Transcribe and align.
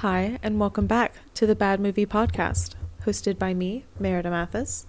Hi, 0.00 0.38
and 0.42 0.58
welcome 0.58 0.86
back 0.86 1.12
to 1.34 1.46
the 1.46 1.54
Bad 1.54 1.78
Movie 1.78 2.06
Podcast, 2.06 2.74
hosted 3.04 3.38
by 3.38 3.52
me, 3.52 3.84
Merida 3.98 4.30
Mathis. 4.30 4.86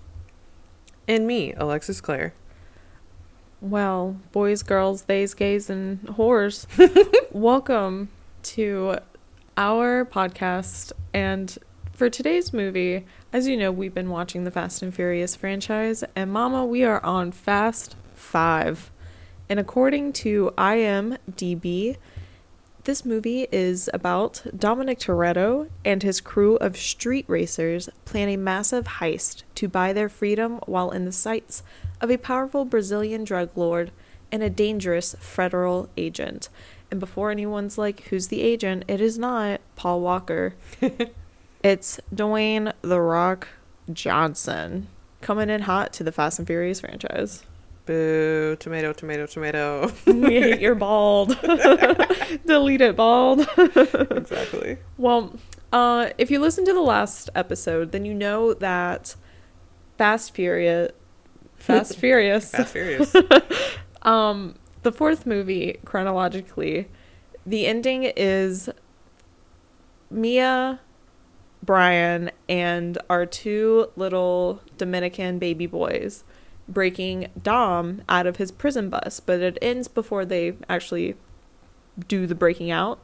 And 1.05 1.27
me, 1.27 1.51
Alexis 1.51 1.99
Clare. 1.99 2.33
Well, 3.59 4.15
boys, 4.31 4.63
girls, 4.63 5.01
theys, 5.01 5.33
gays, 5.33 5.69
and 5.69 6.01
whores, 6.03 6.65
welcome 7.33 8.07
to 8.43 8.99
our 9.57 10.05
podcast. 10.05 10.93
And 11.13 11.57
for 11.91 12.09
today's 12.09 12.53
movie, 12.53 13.05
as 13.33 13.49
you 13.49 13.57
know, 13.57 13.69
we've 13.69 13.93
been 13.93 14.11
watching 14.11 14.45
the 14.45 14.51
Fast 14.51 14.81
and 14.81 14.95
Furious 14.95 15.35
franchise, 15.35 16.05
and 16.15 16.31
Mama, 16.31 16.65
we 16.65 16.85
are 16.85 17.03
on 17.03 17.33
Fast 17.33 17.97
5. 18.15 18.89
And 19.49 19.59
according 19.59 20.13
to 20.13 20.53
IMDb, 20.57 21.97
this 22.83 23.05
movie 23.05 23.47
is 23.51 23.89
about 23.93 24.43
Dominic 24.57 24.99
Toretto 24.99 25.69
and 25.85 26.01
his 26.01 26.19
crew 26.19 26.55
of 26.57 26.77
street 26.77 27.25
racers 27.27 27.89
plan 28.05 28.29
a 28.29 28.37
massive 28.37 28.85
heist 28.85 29.43
to 29.55 29.67
buy 29.67 29.93
their 29.93 30.09
freedom 30.09 30.59
while 30.65 30.91
in 30.91 31.05
the 31.05 31.11
sights 31.11 31.63
of 31.99 32.09
a 32.09 32.17
powerful 32.17 32.65
Brazilian 32.65 33.23
drug 33.23 33.51
lord 33.55 33.91
and 34.31 34.41
a 34.41 34.49
dangerous 34.49 35.15
federal 35.19 35.89
agent. 35.95 36.49
And 36.89 36.99
before 36.99 37.31
anyone's 37.31 37.77
like, 37.77 38.01
who's 38.03 38.27
the 38.29 38.41
agent? 38.41 38.83
It 38.87 38.99
is 38.99 39.17
not 39.17 39.61
Paul 39.75 40.01
Walker. 40.01 40.55
it's 41.63 41.99
Dwayne 42.13 42.73
The 42.81 42.99
Rock 42.99 43.47
Johnson 43.91 44.87
coming 45.21 45.49
in 45.49 45.61
hot 45.61 45.93
to 45.93 46.03
the 46.03 46.11
Fast 46.11 46.39
and 46.39 46.47
Furious 46.47 46.81
franchise. 46.81 47.43
Boo, 47.85 48.55
tomato, 48.59 48.93
tomato, 48.93 49.25
tomato. 49.25 49.91
we 50.05 50.39
hate 50.39 50.61
you're 50.61 50.75
bald. 50.75 51.39
Delete 52.45 52.81
it, 52.81 52.95
bald. 52.95 53.47
exactly. 53.57 54.77
Well, 54.97 55.35
uh, 55.73 56.09
if 56.17 56.29
you 56.29 56.39
listen 56.39 56.63
to 56.65 56.73
the 56.73 56.81
last 56.81 57.29
episode, 57.33 57.91
then 57.91 58.05
you 58.05 58.13
know 58.13 58.53
that 58.53 59.15
Fast 59.97 60.33
Furious, 60.33 60.91
Fast 61.55 61.97
Furious, 61.97 62.51
Fast 62.51 62.71
Furious. 62.71 63.15
um, 64.03 64.55
the 64.83 64.91
fourth 64.91 65.25
movie 65.25 65.79
chronologically, 65.83 66.87
the 67.47 67.65
ending 67.65 68.03
is 68.03 68.69
Mia, 70.11 70.79
Brian, 71.63 72.29
and 72.47 72.99
our 73.09 73.25
two 73.25 73.89
little 73.95 74.61
Dominican 74.77 75.39
baby 75.39 75.65
boys 75.65 76.23
breaking 76.67 77.27
Dom 77.41 78.01
out 78.07 78.27
of 78.27 78.37
his 78.37 78.51
prison 78.51 78.89
bus, 78.89 79.19
but 79.19 79.41
it 79.41 79.57
ends 79.61 79.87
before 79.87 80.25
they 80.25 80.53
actually 80.69 81.15
do 82.07 82.27
the 82.27 82.35
breaking 82.35 82.71
out. 82.71 82.99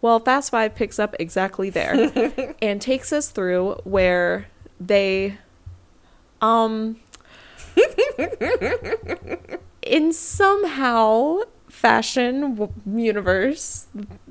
Well, 0.00 0.20
Fast 0.20 0.50
Five 0.50 0.74
picks 0.74 0.98
up 0.98 1.16
exactly 1.18 1.70
there 1.70 2.54
and 2.62 2.80
takes 2.80 3.12
us 3.12 3.30
through 3.30 3.80
where 3.84 4.46
they, 4.78 5.38
um, 6.40 7.00
in 9.82 10.12
somehow 10.12 11.40
fashion 11.68 12.56
w- 12.56 12.72
universe 12.86 13.86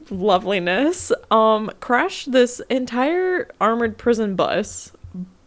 loveliness, 0.09 1.11
um, 1.31 1.71
crash 1.79 2.25
this 2.25 2.61
entire 2.69 3.49
armored 3.59 3.97
prison 3.97 4.35
bus 4.35 4.91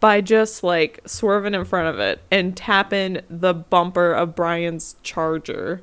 by 0.00 0.20
just 0.20 0.62
like 0.62 1.00
swerving 1.06 1.54
in 1.54 1.64
front 1.64 1.88
of 1.88 1.98
it 1.98 2.20
and 2.30 2.56
tapping 2.56 3.20
the 3.28 3.54
bumper 3.54 4.12
of 4.12 4.34
Brian's 4.34 4.96
Charger. 5.02 5.82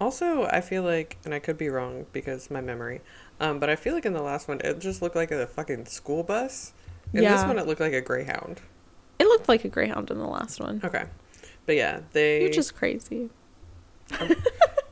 Also, 0.00 0.44
I 0.44 0.60
feel 0.60 0.82
like, 0.82 1.18
and 1.24 1.34
I 1.34 1.38
could 1.38 1.58
be 1.58 1.68
wrong 1.68 2.06
because 2.12 2.50
my 2.50 2.60
memory, 2.60 3.00
um, 3.38 3.58
but 3.58 3.68
I 3.68 3.76
feel 3.76 3.94
like 3.94 4.06
in 4.06 4.12
the 4.12 4.22
last 4.22 4.48
one 4.48 4.60
it 4.64 4.78
just 4.78 5.02
looked 5.02 5.16
like 5.16 5.30
a 5.30 5.46
fucking 5.46 5.86
school 5.86 6.22
bus. 6.22 6.72
In 7.12 7.24
this 7.24 7.44
one, 7.44 7.58
it 7.58 7.66
looked 7.66 7.80
like 7.80 7.92
a 7.92 8.00
Greyhound. 8.00 8.60
It 9.18 9.24
looked 9.24 9.48
like 9.48 9.64
a 9.64 9.68
Greyhound 9.68 10.10
in 10.10 10.18
the 10.18 10.28
last 10.28 10.60
one, 10.60 10.80
Okay, 10.84 11.04
but 11.66 11.74
yeah, 11.74 12.00
they. 12.12 12.42
You're 12.42 12.50
just 12.50 12.76
crazy. 12.76 13.30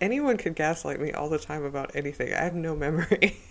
anyone 0.01 0.37
could 0.37 0.55
gaslight 0.55 1.01
me 1.01 1.13
all 1.13 1.29
the 1.29 1.39
time 1.39 1.65
about 1.65 1.95
anything. 1.95 2.33
I 2.33 2.43
have 2.43 2.55
no 2.55 2.75
memory. 2.75 3.39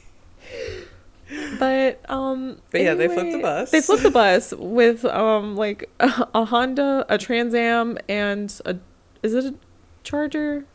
But 1.60 2.10
um 2.10 2.58
But 2.72 2.82
yeah, 2.82 2.94
they 2.94 3.08
flipped 3.08 3.32
the 3.32 3.40
bus. 3.40 3.72
They 3.72 3.82
flipped 3.82 4.04
the 4.04 4.12
bus 4.12 4.54
with 4.54 5.06
um 5.06 5.56
like 5.56 5.90
a, 6.00 6.28
a 6.34 6.46
Honda, 6.46 7.06
a 7.10 7.18
Trans 7.18 7.54
Am, 7.54 7.98
and 8.08 8.60
a 8.66 8.78
is 9.24 9.34
it 9.34 9.46
a 9.46 9.56
Charger? 10.04 10.66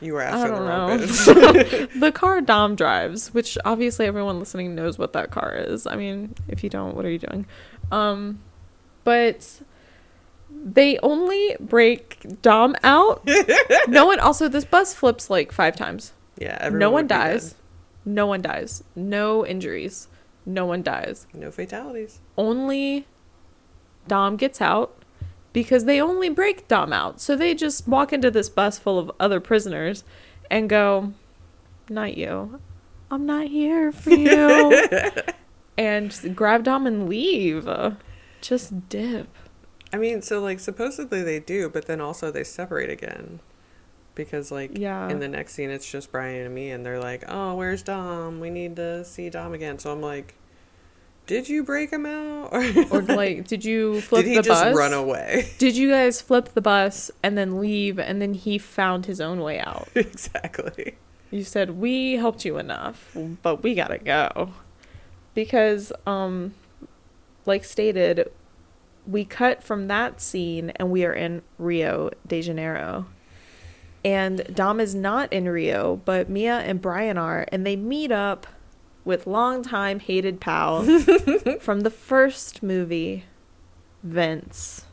you 0.00 0.12
were 0.12 0.20
asking 0.20 0.52
the 0.52 0.58
don't 0.58 0.68
wrong 0.68 0.88
know. 0.88 1.06
bitch. 1.06 1.90
the 2.00 2.12
car 2.12 2.40
Dom 2.40 2.76
drives, 2.76 3.32
which 3.32 3.56
obviously 3.64 4.06
everyone 4.06 4.38
listening 4.38 4.74
knows 4.74 4.98
what 4.98 5.12
that 5.14 5.30
car 5.30 5.54
is. 5.54 5.86
I 5.86 5.96
mean, 5.96 6.34
if 6.48 6.62
you 6.62 6.70
don't, 6.70 6.94
what 6.94 7.04
are 7.04 7.10
you 7.10 7.18
doing? 7.18 7.46
Um, 7.90 8.40
but 9.04 9.62
they 10.50 10.98
only 10.98 11.56
break 11.60 12.42
Dom 12.42 12.76
out. 12.82 13.26
no 13.88 14.06
one. 14.06 14.20
Also, 14.20 14.48
this 14.48 14.64
bus 14.64 14.94
flips 14.94 15.30
like 15.30 15.52
five 15.52 15.76
times. 15.76 16.12
yeah, 16.38 16.58
everyone 16.60 16.78
no 16.78 16.90
one 16.90 17.06
dies. 17.06 17.52
dead. 17.52 17.60
No 18.06 18.26
one 18.26 18.40
dies. 18.40 18.82
No 18.94 19.44
injuries. 19.44 20.08
No 20.46 20.64
one 20.64 20.82
dies. 20.82 21.26
No 21.34 21.50
fatalities. 21.50 22.20
Only 22.38 23.06
Dom 24.06 24.36
gets 24.36 24.60
out 24.60 25.02
because 25.52 25.84
they 25.86 26.00
only 26.00 26.28
break 26.30 26.68
Dom 26.68 26.92
out. 26.92 27.20
So 27.20 27.34
they 27.36 27.52
just 27.54 27.88
walk 27.88 28.12
into 28.12 28.30
this 28.30 28.48
bus 28.48 28.78
full 28.78 28.98
of 28.98 29.10
other 29.18 29.40
prisoners 29.40 30.04
and 30.50 30.68
go, 30.70 31.12
Not 31.90 32.16
you. 32.16 32.60
I'm 33.10 33.26
not 33.26 33.48
here 33.48 33.90
for 33.90 34.10
you. 34.12 34.82
and 35.76 36.32
grab 36.36 36.62
Dom 36.64 36.86
and 36.86 37.08
leave. 37.08 37.68
Just 38.40 38.88
dip. 38.88 39.28
I 39.92 39.96
mean, 39.96 40.22
so 40.22 40.40
like 40.40 40.60
supposedly 40.60 41.22
they 41.22 41.40
do, 41.40 41.68
but 41.68 41.86
then 41.86 42.00
also 42.00 42.30
they 42.30 42.44
separate 42.44 42.90
again. 42.90 43.40
Because 44.16 44.50
like 44.50 44.76
Yeah. 44.76 45.08
in 45.10 45.20
the 45.20 45.28
next 45.28 45.52
scene 45.52 45.70
it's 45.70 45.88
just 45.88 46.10
Brian 46.10 46.46
and 46.46 46.54
me 46.54 46.70
and 46.70 46.84
they're 46.84 46.98
like, 46.98 47.22
"Oh, 47.28 47.54
where's 47.54 47.82
Dom? 47.82 48.40
We 48.40 48.50
need 48.50 48.74
to 48.76 49.04
see 49.04 49.30
Dom 49.30 49.52
again." 49.54 49.78
So 49.78 49.92
I'm 49.92 50.00
like, 50.00 50.34
"Did 51.26 51.48
you 51.48 51.62
break 51.62 51.90
him 51.90 52.04
out?" 52.06 52.50
Or 52.90 53.02
like, 53.02 53.46
did 53.46 53.64
you 53.64 54.00
flip 54.00 54.24
Did 54.24 54.30
he 54.30 54.36
the 54.36 54.42
just 54.42 54.64
bus? 54.64 54.74
run 54.76 54.92
away? 54.92 55.50
Did 55.58 55.76
you 55.76 55.90
guys 55.90 56.20
flip 56.20 56.48
the 56.54 56.60
bus 56.60 57.10
and 57.22 57.36
then 57.38 57.60
leave 57.60 57.98
and 57.98 58.20
then 58.22 58.34
he 58.34 58.58
found 58.58 59.06
his 59.06 59.20
own 59.20 59.40
way 59.40 59.60
out? 59.60 59.88
exactly. 59.94 60.94
You 61.30 61.44
said 61.44 61.72
we 61.78 62.14
helped 62.14 62.44
you 62.44 62.56
enough, 62.58 63.14
but 63.42 63.62
we 63.62 63.74
gotta 63.74 63.98
go. 63.98 64.52
Because, 65.34 65.92
um, 66.06 66.54
like 67.44 67.64
stated, 67.64 68.30
we 69.06 69.24
cut 69.26 69.62
from 69.62 69.88
that 69.88 70.20
scene 70.22 70.70
and 70.76 70.90
we 70.90 71.04
are 71.04 71.12
in 71.12 71.42
Rio 71.58 72.10
de 72.26 72.40
Janeiro. 72.40 73.06
And 74.06 74.54
Dom 74.54 74.78
is 74.78 74.94
not 74.94 75.32
in 75.32 75.48
Rio, 75.48 76.00
but 76.04 76.30
Mia 76.30 76.58
and 76.60 76.80
Brian 76.80 77.18
are, 77.18 77.44
and 77.50 77.66
they 77.66 77.74
meet 77.74 78.12
up 78.12 78.46
with 79.04 79.26
longtime 79.26 79.98
hated 79.98 80.40
pal 80.40 80.84
from 81.60 81.80
the 81.80 81.90
first 81.90 82.62
movie, 82.62 83.24
Vince. 84.04 84.84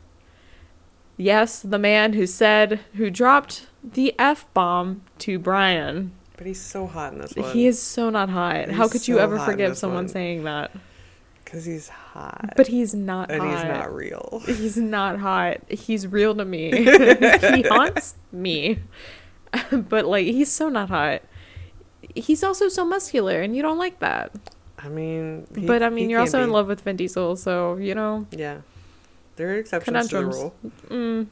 Yes, 1.16 1.62
the 1.62 1.78
man 1.78 2.14
who 2.14 2.26
said, 2.26 2.80
who 2.94 3.08
dropped 3.08 3.68
the 3.84 4.16
F 4.18 4.52
bomb 4.52 5.02
to 5.20 5.38
Brian. 5.38 6.10
But 6.36 6.48
he's 6.48 6.60
so 6.60 6.88
hot 6.88 7.12
in 7.12 7.20
this 7.20 7.36
one. 7.36 7.52
He 7.52 7.68
is 7.68 7.80
so 7.80 8.10
not 8.10 8.30
hot. 8.30 8.70
How 8.70 8.88
could 8.88 9.06
you 9.06 9.14
so 9.14 9.22
ever 9.22 9.38
forgive 9.38 9.78
someone 9.78 10.06
one. 10.06 10.08
saying 10.08 10.42
that? 10.42 10.72
Because 11.54 11.64
he's 11.66 11.88
hot. 11.88 12.54
But 12.56 12.66
he's 12.66 12.94
not 12.94 13.30
and 13.30 13.40
hot. 13.40 13.54
he's 13.54 13.64
not 13.64 13.94
real. 13.94 14.42
He's 14.44 14.76
not 14.76 15.20
hot. 15.20 15.58
He's 15.70 16.04
real 16.04 16.34
to 16.34 16.44
me. 16.44 16.72
he 16.84 17.62
haunts 17.62 18.16
me. 18.32 18.80
but 19.70 20.04
like 20.04 20.26
he's 20.26 20.50
so 20.50 20.68
not 20.68 20.88
hot. 20.88 21.22
He's 22.16 22.42
also 22.42 22.68
so 22.68 22.84
muscular 22.84 23.40
and 23.40 23.54
you 23.54 23.62
don't 23.62 23.78
like 23.78 24.00
that. 24.00 24.32
I 24.80 24.88
mean, 24.88 25.46
he- 25.54 25.64
but 25.64 25.84
I 25.84 25.90
mean 25.90 26.10
you're 26.10 26.18
also 26.18 26.42
in 26.42 26.50
love 26.50 26.66
with 26.66 26.80
Vin 26.80 26.96
Diesel, 26.96 27.36
so 27.36 27.76
you 27.76 27.94
know, 27.94 28.26
Yeah, 28.32 28.62
there 29.36 29.50
are 29.50 29.58
exceptions 29.58 30.08
to 30.08 30.16
the 30.16 30.26
rule. 30.26 30.54
mm, 30.88 31.28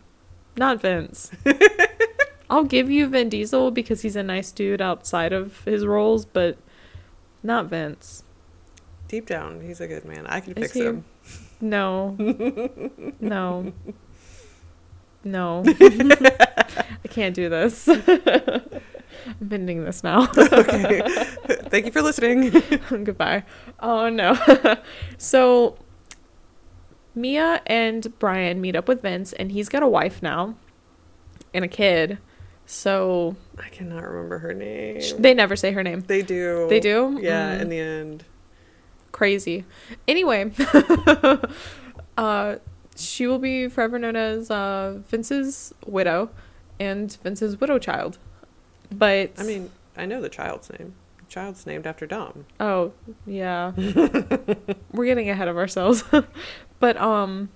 not 0.57 0.81
Vince. 0.81 1.33
I'll 2.49 2.65
give 2.65 2.93
you 2.93 3.09
Vin 3.09 3.29
Diesel 3.29 3.73
because 3.73 4.03
he's 4.03 4.15
a 4.15 4.23
nice 4.23 4.53
dude 4.53 4.81
outside 4.81 5.33
of 5.33 5.65
his 5.65 5.85
roles, 5.85 6.25
but 6.25 6.59
not 7.43 7.67
Vince. 7.67 8.23
Deep 9.13 9.27
down, 9.27 9.61
he's 9.61 9.79
a 9.83 9.87
good 9.87 10.07
man. 10.07 10.27
I 10.27 10.41
can 10.41 10.55
Is 10.55 10.59
fix 10.59 10.73
he? 10.73 10.81
him. 10.87 11.05
No. 11.61 12.17
no. 13.21 13.71
No. 15.23 15.63
I 15.81 17.09
can't 17.11 17.35
do 17.35 17.51
this. 17.51 17.87
I'm 17.89 19.53
ending 19.53 19.85
this 19.85 20.03
now. 20.03 20.31
okay. 20.35 21.03
Thank 21.69 21.85
you 21.85 21.93
for 21.93 22.01
listening. 22.01 22.51
Goodbye. 23.05 23.45
Oh 23.81 24.09
no. 24.09 24.35
so 25.19 25.77
Mia 27.15 27.61
and 27.67 28.19
Brian 28.19 28.63
meet 28.63 28.75
up 28.75 28.89
with 28.89 29.03
Vince 29.03 29.35
and 29.35 29.53
he's 29.53 29.69
got 29.69 29.83
a 29.83 29.89
wife 29.89 30.23
now 30.23 30.57
and 31.53 31.67
a 31.67 31.69
kid. 31.69 32.17
So 32.65 33.37
I 33.63 33.69
cannot 33.69 34.05
remember 34.05 34.39
her 34.39 34.55
name. 34.55 35.03
they 35.19 35.35
never 35.35 35.55
say 35.55 35.73
her 35.73 35.83
name. 35.83 36.01
They 36.01 36.23
do. 36.23 36.67
They 36.71 36.81
do? 36.81 37.19
Yeah, 37.21 37.59
Mm. 37.59 37.61
in 37.61 37.69
the 37.69 37.79
end. 37.79 38.25
Crazy. 39.13 39.65
Anyway, 40.09 40.51
uh, 42.17 42.57
she 42.97 43.27
will 43.27 43.39
be 43.39 43.69
forever 43.69 43.99
known 43.99 44.17
as 44.17 44.51
uh, 44.51 44.99
Vince's 45.09 45.73
widow 45.87 46.31
and 46.81 47.17
Vince's 47.23 47.61
widow 47.61 47.79
child. 47.79 48.19
But 48.91 49.33
I 49.39 49.45
mean, 49.45 49.71
I 49.97 50.07
know 50.07 50.21
the 50.21 50.29
child's 50.29 50.71
name. 50.71 50.95
The 51.19 51.25
child's 51.27 51.67
named 51.67 51.87
after 51.87 52.07
Dom. 52.07 52.47
oh 52.61 52.93
yeah, 53.27 53.73
we're 54.93 55.07
getting 55.07 55.31
ahead 55.31 55.49
of 55.49 55.57
ourselves. 55.57 56.05
but 56.81 56.97
um, 56.97 57.51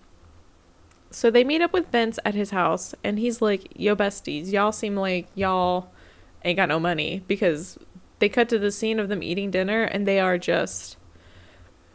so 1.11 1.31
they 1.31 1.45
meet 1.45 1.61
up 1.61 1.73
with 1.73 1.91
Vince 1.91 2.19
at 2.25 2.35
his 2.35 2.51
house, 2.51 2.95
and 3.05 3.19
he's 3.19 3.43
like, 3.43 3.69
"Yo, 3.79 3.95
besties, 3.97 4.53
y'all 4.53 4.73
seem 4.73 4.97
like 4.97 5.27
y'all 5.35 5.91
ain't 6.45 6.57
got 6.57 6.69
no 6.69 6.79
money 6.79 7.23
because 7.27 7.79
they 8.19 8.29
cut 8.29 8.49
to 8.49 8.59
the 8.59 8.71
scene 8.71 8.99
of 8.99 9.09
them 9.09 9.23
eating 9.23 9.51
dinner, 9.51 9.83
and 9.83 10.07
they 10.07 10.21
are 10.21 10.39
just." 10.39 10.97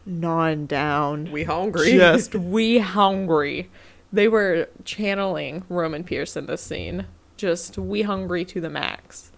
Non 0.06 0.66
down. 0.66 1.30
We 1.30 1.44
hungry. 1.44 1.92
Just 1.92 2.34
we 2.34 2.78
hungry. 2.78 3.70
They 4.12 4.28
were 4.28 4.68
channeling 4.84 5.64
Roman 5.68 6.04
Pierce 6.04 6.36
in 6.36 6.46
this 6.46 6.62
scene. 6.62 7.06
Just 7.36 7.78
we 7.78 8.02
hungry 8.02 8.44
to 8.46 8.60
the 8.60 8.70
max. 8.70 9.32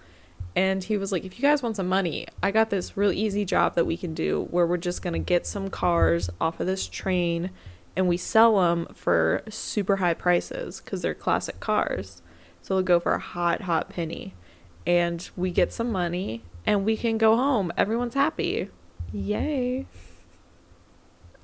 And 0.56 0.84
he 0.84 0.96
was 0.96 1.10
like, 1.10 1.24
if 1.24 1.38
you 1.38 1.42
guys 1.42 1.62
want 1.62 1.76
some 1.76 1.88
money, 1.88 2.26
I 2.42 2.50
got 2.50 2.70
this 2.70 2.96
real 2.96 3.12
easy 3.12 3.44
job 3.44 3.74
that 3.74 3.86
we 3.86 3.96
can 3.96 4.14
do 4.14 4.46
where 4.50 4.66
we're 4.66 4.76
just 4.76 5.02
going 5.02 5.14
to 5.14 5.18
get 5.18 5.46
some 5.46 5.68
cars 5.68 6.30
off 6.40 6.60
of 6.60 6.66
this 6.66 6.86
train 6.86 7.50
and 7.96 8.08
we 8.08 8.16
sell 8.16 8.60
them 8.60 8.86
for 8.94 9.42
super 9.48 9.96
high 9.96 10.14
prices 10.14 10.80
because 10.80 11.02
they're 11.02 11.14
classic 11.14 11.60
cars. 11.60 12.22
So 12.62 12.74
they'll 12.74 12.82
go 12.82 13.00
for 13.00 13.14
a 13.14 13.20
hot, 13.20 13.62
hot 13.62 13.88
penny. 13.88 14.34
And 14.86 15.28
we 15.36 15.50
get 15.50 15.72
some 15.72 15.90
money 15.90 16.42
and 16.66 16.84
we 16.84 16.96
can 16.96 17.18
go 17.18 17.36
home. 17.36 17.72
Everyone's 17.76 18.14
happy. 18.14 18.70
Yay. 19.12 19.86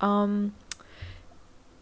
Um, 0.01 0.53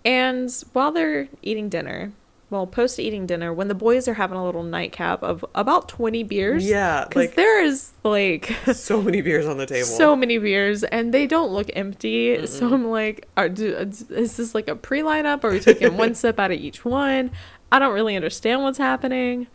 and 0.06 0.52
while 0.74 0.92
they're 0.92 1.28
eating 1.42 1.70
dinner, 1.70 2.12
well, 2.50 2.66
post 2.66 3.00
eating 3.00 3.28
dinner, 3.28 3.54
when 3.54 3.68
the 3.68 3.76
boys 3.76 4.08
are 4.08 4.16
having 4.16 4.38
a 4.38 4.44
little 4.44 4.64
nightcap 4.64 5.22
of 5.22 5.46
about 5.54 5.88
20 5.88 6.24
beers. 6.24 6.66
Yeah, 6.68 7.06
Because 7.08 7.28
like 7.28 7.36
there 7.36 7.64
is 7.64 7.92
like 8.04 8.52
so 8.74 9.02
many 9.02 9.22
beers 9.22 9.46
on 9.46 9.58
the 9.58 9.66
table. 9.66 9.86
so 9.86 10.16
many 10.16 10.38
beers 10.40 10.84
and 10.84 11.14
they 11.14 11.28
don't 11.28 11.52
look 11.52 11.70
empty. 11.76 12.46
So 12.48 12.74
I'm 12.74 12.90
like, 12.90 13.28
are, 13.38 13.50
do, 13.50 13.76
is 13.76 14.38
this 14.38 14.56
like 14.56 14.68
a 14.68 14.76
pre 14.76 15.02
lineup? 15.02 15.44
Are 15.44 15.52
we 15.52 15.60
taking 15.60 15.96
one 15.96 16.16
sip 16.16 16.40
out 16.40 16.52
of 16.52 16.60
each 16.60 16.84
one? 16.84 17.32
I 17.72 17.78
don't 17.78 17.94
really 17.94 18.16
understand 18.16 18.64
what's 18.64 18.80
happening. 18.80 19.48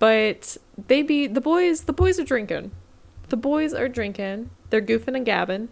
But 0.00 0.56
they 0.88 1.02
be, 1.02 1.28
the 1.28 1.40
boys, 1.40 1.82
the 1.82 1.92
boys 1.92 2.18
are 2.18 2.24
drinking. 2.24 2.72
The 3.28 3.36
boys 3.36 3.72
are 3.72 3.88
drinking. 3.88 4.50
They're 4.70 4.82
goofing 4.82 5.14
and 5.16 5.24
gabbing. 5.24 5.68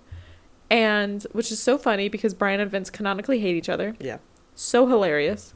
And 0.71 1.25
which 1.33 1.51
is 1.51 1.61
so 1.61 1.77
funny 1.77 2.09
because 2.09 2.33
Brian 2.33 2.61
and 2.61 2.71
Vince 2.71 2.91
canonically 2.91 3.41
hate 3.41 3.57
each 3.57 3.69
other. 3.69 3.97
yeah. 3.99 4.19
So 4.55 4.87
hilarious. 4.87 5.55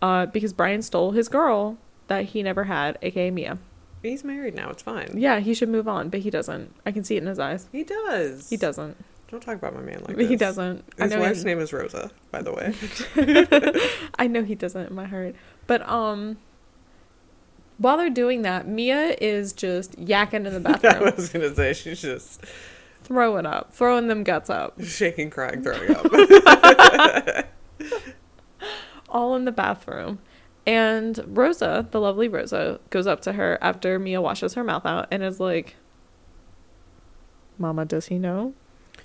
Uh, 0.00 0.26
because 0.26 0.52
Brian 0.52 0.82
stole 0.82 1.12
his 1.12 1.28
girl 1.28 1.78
that 2.08 2.26
he 2.26 2.42
never 2.42 2.64
had, 2.64 2.98
aka 3.02 3.30
Mia. 3.30 3.58
He's 4.02 4.24
married 4.24 4.54
now. 4.54 4.70
It's 4.70 4.82
fine. 4.82 5.14
Yeah, 5.16 5.38
he 5.40 5.54
should 5.54 5.68
move 5.68 5.86
on, 5.88 6.08
but 6.08 6.20
he 6.20 6.30
doesn't. 6.30 6.74
I 6.84 6.90
can 6.92 7.04
see 7.04 7.16
it 7.16 7.22
in 7.22 7.28
his 7.28 7.38
eyes. 7.38 7.68
He 7.72 7.84
does. 7.84 8.50
He 8.50 8.56
doesn't. 8.56 8.96
Don't 9.30 9.40
talk 9.40 9.56
about 9.56 9.74
my 9.74 9.80
man 9.80 10.02
like 10.06 10.16
that. 10.16 10.26
he 10.28 10.36
doesn't. 10.36 10.84
I 10.98 11.04
His 11.04 11.12
know 11.12 11.20
wife's 11.20 11.38
he, 11.38 11.44
name 11.46 11.60
is 11.60 11.72
Rosa, 11.72 12.10
by 12.30 12.42
the 12.42 12.52
way. 12.52 12.74
I 14.18 14.26
know 14.26 14.42
he 14.42 14.54
doesn't 14.54 14.88
in 14.88 14.94
my 14.94 15.06
heart. 15.06 15.34
But 15.66 15.88
um 15.88 16.36
while 17.78 17.96
they're 17.96 18.10
doing 18.10 18.42
that, 18.42 18.68
Mia 18.68 19.16
is 19.20 19.52
just 19.52 19.98
yakking 19.98 20.46
in 20.46 20.52
the 20.52 20.60
bathroom. 20.68 20.94
I 21.08 21.10
was 21.16 21.28
gonna 21.30 21.54
say 21.54 21.72
she's 21.72 22.02
just 22.02 22.44
throwing 23.12 23.44
up, 23.46 23.72
throwing 23.72 24.08
them 24.08 24.24
guts 24.24 24.48
up, 24.48 24.80
shaking, 24.82 25.28
crying, 25.30 25.62
throwing 25.62 25.94
up. 25.94 27.46
all 29.08 29.36
in 29.36 29.44
the 29.44 29.52
bathroom. 29.52 30.18
And 30.66 31.20
Rosa, 31.26 31.86
the 31.90 32.00
lovely 32.00 32.28
Rosa, 32.28 32.80
goes 32.90 33.06
up 33.06 33.20
to 33.22 33.32
her 33.34 33.58
after 33.60 33.98
Mia 33.98 34.20
washes 34.22 34.54
her 34.54 34.64
mouth 34.64 34.86
out 34.86 35.08
and 35.10 35.22
is 35.22 35.38
like, 35.40 35.76
Mama, 37.58 37.84
does 37.84 38.06
he 38.06 38.18
know? 38.18 38.54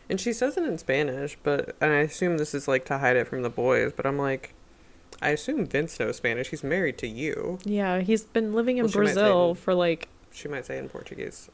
and 0.09 0.21
she 0.21 0.31
says 0.31 0.55
it 0.55 0.63
in 0.63 0.77
Spanish, 0.77 1.37
but 1.43 1.75
and 1.81 1.91
I 1.91 1.97
assume 1.99 2.37
this 2.37 2.53
is 2.53 2.65
like 2.65 2.85
to 2.85 2.97
hide 2.99 3.17
it 3.17 3.27
from 3.27 3.41
the 3.41 3.49
boys. 3.49 3.91
But 3.93 4.05
I'm 4.05 4.17
like, 4.17 4.53
I 5.21 5.29
assume 5.31 5.65
Vince 5.65 5.99
knows 5.99 6.15
Spanish. 6.15 6.47
He's 6.49 6.63
married 6.63 6.97
to 6.99 7.07
you. 7.07 7.59
Yeah, 7.65 7.99
he's 7.99 8.23
been 8.23 8.53
living 8.53 8.77
in 8.77 8.83
Well, 8.83 8.91
she 8.91 8.99
might 8.99 9.07
say 9.07 9.13
Brazil 9.15 9.51
it. 9.51 9.57
for 9.57 9.73
like 9.73 10.07
She 10.31 10.47
might 10.47 10.65
say 10.65 10.77
in 10.77 10.87
Portuguese. 10.87 11.49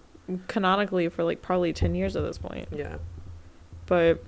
Canonically 0.48 1.10
for 1.10 1.24
like 1.24 1.42
probably 1.42 1.74
10 1.74 1.96
years 1.96 2.16
at 2.16 2.24
this 2.24 2.38
point. 2.38 2.68
Yeah. 2.72 2.98
But 3.86 4.24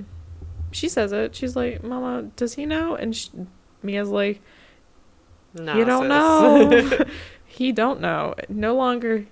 she 0.72 0.90
says 0.90 1.12
it. 1.12 1.36
She's 1.36 1.56
like, 1.56 1.84
Mama, 1.84 2.30
does 2.36 2.56
he 2.56 2.66
know? 2.66 2.96
And 2.96 3.16
she, 3.16 3.30
Mia's 3.82 4.10
like, 4.10 4.42
Nah, 5.54 5.78
you 5.78 5.86
don't 5.86 6.04
sis. 6.04 7.00
know. 7.00 7.06
he 7.46 7.72
don't 7.72 8.02
know. 8.02 8.36
No 8.50 8.76
longer 8.76 9.26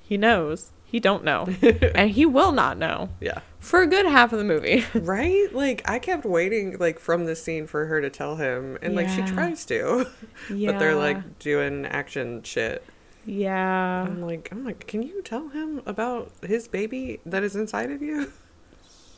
he 0.00 0.16
knows. 0.16 0.72
He 0.84 1.00
don't 1.00 1.24
know. 1.24 1.48
and 1.94 2.10
he 2.12 2.24
will 2.24 2.52
not 2.52 2.78
know 2.78 3.10
yeah. 3.20 3.40
for 3.58 3.82
a 3.82 3.86
good 3.88 4.06
half 4.06 4.32
of 4.32 4.38
the 4.38 4.44
movie. 4.44 4.84
Right? 4.94 5.52
Like 5.52 5.82
I 5.84 5.98
kept 5.98 6.24
waiting 6.24 6.76
like 6.78 7.00
from 7.00 7.26
the 7.26 7.34
scene 7.34 7.66
for 7.66 7.86
her 7.86 8.00
to 8.00 8.08
tell 8.08 8.36
him 8.36 8.78
and 8.82 8.94
like 8.94 9.08
she 9.08 9.22
tries 9.22 9.64
to. 9.66 10.06
yeah. 10.48 10.72
But 10.72 10.78
they're 10.78 10.94
like 10.94 11.40
doing 11.40 11.84
action 11.86 12.44
shit. 12.44 12.84
Yeah. 13.26 14.02
I'm 14.02 14.22
like 14.22 14.48
I'm 14.52 14.64
like, 14.64 14.86
can 14.86 15.02
you 15.02 15.20
tell 15.22 15.48
him 15.48 15.82
about 15.84 16.32
his 16.42 16.68
baby 16.68 17.20
that 17.26 17.42
is 17.42 17.56
inside 17.56 17.90
of 17.90 18.00
you? 18.00 18.32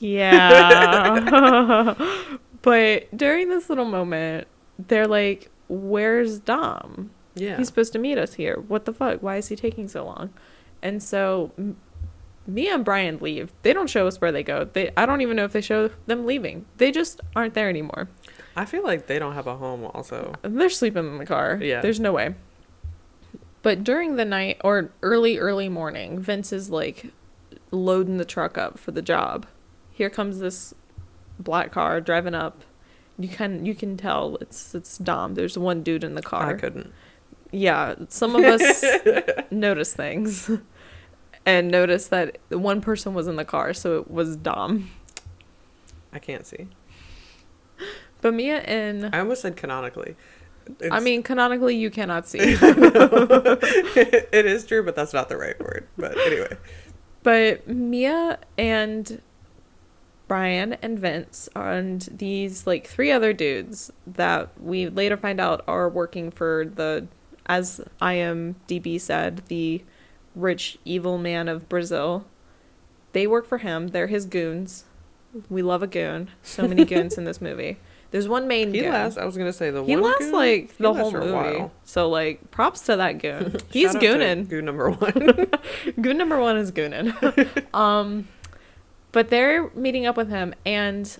Yeah. 0.00 1.94
but 2.62 3.16
during 3.16 3.48
this 3.48 3.68
little 3.68 3.84
moment, 3.84 4.48
they're 4.78 5.06
like, 5.06 5.50
Where's 5.68 6.38
Dom? 6.38 7.10
Yeah. 7.34 7.56
He's 7.58 7.68
supposed 7.68 7.92
to 7.92 7.98
meet 7.98 8.18
us 8.18 8.34
here. 8.34 8.56
What 8.56 8.84
the 8.84 8.92
fuck? 8.92 9.22
Why 9.22 9.36
is 9.36 9.48
he 9.48 9.56
taking 9.56 9.86
so 9.88 10.04
long? 10.04 10.32
And 10.82 11.02
so 11.02 11.52
M- 11.58 11.76
Mia 12.46 12.74
and 12.74 12.84
Brian 12.84 13.18
leave. 13.18 13.52
They 13.62 13.72
don't 13.74 13.90
show 13.90 14.06
us 14.06 14.20
where 14.20 14.32
they 14.32 14.42
go. 14.42 14.64
They 14.64 14.90
I 14.96 15.04
don't 15.04 15.20
even 15.20 15.36
know 15.36 15.44
if 15.44 15.52
they 15.52 15.60
show 15.60 15.90
them 16.06 16.24
leaving. 16.26 16.64
They 16.78 16.90
just 16.90 17.20
aren't 17.36 17.54
there 17.54 17.68
anymore. 17.68 18.08
I 18.56 18.64
feel 18.64 18.82
like 18.82 19.06
they 19.06 19.18
don't 19.18 19.34
have 19.34 19.46
a 19.46 19.56
home 19.56 19.84
also. 19.94 20.32
They're 20.42 20.70
sleeping 20.70 21.06
in 21.06 21.18
the 21.18 21.26
car. 21.26 21.60
Yeah. 21.62 21.80
There's 21.80 22.00
no 22.00 22.12
way. 22.12 22.34
But 23.62 23.84
during 23.84 24.16
the 24.16 24.24
night 24.24 24.60
or 24.62 24.92
early, 25.02 25.38
early 25.38 25.68
morning, 25.68 26.20
Vince 26.20 26.52
is 26.52 26.70
like 26.70 27.12
loading 27.70 28.18
the 28.18 28.24
truck 28.24 28.56
up 28.56 28.78
for 28.78 28.92
the 28.92 29.02
job. 29.02 29.46
Here 29.90 30.10
comes 30.10 30.38
this 30.38 30.74
black 31.38 31.72
car 31.72 32.00
driving 32.00 32.34
up. 32.34 32.62
You 33.18 33.28
can 33.28 33.66
you 33.66 33.74
can 33.74 33.96
tell 33.96 34.36
it's 34.40 34.74
it's 34.74 34.96
Dom. 34.98 35.34
There's 35.34 35.58
one 35.58 35.82
dude 35.82 36.04
in 36.04 36.14
the 36.14 36.22
car. 36.22 36.50
I 36.50 36.54
couldn't. 36.54 36.92
Yeah, 37.50 37.94
some 38.08 38.36
of 38.36 38.44
us 38.44 38.84
notice 39.50 39.94
things 39.94 40.50
and 41.46 41.70
notice 41.70 42.08
that 42.08 42.38
one 42.50 42.80
person 42.80 43.14
was 43.14 43.26
in 43.26 43.36
the 43.36 43.44
car, 43.44 43.72
so 43.72 43.98
it 43.98 44.10
was 44.10 44.36
Dom. 44.36 44.90
I 46.12 46.18
can't 46.18 46.46
see. 46.46 46.68
But 48.20 48.34
Mia 48.34 48.58
and 48.58 49.14
I 49.14 49.20
almost 49.20 49.42
said 49.42 49.56
canonically. 49.56 50.16
I 50.90 51.00
mean 51.00 51.22
canonically 51.22 51.76
you 51.76 51.90
cannot 51.90 52.28
see. 52.28 52.38
it 52.40 54.46
is 54.46 54.64
true, 54.64 54.82
but 54.84 54.96
that's 54.96 55.12
not 55.12 55.28
the 55.28 55.36
right 55.36 55.58
word. 55.60 55.86
But 55.96 56.18
anyway. 56.18 56.56
But 57.22 57.68
Mia 57.68 58.38
and 58.56 59.20
Brian 60.28 60.74
and 60.74 60.98
Vince 60.98 61.48
and 61.56 62.02
these 62.12 62.66
like 62.66 62.86
three 62.86 63.10
other 63.10 63.32
dudes 63.32 63.90
that 64.06 64.50
we 64.60 64.88
later 64.88 65.16
find 65.16 65.40
out 65.40 65.64
are 65.66 65.88
working 65.88 66.30
for 66.30 66.70
the 66.74 67.08
as 67.48 67.80
IMDb 68.00 69.00
said, 69.00 69.42
the 69.48 69.82
rich 70.34 70.78
evil 70.84 71.18
man 71.18 71.48
of 71.48 71.68
Brazil. 71.68 72.26
They 73.12 73.26
work 73.26 73.46
for 73.46 73.58
him. 73.58 73.88
They're 73.88 74.06
his 74.06 74.26
goons. 74.26 74.84
We 75.48 75.62
love 75.62 75.82
a 75.82 75.86
goon. 75.86 76.30
So 76.42 76.68
many 76.68 76.84
goons 76.84 77.16
in 77.16 77.24
this 77.24 77.40
movie. 77.40 77.78
There's 78.10 78.26
one 78.28 78.48
main 78.48 78.72
He 78.72 78.80
goon. 78.80 78.90
lasts 78.92 79.18
I 79.18 79.24
was 79.26 79.36
gonna 79.36 79.52
say 79.52 79.70
the 79.70 79.84
he 79.84 79.94
one 79.96 80.04
lasts 80.04 80.20
goon, 80.24 80.32
like 80.32 80.70
he 80.76 80.82
the 80.82 80.90
lasts 80.90 81.02
whole 81.02 81.12
movie. 81.12 81.32
while. 81.32 81.72
So 81.84 82.08
like 82.08 82.50
props 82.50 82.80
to 82.82 82.96
that 82.96 83.18
goon. 83.18 83.56
He's 83.70 83.92
Shout 83.92 83.96
out 83.96 84.00
to 84.00 84.06
gooning. 84.18 84.48
Goon 84.48 84.64
number 84.64 84.90
one. 84.90 85.46
Goon 86.00 86.16
number 86.16 86.38
one 86.40 86.56
is 86.56 86.72
goonin. 86.72 87.14
um, 87.74 88.26
but 89.12 89.28
they're 89.30 89.68
meeting 89.70 90.06
up 90.06 90.16
with 90.16 90.28
him, 90.30 90.54
and 90.64 91.18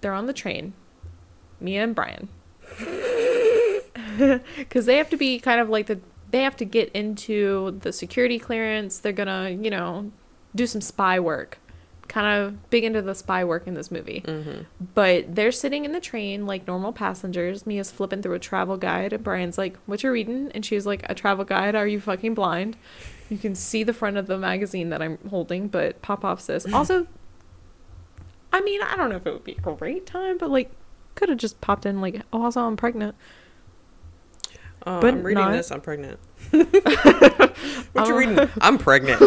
they're 0.00 0.12
on 0.14 0.26
the 0.26 0.32
train. 0.32 0.72
Mia 1.60 1.82
and 1.84 1.94
Brian, 1.94 2.28
because 4.58 4.86
they 4.86 4.96
have 4.96 5.08
to 5.10 5.16
be 5.16 5.38
kind 5.38 5.60
of 5.60 5.68
like 5.68 5.86
the 5.86 6.00
they 6.30 6.42
have 6.42 6.56
to 6.56 6.64
get 6.64 6.90
into 6.92 7.78
the 7.82 7.92
security 7.92 8.38
clearance. 8.38 8.98
They're 8.98 9.12
gonna, 9.12 9.50
you 9.50 9.70
know, 9.70 10.10
do 10.54 10.66
some 10.66 10.80
spy 10.80 11.18
work. 11.20 11.58
Kind 12.08 12.40
of 12.40 12.70
big 12.70 12.84
into 12.84 13.02
the 13.02 13.14
spy 13.14 13.44
work 13.44 13.66
in 13.66 13.74
this 13.74 13.90
movie. 13.90 14.20
hmm 14.24 14.62
But 14.94 15.34
they're 15.34 15.52
sitting 15.52 15.84
in 15.84 15.92
the 15.92 16.00
train 16.00 16.46
like 16.46 16.66
normal 16.66 16.92
passengers. 16.92 17.66
Mia's 17.66 17.90
flipping 17.90 18.22
through 18.22 18.34
a 18.34 18.38
travel 18.38 18.76
guide, 18.76 19.12
and 19.12 19.24
Brian's 19.24 19.58
like, 19.58 19.76
What 19.86 20.02
you 20.02 20.10
reading? 20.10 20.50
And 20.54 20.64
she's 20.64 20.86
like, 20.86 21.02
A 21.10 21.14
travel 21.14 21.44
guide? 21.44 21.74
Are 21.74 21.86
you 21.86 22.00
fucking 22.00 22.34
blind? 22.34 22.76
You 23.28 23.38
can 23.38 23.54
see 23.56 23.82
the 23.82 23.92
front 23.92 24.16
of 24.18 24.28
the 24.28 24.38
magazine 24.38 24.90
that 24.90 25.02
I'm 25.02 25.18
holding, 25.28 25.66
but 25.68 26.00
pop 26.00 26.24
off, 26.24 26.40
sis. 26.40 26.64
Also, 26.72 27.06
I 28.52 28.60
mean, 28.60 28.80
I 28.82 28.94
don't 28.96 29.10
know 29.10 29.16
if 29.16 29.26
it 29.26 29.32
would 29.32 29.44
be 29.44 29.52
a 29.58 29.72
great 29.72 30.06
time, 30.06 30.38
but 30.38 30.48
like, 30.48 30.70
could 31.16 31.28
have 31.28 31.38
just 31.38 31.60
popped 31.60 31.84
in 31.86 32.00
like, 32.00 32.22
oh, 32.32 32.44
also 32.44 32.60
I'm 32.62 32.76
pregnant. 32.76 33.14
Oh, 34.86 35.00
But 35.00 35.14
I'm 35.14 35.22
reading 35.24 35.42
not- 35.44 35.52
this. 35.52 35.72
I'm 35.72 35.80
pregnant. 35.80 36.20
what 36.50 36.66
you 38.06 38.14
Oh. 38.14 38.16
reading? 38.16 38.38
I'm 38.60 38.78
pregnant. 38.78 39.20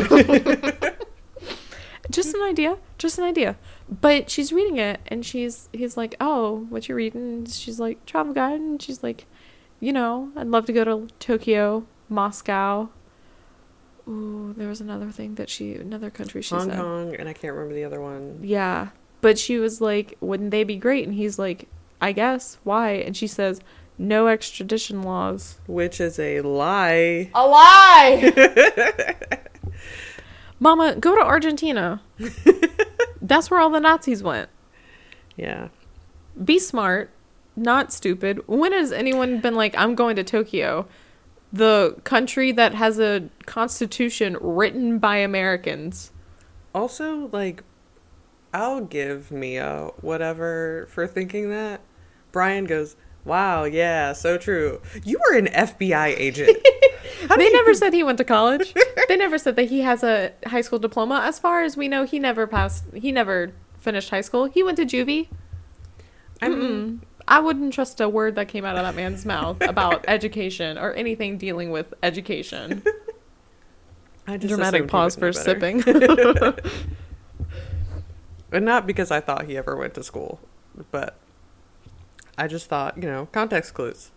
Just 2.10 2.34
an 2.34 2.42
idea, 2.42 2.78
just 2.98 3.18
an 3.18 3.24
idea. 3.24 3.56
But 3.90 4.30
she's 4.30 4.52
reading 4.52 4.78
it, 4.78 5.00
and 5.08 5.26
she's 5.26 5.70
he's 5.72 5.96
like, 5.96 6.16
oh, 6.20 6.66
what 6.70 6.90
you 6.90 6.96
reading? 6.96 7.46
She's 7.46 7.80
like, 7.80 8.06
travel 8.06 8.34
guide, 8.34 8.60
and 8.60 8.82
she's 8.82 9.04
like, 9.04 9.26
you 9.80 9.94
know, 9.94 10.32
I'd 10.36 10.48
love 10.48 10.66
to 10.66 10.74
go 10.74 10.84
to 10.84 11.08
Tokyo, 11.20 11.86
Moscow. 12.10 12.90
Ooh, 14.08 14.54
there 14.58 14.68
was 14.68 14.82
another 14.82 15.12
thing 15.12 15.36
that 15.36 15.50
she, 15.50 15.76
another 15.76 16.10
country 16.10 16.42
she 16.42 16.56
Hong 16.56 16.70
said. 16.70 16.80
Kong, 16.80 17.16
and 17.16 17.30
I 17.30 17.34
can't 17.34 17.54
remember 17.54 17.76
the 17.76 17.84
other 17.84 18.02
one. 18.02 18.40
Yeah. 18.42 18.90
But 19.22 19.38
she 19.38 19.58
was 19.60 19.82
like, 19.82 20.18
wouldn't 20.20 20.52
they 20.52 20.64
be 20.64 20.78
great? 20.78 21.06
And 21.06 21.14
he's 21.14 21.38
like, 21.38 21.68
I 22.02 22.12
guess. 22.14 22.58
Why? 22.64 22.94
And 22.94 23.16
she 23.16 23.28
says, 23.28 23.60
no 24.00 24.28
extradition 24.28 25.04
laws. 25.04 25.60
Which 25.68 26.02
is 26.02 26.18
a 26.18 26.42
lie. 26.42 27.30
A 27.36 27.48
lie! 27.48 29.16
Mama, 30.60 30.96
go 30.96 31.16
to 31.16 31.22
Argentina. 31.22 32.02
That's 33.22 33.50
where 33.50 33.60
all 33.60 33.70
the 33.70 33.80
Nazis 33.80 34.22
went. 34.22 34.50
Yeah. 35.38 35.70
Be 36.44 36.60
smart, 36.60 37.12
not 37.56 37.94
stupid. 37.94 38.46
When 38.48 38.74
has 38.74 38.92
anyone 38.92 39.40
been 39.40 39.56
like, 39.56 39.74
I'm 39.78 39.96
going 39.96 40.16
to 40.18 40.24
Tokyo? 40.24 40.88
The 41.52 41.96
country 42.04 42.52
that 42.52 42.76
has 42.76 43.00
a 43.00 43.30
constitution 43.46 44.38
written 44.40 45.00
by 45.00 45.18
Americans. 45.18 46.12
Also, 46.76 47.30
like, 47.32 47.64
I'll 48.54 48.82
give 48.82 49.32
Mia 49.32 49.90
whatever 50.02 50.88
for 50.92 51.08
thinking 51.08 51.50
that. 51.50 51.82
Brian 52.32 52.66
goes, 52.66 52.96
Wow, 53.26 53.66
yeah, 53.66 54.14
so 54.14 54.38
true. 54.38 54.82
You 55.04 55.20
were 55.20 55.38
an 55.38 55.48
FBI 55.48 56.16
agent. 56.18 56.58
They 57.36 57.46
you- 57.46 57.54
never 57.54 57.74
said 57.74 57.94
he 57.94 58.02
went 58.02 58.18
to 58.20 58.24
college. 58.24 58.74
they 59.10 59.18
never 59.18 59.38
said 59.38 59.58
that 59.58 59.66
he 59.66 59.82
has 59.82 60.04
a 60.04 60.32
high 60.46 60.62
school 60.62 60.80
diploma. 60.80 61.22
As 61.26 61.38
far 61.38 61.64
as 61.64 61.76
we 61.76 61.90
know, 61.90 62.06
he 62.06 62.18
never 62.18 62.48
passed. 62.48 62.86
He 62.94 63.12
never 63.12 63.52
finished 63.80 64.10
high 64.10 64.22
school. 64.22 64.46
He 64.46 64.64
went 64.64 64.78
to 64.78 64.86
juvie. 64.86 65.28
I 66.42 66.48
mean, 66.48 66.60
Mm-mm. 66.60 67.00
I 67.28 67.42
wouldn't 67.42 67.74
trust 67.74 68.00
a 68.00 68.08
word 68.08 68.36
that 68.36 68.48
came 68.48 68.64
out 68.64 68.78
of 68.78 68.84
that 68.84 68.96
man's 68.96 69.26
mouth 69.26 69.60
about 69.62 70.06
education 70.08 70.78
or 70.78 70.94
anything 70.94 71.38
dealing 71.38 71.72
with 71.72 71.94
education. 72.04 72.84
I 74.26 74.38
just 74.38 74.50
Dramatic 74.54 74.88
pause 74.88 75.18
for 75.18 75.34
sipping. 75.34 75.84
And 78.52 78.66
not 78.66 78.88
because 78.88 79.12
I 79.12 79.20
thought 79.20 79.46
he 79.46 79.58
ever 79.58 79.76
went 79.76 79.94
to 79.96 80.04
school, 80.04 80.40
but 80.92 81.18
I 82.40 82.48
just 82.48 82.68
thought, 82.68 82.96
you 82.98 83.04
know, 83.04 83.28
context 83.32 83.74
clues. 83.74 84.12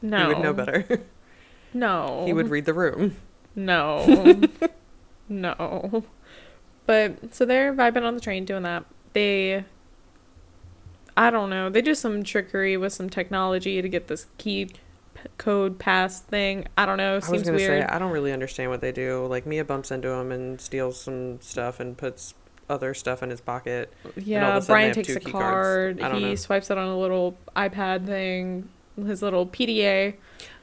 no, 0.00 0.20
He 0.20 0.26
would 0.34 0.38
know 0.42 0.52
better. 0.52 0.84
No, 1.74 2.22
he 2.24 2.32
would 2.32 2.48
read 2.48 2.64
the 2.64 2.72
room. 2.72 3.16
No. 3.54 4.40
no. 5.28 6.04
But 6.86 7.34
so 7.34 7.44
they're 7.44 7.74
vibing 7.74 8.02
on 8.02 8.14
the 8.14 8.20
train 8.20 8.46
doing 8.46 8.62
that. 8.62 8.84
They 9.12 9.64
I 11.16 11.30
don't 11.30 11.50
know. 11.50 11.68
They 11.68 11.82
do 11.82 11.94
some 11.94 12.22
trickery 12.22 12.76
with 12.78 12.94
some 12.94 13.10
technology 13.10 13.82
to 13.82 13.88
get 13.90 14.06
this 14.06 14.26
key 14.38 14.66
p- 14.66 14.74
code 15.36 15.78
pass 15.78 16.20
thing. 16.20 16.66
I 16.78 16.86
don't 16.86 16.96
know. 16.98 17.12
I 17.12 17.30
was 17.30 17.42
gonna 17.42 17.56
weird. 17.56 17.82
say 17.82 17.86
I 17.86 17.98
don't 17.98 18.12
really 18.12 18.32
understand 18.32 18.70
what 18.70 18.80
they 18.80 18.92
do. 18.92 19.26
Like 19.26 19.44
Mia 19.44 19.64
bumps 19.64 19.90
into 19.90 20.08
him 20.08 20.32
and 20.32 20.58
steals 20.60 20.98
some 21.00 21.40
stuff 21.42 21.78
and 21.80 21.96
puts 21.98 22.32
other 22.68 22.94
stuff 22.94 23.22
in 23.22 23.30
his 23.30 23.40
pocket. 23.40 23.92
yeah, 24.16 24.56
of 24.56 24.62
a 24.62 24.66
sudden 24.66 24.82
they 24.88 24.92
Brian 24.92 24.94
takes 24.94 25.16
a 25.16 25.20
card. 25.30 26.00
I 26.00 26.14
He 26.18 26.24
know. 26.26 26.34
swipes 26.34 26.70
it 26.70 26.78
on 26.78 26.88
a 26.88 26.98
little 26.98 27.36
iPad 27.54 28.06
thing, 28.06 28.68
his 29.04 29.22
little 29.22 29.46
PDA. 29.46 30.14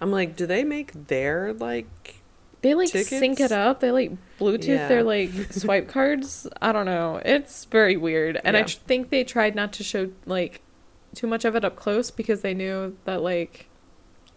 I'm 0.02 0.12
like, 0.12 0.36
do 0.36 0.46
they 0.46 0.64
make 0.64 1.08
their 1.08 1.54
like? 1.54 2.20
They 2.62 2.76
like 2.76 2.90
sync 2.90 3.40
it 3.42 3.52
up. 3.52 3.82
They 3.82 3.92
like 3.92 4.12
Bluetooth 4.40 4.68
Yeah. 4.68 4.88
their 4.88 5.04
like 5.04 5.32
swipe 5.52 5.88
cards. 5.90 6.48
I 6.62 6.72
don't 6.72 6.86
know. 6.86 7.22
It's 7.26 7.66
very 7.66 7.98
weird, 7.98 8.40
and 8.44 8.56
I 8.56 8.62
Yeah. 8.62 8.66
tr- 8.66 8.78
think 8.88 9.10
they 9.10 9.24
tried 9.24 9.54
not 9.56 9.74
to 9.74 9.84
show 9.84 10.12
like 10.26 10.62
too 11.16 11.28
much 11.28 11.46
of 11.46 11.56
it 11.56 11.64
up 11.66 11.76
close 11.76 12.10
because 12.12 12.42
they 12.42 12.54
knew 12.54 12.96
that 13.06 13.22
like 13.22 13.68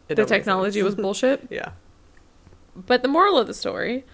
it 0.09 0.17
the 0.17 0.25
technology 0.25 0.83
was 0.83 0.95
bullshit. 0.95 1.47
yeah. 1.51 1.71
But 2.75 3.03
the 3.03 3.09
moral 3.09 3.39
of 3.39 3.47
the 3.47 3.55
story 3.55 4.05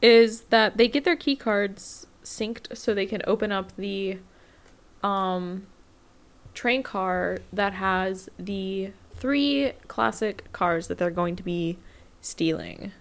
is 0.00 0.42
that 0.42 0.76
they 0.76 0.88
get 0.88 1.04
their 1.04 1.16
key 1.16 1.36
cards 1.36 2.06
synced 2.28 2.76
so 2.76 2.92
they 2.94 3.06
can 3.06 3.22
open 3.26 3.50
up 3.52 3.74
the 3.76 4.18
um 5.02 5.66
train 6.54 6.82
car 6.82 7.38
that 7.52 7.72
has 7.74 8.28
the 8.38 8.90
three 9.14 9.72
classic 9.86 10.50
cars 10.52 10.88
that 10.88 10.98
they're 10.98 11.10
going 11.10 11.36
to 11.36 11.42
be 11.42 11.78
stealing. 12.20 12.92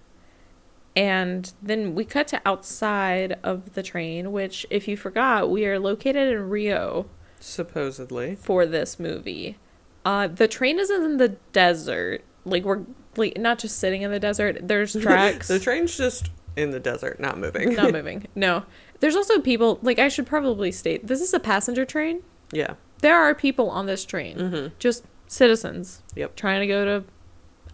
And 0.96 1.51
then 1.62 1.93
we 1.93 2.05
cut 2.05 2.27
to 2.29 2.41
outside 2.46 3.38
of 3.43 3.74
the 3.74 3.84
train, 3.84 4.31
which 4.31 4.65
if 4.69 4.88
you 4.88 4.98
forgot, 4.98 5.50
we 5.50 5.65
are 5.67 5.77
located 5.79 6.34
in 6.34 6.50
Rio 6.50 7.07
Supposedly. 7.39 8.36
for 8.36 8.65
this 8.65 9.00
movie. 9.00 9.57
Uh, 10.05 10.27
the 10.27 10.48
train 10.48 10.79
is 10.79 10.89
in 10.89 11.17
the 11.17 11.29
desert. 11.51 12.24
Like 12.46 12.63
we're 12.63 12.81
like 13.15 13.38
not 13.38 13.60
just 13.60 13.77
sitting 13.79 14.01
in 14.03 14.12
the 14.12 14.19
desert. 14.19 14.60
There's 14.67 14.93
tracks. 15.01 15.48
the 15.48 15.60
train's 15.60 15.96
just 15.98 16.29
in 16.55 16.72
the 16.72 16.79
desert, 16.79 17.19
not 17.19 17.38
moving. 17.38 17.75
not 17.75 17.91
moving. 17.91 18.27
No. 18.36 18.63
There's 19.00 19.16
also 19.16 19.39
people 19.39 19.80
like 19.82 20.00
I 20.00 20.08
should 20.10 20.25
probably 20.25 20.72
state 20.72 21.08
this 21.08 21.22
is 21.22 21.34
a 21.34 21.39
passenger 21.39 21.86
train. 21.86 22.24
yeah. 22.51 22.75
There 23.01 23.16
are 23.16 23.36
people 23.36 23.70
on 23.70 23.86
this 23.86 24.04
train. 24.06 24.38
Mm-hmm. 24.38 24.68
Just 24.80 25.06
citizens. 25.27 26.01
Yep. 26.16 26.36
Trying 26.36 26.62
to 26.62 26.68
go 26.68 26.84
to 26.86 27.04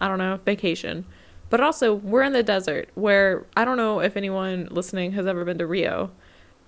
I 0.00 0.08
don't 0.08 0.18
know, 0.18 0.38
vacation. 0.44 1.06
But 1.48 1.60
also 1.60 1.94
we're 1.94 2.22
in 2.24 2.32
the 2.34 2.42
desert 2.42 2.90
where 2.94 3.46
I 3.56 3.64
don't 3.64 3.76
know 3.78 4.00
if 4.00 4.16
anyone 4.18 4.68
listening 4.70 5.12
has 5.12 5.26
ever 5.26 5.44
been 5.44 5.56
to 5.58 5.66
Rio. 5.66 6.10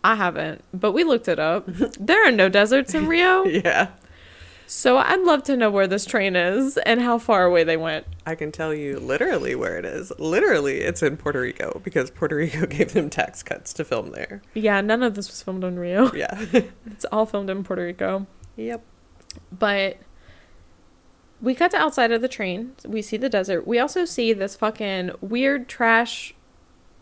I 0.05 0.15
haven't, 0.15 0.63
but 0.73 0.93
we 0.93 1.03
looked 1.05 1.29
it 1.29 1.39
up. 1.39 1.67
there 2.01 2.27
are 2.27 2.31
no 2.33 2.49
deserts 2.49 2.95
in 2.95 3.07
Rio. 3.07 3.45
Yeah. 3.47 3.89
So 4.69 4.99
I'd 4.99 5.21
love 5.21 5.45
to 5.45 5.57
know 5.57 5.71
where 5.71 5.87
this 5.87 6.05
train 6.05 6.35
is 6.35 6.77
and 6.79 7.01
how 7.01 7.19
far 7.19 7.45
away 7.45 7.63
they 7.63 7.77
went. 7.77 8.05
I 8.27 8.35
can 8.35 8.51
tell 8.51 8.75
you 8.75 8.99
literally 8.99 9.55
where 9.55 9.79
it 9.79 9.85
is. 9.85 10.13
Literally, 10.19 10.81
it's 10.81 11.03
in 11.03 11.17
Puerto 11.17 11.41
Rico 11.41 11.81
because 11.85 12.11
Puerto 12.11 12.35
Rico 12.37 12.67
gave 12.67 12.93
them 12.93 13.09
tax 13.09 13.43
cuts 13.45 13.73
to 13.75 13.85
film 13.85 14.11
there. 14.11 14.43
Yeah, 14.55 14.81
none 14.81 15.03
of 15.05 15.15
this 15.15 15.29
was 15.29 15.41
filmed 15.43 15.63
in 15.65 15.79
Rio. 15.79 16.11
Yeah. 16.17 16.45
It's 16.87 17.05
all 17.13 17.27
filmed 17.27 17.51
in 17.51 17.63
Puerto 17.63 17.83
Rico. 17.85 18.27
yep. 18.57 18.83
But 19.57 19.99
we 21.41 21.55
cut 21.55 21.71
to 21.73 21.77
outside 21.77 22.11
of 22.11 22.23
the 22.23 22.29
train. 22.29 22.73
We 22.87 23.03
see 23.03 23.17
the 23.19 23.29
desert. 23.29 23.67
We 23.67 23.79
also 23.79 24.05
see 24.05 24.33
this 24.33 24.57
fucking 24.57 25.13
weird 25.21 25.69
trash 25.69 26.35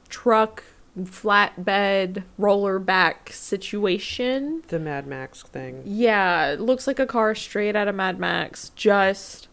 truck 0.08 0.64
flatbed 0.98 2.22
roller 2.38 2.78
back 2.78 3.30
situation. 3.32 4.62
The 4.68 4.78
Mad 4.78 5.06
Max 5.06 5.42
thing. 5.42 5.82
Yeah, 5.84 6.52
it 6.52 6.60
looks 6.60 6.86
like 6.86 6.98
a 6.98 7.06
car 7.06 7.34
straight 7.34 7.74
out 7.76 7.88
of 7.88 7.94
Mad 7.94 8.18
Max, 8.18 8.70
just 8.76 9.48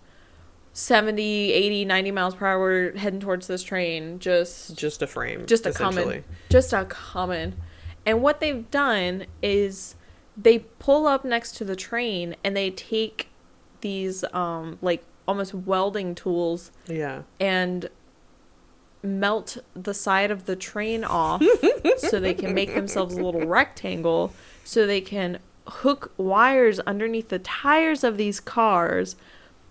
70, 0.74 1.51
80, 1.51 1.86
90 1.86 2.12
miles 2.12 2.36
per 2.36 2.45
hour 2.48 2.91
heading 2.98 3.19
towards 3.19 3.48
this 3.48 3.63
train. 3.63 4.19
Just 4.19 4.75
Just 4.77 5.01
a 5.01 5.07
frame. 5.07 5.45
just 5.45 5.65
a 5.65 5.71
common 5.74 6.24
just 6.50 6.74
a 6.74 6.86
common 6.86 7.55
and 8.05 8.21
what 8.21 8.39
they've 8.39 8.69
done 8.71 9.25
is 9.43 9.95
they 10.38 10.60
pull 10.79 11.07
up 11.07 11.24
next 11.25 11.55
to 11.57 11.65
the 11.65 11.75
train 11.75 12.36
and 12.43 12.55
they 12.55 12.69
take 12.71 13.27
these 13.81 14.24
um 14.33 14.77
like 14.81 15.03
almost 15.27 15.53
welding 15.53 16.15
tools 16.15 16.71
Yeah. 16.88 17.24
and 17.39 17.89
melt 19.03 19.58
the 19.75 19.93
side 19.93 20.31
of 20.31 20.46
the 20.46 20.55
train 20.55 21.03
off 21.03 21.43
so 21.98 22.20
they 22.20 22.34
can 22.34 22.53
make 22.53 22.74
themselves 22.74 23.15
a 23.15 23.22
little 23.24 23.46
rectangle 23.46 24.34
so 24.63 24.86
they 24.86 25.01
can 25.01 25.39
hook 25.67 26.12
wires 26.17 26.79
underneath 26.81 27.29
the 27.29 27.39
tires 27.39 28.03
of 28.03 28.17
these 28.17 28.39
cars 28.39 29.15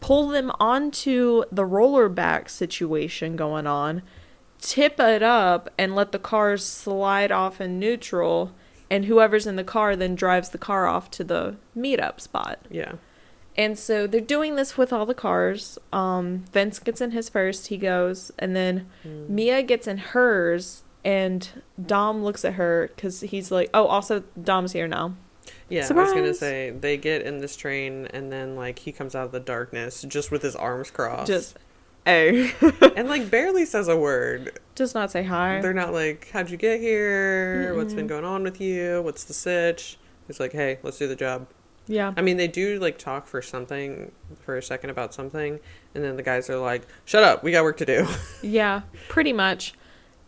pull 0.00 0.28
them 0.28 0.50
onto 0.58 1.44
the 1.52 1.64
roller 1.64 2.08
back 2.08 2.48
situation 2.48 3.36
going 3.36 3.66
on 3.66 4.02
tip 4.60 4.98
it 4.98 5.22
up 5.22 5.68
and 5.78 5.94
let 5.94 6.12
the 6.12 6.18
cars 6.18 6.64
slide 6.64 7.30
off 7.30 7.60
in 7.60 7.78
neutral 7.78 8.52
and 8.90 9.04
whoever's 9.04 9.46
in 9.46 9.56
the 9.56 9.64
car 9.64 9.94
then 9.94 10.14
drives 10.14 10.48
the 10.50 10.58
car 10.58 10.86
off 10.86 11.10
to 11.10 11.22
the 11.22 11.56
meetup 11.76 12.20
spot 12.20 12.58
Yeah. 12.70 12.94
And 13.60 13.78
so 13.78 14.06
they're 14.06 14.20
doing 14.36 14.52
this 14.56 14.70
with 14.78 14.90
all 14.92 15.04
the 15.06 15.14
cars. 15.26 15.78
Um, 15.92 16.44
Vince 16.52 16.78
gets 16.78 17.00
in 17.00 17.10
his 17.10 17.28
first, 17.28 17.66
he 17.68 17.76
goes, 17.76 18.32
and 18.38 18.56
then 18.56 18.74
Mm. 19.06 19.28
Mia 19.28 19.62
gets 19.62 19.86
in 19.86 19.98
hers, 19.98 20.82
and 21.04 21.48
Dom 21.94 22.24
looks 22.24 22.44
at 22.44 22.54
her 22.54 22.90
because 22.94 23.20
he's 23.20 23.50
like, 23.50 23.68
"Oh, 23.74 23.86
also 23.86 24.22
Dom's 24.42 24.72
here 24.72 24.88
now." 24.88 25.14
Yeah, 25.68 25.86
I 25.88 25.92
was 25.92 26.12
gonna 26.12 26.34
say 26.34 26.70
they 26.70 26.96
get 26.96 27.22
in 27.22 27.38
this 27.38 27.54
train 27.56 28.06
and 28.14 28.30
then 28.32 28.56
like 28.56 28.80
he 28.80 28.92
comes 28.92 29.14
out 29.14 29.26
of 29.26 29.32
the 29.32 29.40
darkness 29.40 30.02
just 30.16 30.30
with 30.30 30.42
his 30.42 30.54
arms 30.56 30.90
crossed. 30.90 31.26
Just, 31.28 31.56
oh, 32.06 32.50
and 32.96 33.08
like 33.08 33.30
barely 33.30 33.64
says 33.64 33.88
a 33.88 33.96
word. 33.96 34.58
just 34.74 34.94
not 34.94 35.10
say 35.10 35.22
hi. 35.22 35.60
They're 35.60 35.72
not 35.84 35.92
like, 35.92 36.28
How'd 36.32 36.50
you 36.50 36.56
get 36.56 36.80
here? 36.80 37.74
What's 37.76 37.94
been 37.94 38.06
going 38.06 38.24
on 38.24 38.42
with 38.42 38.60
you? 38.60 39.00
What's 39.02 39.24
the 39.24 39.34
sitch? 39.34 39.98
He's 40.26 40.40
like, 40.40 40.52
"Hey, 40.52 40.78
let's 40.82 40.98
do 40.98 41.06
the 41.08 41.16
job." 41.16 41.46
Yeah. 41.86 42.14
I 42.16 42.22
mean, 42.22 42.36
they 42.36 42.48
do 42.48 42.78
like 42.78 42.98
talk 42.98 43.26
for 43.26 43.42
something 43.42 44.12
for 44.40 44.56
a 44.56 44.62
second 44.62 44.90
about 44.90 45.12
something, 45.14 45.58
and 45.94 46.04
then 46.04 46.16
the 46.16 46.22
guys 46.22 46.48
are 46.48 46.56
like, 46.58 46.86
"Shut 47.04 47.22
up, 47.24 47.42
we 47.42 47.50
got 47.52 47.64
work 47.64 47.78
to 47.78 47.86
do." 47.86 48.06
Yeah, 48.42 48.82
pretty 49.08 49.32
much. 49.32 49.74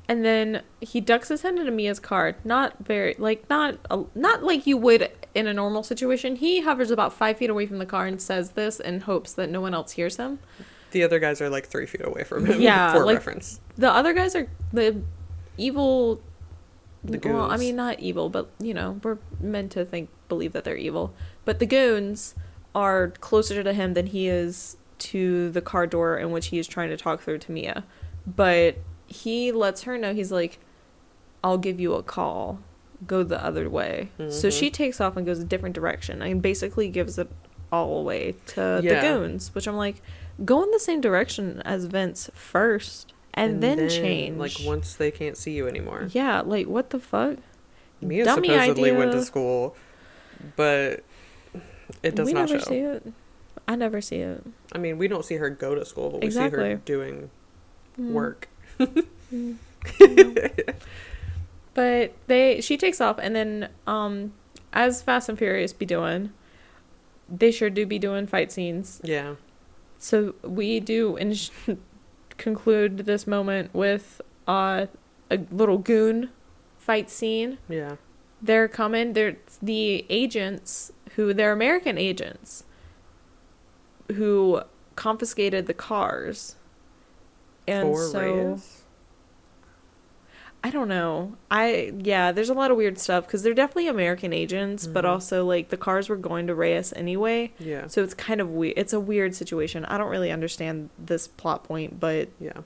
And 0.09 0.25
then 0.25 0.63
he 0.81 1.01
ducks 1.01 1.29
his 1.29 1.43
head 1.43 1.55
into 1.57 1.71
Mia's 1.71 2.01
car. 2.01 2.35
Not 2.45 2.75
very, 2.85 3.15
like, 3.19 3.49
not 3.49 3.79
a, 3.91 4.03
not 4.17 4.43
like 4.43 4.67
you 4.67 4.77
would 4.77 5.11
in 5.35 5.47
a 5.47 5.55
normal 5.55 5.85
situation. 5.85 6.35
He 6.37 6.61
hovers 6.63 6.91
about 6.91 7.13
five 7.13 7.39
feet 7.39 7.49
away 7.49 7.67
from 7.67 7.79
the 7.79 7.87
car 7.87 8.07
and 8.07 8.21
says 8.21 8.51
this 8.51 8.81
in 8.81 9.03
hopes 9.03 9.33
that 9.35 9.49
no 9.49 9.61
one 9.61 9.73
else 9.75 9.93
hears 9.93 10.17
him. 10.17 10.41
the 10.91 11.05
other 11.05 11.21
guys 11.21 11.41
are 11.41 11.49
like 11.49 11.67
three 11.67 11.87
feet 11.87 12.05
away 12.05 12.25
from 12.25 12.45
him. 12.47 12.61
Yeah, 12.61 12.93
for 12.95 13.05
like- 13.07 13.15
reference. 13.19 13.61
The 13.77 13.91
other 13.91 14.13
guys 14.13 14.35
are 14.35 14.49
the 14.73 15.01
evil. 15.57 16.21
The 17.05 17.19
well, 17.25 17.51
I 17.51 17.57
mean, 17.57 17.75
not 17.77 17.99
evil, 18.01 18.29
but 18.29 18.51
you 18.61 18.75
know, 18.75 19.01
we're 19.03 19.19
meant 19.41 19.73
to 19.73 19.85
think, 19.85 20.09
believe 20.29 20.53
that 20.53 20.65
they're 20.65 20.77
evil. 20.77 21.15
But 21.45 21.59
the 21.59 21.67
goons 21.67 22.35
are 22.75 23.09
closer 23.21 23.63
to 23.63 23.73
him 23.73 23.95
than 23.95 24.07
he 24.07 24.29
is 24.29 24.77
to 24.99 25.51
the 25.51 25.61
car 25.61 25.87
door 25.87 26.17
in 26.17 26.31
which 26.31 26.47
he 26.49 26.59
is 26.59 26.67
trying 26.67 26.89
to 26.91 26.97
talk 26.97 27.21
through 27.23 27.39
to 27.39 27.53
Mia. 27.53 27.85
But 28.27 28.77
he 29.07 29.51
lets 29.53 29.83
her 29.83 29.99
know 29.99 30.15
he's 30.15 30.31
like, 30.33 30.59
"I'll 31.43 31.59
give 31.59 31.81
you 31.81 31.95
a 31.95 32.03
call. 32.03 32.61
Go 33.07 33.23
the 33.25 33.45
other 33.45 33.69
way." 33.69 34.11
So 34.29 34.49
Mhm. 34.49 34.59
she 34.59 34.71
takes 34.71 35.01
off 35.01 35.17
and 35.17 35.27
goes 35.27 35.41
a 35.41 35.45
different 35.45 35.75
direction 35.75 36.23
and 36.23 36.41
basically 36.41 36.89
gives 36.89 37.19
it 37.19 37.29
all 37.73 37.99
away 37.99 38.37
to 38.47 38.81
Yeah. 38.83 39.01
the 39.01 39.09
goons. 39.09 39.55
Which 39.55 39.67
I'm 39.67 39.77
like, 39.77 39.97
go 40.45 40.63
in 40.63 40.71
the 40.71 40.79
same 40.79 41.01
direction 41.01 41.61
as 41.65 41.87
Vince 41.87 42.31
first, 42.35 43.13
and, 43.35 43.63
then, 43.63 43.89
change. 43.89 44.39
Like 44.39 44.53
once 44.65 44.95
they 44.95 45.11
can't 45.11 45.37
see 45.37 45.53
you 45.53 45.67
anymore. 45.67 46.09
Yeah, 46.13 46.43
like 46.43 46.69
what 46.69 46.91
the 46.91 47.01
fuck? 47.01 47.39
Mia 48.01 48.25
Dummy 48.25 48.49
supposedly 48.49 48.93
went 48.93 49.13
to 49.13 49.23
school, 49.25 49.75
but 50.57 51.03
it 52.03 52.15
does 52.15 52.27
we 52.27 52.33
not 52.33 52.49
never 52.49 52.59
show. 52.61 52.69
see 52.71 52.79
it. 52.79 53.13
I 53.69 53.77
never 53.77 54.01
see 54.01 54.17
it. 54.17 54.45
I 54.73 54.79
mean, 54.79 54.99
we 54.99 55.09
don't 55.09 55.25
see 55.25 55.37
her 55.37 55.49
go 55.51 55.75
to 55.75 55.85
school, 55.85 56.11
but 56.11 56.23
we 56.23 56.31
see 56.31 56.41
her 56.49 56.75
doing 56.77 57.31
Mm. 57.99 58.13
work. 58.13 58.49
Mm. 58.81 59.57
But 61.75 62.13
they 62.27 62.61
she 62.61 62.77
takes 62.77 63.01
off 63.01 63.19
and 63.19 63.35
then 63.35 63.69
um 63.87 64.33
as 64.73 65.03
Fast 65.03 65.29
and 65.29 65.39
Furious 65.39 65.73
be 65.73 65.87
doing, 65.87 66.33
they 67.29 67.51
sure 67.51 67.71
do 67.71 67.87
be 67.87 67.99
doing 67.99 68.27
fight 68.27 68.53
scenes. 68.53 69.01
Yeah. 69.03 69.35
So 69.99 70.35
we 70.43 70.81
do 70.81 71.17
and 71.17 71.51
conclude 72.39 72.99
this 72.99 73.27
moment 73.27 73.73
with 73.75 74.21
uh, 74.49 74.87
a 75.31 75.39
little 75.51 75.79
goon 75.79 76.31
fight 76.79 77.09
scene. 77.11 77.59
Yeah. 77.69 77.97
They're 78.41 78.69
coming. 78.69 79.13
They're 79.13 79.37
the 79.63 80.05
agents 80.11 80.93
who 81.17 81.33
they're 81.35 81.53
American 81.53 81.99
agents 81.99 82.65
who 84.15 84.63
confiscated 84.97 85.67
the 85.67 85.75
cars. 85.75 86.57
And 87.67 87.89
For 87.95 88.03
so 88.09 88.21
Reyes? 88.21 88.79
I 90.65 90.71
don't 90.71 90.89
know. 90.89 91.37
I 91.51 91.93
yeah, 91.99 92.31
there's 92.31 92.49
a 92.51 92.55
lot 92.55 92.71
of 92.71 92.77
weird 92.77 92.99
stuff 92.99 93.27
because 93.27 93.43
they're 93.43 93.55
definitely 93.55 93.89
American 93.89 94.33
agents, 94.33 94.87
but 94.87 95.05
Mhm. 95.05 95.09
also 95.09 95.45
like 95.45 95.71
the 95.71 95.77
cars 95.77 96.09
were 96.09 96.17
going 96.17 96.47
to 96.47 96.55
Reyes 96.55 96.93
anyway, 96.95 97.53
Yeah. 97.59 97.87
so 97.89 98.03
it's 98.03 98.15
kind 98.15 98.41
of 98.41 98.49
weird. 98.51 98.75
It's 98.77 98.93
a 98.93 99.01
weird 99.01 99.35
situation. 99.35 99.85
I 99.87 99.99
don't 99.99 100.09
really 100.11 100.31
understand 100.31 100.91
this 100.99 101.27
plot 101.27 101.65
point, 101.65 101.99
but 101.99 102.29
Yeah. 102.39 102.61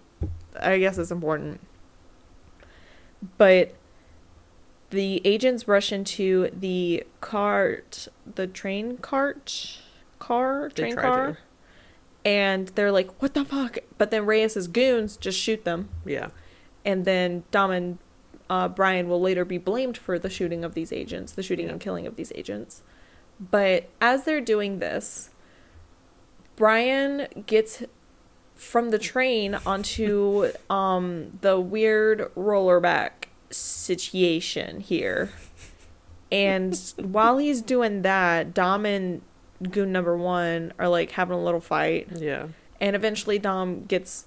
I 0.61 0.79
guess 0.79 0.99
it's 0.99 1.11
important. 1.11 1.61
But 3.39 3.75
the 4.91 5.21
agents 5.25 5.67
rush 5.67 5.93
into 5.93 6.51
the 6.53 7.05
cart, 7.21 8.09
the 8.35 8.47
train 8.47 8.99
cart, 8.99 9.81
car, 10.19 10.69
train 10.71 10.95
car, 10.97 11.33
to. 11.33 11.39
and 12.25 12.69
they're 12.69 12.93
like, 12.93 13.21
"What 13.21 13.35
the 13.35 13.45
fuck?" 13.45 13.79
But 13.99 14.11
then 14.11 14.27
Reyes's 14.27 14.69
goons 14.69 15.17
just 15.17 15.39
shoot 15.39 15.65
them, 15.65 15.89
Yeah. 16.05 16.29
and 16.85 17.05
then 17.05 17.45
Dom 17.51 17.71
and 17.71 17.99
uh, 18.49 18.69
Brian 18.69 19.09
will 19.09 19.21
later 19.21 19.45
be 19.45 19.59
blamed 19.59 19.97
for 19.99 20.19
the 20.19 20.31
shooting 20.31 20.65
of 20.65 20.75
these 20.75 20.93
agents, 20.93 21.33
the 21.33 21.43
shooting 21.43 21.67
Yeah. 21.67 21.73
and 21.73 21.81
killing 21.81 22.07
of 22.07 22.17
these 22.17 22.33
agents. 22.37 22.83
But 23.41 23.89
as 24.01 24.25
they're 24.25 24.41
doing 24.41 24.79
this, 24.79 25.31
Brian 26.55 27.27
gets 27.47 27.83
from 28.55 28.91
the 28.91 28.99
train 28.99 29.55
onto 29.67 30.51
um, 30.71 31.39
the 31.43 31.61
weird 31.61 32.33
rollerback 32.35 33.26
situation 33.51 34.81
here. 34.81 35.31
And 36.33 36.77
while 36.97 37.39
he's 37.39 37.63
doing 37.63 38.03
that, 38.03 38.53
Dom 38.55 38.85
and 38.85 39.23
Goon 39.71 39.93
number 39.93 40.17
one 40.17 40.73
are 40.79 40.89
like 40.89 41.13
having 41.13 41.37
a 41.37 41.43
little 41.43 41.61
fight. 41.61 42.09
Yeah. 42.17 42.49
And 42.81 42.95
eventually, 42.97 43.39
Dom 43.39 43.85
gets 43.85 44.27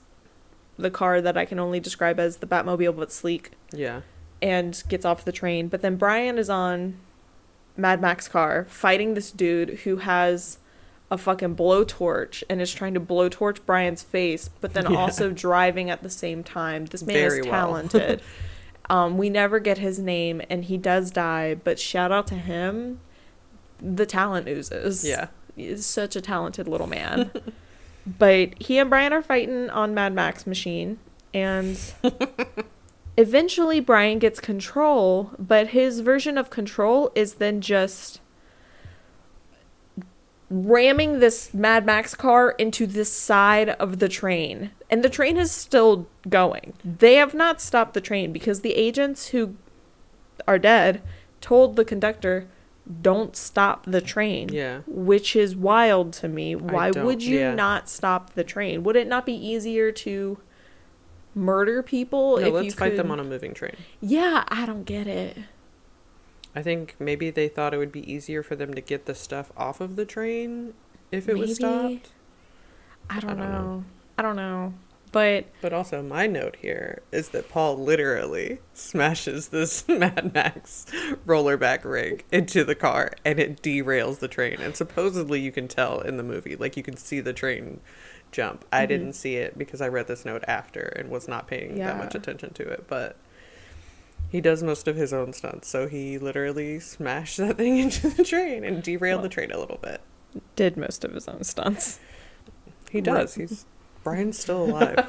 the 0.77 0.89
car 0.89 1.21
that 1.21 1.38
I 1.38 1.45
can 1.45 1.60
only 1.60 1.79
describe 1.79 2.19
as 2.19 2.38
the 2.38 2.47
Batmobile 2.47 2.95
but 2.95 3.12
sleek 3.12 3.51
Yeah. 3.73 4.01
and 4.41 4.82
gets 4.88 5.03
off 5.05 5.25
the 5.25 5.32
train. 5.34 5.67
But 5.67 5.82
then 5.82 5.97
Brian 5.97 6.38
is 6.38 6.49
on 6.49 6.97
Mad 7.75 7.99
Max 8.01 8.27
car 8.27 8.65
fighting 8.69 9.13
this 9.13 9.29
dude 9.32 9.69
who 9.84 9.97
has 9.97 10.58
a 11.12 11.17
fucking 11.17 11.55
blowtorch 11.55 12.43
and 12.49 12.62
is 12.62 12.71
trying 12.73 12.93
to 12.93 12.99
blowtorch 12.99 13.60
Brian's 13.65 14.03
face, 14.03 14.49
but 14.62 14.73
then 14.73 14.86
Yeah. 14.91 14.97
also 14.97 15.32
driving 15.32 15.89
at 15.89 16.01
the 16.01 16.10
same 16.10 16.43
time. 16.43 16.86
This 16.86 17.03
man 17.03 17.13
Very 17.15 17.39
is 17.41 17.47
well. 17.47 17.84
um, 18.89 19.17
we 19.17 19.30
never 19.30 19.60
get 19.60 19.78
his 19.78 19.99
name, 19.99 20.41
and 20.49 20.65
he 20.65 20.78
does 20.78 21.12
die. 21.12 21.56
But 21.56 21.80
shout 21.80 22.12
out 22.12 22.28
to 22.28 22.36
him. 22.36 22.99
The 23.82 24.06
talent 24.06 24.47
oozes. 24.47 25.06
Yeah. 25.06 25.28
He's 25.56 25.86
such 25.86 26.15
a 26.15 26.21
talented 26.21 26.67
little 26.67 26.88
man. 26.88 27.32
but 28.06 28.62
he 28.62 28.78
and 28.78 28.89
Brian 28.89 29.13
are 29.13 29.21
fighting 29.21 29.69
on 29.69 29.93
Mad 29.93 30.13
Max 30.13 30.47
machine, 30.47 30.99
and 31.34 31.80
eventually 33.17 33.80
Brian 33.80 34.19
gets 34.19 34.39
control, 34.39 35.32
but 35.38 35.67
his 35.67 35.99
version 35.99 36.38
of 36.38 36.49
control 36.49 37.12
is 37.13 37.36
then 37.36 37.62
just 37.62 38.21
ramming 40.49 41.19
this 41.19 41.53
Mad 41.53 41.85
Max 41.85 42.15
car 42.15 42.51
into 42.51 42.85
the 42.85 43.05
side 43.05 43.69
of 43.69 43.99
the 43.99 44.09
train. 44.09 44.71
And 44.89 45.03
the 45.03 45.09
train 45.09 45.38
is 45.38 45.51
still 45.51 46.07
going. 46.27 46.73
They 46.83 47.15
have 47.15 47.33
not 47.33 47.62
stopped 47.62 47.93
the 47.93 48.01
train 48.01 48.33
because 48.33 48.62
the 48.62 48.73
agents 48.73 49.27
who 49.27 49.55
are 50.47 50.59
dead 50.59 51.01
told 51.41 51.75
the 51.75 51.85
conductor, 51.85 52.47
don't 53.01 53.35
stop 53.35 53.85
the 53.85 54.01
train. 54.01 54.49
Yeah. 54.49 54.81
Which 54.88 55.35
is 55.35 55.55
wild 55.55 56.13
to 56.13 56.27
me. 56.27 56.55
Why 56.55 56.89
would 56.91 57.21
you 57.21 57.39
yeah. 57.39 57.53
not 57.53 57.88
stop 57.88 58.33
the 58.33 58.43
train? 58.43 58.83
Would 58.83 58.95
it 58.95 59.07
not 59.07 59.25
be 59.27 59.33
easier 59.33 59.91
to 59.91 60.39
murder 61.35 61.83
people 61.83 62.38
No, 62.38 62.47
if 62.47 62.53
let's 62.53 62.65
you 62.65 62.71
fight 62.71 62.97
them 62.97 63.12
on 63.12 63.19
a 63.19 63.23
moving 63.23 63.53
train. 63.53 63.75
Yeah, 64.01 64.43
I 64.47 64.65
don't 64.65 64.83
get 64.83 65.07
it. 65.07 65.38
I 66.55 66.62
think 66.62 66.95
maybe 66.99 67.29
they 67.31 67.47
thought 67.47 67.73
it 67.73 67.77
would 67.77 67.91
be 67.91 68.12
easier 68.12 68.43
for 68.43 68.55
them 68.55 68.73
to 68.75 68.81
get 68.81 69.05
the 69.05 69.15
stuff 69.15 69.51
off 69.57 69.81
of 69.81 69.95
the 69.95 70.05
train 70.05 70.73
if 71.12 71.27
it 71.29 71.39
was 71.39 71.51
stopped. 71.51 72.12
I 73.09 73.19
don't, 73.19 73.35
I 73.35 73.35
don't 73.35 73.51
know. 73.51 73.51
know. 73.51 73.83
I 74.17 74.21
don't 74.21 74.35
know. 74.35 74.73
But 75.12 75.45
But 75.62 75.73
also, 75.73 76.01
my 76.01 76.25
note 76.25 76.55
here 76.62 77.01
is 77.12 77.29
that 77.29 77.49
Paul 77.49 77.77
literally 77.77 78.59
smashes 78.73 79.49
this 79.49 79.85
Mad 79.89 80.33
Max 80.33 80.85
rollerback 81.25 81.83
rig 81.83 82.23
into 82.31 82.63
the 82.63 82.75
car 82.75 83.12
and 83.25 83.39
it 83.39 83.62
derails 83.62 84.19
the 84.19 84.29
train. 84.29 84.62
And 84.62 84.75
supposedly, 84.75 85.41
you 85.41 85.51
can 85.51 85.67
tell 85.67 85.99
in 85.99 86.15
the 86.17 86.23
movie, 86.23 86.55
like, 86.55 86.77
you 86.77 86.83
can 86.83 86.95
see 86.95 87.19
the 87.19 87.33
train 87.33 87.81
jump. 88.31 88.63
I 88.71 88.85
Mhm. 88.85 88.85
didn't 88.85 89.13
see 89.13 89.35
it 89.35 89.57
because 89.57 89.81
I 89.81 89.88
read 89.89 90.07
this 90.07 90.23
note 90.25 90.43
after 90.47 90.81
and 90.95 91.09
was 91.09 91.27
not 91.27 91.47
paying 91.47 91.81
that 91.83 91.97
much 91.97 92.15
attention 92.15 92.53
to 92.53 92.63
it. 92.69 92.85
But 92.88 93.17
he 94.30 94.42
does 94.42 94.62
most 94.62 94.88
of 94.88 94.96
his 94.96 95.12
own 95.12 95.34
stunts. 95.34 95.68
So 95.68 95.88
he 95.88 96.18
literally 96.20 96.80
smashed 96.80 97.38
that 97.38 97.58
thing 97.58 97.78
into 97.80 98.10
the 98.10 98.24
train 98.24 98.63
and 98.63 98.82
derailed 98.84 99.24
the 99.24 99.30
train 99.30 99.52
a 99.52 99.60
little 99.60 99.80
bit. 99.82 100.02
did 100.56 100.78
most 100.78 101.04
of 101.04 101.13
his 101.13 101.28
own 101.28 101.44
stunts. 101.44 102.00
He 102.92 103.02
does. 103.02 103.36
He's. 103.36 103.65
Brian's 104.04 104.39
still 104.39 104.63
alive. 104.63 105.06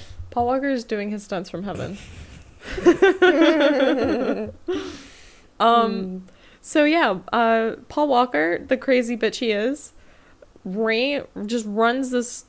Paul 0.30 0.46
Walker 0.46 0.68
is 0.68 0.84
doing 0.84 1.10
his 1.10 1.22
stunts 1.22 1.48
from 1.48 1.62
heaven. 1.62 1.96
um 5.60 6.26
so 6.60 6.84
yeah, 6.84 7.20
uh 7.32 7.76
Paul 7.88 8.08
Walker, 8.08 8.58
the 8.58 8.76
crazy 8.76 9.16
bitch 9.16 9.36
he 9.36 9.52
is, 9.52 9.92
ran 10.64 11.24
just 11.46 11.64
runs 11.66 12.10
this 12.10 12.44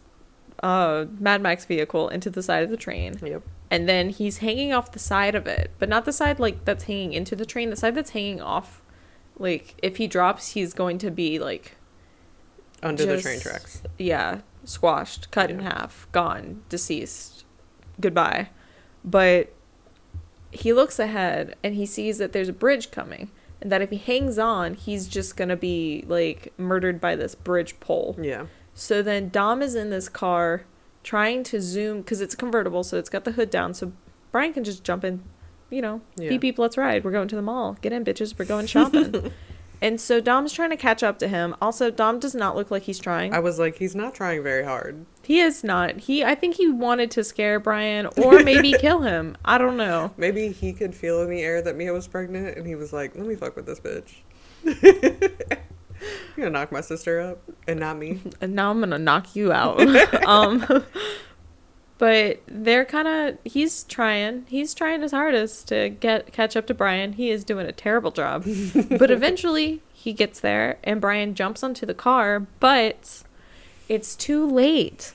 uh 0.63 1.05
Mad 1.19 1.41
Max 1.41 1.65
vehicle 1.65 2.09
into 2.09 2.29
the 2.31 2.41
side 2.41 2.63
of 2.63 2.71
the 2.71 2.77
train. 2.77 3.17
yep. 3.23 3.43
And 3.69 3.87
then 3.87 4.09
he's 4.09 4.37
hanging 4.39 4.73
off 4.73 4.91
the 4.91 4.99
side 4.99 5.35
of 5.35 5.47
it 5.47 5.71
but 5.79 5.89
not 5.89 6.05
the 6.05 6.13
side 6.13 6.39
like 6.39 6.63
that's 6.65 6.85
hanging 6.85 7.13
into 7.13 7.35
the 7.35 7.45
train 7.45 7.69
the 7.69 7.75
side 7.75 7.95
that's 7.95 8.11
hanging 8.11 8.41
off 8.41 8.81
like 9.37 9.75
if 9.83 9.97
he 9.97 10.07
drops 10.07 10.51
he's 10.51 10.73
going 10.73 10.97
to 10.97 11.11
be 11.11 11.39
like 11.39 11.75
Under 12.81 13.05
the 13.05 13.21
train 13.21 13.39
tracks. 13.39 13.81
yeah 13.97 14.41
squashed 14.63 15.31
cut 15.31 15.49
in 15.49 15.59
half 15.59 16.07
gone 16.11 16.63
deceased 16.69 17.45
goodbye 17.99 18.49
but 19.03 19.53
he 20.51 20.73
looks 20.73 20.99
ahead 20.99 21.55
and 21.63 21.75
he 21.75 21.85
sees 21.85 22.17
that 22.17 22.33
there's 22.33 22.49
a 22.49 22.53
bridge 22.53 22.91
coming 22.91 23.31
and 23.61 23.71
that 23.71 23.81
if 23.81 23.89
he 23.89 23.97
hangs 23.97 24.37
on, 24.37 24.75
he's 24.75 25.07
just 25.07 25.35
gonna 25.35 25.55
be 25.55 26.03
like 26.07 26.53
murdered 26.57 27.01
by 27.01 27.15
this 27.15 27.35
bridge 27.35 27.79
pole. 27.79 28.15
Yeah. 28.21 28.45
So 28.73 29.01
then 29.01 29.29
Dom 29.29 29.61
is 29.61 29.75
in 29.75 29.89
this 29.89 30.09
car 30.09 30.65
trying 31.07 31.41
to 31.41 31.61
zoom 31.61 32.01
because 32.01 32.19
it's 32.19 32.35
convertible, 32.35 32.83
so 32.83 32.97
it's 32.97 33.09
got 33.09 33.23
the 33.23 33.31
hood 33.31 33.49
down, 33.49 33.73
so 33.73 33.93
Brian 34.33 34.51
can 34.51 34.65
just 34.65 34.83
jump 34.83 35.05
in. 35.05 35.23
You 35.69 35.81
know, 35.81 36.01
Yeah. 36.17 36.29
beep 36.29 36.41
beep, 36.41 36.59
let's 36.59 36.77
ride. 36.77 37.03
We're 37.03 37.11
going 37.11 37.27
to 37.29 37.35
the 37.35 37.41
mall. 37.41 37.77
Get 37.81 37.91
in, 37.93 38.03
bitches. 38.05 38.37
We're 38.37 38.45
going 38.45 38.67
shopping. 38.67 39.31
and 39.81 39.99
so 39.99 40.19
Dom's 40.21 40.51
trying 40.53 40.69
to 40.71 40.77
catch 40.77 41.03
up 41.03 41.17
to 41.19 41.27
him. 41.27 41.55
Also, 41.61 41.89
Dom 41.91 42.19
does 42.19 42.33
not 42.35 42.55
look 42.55 42.71
like 42.71 42.83
he's 42.83 42.99
trying. 42.99 43.33
I 43.33 43.39
was 43.39 43.57
like, 43.59 43.77
he's 43.77 43.93
not 43.95 44.13
trying 44.15 44.43
very 44.43 44.63
hard. 44.63 45.05
He 45.23 45.39
is 45.41 45.63
not. 45.65 45.97
He 45.97 46.23
I 46.23 46.35
think 46.35 46.55
he 46.55 46.69
wanted 46.69 47.11
to 47.11 47.23
scare 47.23 47.59
Brian 47.59 48.05
or 48.17 48.43
maybe 48.43 48.73
kill 48.79 49.01
him. 49.01 49.35
I 49.43 49.57
don't 49.57 49.75
know. 49.77 50.13
Maybe 50.17 50.49
he 50.53 50.71
could 50.73 50.93
feel 50.95 51.21
in 51.21 51.29
the 51.29 51.41
air 51.41 51.61
that 51.61 51.75
Mia 51.75 51.91
was 51.93 52.07
pregnant, 52.07 52.57
and 52.57 52.65
he 52.65 52.75
was 52.75 52.91
like, 52.93 53.13
"Let 53.15 53.25
me 53.25 53.35
fuck 53.35 53.55
with 53.57 53.65
this 53.65 53.79
bitch." 53.81 54.13
You're 56.35 56.47
gonna 56.47 56.59
knock 56.59 56.71
my 56.71 56.81
sister 56.81 57.19
up, 57.19 57.41
and 57.67 57.79
not 57.79 57.97
me. 57.97 58.21
And 58.41 58.55
now 58.55 58.71
I'm 58.71 58.79
gonna 58.79 58.99
knock 58.99 59.35
you 59.35 59.51
out. 59.51 59.79
um 60.25 60.83
but 61.97 62.41
they're 62.47 62.85
kind 62.85 63.07
of 63.07 63.37
he's 63.43 63.83
trying 63.83 64.45
he's 64.47 64.73
trying 64.73 65.01
his 65.01 65.11
hardest 65.11 65.67
to 65.67 65.89
get 65.89 66.31
catch 66.31 66.55
up 66.55 66.67
to 66.67 66.73
brian 66.73 67.13
he 67.13 67.29
is 67.29 67.43
doing 67.43 67.65
a 67.67 67.71
terrible 67.71 68.11
job 68.11 68.45
but 68.89 69.11
eventually 69.11 69.81
he 69.93 70.13
gets 70.13 70.39
there 70.39 70.77
and 70.83 71.01
brian 71.01 71.33
jumps 71.33 71.63
onto 71.63 71.85
the 71.85 71.93
car 71.93 72.41
but 72.59 73.23
it's 73.89 74.15
too 74.15 74.45
late 74.45 75.13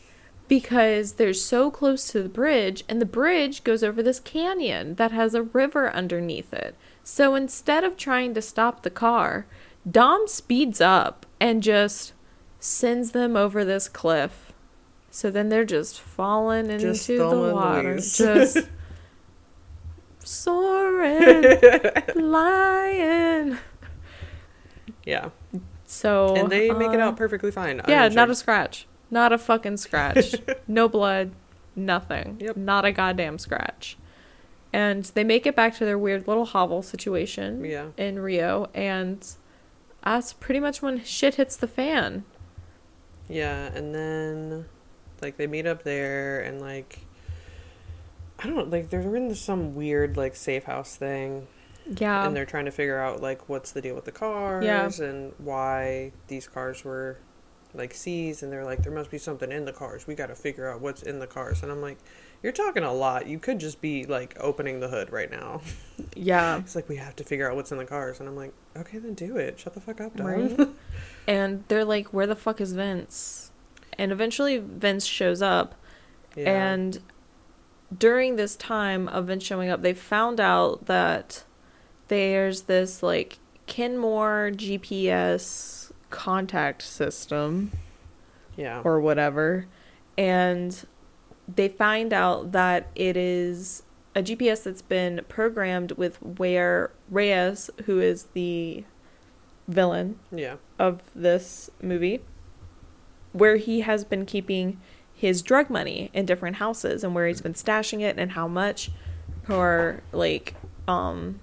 because 0.48 1.12
they're 1.12 1.32
so 1.32 1.70
close 1.70 2.08
to 2.08 2.22
the 2.22 2.28
bridge 2.28 2.84
and 2.88 3.00
the 3.00 3.06
bridge 3.06 3.64
goes 3.64 3.82
over 3.82 4.02
this 4.02 4.20
canyon 4.20 4.96
that 4.96 5.12
has 5.12 5.34
a 5.34 5.42
river 5.42 5.90
underneath 5.92 6.52
it 6.52 6.74
so 7.04 7.34
instead 7.34 7.84
of 7.84 7.96
trying 7.96 8.34
to 8.34 8.42
stop 8.42 8.82
the 8.82 8.90
car 8.90 9.46
dom 9.90 10.26
speeds 10.28 10.80
up 10.80 11.26
and 11.40 11.62
just 11.62 12.12
sends 12.58 13.10
them 13.12 13.36
over 13.36 13.64
this 13.64 13.88
cliff 13.88 14.52
so 15.10 15.30
then 15.30 15.48
they're 15.48 15.64
just 15.64 16.00
falling 16.00 16.66
Just 16.78 17.10
into 17.10 17.22
the 17.28 17.52
water 17.52 17.96
just 17.96 18.58
soaring 20.24 21.42
lion 22.14 23.58
Yeah, 25.04 25.30
so 25.84 26.36
and 26.36 26.48
they 26.50 26.70
make 26.70 26.92
it 26.92 27.00
uh, 27.00 27.04
out 27.08 27.16
perfectly 27.16 27.50
fine. 27.50 27.80
yeah, 27.88 28.06
not 28.08 28.30
a 28.30 28.34
scratch. 28.36 28.86
Not 29.10 29.32
a 29.32 29.36
fucking 29.38 29.76
scratch. 29.78 30.36
no 30.68 30.88
blood. 30.88 31.32
Nothing. 31.76 32.36
Yep. 32.40 32.56
Not 32.56 32.84
a 32.86 32.92
goddamn 32.92 33.38
scratch. 33.38 33.98
And 34.72 35.04
they 35.06 35.22
make 35.24 35.44
it 35.44 35.54
back 35.54 35.76
to 35.76 35.84
their 35.84 35.98
weird 35.98 36.26
little 36.28 36.46
hovel 36.46 36.82
situation 36.82 37.62
Yeah. 37.64 37.88
in 37.98 38.20
Rio, 38.20 38.70
and 38.74 39.26
that's 40.04 40.32
pretty 40.32 40.60
much 40.60 40.82
when 40.82 41.02
shit 41.04 41.36
hits 41.36 41.56
the 41.56 41.68
fan. 41.68 42.24
Yeah, 43.28 43.66
and 43.74 43.94
then 43.94 44.66
like 45.20 45.36
they 45.36 45.46
meet 45.46 45.66
up 45.66 45.84
there, 45.84 46.40
and 46.40 46.60
like 46.60 47.00
I 48.38 48.48
don't 48.48 48.70
like 48.70 48.90
they're 48.90 49.16
in 49.16 49.34
some 49.34 49.74
weird 49.74 50.16
like 50.16 50.34
safe 50.36 50.64
house 50.64 50.96
thing, 50.96 51.46
Yeah. 51.86 52.26
and 52.26 52.34
they're 52.34 52.46
trying 52.46 52.64
to 52.66 52.70
figure 52.72 52.98
out 52.98 53.22
like 53.22 53.48
what's 53.48 53.72
the 53.72 53.80
deal 53.80 53.94
with 53.94 54.04
the 54.04 54.12
cars 54.12 54.64
yeah. 54.64 54.90
and 55.04 55.32
why 55.38 56.12
these 56.28 56.48
cars 56.48 56.84
were 56.84 57.18
like 57.74 57.94
seized, 57.94 58.42
and 58.42 58.52
they're 58.52 58.64
like 58.64 58.82
there 58.82 58.92
must 58.92 59.10
be 59.10 59.18
something 59.18 59.50
in 59.52 59.64
the 59.64 59.72
cars. 59.72 60.06
We 60.06 60.14
got 60.14 60.26
to 60.26 60.34
figure 60.34 60.68
out 60.70 60.80
what's 60.80 61.02
in 61.02 61.18
the 61.18 61.26
cars, 61.26 61.62
and 61.62 61.70
I'm 61.70 61.80
like. 61.80 61.98
You're 62.42 62.52
talking 62.52 62.82
a 62.82 62.92
lot. 62.92 63.26
You 63.26 63.38
could 63.38 63.60
just 63.60 63.80
be 63.80 64.04
like 64.04 64.36
opening 64.40 64.80
the 64.80 64.88
hood 64.88 65.12
right 65.12 65.30
now. 65.30 65.60
yeah. 66.16 66.58
It's 66.58 66.74
like 66.74 66.88
we 66.88 66.96
have 66.96 67.14
to 67.16 67.24
figure 67.24 67.48
out 67.48 67.56
what's 67.56 67.70
in 67.70 67.78
the 67.78 67.84
cars, 67.84 68.20
and 68.20 68.28
I'm 68.28 68.36
like, 68.36 68.52
okay, 68.76 68.98
then 68.98 69.14
do 69.14 69.36
it. 69.36 69.60
Shut 69.60 69.74
the 69.74 69.80
fuck 69.80 70.00
up, 70.00 70.16
Dom. 70.16 70.26
Right. 70.26 70.68
and 71.28 71.64
they're 71.68 71.84
like, 71.84 72.12
where 72.12 72.26
the 72.26 72.36
fuck 72.36 72.60
is 72.60 72.72
Vince? 72.72 73.50
And 73.98 74.10
eventually 74.10 74.58
Vince 74.58 75.04
shows 75.04 75.42
up, 75.42 75.74
Yeah. 76.34 76.72
And 76.72 77.00
during 77.96 78.36
this 78.36 78.56
time 78.56 79.06
of 79.08 79.26
Vince 79.26 79.44
showing 79.44 79.68
up, 79.68 79.82
they 79.82 79.94
found 79.94 80.40
out 80.40 80.86
that 80.86 81.44
there's 82.08 82.62
this 82.62 83.02
like 83.02 83.38
Kenmore 83.66 84.50
GPS 84.52 85.92
contact 86.10 86.82
system 86.82 87.72
yeah, 88.56 88.80
or 88.84 89.00
whatever. 89.00 89.66
And 90.18 90.84
they 91.48 91.68
find 91.68 92.12
out 92.12 92.52
that 92.52 92.88
it 92.94 93.16
is 93.16 93.82
a 94.14 94.22
GPS 94.22 94.64
that's 94.64 94.82
been 94.82 95.22
programmed 95.28 95.92
with 95.92 96.20
where 96.22 96.90
Reyes, 97.10 97.70
who 97.86 98.00
is 98.00 98.24
the 98.34 98.84
villain, 99.68 100.18
yeah, 100.30 100.56
of 100.78 101.00
this 101.14 101.70
movie 101.80 102.20
where 103.32 103.56
he 103.56 103.80
has 103.80 104.04
been 104.04 104.26
keeping 104.26 104.80
his 105.14 105.42
drug 105.42 105.70
money 105.70 106.10
in 106.12 106.26
different 106.26 106.56
houses 106.56 107.02
and 107.02 107.14
where 107.14 107.26
he's 107.26 107.40
been 107.40 107.54
stashing 107.54 108.00
it 108.00 108.18
and 108.18 108.32
how 108.32 108.46
much 108.46 108.90
for 109.44 110.02
like 110.12 110.54
um 110.86 111.40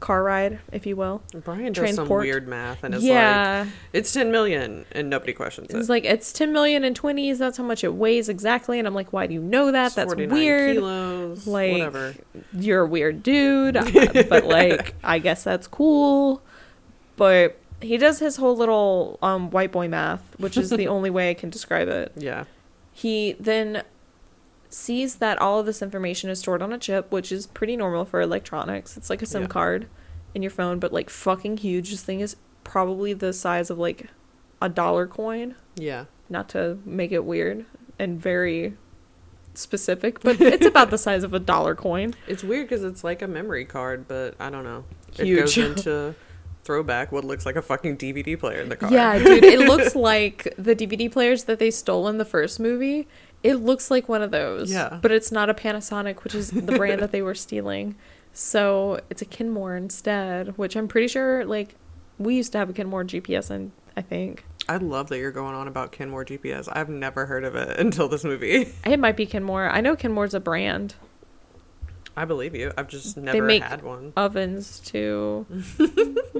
car 0.00 0.22
ride 0.24 0.58
if 0.72 0.86
you 0.86 0.96
will 0.96 1.22
Brian 1.44 1.72
does 1.72 1.94
some 1.94 2.08
weird 2.08 2.48
math, 2.48 2.82
and 2.84 2.94
it's 2.94 3.04
like 3.04 3.68
it's 3.92 4.12
ten 4.12 4.30
million, 4.32 4.86
and 4.92 5.08
nobody 5.10 5.32
questions 5.32 5.68
it's 5.70 5.88
it. 5.88 5.92
like 5.92 6.04
it's 6.04 6.32
10 6.32 6.52
million 6.52 6.84
and 6.84 6.98
20s 6.98 7.38
that's 7.38 7.56
how 7.58 7.64
much 7.64 7.84
it 7.84 7.92
weighs 7.94 8.28
exactly 8.28 8.78
and 8.78 8.88
i'm 8.88 8.94
like 8.94 9.12
why 9.12 9.26
do 9.26 9.34
you 9.34 9.42
know 9.42 9.70
that 9.70 9.94
that's 9.94 10.14
weird 10.14 10.76
Kilos, 10.76 11.46
Like, 11.46 11.72
whatever. 11.72 12.14
you're 12.54 12.80
a 12.82 12.86
weird 12.86 13.22
dude, 13.22 13.76
uh, 13.76 14.22
but 14.28 14.44
like 14.46 14.94
I 15.04 15.18
guess 15.18 15.44
that's 15.44 15.66
cool. 15.66 16.42
But 17.16 17.58
he 17.82 17.96
does 17.98 18.18
his 18.18 18.36
whole 18.36 18.56
little 18.56 19.18
um 19.22 19.50
white 19.50 19.72
boy 19.72 19.88
math, 19.88 20.22
which 20.38 20.56
is 20.56 20.70
the 20.70 20.88
only 20.96 21.10
way 21.10 21.30
I 21.30 21.34
can 21.34 21.50
describe 21.50 21.88
it. 21.88 22.12
Yeah, 22.16 22.44
He 22.92 23.34
then 23.38 23.82
sees 24.70 25.16
that 25.16 25.36
all 25.38 25.58
of 25.60 25.66
this 25.66 25.82
information 25.82 26.30
is 26.30 26.38
stored 26.38 26.62
on 26.62 26.72
a 26.72 26.78
chip, 26.78 27.10
which 27.12 27.30
is 27.32 27.46
pretty 27.46 27.76
normal 27.76 28.04
for 28.04 28.20
electronics. 28.20 28.96
It's 28.96 29.10
like 29.10 29.20
a 29.20 29.26
SIM 29.26 29.42
Yeah. 29.42 29.48
card 29.48 29.86
in 30.34 30.42
your 30.42 30.50
phone, 30.50 30.78
but 30.78 30.92
like 30.92 31.10
fucking 31.10 31.56
huge. 31.58 31.90
This 31.90 32.02
thing 32.02 32.20
is 32.20 32.36
probably 32.64 33.12
the 33.12 33.32
size 33.32 33.68
of 33.68 33.78
like 33.78 34.06
a 34.62 34.68
dollar 34.68 35.06
coin. 35.06 35.54
yeah. 35.76 36.04
Not 36.28 36.48
to 36.50 36.78
make 36.84 37.10
it 37.10 37.24
weird 37.24 37.64
and 37.98 38.20
very 38.20 38.76
specific, 39.54 40.20
but 40.20 40.40
it's 40.40 40.64
about 40.64 40.90
the 40.90 40.98
size 41.06 41.24
of 41.24 41.34
a 41.34 41.40
dollar 41.40 41.74
coin. 41.74 42.14
It's 42.28 42.44
weird 42.44 42.68
because 42.68 42.84
it's 42.84 43.02
like 43.02 43.20
a 43.22 43.26
memory 43.26 43.64
card, 43.64 44.06
but 44.06 44.34
I 44.38 44.48
don't 44.50 44.62
know. 44.64 44.84
Huge. 45.12 45.28
It 45.38 45.40
goes 45.40 45.58
into 45.86 46.14
throwback 46.62 47.10
what 47.10 47.24
looks 47.24 47.44
like 47.46 47.56
a 47.56 47.62
fucking 47.62 47.96
DVD 47.96 48.38
player 48.38 48.60
in 48.60 48.68
the 48.68 48.76
car. 48.76 48.92
Yeah, 48.92 49.18
dude, 49.18 49.42
it 49.44 49.60
looks 49.60 49.94
like 49.96 50.54
the 50.56 50.76
DVD 50.76 51.10
players 51.10 51.44
that 51.44 51.58
they 51.58 51.70
stole 51.72 52.06
in 52.06 52.18
the 52.18 52.24
first 52.24 52.60
movie. 52.60 53.08
It 53.42 53.54
looks 53.54 53.90
like 53.90 54.08
one 54.08 54.22
of 54.22 54.30
those. 54.30 54.70
Yeah. 54.72 54.98
But 55.00 55.12
it's 55.12 55.32
not 55.32 55.48
a 55.48 55.54
Panasonic, 55.54 56.24
which 56.24 56.34
is 56.34 56.50
the 56.50 56.60
brand 56.76 57.00
that 57.00 57.10
they 57.12 57.22
were 57.22 57.34
stealing. 57.46 57.96
So 58.32 59.00
it's 59.10 59.22
a 59.22 59.24
Kenmore 59.24 59.76
instead, 59.76 60.56
which 60.58 60.76
I'm 60.76 60.86
pretty 60.88 61.08
sure, 61.08 61.44
like, 61.44 61.74
we 62.18 62.36
used 62.36 62.52
to 62.52 62.58
have 62.58 62.68
a 62.70 62.72
Kenmore 62.72 63.02
GPS, 63.04 63.50
and 63.50 63.72
I 63.96 64.02
think 64.02 64.44
I 64.68 64.76
love 64.76 65.08
that 65.08 65.18
you're 65.18 65.32
going 65.32 65.54
on 65.54 65.66
about 65.68 65.90
Kenmore 65.90 66.24
GPS. 66.24 66.68
I've 66.70 66.88
never 66.90 67.26
heard 67.26 67.44
of 67.44 67.56
it 67.56 67.78
until 67.80 68.08
this 68.08 68.22
movie. 68.24 68.68
it 68.84 69.00
might 69.00 69.16
be 69.16 69.26
Kenmore. 69.26 69.68
I 69.70 69.80
know 69.80 69.96
Kenmore's 69.96 70.34
a 70.34 70.40
brand. 70.40 70.94
I 72.16 72.24
believe 72.26 72.54
you. 72.54 72.72
I've 72.76 72.88
just 72.88 73.16
never 73.16 73.42
make- 73.42 73.62
had 73.62 73.82
one. 73.82 74.12
Ovens 74.16 74.80
too. 74.80 75.46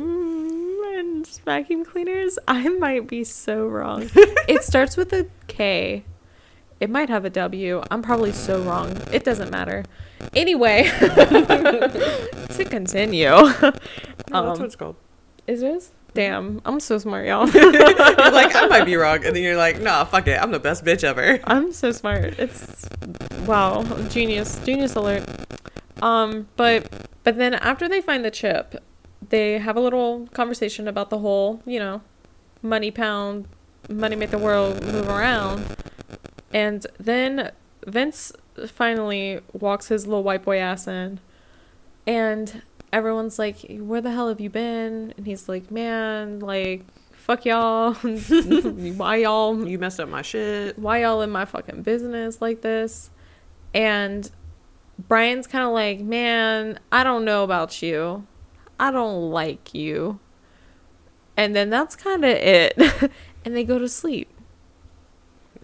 Mm, 0.01 0.99
and 1.01 1.27
vacuum 1.45 1.85
cleaners. 1.85 2.39
I 2.47 2.69
might 2.69 3.07
be 3.09 3.25
so 3.25 3.67
wrong. 3.67 4.09
it 4.15 4.63
starts 4.63 4.97
with 4.97 5.13
a 5.13 5.27
K. 5.49 6.05
It 6.81 6.89
might 6.89 7.11
have 7.11 7.27
a 7.27 7.31
W. 7.31 7.83
I'm 7.91 8.01
probably 8.01 8.33
so 8.33 8.63
wrong. 8.63 8.97
It 9.13 9.23
doesn't 9.23 9.51
matter. 9.51 9.85
Anyway, 10.35 10.85
to 10.99 12.67
continue. 12.69 13.27
No, 13.27 13.51
that's 13.51 13.81
Um, 14.33 14.47
what 14.47 14.61
it's 14.63 14.77
called. 14.77 14.97
Is 15.47 15.61
this? 15.61 15.91
Damn, 16.15 16.61
I'm 16.65 16.81
so 16.81 16.99
smart, 16.99 17.27
y'all. 17.27 17.49
You're 17.55 17.73
like, 18.33 18.55
I 18.57 18.67
might 18.69 18.85
be 18.85 18.97
wrong. 18.97 19.25
And 19.25 19.37
then 19.37 19.43
you're 19.43 19.57
like, 19.57 19.81
nah, 19.81 20.05
fuck 20.05 20.27
it. 20.27 20.41
I'm 20.43 20.51
the 20.51 20.59
best 20.59 20.85
bitch 20.85 21.05
ever. 21.05 21.39
I'm 21.45 21.73
so 21.73 21.93
smart. 21.93 22.39
It's 22.39 22.89
wow, 23.47 23.85
genius, 24.09 24.59
genius 24.65 24.97
alert. 24.97 25.25
Um, 26.03 26.49
but 26.57 27.09
but 27.23 27.37
then 27.37 27.55
after 27.55 27.89
they 27.89 28.01
find 28.01 28.25
the 28.25 28.31
chip, 28.31 28.83
they 29.29 29.59
have 29.59 29.77
a 29.77 29.81
little 29.81 30.27
conversation 30.33 30.89
about 30.89 31.11
the 31.11 31.19
whole, 31.19 31.63
you 31.65 31.79
know, 31.79 32.03
money 32.63 32.91
pound, 32.91 33.47
money 33.89 34.17
make 34.17 34.31
the 34.31 34.39
world 34.39 34.85
move 34.85 35.09
around. 35.09 35.65
And 36.53 36.87
then 36.99 37.53
Vince 37.87 38.33
finally 38.67 39.41
walks 39.53 39.89
his 39.89 40.07
little 40.07 40.23
white 40.23 40.43
boy 40.45 40.59
ass 40.59 40.87
in, 40.87 41.21
and 42.07 42.63
everyone's 42.93 43.39
like, 43.39 43.65
"Where 43.69 44.01
the 44.01 44.11
hell 44.11 44.29
have 44.29 44.41
you 44.41 44.51
been?" 44.51 45.15
And 45.17 45.27
he's 45.27 45.49
like, 45.49 45.71
"Man, 45.71 46.41
like." 46.41 46.85
Fuck 47.13 47.45
y'all. 47.45 47.93
Why 47.95 49.17
y'all 49.17 49.69
You 49.69 49.79
messed 49.79 50.01
up 50.01 50.09
my 50.09 50.23
shit. 50.23 50.77
why 50.79 51.03
y'all 51.03 51.21
in 51.21 51.31
my 51.31 51.45
fucking 51.45 51.83
business 51.83 52.41
like 52.41 52.63
this? 52.63 53.11
And 53.73 54.29
Brian's 55.09 55.47
kind 55.47 55.65
of 55.65 55.73
like, 55.73 56.01
man, 56.01 56.81
I 56.91 57.05
don't 57.05 57.25
know 57.25 57.45
about 57.45 57.83
you. 57.83 58.27
I 58.79 58.91
don't 58.91 59.31
like 59.31 59.75
you. 59.75 60.19
And 61.37 61.55
then 61.55 61.71
that's 61.71 61.97
kind 61.97 62.25
of 62.25 62.31
it. 62.31 62.77
and 63.45 63.57
they 63.57 63.65
go 63.65 63.79
to 63.79 63.89
sleep. 63.89 64.29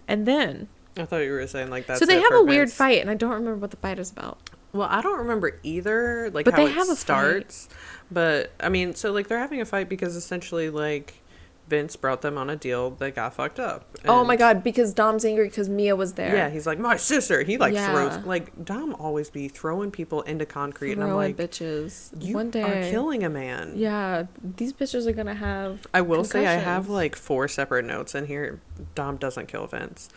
And 0.07 0.25
then. 0.25 0.69
I 0.99 1.05
thought 1.05 1.17
you 1.17 1.31
were 1.31 1.45
saying 1.47 1.69
like 1.69 1.87
that. 1.87 1.97
so 1.97 2.05
they 2.05 2.19
have 2.21 2.33
a 2.33 2.43
weird 2.43 2.71
fight, 2.71 3.01
and 3.01 3.09
I 3.09 3.13
don't 3.15 3.31
remember 3.31 3.57
what 3.57 3.71
the 3.71 3.77
fight 3.77 3.99
is 3.99 4.11
about. 4.11 4.37
Well, 4.73 4.87
I 4.91 5.01
don't 5.01 5.17
remember 5.19 5.59
either, 5.63 6.29
like 6.33 6.45
But 6.45 6.53
how 6.55 6.65
they 6.65 6.71
it 6.71 6.75
have 6.75 6.87
a 6.87 6.91
fight. 6.91 6.97
starts. 6.97 7.69
But 8.11 8.51
I 8.59 8.69
mean, 8.69 8.93
so 8.95 9.11
like 9.11 9.27
they're 9.27 9.39
having 9.39 9.61
a 9.61 9.65
fight 9.65 9.89
because 9.89 10.15
essentially, 10.15 10.69
like 10.69 11.15
Vince 11.67 11.97
brought 11.97 12.21
them 12.21 12.37
on 12.37 12.49
a 12.49 12.55
deal 12.55 12.91
that 12.91 13.13
got 13.15 13.33
fucked 13.33 13.59
up. 13.59 13.85
oh 14.05 14.23
my 14.23 14.35
god, 14.37 14.63
because 14.63 14.93
Dom's 14.93 15.25
angry 15.25 15.49
because 15.49 15.67
Mia 15.67 15.95
was 15.97 16.13
there. 16.13 16.33
Yeah, 16.33 16.49
he's 16.49 16.65
like 16.65 16.79
my 16.79 16.95
sister. 16.95 17.43
He 17.43 17.57
like 17.57 17.73
Yeah. 17.73 17.91
throws 17.91 18.25
like 18.25 18.63
Dom 18.63 18.95
always 18.99 19.29
be 19.29 19.47
throwing 19.49 19.91
people 19.91 20.21
into 20.21 20.45
concrete, 20.45 20.93
and 20.93 21.03
I'm 21.03 21.13
like, 21.15 21.35
bitches. 21.35 22.09
you 22.23 22.35
One 22.35 22.49
day. 22.51 22.61
are 22.87 22.89
killing 22.89 23.23
a 23.25 23.29
man. 23.29 23.73
Yeah, 23.75 24.27
these 24.41 24.71
bitches 24.73 25.07
are 25.07 25.11
gonna 25.13 25.35
have. 25.35 25.85
I 25.93 26.01
will 26.01 26.23
say 26.23 26.45
I 26.47 26.53
have 26.53 26.87
like 26.87 27.15
four 27.17 27.47
separate 27.49 27.83
notes 27.85 28.15
in 28.15 28.27
here. 28.27 28.61
Dom 28.95 29.17
doesn't 29.17 29.47
kill 29.47 29.67
Vince. 29.67 30.07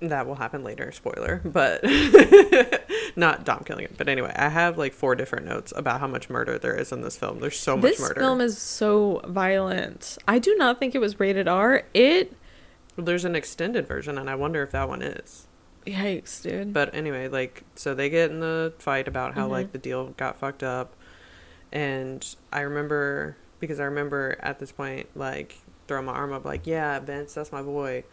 That 0.00 0.26
will 0.26 0.34
happen 0.34 0.64
later, 0.64 0.92
spoiler. 0.92 1.40
But 1.44 1.82
not 3.16 3.44
Dom 3.44 3.64
killing 3.64 3.84
it 3.84 3.96
But 3.96 4.08
anyway, 4.08 4.32
I 4.36 4.48
have 4.48 4.76
like 4.76 4.92
four 4.92 5.14
different 5.14 5.46
notes 5.46 5.72
about 5.76 6.00
how 6.00 6.06
much 6.06 6.28
murder 6.28 6.58
there 6.58 6.74
is 6.74 6.92
in 6.92 7.00
this 7.02 7.16
film. 7.16 7.40
There's 7.40 7.58
so 7.58 7.76
much 7.76 7.98
murder. 7.98 8.14
This 8.14 8.22
film 8.22 8.40
is 8.40 8.58
so 8.58 9.20
violent. 9.26 10.18
I 10.28 10.38
do 10.38 10.54
not 10.56 10.78
think 10.78 10.94
it 10.94 10.98
was 11.00 11.18
rated 11.20 11.48
R. 11.48 11.84
It. 11.94 12.36
There's 12.96 13.24
an 13.24 13.34
extended 13.34 13.86
version, 13.88 14.18
and 14.18 14.28
I 14.30 14.34
wonder 14.34 14.62
if 14.62 14.70
that 14.72 14.88
one 14.88 15.02
is. 15.02 15.46
Yikes, 15.86 16.42
dude. 16.42 16.72
But 16.72 16.94
anyway, 16.94 17.28
like, 17.28 17.62
so 17.74 17.94
they 17.94 18.08
get 18.08 18.30
in 18.30 18.40
the 18.40 18.72
fight 18.78 19.08
about 19.08 19.34
how, 19.34 19.48
Mhm. 19.48 19.50
like, 19.50 19.72
the 19.72 19.78
deal 19.78 20.08
got 20.10 20.38
fucked 20.38 20.62
up. 20.62 20.94
And 21.72 22.24
I 22.52 22.60
remember, 22.60 23.36
because 23.58 23.80
I 23.80 23.84
remember 23.84 24.36
at 24.40 24.60
this 24.60 24.70
point, 24.72 25.08
like, 25.16 25.56
throwing 25.88 26.06
my 26.06 26.12
arm 26.12 26.32
up, 26.32 26.44
like, 26.44 26.66
yeah, 26.66 26.98
Vince, 27.00 27.34
that's 27.34 27.50
my 27.52 27.62
boy. 27.62 28.04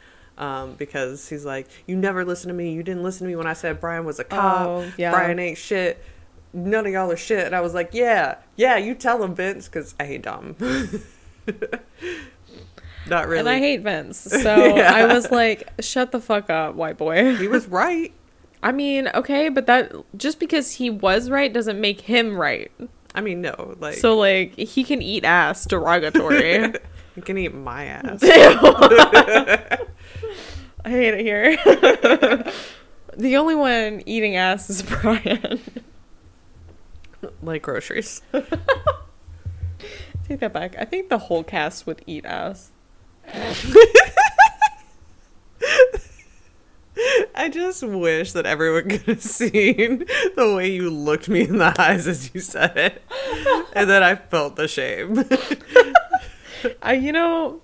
Um, 0.41 0.73
because 0.73 1.29
he's 1.29 1.45
like, 1.45 1.67
you 1.85 1.95
never 1.95 2.25
listen 2.25 2.47
to 2.47 2.53
me. 2.55 2.73
You 2.73 2.81
didn't 2.81 3.03
listen 3.03 3.25
to 3.27 3.29
me 3.29 3.35
when 3.35 3.45
I 3.45 3.53
said 3.53 3.79
Brian 3.79 4.05
was 4.05 4.17
a 4.19 4.23
cop. 4.23 4.67
Oh, 4.67 4.91
yeah. 4.97 5.11
Brian 5.11 5.37
ain't 5.37 5.57
shit. 5.59 6.03
None 6.51 6.87
of 6.87 6.91
y'all 6.91 7.11
are 7.11 7.15
shit. 7.15 7.45
And 7.45 7.55
I 7.55 7.61
was 7.61 7.75
like, 7.75 7.91
yeah, 7.93 8.37
yeah, 8.55 8.75
you 8.77 8.95
tell 8.95 9.23
him, 9.23 9.35
Vince, 9.35 9.67
because 9.67 9.93
I 9.99 10.05
hate 10.05 10.23
Dom. 10.23 10.55
Not 13.07 13.27
really. 13.27 13.39
And 13.39 13.49
I 13.49 13.59
hate 13.59 13.81
Vince. 13.81 14.27
So 14.41 14.75
Yeah. 14.75 14.91
I 14.93 15.13
was 15.13 15.29
like, 15.31 15.69
shut 15.79 16.11
the 16.11 16.19
fuck 16.19 16.49
up, 16.49 16.73
white 16.75 16.97
boy. 16.97 17.35
he 17.37 17.47
was 17.47 17.67
right. 17.67 18.11
I 18.63 18.71
mean, 18.71 19.09
okay, 19.13 19.49
but 19.49 19.65
that 19.67 19.91
just 20.17 20.39
because 20.39 20.71
he 20.73 20.89
was 20.89 21.29
right 21.29 21.51
doesn't 21.53 21.79
make 21.79 22.01
him 22.01 22.35
right. 22.35 22.71
I 23.13 23.21
mean, 23.21 23.41
no, 23.41 23.75
like, 23.79 23.95
So 23.95 24.17
like 24.17 24.55
he 24.57 24.83
can 24.83 25.01
eat 25.01 25.23
ass 25.23 25.65
derogatory. 25.65 26.73
he 27.15 27.21
can 27.21 27.37
eat 27.37 27.53
my 27.53 27.85
ass. 27.85 28.21
I 30.85 30.89
hate 30.89 31.13
it 31.13 31.21
here. 31.21 31.55
the 33.17 33.37
only 33.37 33.55
one 33.55 34.01
eating 34.05 34.35
ass 34.35 34.69
is 34.69 34.81
Brian. 35.01 35.59
like 37.43 37.61
groceries. 37.61 38.21
Take 40.27 40.39
that 40.39 40.53
back. 40.53 40.75
I 40.79 40.85
think 40.85 41.09
the 41.09 41.17
whole 41.17 41.43
cast 41.43 41.85
would 41.85 42.01
eat 42.07 42.25
ass. 42.25 42.71
I 47.35 47.49
just 47.49 47.83
wish 47.83 48.33
that 48.33 48.45
everyone 48.45 48.89
could 48.89 49.01
have 49.03 49.21
seen 49.23 50.05
the 50.35 50.53
way 50.55 50.71
you 50.71 50.89
looked 50.89 51.29
me 51.29 51.41
in 51.41 51.57
the 51.57 51.73
eyes 51.79 52.07
as 52.07 52.33
you 52.33 52.41
said 52.41 52.77
it, 52.77 53.01
and 53.73 53.89
then 53.89 54.03
I 54.03 54.15
felt 54.15 54.55
the 54.55 54.67
shame. 54.67 55.23
I, 56.81 56.93
you 56.93 57.11
know, 57.11 57.61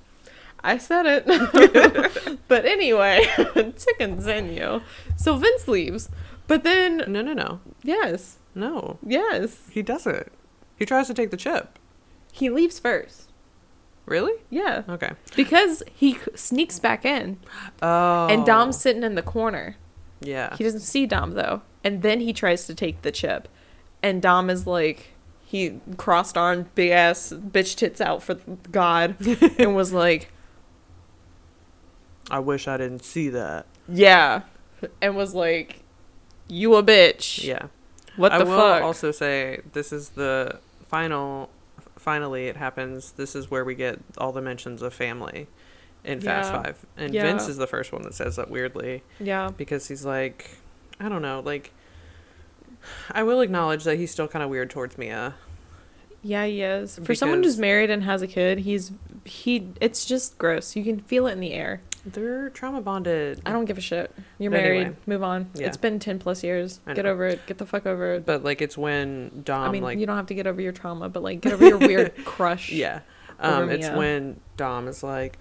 I 0.63 0.77
said 0.77 1.05
it. 1.05 2.39
but 2.47 2.65
anyway, 2.65 3.25
to 3.37 3.95
continue. 3.97 4.81
So 5.15 5.35
Vince 5.37 5.67
leaves, 5.67 6.09
but 6.47 6.63
then 6.63 6.97
no, 7.07 7.21
no, 7.21 7.33
no, 7.33 7.59
yes, 7.83 8.37
no. 8.55 8.97
yes, 9.05 9.67
He 9.71 9.81
doesn't. 9.81 10.31
He 10.77 10.85
tries 10.85 11.07
to 11.07 11.13
take 11.13 11.31
the 11.31 11.37
chip. 11.37 11.77
he 12.31 12.49
leaves 12.49 12.79
first. 12.79 13.23
Really? 14.05 14.33
Yeah, 14.49 14.83
Okay. 14.87 15.11
because 15.35 15.83
he 15.93 16.17
sneaks 16.33 16.79
back 16.79 17.03
in, 17.03 17.39
Oh. 17.81 18.27
and 18.27 18.45
Dom's 18.45 18.79
sitting 18.79 19.03
in 19.03 19.15
the 19.15 19.21
corner. 19.21 19.75
Yeah. 20.21 20.55
He 20.55 20.63
doesn't 20.63 20.79
see 20.81 21.05
Dom 21.05 21.31
though, 21.31 21.61
and 21.83 22.01
then 22.03 22.21
he 22.21 22.31
tries 22.33 22.65
to 22.67 22.75
take 22.75 23.01
the 23.01 23.11
chip, 23.11 23.47
and 24.01 24.21
Dom 24.21 24.49
is 24.49 24.65
like, 24.65 25.13
he 25.45 25.79
crossed 25.97 26.37
armed, 26.37 26.73
big 26.73 26.91
ass 26.91 27.33
bitch 27.35 27.75
tits 27.75 27.99
out 28.01 28.23
for 28.23 28.35
God, 28.71 29.15
and 29.59 29.75
was 29.75 29.91
like, 29.91 30.31
I 32.29 32.39
wish 32.39 32.67
I 32.67 32.77
didn't 32.77 33.03
see 33.03 33.29
that. 33.29 33.65
yeah, 33.87 34.41
and 35.01 35.15
was 35.15 35.33
like, 35.33 35.81
you 36.47 36.75
a 36.75 36.83
bitch. 36.83 37.43
Yeah. 37.43 37.67
What 38.15 38.31
I 38.31 38.39
the 38.39 38.45
will 38.45 38.57
fuck? 38.57 38.83
also 38.83 39.11
say 39.11 39.61
this 39.73 39.91
is 39.93 40.09
the 40.09 40.59
final. 40.87 41.49
Finally, 41.97 42.47
it 42.47 42.55
happens. 42.57 43.11
This 43.13 43.35
is 43.35 43.51
where 43.51 43.63
we 43.65 43.75
get 43.75 43.99
all 44.17 44.31
the 44.31 44.41
mentions 44.41 44.81
of 44.81 44.93
family 44.93 45.47
in 46.03 46.21
Fast 46.21 46.51
Five, 46.51 46.85
and 46.95 47.13
Yeah. 47.13 47.23
Vince 47.23 47.47
is 47.47 47.57
the 47.57 47.67
first 47.67 47.91
one 47.91 48.01
that 48.03 48.13
says 48.13 48.37
that 48.37 48.49
weirdly 48.49 49.03
yeah. 49.19 49.49
because 49.55 49.87
he's 49.89 50.05
like, 50.05 50.51
I 50.99 51.09
don't 51.09 51.21
know, 51.21 51.41
like. 51.43 51.71
I 53.11 53.23
will 53.23 53.41
acknowledge 53.41 53.83
that 53.83 53.97
he's 53.97 54.11
still 54.11 54.27
kind 54.29 54.41
of 54.43 54.49
weird 54.49 54.69
towards 54.69 54.97
Mia. 54.97 55.35
Yeah, 56.23 56.45
he 56.45 56.61
is. 56.61 56.99
For 57.03 57.13
someone 57.15 57.43
who's 57.43 57.57
married 57.57 57.89
and 57.89 58.03
has 58.03 58.21
a 58.21 58.27
kid, 58.27 58.59
he's 58.59 58.91
he. 59.25 59.67
It's 59.81 60.05
just 60.05 60.37
gross. 60.37 60.75
You 60.75 60.83
can 60.83 60.99
feel 61.01 61.27
it 61.27 61.33
in 61.33 61.39
the 61.41 61.53
air. 61.53 61.81
They're 62.13 62.49
trauma 62.51 62.81
bonded. 62.81 63.41
I 63.45 63.51
don't 63.51 63.65
give 63.65 63.77
a 63.77 63.81
shit. 63.81 64.11
You're 64.39 64.51
But 64.51 64.57
married. 64.61 64.81
anyway. 64.81 64.95
Move 65.05 65.23
on. 65.23 65.49
Yeah. 65.53 65.67
It's 65.67 65.77
been 65.77 65.99
ten 65.99 66.19
plus 66.19 66.43
years. 66.43 66.79
Get 66.93 67.05
over 67.05 67.25
it. 67.27 67.45
Get 67.47 67.57
the 67.57 67.65
fuck 67.65 67.85
over 67.85 68.13
it. 68.15 68.25
But 68.25 68.43
like, 68.43 68.61
it's 68.61 68.77
when 68.77 69.41
Dom 69.43 69.69
I 69.69 69.71
mean, 69.71 69.83
like 69.83 69.99
you 69.99 70.05
don't 70.05 70.15
have 70.17 70.27
to 70.27 70.33
get 70.35 70.47
over 70.47 70.61
your 70.61 70.71
trauma, 70.71 71.09
but 71.09 71.21
like, 71.23 71.41
get 71.41 71.53
over 71.53 71.65
your 71.67 71.77
weird 71.79 72.25
crush. 72.25 72.71
Yeah. 72.71 73.01
Um, 73.39 73.69
it's 73.69 73.89
when 73.89 74.39
Dom 74.55 74.87
is 74.87 75.03
like, 75.03 75.37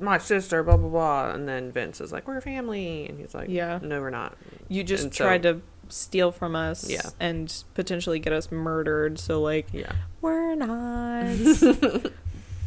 my 0.00 0.18
sister, 0.18 0.62
blah, 0.62 0.76
blah, 0.76 0.88
blah. 0.88 1.30
And 1.30 1.48
then 1.48 1.70
Vince 1.72 2.00
is 2.00 2.10
like, 2.12 2.26
we're 2.26 2.40
family. 2.40 3.06
And 3.06 3.18
he's 3.18 3.34
like, 3.34 3.48
Yeah. 3.48 3.78
no, 3.82 4.00
we're 4.00 4.10
not. 4.10 4.36
You 4.68 4.82
just 4.84 5.04
And 5.04 5.14
so- 5.14 5.24
tried 5.24 5.42
to 5.44 5.60
steal 5.88 6.32
from 6.32 6.54
us. 6.56 6.88
Yeah. 6.88 7.02
And 7.20 7.52
potentially 7.74 8.18
get 8.18 8.32
us 8.32 8.50
murdered. 8.52 9.18
So 9.18 9.40
like, 9.40 9.68
Yeah. 9.72 9.92
we're 10.20 10.54
not. 10.54 11.36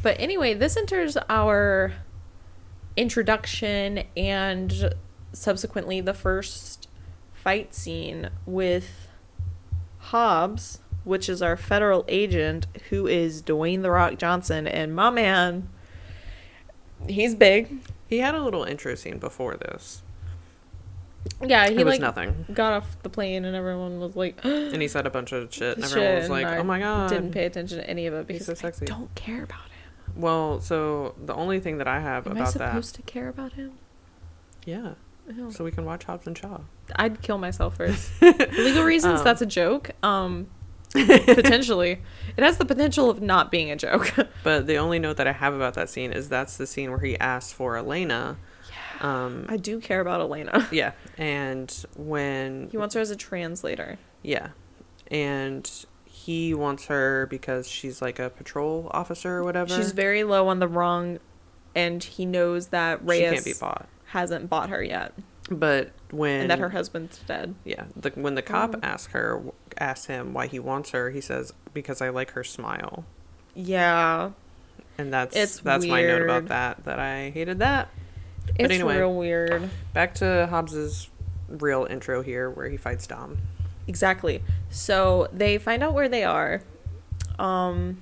but 0.04 0.20
anyway, 0.20 0.54
this 0.54 0.76
enters 0.78 1.18
our 1.30 1.94
introduction 2.96 4.04
and 4.16 4.94
subsequently 5.32 6.02
the 6.02 6.14
first 6.14 6.88
fight 7.34 7.74
scene 7.74 8.30
with 8.46 9.08
Hobbs, 9.98 10.80
which 11.04 11.28
is 11.28 11.42
our 11.42 11.58
federal 11.58 12.06
agent 12.08 12.68
who 12.90 13.08
is 13.08 13.42
Dwayne 13.42 13.82
the 13.82 13.92
Rock 13.92 14.18
Johnson 14.18 14.68
and 14.68 14.96
my 14.96 15.10
man 15.10 15.70
he's 17.08 17.36
big. 17.36 17.80
He 18.08 18.20
had 18.20 18.36
a 18.36 18.42
little 18.42 18.64
intro 18.64 18.96
scene 18.96 19.18
before 19.18 19.56
this. 19.56 20.02
Yeah, 21.42 21.70
he 21.70 21.76
it 21.76 21.86
was 21.86 21.94
like 21.94 22.02
nothing. 22.02 22.46
got 22.54 22.74
off 22.74 23.02
the 23.02 23.10
plane 23.10 23.46
and 23.46 23.56
everyone 23.56 24.00
was 24.00 24.16
like 24.16 24.40
And 24.44 24.82
he 24.82 24.88
said 24.88 25.06
a 25.06 25.10
bunch 25.10 25.32
of 25.32 25.54
shit. 25.54 25.78
And 25.78 25.86
shit, 25.86 25.98
everyone 25.98 26.16
was 26.22 26.30
like, 26.30 26.48
oh 26.60 26.64
my 26.64 26.80
God. 26.80 27.10
Didn't 27.10 27.32
pay 27.32 27.46
attention 27.46 27.78
to 27.78 27.90
any 27.90 28.08
of 28.08 28.14
it 28.14 28.28
because 28.28 28.46
so 28.46 28.54
sexy. 28.54 28.86
I 28.88 28.90
don't 28.90 29.14
care 29.16 29.44
about 29.44 29.62
him. 29.62 29.73
Well, 30.16 30.62
so 30.62 31.16
the 31.24 31.34
only 31.34 31.60
thing 31.60 31.78
that 31.80 31.88
I 31.88 32.00
have 32.00 32.26
about 32.26 32.38
Am 32.38 32.38
I 32.38 32.50
about 32.50 32.54
that. 32.60 32.70
supposed 32.70 32.96
to 32.96 33.02
care 33.04 33.30
about 33.30 33.54
him? 33.54 33.74
Yeah. 34.66 34.94
So 35.52 35.64
we 35.64 35.72
can 35.72 35.86
watch 35.86 36.04
Hobbs 36.04 36.28
and 36.28 36.38
Shaw. 36.38 36.60
I'd 36.98 37.22
kill 37.22 37.38
myself 37.38 37.78
first. 37.78 38.12
Legal 38.22 38.84
reasons, 38.84 39.20
Um. 39.20 39.24
that's 39.24 39.42
a 39.42 39.46
joke. 39.46 39.92
Um, 40.04 40.48
potentially, 40.94 42.02
it 42.38 42.44
has 42.44 42.58
the 42.58 42.66
potential 42.66 43.10
of 43.10 43.22
not 43.22 43.50
being 43.52 43.72
a 43.72 43.76
joke. 43.76 44.14
But 44.44 44.68
the 44.68 44.76
only 44.78 45.00
note 45.00 45.16
that 45.18 45.28
I 45.28 45.32
have 45.32 45.54
about 45.54 45.74
that 45.76 45.90
scene 45.90 46.12
is 46.12 46.28
that's 46.30 46.58
the 46.58 46.68
scene 46.68 46.90
where 46.92 47.00
he 47.00 47.18
asks 47.20 47.54
for 47.54 47.78
Elena. 47.78 48.38
Um, 49.00 49.46
I 49.50 49.56
do 49.58 49.80
care 49.80 50.02
about 50.02 50.20
Elena. 50.22 50.68
yeah. 50.72 50.92
And 51.18 51.74
when 51.96 52.68
He 52.72 52.78
wants 52.78 52.94
her 52.96 53.02
as 53.02 53.10
a 53.10 53.16
translator. 53.16 53.98
Yeah. 54.22 54.50
And 55.10 55.70
he 56.26 56.54
wants 56.54 56.86
her 56.86 57.26
because 57.30 57.68
she's 57.68 58.02
like 58.02 58.20
a 58.20 58.30
patrol 58.30 58.88
officer 58.92 59.38
or 59.38 59.44
whatever. 59.44 59.74
She's 59.76 59.92
very 59.92 60.24
low 60.24 60.48
on 60.48 60.60
the 60.60 60.68
rung, 60.68 61.20
and 61.76 62.04
he 62.04 62.26
knows 62.26 62.68
that 62.68 63.00
she 63.00 63.06
Reyes 63.06 63.32
can't 63.34 63.46
be 63.46 63.54
bought. 63.60 63.88
hasn't 64.06 64.50
bought 64.50 64.70
her 64.70 64.82
yet, 64.84 65.14
But 65.50 65.92
when 66.12 66.42
and 66.42 66.50
that 66.52 66.60
her 66.60 66.70
husband's 66.70 67.20
dead. 67.20 67.56
yeah, 67.66 67.86
the, 67.96 68.12
when 68.12 68.36
the 68.36 68.42
cop 68.42 68.76
um. 68.76 68.82
Oh. 68.84 68.88
asks 68.88 69.12
her 69.14 69.42
asks 69.80 70.06
him 70.06 70.34
why 70.34 70.48
he 70.48 70.60
wants 70.60 70.92
her, 70.92 71.10
he 71.10 71.20
says 71.22 71.52
because 71.74 72.02
I 72.02 72.10
like 72.10 72.32
her 72.32 72.44
smile. 72.44 73.06
Yeah, 73.56 74.32
And 74.98 75.14
that's 75.14 75.36
It's 75.36 75.60
that's 75.60 75.86
my 75.86 76.02
note 76.04 76.22
about 76.24 76.48
that 76.48 76.86
that 76.86 77.00
I 77.00 77.30
hated 77.32 77.60
that. 77.60 77.90
it's 78.58 78.74
anyway. 78.74 78.98
real 78.98 79.14
weird. 79.16 79.70
Back 79.94 80.16
to 80.16 80.48
Hobbs's 80.50 81.10
real 81.50 81.86
intro 81.90 82.22
here 82.24 82.50
where 82.50 82.68
he 82.70 82.78
fights 82.78 83.06
Dom. 83.08 83.38
Exactly. 83.88 84.44
So 84.70 85.28
they 85.34 85.58
find 85.58 85.84
out 85.84 85.94
where 85.94 86.10
they 86.10 86.24
are. 86.24 86.62
Um, 87.38 88.02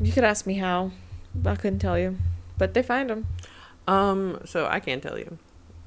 you 0.00 0.12
could 0.12 0.24
ask 0.24 0.46
me 0.46 0.54
how. 0.54 0.90
I 1.44 1.56
couldn't 1.56 1.80
tell 1.80 1.98
you, 1.98 2.18
but 2.56 2.74
they 2.74 2.82
find 2.82 3.10
them. 3.10 3.26
Um, 3.86 4.40
so 4.44 4.66
I 4.66 4.80
can't 4.80 5.02
tell 5.02 5.18
you 5.18 5.38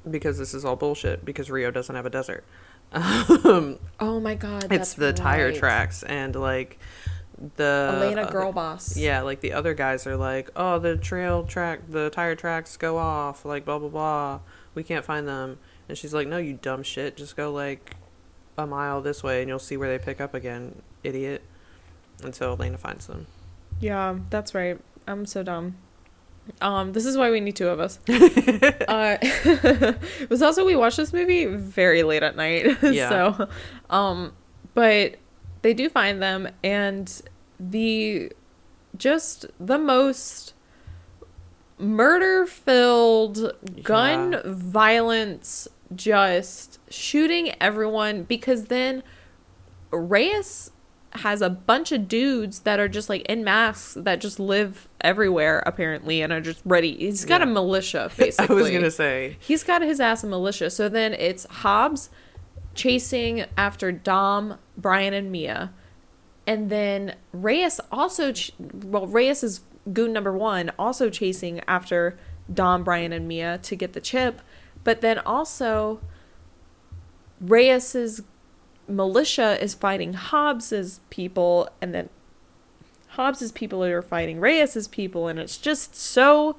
because 0.08 0.38
this 0.38 0.54
is 0.54 0.64
all 0.64 0.76
bullshit 0.76 1.24
because 1.24 1.50
Rio 1.50 1.70
doesn't 1.70 1.94
have 1.94 2.06
a 2.06 2.10
desert. 2.10 2.44
Um, 2.90 3.78
Oh 4.00 4.18
my 4.18 4.34
god, 4.34 4.72
it's 4.72 4.94
the 4.94 5.12
tire 5.12 5.52
tracks 5.52 6.02
and 6.02 6.34
like 6.34 6.78
the 7.56 7.94
Elena 7.94 8.22
uh, 8.22 8.30
Girl 8.30 8.52
Boss. 8.52 8.96
Yeah, 8.96 9.20
like 9.22 9.40
the 9.40 9.52
other 9.52 9.74
guys 9.74 10.06
are 10.06 10.16
like, 10.16 10.50
oh, 10.56 10.78
the 10.78 10.96
trail 10.96 11.44
track, 11.44 11.80
the 11.88 12.08
tire 12.10 12.34
tracks 12.34 12.76
go 12.76 12.96
off, 12.96 13.44
like 13.44 13.64
blah 13.64 13.78
blah 13.78 13.88
blah. 13.90 14.40
We 14.74 14.82
can't 14.82 15.04
find 15.04 15.28
them, 15.28 15.58
and 15.88 15.98
she's 15.98 16.14
like, 16.14 16.28
no, 16.28 16.38
you 16.38 16.54
dumb 16.54 16.82
shit, 16.82 17.16
just 17.16 17.36
go 17.36 17.52
like 17.52 17.94
a 18.58 18.66
mile 18.66 19.00
this 19.00 19.22
way, 19.22 19.40
and 19.40 19.48
you'll 19.48 19.58
see 19.58 19.76
where 19.76 19.88
they 19.88 20.02
pick 20.04 20.20
up 20.20 20.34
again, 20.34 20.82
idiot. 21.04 21.42
Until 22.22 22.32
so 22.32 22.52
Elena 22.54 22.76
finds 22.76 23.06
them. 23.06 23.26
Yeah, 23.80 24.18
that's 24.28 24.54
right. 24.54 24.78
I'm 25.06 25.24
so 25.24 25.42
dumb. 25.44 25.76
Um, 26.60 26.92
this 26.92 27.06
is 27.06 27.16
why 27.16 27.30
we 27.30 27.40
need 27.40 27.54
two 27.56 27.68
of 27.68 27.78
us. 27.78 27.98
uh, 28.08 29.18
it 29.22 30.28
was 30.30 30.42
also 30.42 30.64
we 30.66 30.74
watched 30.74 30.96
this 30.96 31.12
movie 31.12 31.44
very 31.46 32.02
late 32.02 32.22
at 32.22 32.34
night. 32.36 32.66
Yeah. 32.82 33.08
so, 33.08 33.48
um, 33.90 34.32
but 34.74 35.16
they 35.62 35.74
do 35.74 35.88
find 35.88 36.20
them, 36.20 36.48
and 36.64 37.22
the 37.60 38.32
just 38.96 39.46
the 39.60 39.78
most 39.78 40.54
murder-filled 41.78 43.52
gun 43.84 44.32
Yeah. 44.32 44.40
violence, 44.46 45.68
just 45.94 46.77
shooting 46.90 47.54
everyone 47.60 48.22
because 48.24 48.66
then 48.66 49.02
Reyes 49.90 50.70
has 51.12 51.40
a 51.40 51.48
bunch 51.48 51.90
of 51.90 52.06
dudes 52.06 52.60
that 52.60 52.78
are 52.78 52.88
just 52.88 53.08
like 53.08 53.22
in 53.22 53.42
masks 53.42 53.94
that 53.94 54.20
just 54.20 54.38
live 54.38 54.88
everywhere 55.00 55.62
apparently 55.64 56.20
and 56.20 56.32
are 56.32 56.40
just 56.40 56.60
ready. 56.66 56.94
He's 56.96 57.24
got 57.24 57.40
Yeah. 57.40 57.46
a 57.46 57.50
militia 57.50 58.10
basically. 58.16 58.56
I 58.58 58.60
was 58.62 58.70
gonna 58.70 58.90
say, 58.90 59.36
He's 59.40 59.64
got 59.64 59.80
his 59.82 60.00
ass 60.00 60.22
a 60.22 60.26
militia. 60.26 60.68
So 60.70 60.88
then 60.88 61.14
it's 61.14 61.46
Hobbs 61.46 62.10
chasing 62.74 63.46
after 63.56 63.90
Dom, 63.90 64.58
Brian, 64.76 65.14
and 65.14 65.32
Mia. 65.32 65.72
And 66.46 66.70
then 66.70 67.14
Reyes 67.32 67.80
also, 67.90 68.32
ch- 68.32 68.52
well, 68.58 69.06
Reyes 69.06 69.42
is 69.42 69.60
goon 69.92 70.12
number 70.12 70.32
one, 70.36 70.70
also 70.78 71.08
chasing 71.10 71.60
after 71.66 72.18
Dom, 72.52 72.84
Brian, 72.84 73.12
and 73.12 73.26
Mia 73.26 73.58
to 73.62 73.74
get 73.76 73.94
the 73.94 74.00
chip. 74.00 74.40
But 74.84 75.00
then 75.00 75.18
also, 75.18 76.00
Reyes's 77.40 78.22
militia 78.88 79.62
is 79.62 79.74
fighting 79.74 80.14
Hobbs's 80.14 81.00
people, 81.10 81.68
and 81.80 81.94
then 81.94 82.08
Hobbs's 83.10 83.52
people 83.52 83.82
are 83.84 84.02
fighting 84.02 84.40
Reyes's 84.40 84.88
people, 84.88 85.28
and 85.28 85.38
it's 85.38 85.58
just 85.58 85.94
so, 85.94 86.56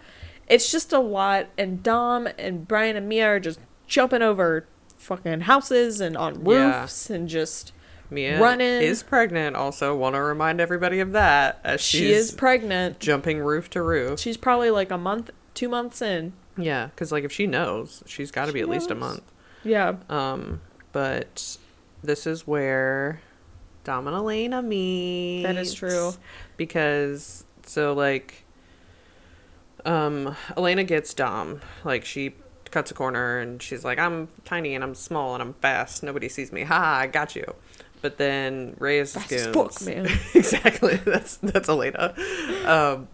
it's 0.47 0.71
just 0.71 0.93
a 0.93 0.99
lot. 0.99 1.47
And 1.57 1.81
Dom 1.83 2.27
and 2.37 2.67
Brian 2.67 2.95
and 2.95 3.07
Mia 3.09 3.25
are 3.27 3.39
just 3.39 3.59
jumping 3.87 4.21
over 4.21 4.65
fucking 4.97 5.41
houses 5.41 6.01
and 6.01 6.15
on 6.17 6.45
Yeah. 6.45 6.81
roofs 6.81 7.09
and 7.09 7.27
just 7.27 7.71
Mia 8.11 8.39
Running. 8.41 8.81
is 8.81 9.03
pregnant. 9.03 9.55
Also, 9.55 9.95
want 9.95 10.15
to 10.15 10.21
remind 10.21 10.59
everybody 10.59 10.99
of 10.99 11.11
that 11.13 11.59
as 11.63 11.79
she's 11.81 11.99
she 12.01 12.11
is 12.11 12.31
pregnant. 12.31 12.99
jumping 12.99 13.39
roof 13.39 13.69
to 13.71 13.81
roof. 13.81 14.19
She's 14.19 14.37
probably 14.37 14.71
like 14.71 14.91
a 14.91 14.97
month, 14.97 15.29
two 15.53 15.69
months 15.69 16.01
in. 16.01 16.33
Yeah, 16.57 16.87
because 16.87 17.11
like 17.11 17.23
if 17.23 17.31
she 17.31 17.47
knows, 17.47 18.03
she's 18.05 18.31
got 18.31 18.47
to 18.47 18.53
be 18.53 18.59
at 18.59 18.67
least 18.67 18.91
a 18.91 18.95
month. 18.95 19.21
Yeah. 19.63 19.95
Um, 20.09 20.61
but 20.91 21.57
this 22.03 22.25
is 22.25 22.47
where 22.47 23.21
Dom 23.83 24.07
and 24.07 24.15
Elena 24.15 24.61
meet. 24.61 25.43
That 25.43 25.57
is 25.57 25.73
true. 25.73 26.13
Because 26.57 27.45
so 27.63 27.93
like, 27.93 28.45
um, 29.85 30.35
Elena 30.57 30.83
gets 30.83 31.13
Dom. 31.13 31.61
Like 31.83 32.05
she 32.05 32.35
cuts 32.71 32.91
a 32.91 32.93
corner 32.93 33.39
and 33.39 33.61
she's 33.61 33.83
like, 33.83 33.99
"I'm 33.99 34.27
tiny 34.45 34.75
and 34.75 34.83
I'm 34.83 34.95
small 34.95 35.33
and 35.33 35.41
I'm 35.41 35.53
fast. 35.55 36.03
Nobody 36.03 36.29
sees 36.29 36.51
me. 36.51 36.63
Ha! 36.63 36.99
I 37.01 37.07
got 37.07 37.35
you." 37.35 37.55
But 38.01 38.17
then 38.17 38.75
Reyes 38.79 39.15
as 39.15 39.25
goons. 39.25 39.47
fuck, 39.47 39.81
man. 39.85 40.05
exactly. 40.33 40.95
That's 41.05 41.37
that's 41.37 41.67
Elena. 41.67 42.13
Um, 42.65 43.09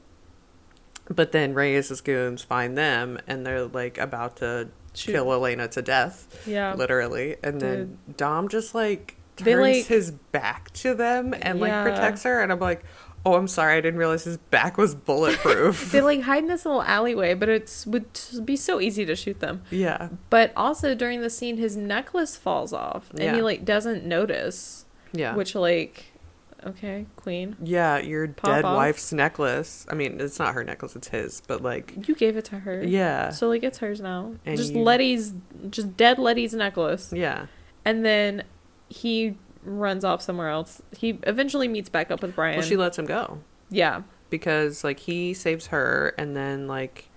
but 1.10 1.32
then 1.32 1.54
Reyes' 1.54 2.02
goons 2.02 2.44
find 2.44 2.78
them 2.78 3.20
and 3.28 3.46
they're 3.46 3.66
like 3.66 3.98
about 3.98 4.38
to 4.38 4.70
Shoot. 4.98 5.12
kill 5.14 5.32
Elena 5.34 5.68
to 5.70 5.82
death, 5.82 6.44
Yeah. 6.48 6.74
literally. 6.76 7.36
And 7.44 7.60
then 7.62 7.98
Dom 8.18 8.48
just 8.50 8.74
like 8.76 9.16
turns 9.38 9.46
They, 9.46 9.56
like- 9.56 9.86
his 9.86 10.12
back 10.12 10.72
to 10.74 10.94
them 10.94 11.34
and 11.42 11.60
like 11.60 11.74
protects 11.84 12.24
her. 12.24 12.42
And 12.42 12.52
I'm 12.52 12.60
like, 12.60 12.84
oh, 13.26 13.34
I'm 13.34 13.48
sorry, 13.48 13.76
I 13.78 13.82
didn't 13.82 13.98
realize 14.00 14.24
his 14.24 14.38
back 14.38 14.78
was 14.78 14.94
bulletproof. 15.10 15.92
They 15.92 16.02
like 16.02 16.22
hide 16.22 16.44
in 16.44 16.48
this 16.50 16.66
little 16.66 16.84
alleyway, 16.84 17.34
but 17.34 17.50
it 17.50 17.84
would 17.88 18.06
be 18.46 18.56
so 18.56 18.80
easy 18.80 19.04
to 19.06 19.16
shoot 19.16 19.40
them. 19.40 19.64
yeah, 19.72 20.10
But 20.30 20.54
also 20.56 20.94
during 20.96 21.22
the 21.22 21.30
scene, 21.30 21.58
his 21.58 21.76
necklace 21.76 22.36
falls 22.36 22.72
off, 22.72 23.10
and 23.12 23.20
Yeah. 23.20 23.36
he 23.36 23.42
like 23.42 23.66
doesn't 23.66 24.06
notice. 24.06 24.86
yeah, 25.12 25.36
Which 25.36 25.56
like, 25.56 26.06
okay, 26.66 27.06
queen, 27.16 27.56
yeah. 27.64 27.98
Your 28.00 28.28
Pop 28.28 28.56
dead 28.56 28.66
off. 28.66 28.76
wife's 28.76 29.14
necklace. 29.14 29.86
I 29.90 29.96
mean, 29.96 30.20
it's 30.20 30.40
not 30.40 30.54
her 30.54 30.64
necklace; 30.64 30.96
it's 30.96 31.08
his. 31.10 31.42
But 31.48 31.62
like, 31.62 32.08
you 32.08 32.16
gave 32.16 32.38
it 32.38 32.46
to 32.46 32.60
her. 32.60 32.84
yeah, 32.84 33.30
So 33.30 33.48
like 33.48 33.64
it's 33.64 33.78
hers 33.80 34.02
now. 34.02 34.34
And 34.46 34.58
just 34.58 34.74
you- 34.74 34.82
Letty's, 34.82 35.34
just 35.70 35.96
dead 35.98 36.18
Letty's 36.20 36.54
necklace, 36.54 37.12
yeah, 37.14 37.48
and 37.86 38.04
then 38.06 38.44
he 38.90 39.36
runs 39.64 40.04
off 40.04 40.22
somewhere 40.22 40.50
else. 40.50 40.82
He 40.98 41.20
eventually 41.24 41.68
meets 41.68 41.90
back 41.90 42.12
up 42.12 42.22
with 42.22 42.36
Brian. 42.36 42.58
well, 42.58 42.66
she 42.68 42.78
lets 42.78 42.98
him 43.00 43.06
go. 43.06 43.40
yeah, 43.70 44.02
because 44.30 44.84
like 44.84 45.00
he 45.00 45.34
saves 45.34 45.68
her 45.68 46.14
and 46.18 46.36
then 46.36 46.68
like 46.68 47.10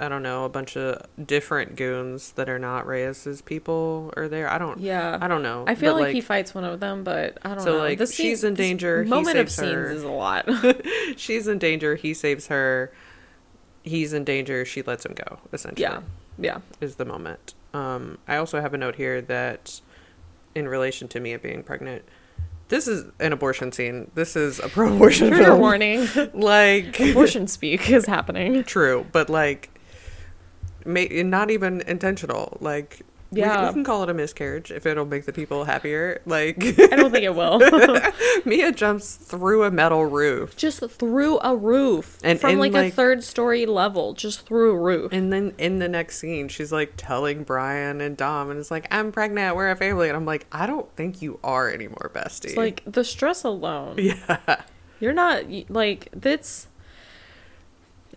I 0.00 0.08
don't 0.08 0.22
know, 0.22 0.44
a 0.44 0.48
bunch 0.48 0.76
of 0.76 1.02
different 1.24 1.76
goons 1.76 2.32
that 2.32 2.48
are 2.48 2.58
not 2.58 2.86
Reyes's 2.86 3.42
people 3.42 4.12
are 4.16 4.28
there. 4.28 4.48
I 4.50 4.58
don't 4.58 4.80
yeah. 4.80 5.18
I 5.20 5.28
don't 5.28 5.42
know. 5.42 5.64
I 5.66 5.74
feel 5.74 5.94
but, 5.94 6.02
like, 6.02 6.14
he 6.14 6.20
fights 6.20 6.54
one 6.54 6.64
of 6.64 6.80
them, 6.80 7.04
but 7.04 7.38
I 7.42 7.50
don't 7.54 7.60
So, 7.60 7.72
know. 7.74 7.78
like, 7.78 7.98
This 7.98 8.14
she's 8.14 8.40
scene- 8.40 8.48
in 8.48 8.54
danger, 8.54 9.04
he 9.04 9.10
Moment 9.10 9.38
of 9.38 9.50
scenes 9.50 9.72
her. 9.72 9.90
is 9.90 10.02
a 10.02 10.08
lot. 10.10 10.48
she's 11.16 11.46
in 11.48 11.58
danger, 11.58 11.94
he 11.96 12.14
saves 12.14 12.46
her. 12.48 12.92
He's 13.82 14.12
in 14.12 14.24
danger, 14.24 14.64
she 14.64 14.82
lets 14.82 15.04
him 15.06 15.14
go, 15.14 15.38
essentially. 15.52 15.82
yeah, 15.82 16.00
yeah. 16.38 16.58
Is 16.80 16.96
the 16.96 17.04
moment. 17.04 17.54
Um 17.74 18.18
I 18.26 18.36
also 18.36 18.60
have 18.60 18.74
a 18.74 18.78
note 18.78 18.96
here 18.96 19.20
that 19.22 19.80
in 20.54 20.66
relation 20.68 21.06
to 21.08 21.20
Mia 21.20 21.38
being 21.38 21.62
pregnant, 21.62 22.02
this 22.68 22.88
is 22.88 23.04
an 23.20 23.32
abortion 23.32 23.70
scene. 23.70 24.10
This 24.14 24.34
is 24.34 24.58
a 24.58 24.68
pro 24.76 24.92
abortion 24.94 25.28
Trigger 25.28 25.44
film. 25.44 25.60
warning. 25.60 26.08
Like 26.34 26.98
Abortion 26.98 27.46
speak 27.46 27.88
is 27.90 28.06
happening. 28.06 28.64
True, 28.64 29.06
but 29.12 29.30
like, 29.30 29.70
may, 30.86 31.06
not 31.22 31.50
even 31.50 31.80
intentional. 31.82 32.56
Like, 32.60 33.00
we- 33.32 33.40
Yeah. 33.40 33.66
we, 33.66 33.72
can 33.72 33.84
call 33.84 34.04
it 34.04 34.08
a 34.08 34.14
miscarriage 34.14 34.70
if 34.70 34.86
it'll 34.86 35.04
make 35.04 35.24
the 35.26 35.32
people 35.32 35.64
happier. 35.64 36.20
Like, 36.26 36.62
I 36.62 36.94
don't 36.96 37.10
think 37.10 37.24
it 37.24 37.34
will. 37.34 37.58
Mia 38.44 38.70
jumps 38.70 39.16
through 39.16 39.64
a 39.64 39.70
metal 39.70 40.04
roof, 40.06 40.56
just 40.56 40.78
through 40.90 41.40
a 41.40 41.56
roof 41.56 42.18
And- 42.22 42.40
from 42.40 42.50
and, 42.50 42.60
like, 42.60 42.74
a 42.74 42.90
third 42.90 43.24
story 43.24 43.66
level, 43.66 44.12
just 44.14 44.46
through 44.46 44.70
a 44.70 44.78
roof. 44.78 45.12
and 45.12 45.32
then 45.32 45.54
in 45.58 45.80
the 45.80 45.88
next 45.88 46.18
scene, 46.18 46.46
she's 46.48 46.70
like 46.70 46.92
telling 46.96 47.42
Brian 47.42 48.00
and 48.00 48.16
Dom, 48.16 48.48
and 48.50 48.60
it's 48.60 48.70
like, 48.70 48.86
"I'm 48.92 49.10
pregnant. 49.10 49.56
We're 49.56 49.70
a 49.70 49.76
family." 49.76 50.08
And 50.08 50.16
I'm 50.16 50.24
like, 50.26 50.46
"I 50.52 50.66
don't 50.66 50.88
think 50.94 51.20
you 51.20 51.40
are 51.42 51.68
anymore, 51.68 52.10
bestie." 52.14 52.44
It's 52.46 52.56
like 52.56 52.82
the 52.86 53.02
stress 53.04 53.42
alone. 53.42 53.96
yeah, 53.98 54.62
You're 55.00 55.12
not 55.12 55.44
like 55.68 56.08
that's. 56.12 56.68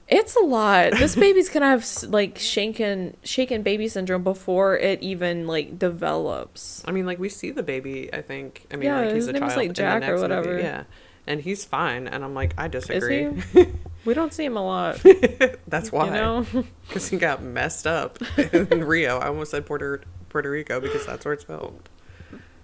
It's 0.09 0.35
a 0.35 0.41
lot. 0.41 0.93
This 0.93 1.15
baby's 1.27 1.49
gonna 1.49 1.67
have 1.67 1.87
like 2.03 2.39
shaken 2.39 3.15
shaken 3.23 3.61
baby 3.61 3.87
syndrome 3.87 4.23
before 4.23 4.77
it 4.77 5.01
even 5.01 5.45
like 5.45 5.77
develops. 5.77 6.83
I 6.85 6.91
mean, 6.91 7.05
like 7.05 7.19
we 7.19 7.29
see 7.29 7.51
the 7.51 7.63
baby. 7.63 8.11
I 8.13 8.21
think. 8.21 8.65
I 8.71 8.75
mean, 8.75 8.87
Yeah, 8.87 9.01
like 9.01 9.13
he's 9.13 9.27
a 9.27 9.33
child 9.33 9.55
like, 9.55 9.73
Jack 9.73 10.03
or 10.03 10.19
whatever. 10.19 10.49
Movie. 10.49 10.63
Yeah, 10.63 10.83
and 11.27 11.39
he's 11.39 11.63
fine. 11.63 12.07
And 12.07 12.23
I'm 12.23 12.33
like, 12.33 12.55
I 12.57 12.65
Is 12.65 12.71
disagree. 12.71 13.29
we 14.05 14.13
don't 14.15 14.33
see 14.33 14.45
him 14.45 14.57
a 14.57 14.65
lot. 14.65 14.99
That's 15.67 15.91
why. 15.91 16.05
You 16.05 16.11
know. 16.11 16.45
Because 16.87 17.07
he 17.07 17.17
got 17.17 17.43
messed 17.43 17.85
up 17.85 18.17
in 18.37 18.83
Rio. 18.83 19.19
I 19.19 19.27
almost 19.27 19.51
said 19.51 19.65
Puerto 19.67 20.01
Puerto 20.29 20.49
Rico 20.49 20.79
because 20.79 21.05
that's 21.05 21.25
where 21.25 21.33
it's 21.33 21.43
filmed. 21.43 21.89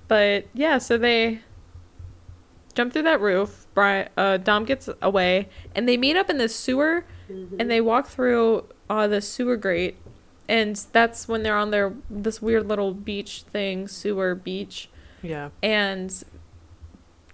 But 0.08 0.46
yeah, 0.54 0.78
so 0.78 0.98
they 0.98 1.42
jump 2.76 2.94
through 2.94 3.04
that 3.04 3.22
roof. 3.22 3.66
Brian, 3.74 4.10
uh, 4.18 4.38
Dom 4.38 4.66
gets 4.66 4.90
away, 5.02 5.50
and 5.74 5.88
they 5.88 5.98
meet 5.98 6.16
up 6.16 6.30
in 6.30 6.38
the 6.38 6.48
sewer, 6.48 7.06
and 7.30 7.70
they 7.72 7.82
walk 7.82 8.08
through 8.08 8.66
uh, 8.90 9.08
the 9.08 9.22
sewer 9.22 9.58
grate, 9.58 9.96
and 10.48 10.76
that's 10.92 11.28
when 11.28 11.44
they're 11.44 11.58
on 11.58 11.72
their 11.72 11.94
this 12.10 12.42
weird 12.42 12.68
little 12.68 12.94
beach 12.94 13.44
thing, 13.52 13.88
sewer 13.88 14.36
beach, 14.36 14.90
Yeah. 15.22 15.50
and 15.64 16.12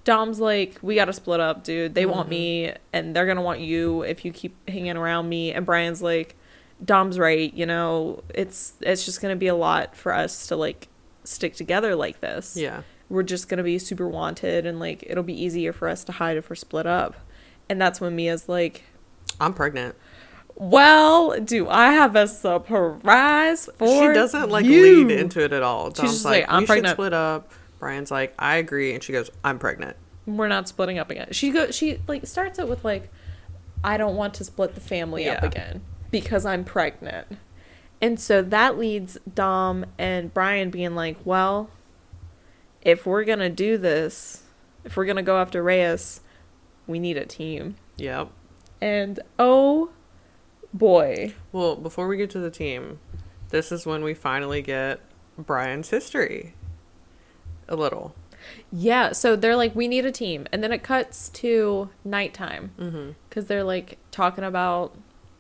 Dom's 0.03 0.39
like, 0.39 0.79
"We 0.81 0.95
gotta 0.95 1.13
split 1.13 1.39
up, 1.39 1.63
dude. 1.63 1.93
They 1.93 2.05
want 2.07 2.27
Mhm. 2.27 2.31
me, 2.31 2.73
and 2.91 3.15
they're 3.15 3.27
gonna 3.27 3.41
want 3.43 3.59
you 3.59 4.01
if 4.01 4.25
you 4.25 4.31
keep 4.31 4.55
hanging 4.67 4.97
around 4.97 5.29
me." 5.29 5.51
And 5.53 5.63
Brian's 5.65 6.01
like, 6.01 6.35
"Dom's 6.83 7.19
right. 7.19 7.53
You 7.53 7.67
know, 7.67 8.23
it's 8.33 8.73
it's 8.81 9.05
just 9.05 9.21
gonna 9.21 9.35
be 9.35 9.47
a 9.47 9.55
lot 9.55 9.95
for 9.95 10.11
us 10.13 10.47
to 10.47 10.55
like 10.55 10.87
stick 11.23 11.55
together 11.55 11.95
like 11.95 12.19
this." 12.21 12.55
Yeah. 12.57 12.81
we're 13.09 13.23
just 13.23 13.49
gonna 13.49 13.61
be 13.61 13.77
super 13.77 14.07
wanted 14.07 14.65
and 14.65 14.79
like 14.79 15.03
it'll 15.05 15.21
be 15.21 15.33
easier 15.43 15.73
for 15.73 15.89
us 15.89 16.05
to 16.05 16.13
hide 16.13 16.37
if 16.37 16.49
we're 16.49 16.55
split 16.55 16.87
up. 16.87 17.13
And 17.67 17.79
that's 17.81 17.99
when 17.99 18.15
Mia's 18.15 18.47
like, 18.47 18.83
I'm 19.41 19.53
pregnant. 19.53 19.95
Well, 20.55 21.39
do 21.39 21.67
I 21.67 21.91
have 21.93 22.15
a 22.15 22.27
surprise 22.27 23.67
for 23.77 23.87
she 23.87 24.13
doesn't 24.13 24.49
like 24.49 24.65
you? 24.65 25.07
lead 25.07 25.19
into 25.19 25.43
it 25.43 25.51
at 25.53 25.63
all. 25.63 25.89
Dom's 25.89 26.11
just 26.11 26.25
like, 26.25 26.43
like, 26.43 26.53
"I'm 26.53 26.65
pregnant." 26.65 26.95
split 26.95 27.13
up. 27.13 27.51
Brian's 27.79 28.11
like, 28.11 28.35
I 28.37 28.57
agree, 28.57 28.93
and 28.93 29.03
she 29.03 29.11
goes, 29.11 29.31
I'm 29.43 29.57
pregnant. 29.57 29.97
We're 30.27 30.47
not 30.47 30.67
splitting 30.67 30.99
up 30.99 31.09
again. 31.09 31.29
She 31.31 31.49
go 31.49 31.71
she 31.71 31.99
like 32.07 32.27
starts 32.27 32.59
it 32.59 32.67
with 32.67 32.85
like 32.85 33.11
I 33.83 33.97
don't 33.97 34.15
want 34.15 34.35
to 34.35 34.43
split 34.43 34.75
the 34.75 34.81
family 34.81 35.27
up 35.27 35.41
again 35.41 35.81
because 36.11 36.45
I'm 36.45 36.63
pregnant. 36.63 37.27
And 37.99 38.19
so 38.19 38.41
that 38.43 38.77
leads 38.77 39.17
Dom 39.33 39.85
and 39.97 40.33
Brian 40.33 40.69
being 40.69 40.95
like, 40.95 41.17
well, 41.25 41.69
if 42.81 43.05
we're 43.05 43.23
going 43.23 43.39
to 43.39 43.49
do 43.49 43.77
this, 43.77 44.43
if 44.83 44.97
we're 44.97 45.05
going 45.05 45.17
to 45.17 45.23
go 45.23 45.37
after 45.37 45.61
Reyes, 45.61 46.21
we 46.87 46.99
need 46.99 47.17
a 47.17 47.25
team. 47.25 47.75
Yep. 47.97 48.29
And 48.82 49.19
oh 49.38 49.91
boy. 50.73 51.34
Well, 51.51 51.75
before 51.75 52.07
we 52.07 52.17
get 52.17 52.29
to 52.32 52.39
the 52.39 52.49
team, 52.51 52.99
this 53.49 53.71
is 53.71 53.86
when 53.86 54.03
we 54.03 54.13
finally 54.13 54.61
get 54.61 54.99
Brian's 55.38 55.89
history. 55.89 56.55
A 57.67 57.75
little. 57.75 58.15
Yeah, 58.71 59.11
so 59.11 59.36
they're 59.36 59.55
like, 59.55 59.75
we 59.75 59.88
need 59.88 60.05
a 60.05 60.11
team. 60.11 60.47
And 60.51 60.63
then 60.63 60.71
it 60.71 60.82
cuts 60.84 61.29
to 61.29 61.89
nighttime 62.03 62.71
Mm-hmm. 62.79 63.11
because 63.29 63.45
they're 63.45 63.63
like 63.63 63.97
talking 64.09 64.43
about 64.43 64.95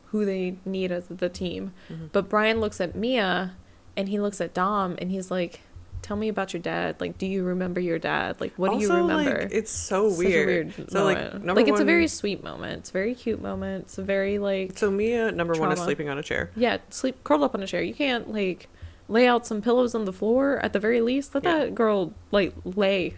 who 0.05 0.23
they 0.25 0.57
need 0.65 0.91
as 0.91 1.07
the 1.07 1.29
team. 1.29 1.73
Mm-hmm. 1.89 2.07
But 2.11 2.29
Brian 2.29 2.59
looks 2.59 2.79
at 2.79 2.95
Mia 2.95 3.55
and 3.97 4.07
he 4.09 4.19
looks 4.19 4.39
at 4.39 4.53
Dom 4.53 4.95
and 4.99 5.09
he's 5.09 5.31
like, 5.31 5.61
Tell 6.01 6.17
me 6.17 6.29
about 6.29 6.51
your 6.53 6.61
dad. 6.61 6.95
Like, 6.99 7.17
do 7.17 7.25
you 7.27 7.43
remember 7.43 7.79
your 7.79 7.99
dad? 7.99 8.41
Like, 8.41 8.53
what 8.55 8.71
do 8.71 8.79
you 8.79 8.91
remember? 8.91 9.41
Like, 9.43 9.51
it's 9.51 9.71
so 9.71 10.07
a 10.07 10.17
weird. 10.17 10.73
So 10.91 11.03
like 11.03 11.33
number 11.35 11.53
like 11.53 11.67
it's 11.67 11.79
a 11.79 11.85
very 11.85 12.07
sweet 12.07 12.43
moment. 12.43 12.79
It's 12.79 12.89
a 12.89 12.93
very 12.93 13.13
cute 13.13 13.41
moment. 13.41 13.83
It's 13.85 13.97
a 13.97 14.03
very 14.03 14.39
like 14.39 14.77
So 14.77 14.89
Mia, 14.89 15.31
number 15.31 15.53
one, 15.53 15.71
is 15.71 15.79
sleeping 15.79 16.09
on 16.09 16.17
a 16.17 16.23
chair. 16.23 16.49
yeah, 16.55 16.77
sleep 16.89 17.23
curled 17.23 17.43
up 17.43 17.53
on 17.55 17.61
a 17.63 17.67
chair. 17.67 17.81
You 17.83 17.93
can't 17.93 18.31
like 18.33 18.67
lay 19.07 19.27
out 19.27 19.45
some 19.45 19.61
pillows 19.61 19.93
on 19.93 20.05
the 20.05 20.13
floor 20.13 20.57
at 20.63 20.73
the 20.73 20.79
very 20.79 21.01
least. 21.01 21.35
Let 21.35 21.43
Yeah. 21.43 21.59
that 21.59 21.75
girl 21.75 22.13
like 22.31 22.53
lay. 22.65 23.15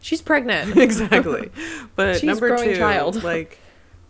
She's 0.00 0.20
pregnant. 0.20 0.76
exactly. 0.76 1.50
But 1.96 2.16
She's 2.16 2.24
number 2.24 2.56
two, 2.58 2.74
child. 2.76 3.22
like 3.22 3.58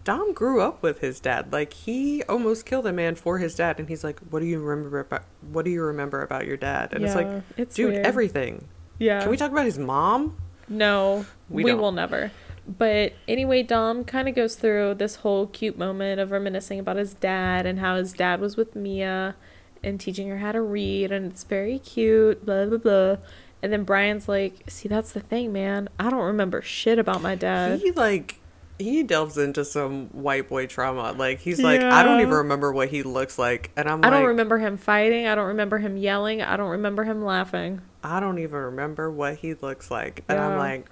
Dom 0.04 0.32
grew 0.34 0.60
up 0.60 0.82
with 0.82 1.00
his 1.00 1.18
dad. 1.18 1.52
Like 1.52 1.72
he 1.72 2.22
almost 2.24 2.66
killed 2.66 2.86
a 2.86 2.92
man 2.92 3.14
for 3.14 3.38
his 3.38 3.54
dad, 3.54 3.78
and 3.80 3.88
he's 3.88 4.04
like, 4.04 4.20
"What 4.30 4.40
do 4.40 4.46
you 4.46 4.60
remember 4.60 5.00
about? 5.00 5.24
What 5.50 5.64
do 5.64 5.70
you 5.70 5.82
remember 5.82 6.22
about 6.22 6.46
your 6.46 6.56
dad?" 6.56 6.92
And 6.92 7.04
it's 7.04 7.14
like, 7.14 7.42
it's 7.56 7.74
dude, 7.74 7.92
weird. 7.94 8.06
everything. 8.06 8.68
yeah. 8.98 9.20
Can 9.22 9.30
we 9.30 9.36
talk 9.36 9.50
about 9.50 9.64
his 9.64 9.78
mom? 9.78 10.36
No, 10.68 11.26
We 11.48 11.64
we, 11.64 11.74
will 11.74 11.92
never. 11.92 12.30
But 12.66 13.12
anyway, 13.28 13.62
Dom 13.62 14.04
kind 14.04 14.28
of 14.28 14.34
goes 14.34 14.54
through 14.56 14.94
this 14.94 15.16
whole 15.16 15.46
cute 15.48 15.76
moment 15.76 16.18
of 16.20 16.30
reminiscing 16.30 16.78
about 16.78 16.96
his 16.96 17.12
dad 17.14 17.66
and 17.66 17.78
how 17.80 17.96
his 17.96 18.14
dad 18.14 18.40
was 18.40 18.56
with 18.56 18.74
Mia 18.74 19.36
and 19.82 20.00
teaching 20.00 20.28
her 20.28 20.38
how 20.38 20.52
to 20.52 20.62
read, 20.62 21.12
and 21.12 21.30
it's 21.30 21.44
very 21.44 21.78
cute, 21.78 22.46
blah, 22.46 22.64
blah, 22.64 22.78
blah. 22.78 23.16
And 23.62 23.70
then 23.72 23.84
Brian's 23.84 24.28
like, 24.28 24.62
See, 24.66 24.88
that's 24.88 25.12
the 25.12 25.20
thing, 25.20 25.52
man. 25.52 25.88
I 25.98 26.08
don't 26.08 26.22
remember 26.24 26.62
shit 26.62 26.98
about 26.98 27.20
my 27.20 27.34
dad. 27.34 27.80
He 27.80 27.90
like 27.90 28.40
he 28.78 29.02
delves 29.02 29.38
into 29.38 29.64
some 29.64 30.06
white 30.08 30.48
boy 30.48 30.66
trauma. 30.66 31.12
Like 31.12 31.40
he's 31.40 31.62
like, 31.62 31.80
I 31.80 32.02
don't 32.02 32.20
even 32.20 32.34
remember 32.34 32.72
what 32.72 32.88
he 32.88 33.02
looks 33.02 33.38
like, 33.38 33.70
and 33.76 33.88
I'm 33.88 34.04
I 34.04 34.08
like, 34.08 34.18
don't 34.18 34.28
remember 34.28 34.58
him 34.58 34.76
fighting. 34.76 35.26
I 35.26 35.34
don't 35.34 35.46
remember 35.48 35.78
him 35.78 35.96
yelling. 35.96 36.42
I 36.42 36.56
don't 36.56 36.70
remember 36.70 37.04
him 37.04 37.24
laughing. 37.24 37.80
I 38.02 38.20
don't 38.20 38.38
even 38.38 38.58
remember 38.58 39.10
what 39.10 39.36
he 39.38 39.54
looks 39.54 39.90
like, 39.90 40.24
and 40.28 40.38
I'm 40.38 40.58
like, 40.58 40.86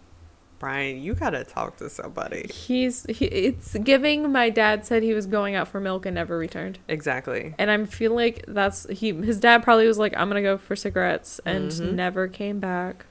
Brian, 0.58 1.02
you 1.02 1.14
gotta 1.14 1.42
talk 1.42 1.76
to 1.78 1.90
somebody. 1.90 2.46
He's 2.52 3.04
he, 3.08 3.24
it's 3.26 3.76
giving 3.78 4.30
my 4.30 4.48
dad 4.48 4.86
said 4.86 5.02
he 5.02 5.12
was 5.12 5.26
going 5.26 5.56
out 5.56 5.66
for 5.66 5.80
milk 5.80 6.06
and 6.06 6.14
never 6.14 6.38
returned. 6.38 6.78
Exactly. 6.88 7.52
And 7.58 7.68
I'm 7.68 7.84
feeling 7.86 8.16
like 8.16 8.44
that's 8.46 8.88
he 8.88 9.12
his 9.12 9.40
dad 9.40 9.64
probably 9.64 9.88
was 9.88 9.98
like 9.98 10.14
I'm 10.16 10.28
going 10.30 10.40
to 10.40 10.48
go 10.48 10.56
for 10.58 10.76
cigarettes 10.76 11.40
and 11.44 11.70
Mhm. 11.72 11.94
never 11.94 12.28
came 12.28 12.60
back. 12.60 13.06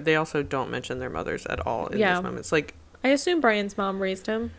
They 0.00 0.16
also 0.16 0.42
don't 0.42 0.70
mention 0.70 0.98
their 0.98 1.08
mothers 1.08 1.46
at 1.46 1.66
all 1.66 1.86
in 1.86 1.98
Yeah. 1.98 2.14
these 2.16 2.22
moments. 2.22 2.52
Like 2.52 2.74
I 3.02 3.08
assume 3.08 3.40
Brian's 3.40 3.76
mom 3.76 4.00
raised 4.00 4.26
him. 4.26 4.52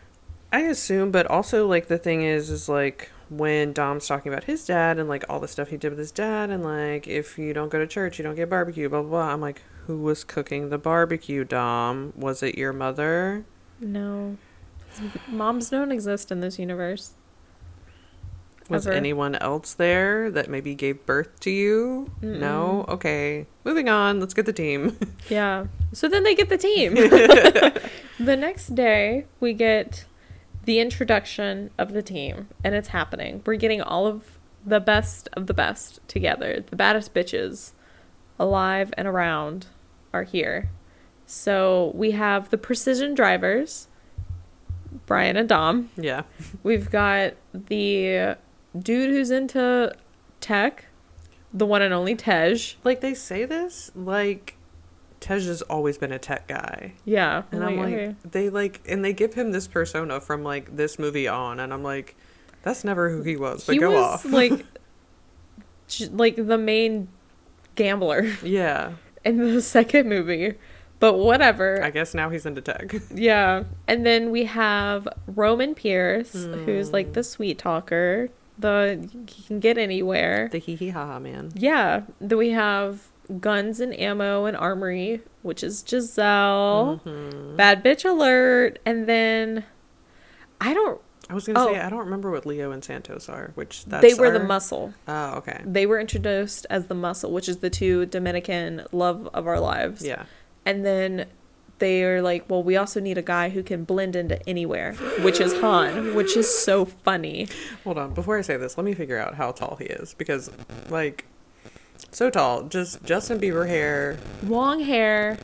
I 0.52 0.60
assume, 0.62 1.10
but 1.10 1.26
also 1.26 1.66
like 1.66 1.86
the 1.88 1.98
thing 1.98 2.22
is, 2.22 2.50
is 2.50 2.68
like 2.68 3.10
when 3.28 3.72
Dom's 3.72 4.06
talking 4.06 4.32
about 4.32 4.44
his 4.44 4.64
dad 4.64 4.98
and 4.98 5.08
like 5.08 5.24
all 5.28 5.38
the 5.38 5.48
stuff 5.48 5.68
he 5.68 5.76
did 5.76 5.90
with 5.90 5.98
his 5.98 6.10
dad, 6.10 6.50
and 6.50 6.64
like 6.64 7.06
if 7.06 7.38
you 7.38 7.52
don't 7.52 7.70
go 7.70 7.78
to 7.78 7.86
church, 7.86 8.18
you 8.18 8.24
don't 8.24 8.34
get 8.34 8.50
barbecue, 8.50 8.88
blah 8.88 9.02
blah. 9.02 9.10
blah. 9.10 9.32
I'm 9.32 9.40
like, 9.40 9.62
who 9.86 9.98
was 9.98 10.24
cooking 10.24 10.70
the 10.70 10.78
barbecue, 10.78 11.44
Dom? 11.44 12.12
Was 12.16 12.42
it 12.42 12.56
your 12.56 12.72
mother? 12.72 13.44
No. 13.78 14.36
Moms 15.28 15.70
don't 15.70 15.92
exist 15.92 16.32
in 16.32 16.40
this 16.40 16.58
universe. 16.58 17.12
Was 18.70 18.86
Ever. 18.86 18.96
anyone 18.96 19.34
else 19.36 19.74
there 19.74 20.30
that 20.30 20.48
maybe 20.48 20.74
gave 20.74 21.04
birth 21.04 21.40
to 21.40 21.50
you? 21.50 22.10
No. 22.22 22.84
Okay, 22.88 23.46
moving 23.64 23.88
on. 23.88 24.20
Let's 24.20 24.32
get 24.34 24.46
the 24.46 24.52
team. 24.52 24.96
Yeah. 25.28 25.66
So 25.92 26.08
then 26.08 26.22
they 26.22 26.34
get 26.34 26.48
the 26.48 26.56
team. 26.58 26.94
the 28.18 28.36
next 28.36 28.74
day, 28.74 29.26
we 29.40 29.52
get 29.52 30.04
the 30.64 30.78
introduction 30.80 31.70
of 31.78 31.92
the 31.92 32.02
team, 32.02 32.48
and 32.64 32.74
it's 32.74 32.88
happening. 32.88 33.42
We're 33.44 33.56
getting 33.56 33.82
all 33.82 34.06
of 34.06 34.38
the 34.64 34.80
best 34.80 35.28
of 35.34 35.46
the 35.46 35.54
best 35.54 36.00
together. 36.08 36.64
The 36.68 36.76
baddest 36.76 37.12
bitches 37.14 37.72
alive 38.38 38.92
and 38.96 39.06
around 39.08 39.66
are 40.12 40.24
here. 40.24 40.70
So 41.26 41.92
we 41.94 42.10
have 42.12 42.50
the 42.50 42.58
precision 42.58 43.14
drivers, 43.14 43.88
Brian 45.06 45.36
and 45.36 45.48
Dom. 45.48 45.90
yeah. 45.96 46.22
We've 46.62 46.90
got 46.90 47.34
the 47.54 48.36
dude 48.78 49.10
who's 49.10 49.30
into 49.30 49.94
tech, 50.40 50.86
the 51.52 51.66
one 51.66 51.82
and 51.82 51.92
only 51.92 52.14
Tej. 52.14 52.76
Like 52.84 53.00
they 53.00 53.14
say 53.14 53.44
this, 53.44 53.90
like 53.94 54.56
Tej 55.20 55.42
has 55.42 55.62
always 55.62 55.98
been 55.98 56.12
a 56.12 56.18
tech 56.18 56.48
guy. 56.48 56.94
Yeah. 57.04 57.42
And 57.52 57.62
I'm 57.62 57.76
like, 57.76 57.94
okay. 57.94 58.16
they 58.24 58.48
like, 58.48 58.80
and 58.88 59.04
they 59.04 59.12
give 59.12 59.34
him 59.34 59.52
this 59.52 59.68
persona 59.68 60.20
from 60.20 60.42
like 60.42 60.76
this 60.76 60.98
movie 60.98 61.28
on, 61.28 61.60
and 61.60 61.72
I'm 61.72 61.82
like, 61.82 62.16
that's 62.62 62.84
never 62.84 63.10
who 63.10 63.22
he 63.22 63.36
was. 63.36 63.64
But 63.66 63.74
he 63.74 63.78
go 63.78 63.90
was 63.90 64.04
off. 64.04 64.24
like, 64.24 64.52
like 66.10 66.36
the 66.36 66.58
main 66.58 67.08
gambler 67.74 68.32
yeah, 68.42 68.92
in 69.24 69.38
the 69.38 69.62
second 69.62 70.08
movie, 70.08 70.54
but 70.98 71.14
whatever. 71.14 71.82
I 71.82 71.90
guess 71.90 72.14
now 72.14 72.30
he's 72.30 72.46
into 72.46 72.62
tech. 72.62 72.94
yeah, 73.14 73.64
and 73.86 74.06
then 74.06 74.30
we 74.30 74.44
have 74.44 75.06
Roman 75.26 75.74
Pierce, 75.74 76.32
who's 76.32 76.92
like 76.92 77.12
the 77.12 77.20
hmm. 77.20 77.24
sweet 77.24 77.58
talker. 77.58 78.30
The 78.60 79.08
he 79.28 79.42
can 79.42 79.60
get 79.60 79.78
anywhere. 79.78 80.48
the 80.52 80.58
hee 80.58 80.76
hee 80.76 80.90
ha 80.90 81.06
ha 81.06 81.18
man. 81.18 81.52
Yeah. 81.54 82.02
Then 82.20 82.38
we 82.38 82.50
have 82.50 83.08
guns 83.40 83.80
and 83.80 83.98
ammo 83.98 84.44
and 84.46 84.56
armory, 84.56 85.20
which 85.42 85.62
is 85.62 85.84
Giselle. 85.86 87.00
Mhm. 87.04 87.56
Bad 87.56 87.84
bitch 87.84 88.04
alert. 88.04 88.78
And 88.84 89.06
then 89.06 89.64
I 90.60 90.74
don't. 90.74 91.00
I 91.28 91.34
was 91.34 91.46
gonna 91.46 91.60
say 91.60 91.80
Oh. 91.80 91.86
I 91.86 91.88
don't 91.88 92.00
remember 92.00 92.30
what 92.32 92.44
Leo 92.44 92.72
and 92.72 92.82
Santos 92.82 93.28
are, 93.28 93.52
which 93.54 93.84
that's 93.84 94.02
they 94.02 94.14
were 94.20 94.30
the 94.32 94.42
muscle. 94.42 94.92
Oh, 95.06 95.34
okay. 95.36 95.60
They 95.64 95.86
were 95.86 96.00
introduced 96.00 96.66
as 96.68 96.86
the 96.88 96.94
muscle, 96.94 97.30
which 97.30 97.48
is 97.48 97.58
the 97.58 97.70
two 97.70 98.06
Dominican 98.06 98.82
love 98.90 99.28
of 99.32 99.46
our 99.46 99.60
lives. 99.60 100.04
Yeah. 100.04 100.24
And 100.66 100.84
then 100.84 101.26
they 101.80 102.04
are 102.04 102.22
like, 102.22 102.48
well, 102.48 102.62
we 102.62 102.76
also 102.76 103.00
need 103.00 103.18
a 103.18 103.22
guy 103.22 103.48
who 103.48 103.62
can 103.62 103.84
blend 103.84 104.14
into 104.14 104.40
anywhere, 104.48 104.94
which 105.22 105.40
is 105.40 105.58
Han, 105.60 106.14
which 106.14 106.36
is 106.36 106.48
so 106.56 106.84
funny. 106.84 107.48
Hold 107.84 107.98
on. 107.98 108.14
Before 108.14 108.38
I 108.38 108.42
say 108.42 108.56
this, 108.56 108.78
let 108.78 108.84
me 108.84 108.94
figure 108.94 109.18
out 109.18 109.34
how 109.34 109.50
tall 109.50 109.76
he 109.76 109.86
is 109.86 110.14
because, 110.14 110.50
like, 110.88 111.24
so 112.12 112.30
tall. 112.30 112.62
Just 112.64 113.02
Justin 113.04 113.40
Bieber 113.40 113.66
hair. 113.66 114.18
Long 114.44 114.80
hair. 114.80 115.38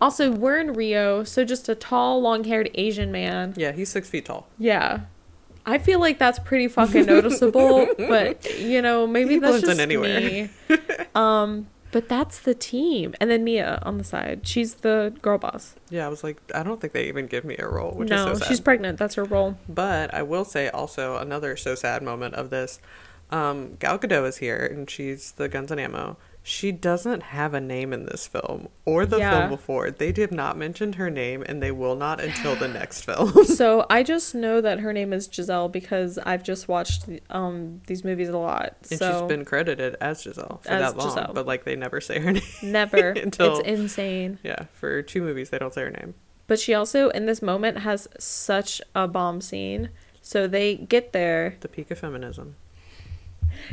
Also, 0.00 0.30
we're 0.30 0.58
in 0.58 0.72
Rio, 0.74 1.24
so 1.24 1.44
just 1.44 1.68
a 1.68 1.74
tall, 1.74 2.20
long 2.20 2.44
haired 2.44 2.70
Asian 2.74 3.10
man. 3.10 3.54
Yeah, 3.56 3.72
he's 3.72 3.88
six 3.88 4.08
feet 4.10 4.26
tall. 4.26 4.48
Yeah. 4.58 5.00
I 5.64 5.78
feel 5.78 5.98
like 5.98 6.18
that's 6.18 6.38
pretty 6.38 6.68
fucking 6.68 7.06
noticeable, 7.06 7.88
but 7.98 8.58
you 8.60 8.82
know, 8.82 9.06
maybe 9.06 9.34
He 9.34 9.40
that's 9.40 9.62
just 9.62 9.80
anywhere. 9.80 10.20
me. 10.20 10.50
Um, 11.14 11.66
but 11.96 12.10
that's 12.10 12.40
the 12.40 12.54
team, 12.54 13.14
and 13.22 13.30
then 13.30 13.42
Mia 13.42 13.78
on 13.80 13.96
the 13.96 14.04
side. 14.04 14.46
She's 14.46 14.74
the 14.74 15.14
girl 15.22 15.38
boss. 15.38 15.76
Yeah, 15.88 16.04
I 16.04 16.10
was 16.10 16.22
like, 16.22 16.36
I 16.54 16.62
don't 16.62 16.78
think 16.78 16.92
they 16.92 17.08
even 17.08 17.26
give 17.26 17.42
me 17.42 17.56
a 17.58 17.66
role, 17.66 17.92
which 17.92 18.10
no, 18.10 18.16
is 18.16 18.22
so 18.22 18.34
sad. 18.34 18.48
she's 18.48 18.60
pregnant. 18.60 18.98
That's 18.98 19.14
her 19.14 19.24
role. 19.24 19.56
But 19.66 20.12
I 20.12 20.22
will 20.22 20.44
say 20.44 20.68
also 20.68 21.16
another 21.16 21.56
so 21.56 21.74
sad 21.74 22.02
moment 22.02 22.34
of 22.34 22.50
this. 22.50 22.80
Um, 23.30 23.76
Gal 23.76 23.98
Gadot 23.98 24.28
is 24.28 24.36
here 24.36 24.58
and 24.58 24.90
she's 24.90 25.32
the 25.32 25.48
guns 25.48 25.70
and 25.70 25.80
ammo. 25.80 26.18
She 26.48 26.70
doesn't 26.70 27.24
have 27.24 27.54
a 27.54 27.60
name 27.60 27.92
in 27.92 28.06
this 28.06 28.28
film 28.28 28.68
or 28.84 29.04
the 29.04 29.18
Yeah. 29.18 29.36
film 29.36 29.50
before. 29.50 29.90
They 29.90 30.12
did 30.12 30.30
not 30.30 30.56
mention 30.56 30.92
her 30.92 31.10
name, 31.10 31.42
and 31.44 31.60
they 31.60 31.72
will 31.72 31.96
not 31.96 32.20
until 32.20 32.54
the 32.54 32.68
next 32.68 33.00
film. 33.04 33.44
so 33.44 33.84
I 33.90 34.04
just 34.04 34.32
know 34.32 34.60
that 34.60 34.78
her 34.78 34.92
name 34.92 35.12
is 35.12 35.28
Giselle 35.32 35.68
because 35.68 36.18
I've 36.18 36.44
just 36.44 36.68
watched 36.68 37.06
um 37.30 37.80
these 37.88 38.04
movies 38.04 38.28
a 38.28 38.38
lot. 38.38 38.76
and 38.90 38.98
so 39.00 39.10
she's 39.22 39.28
been 39.28 39.44
credited 39.44 39.96
as 40.00 40.22
Giselle 40.22 40.60
for 40.62 40.70
As 40.70 40.80
that 40.92 40.96
long, 40.96 41.08
Giselle. 41.08 41.32
but 41.34 41.46
like 41.46 41.64
they 41.64 41.74
never 41.74 42.00
say 42.00 42.20
her 42.20 42.30
name. 42.38 42.42
never. 42.62 43.08
Until- 43.26 43.58
it's 43.58 43.66
insane. 43.68 44.38
yeah, 44.44 44.66
for 44.72 45.02
two 45.02 45.22
movies 45.22 45.50
they 45.50 45.58
don't 45.58 45.74
say 45.74 45.82
her 45.82 45.90
name. 45.90 46.14
But 46.46 46.60
she 46.60 46.74
also 46.74 47.08
in 47.10 47.26
this 47.26 47.42
moment 47.42 47.78
has 47.78 48.06
such 48.20 48.80
a 48.94 49.08
bomb 49.08 49.40
scene. 49.40 49.90
So 50.22 50.46
they 50.46 50.76
get 50.76 51.12
there. 51.12 51.56
The 51.58 51.66
peak 51.68 51.90
of 51.90 51.98
feminism. 51.98 52.54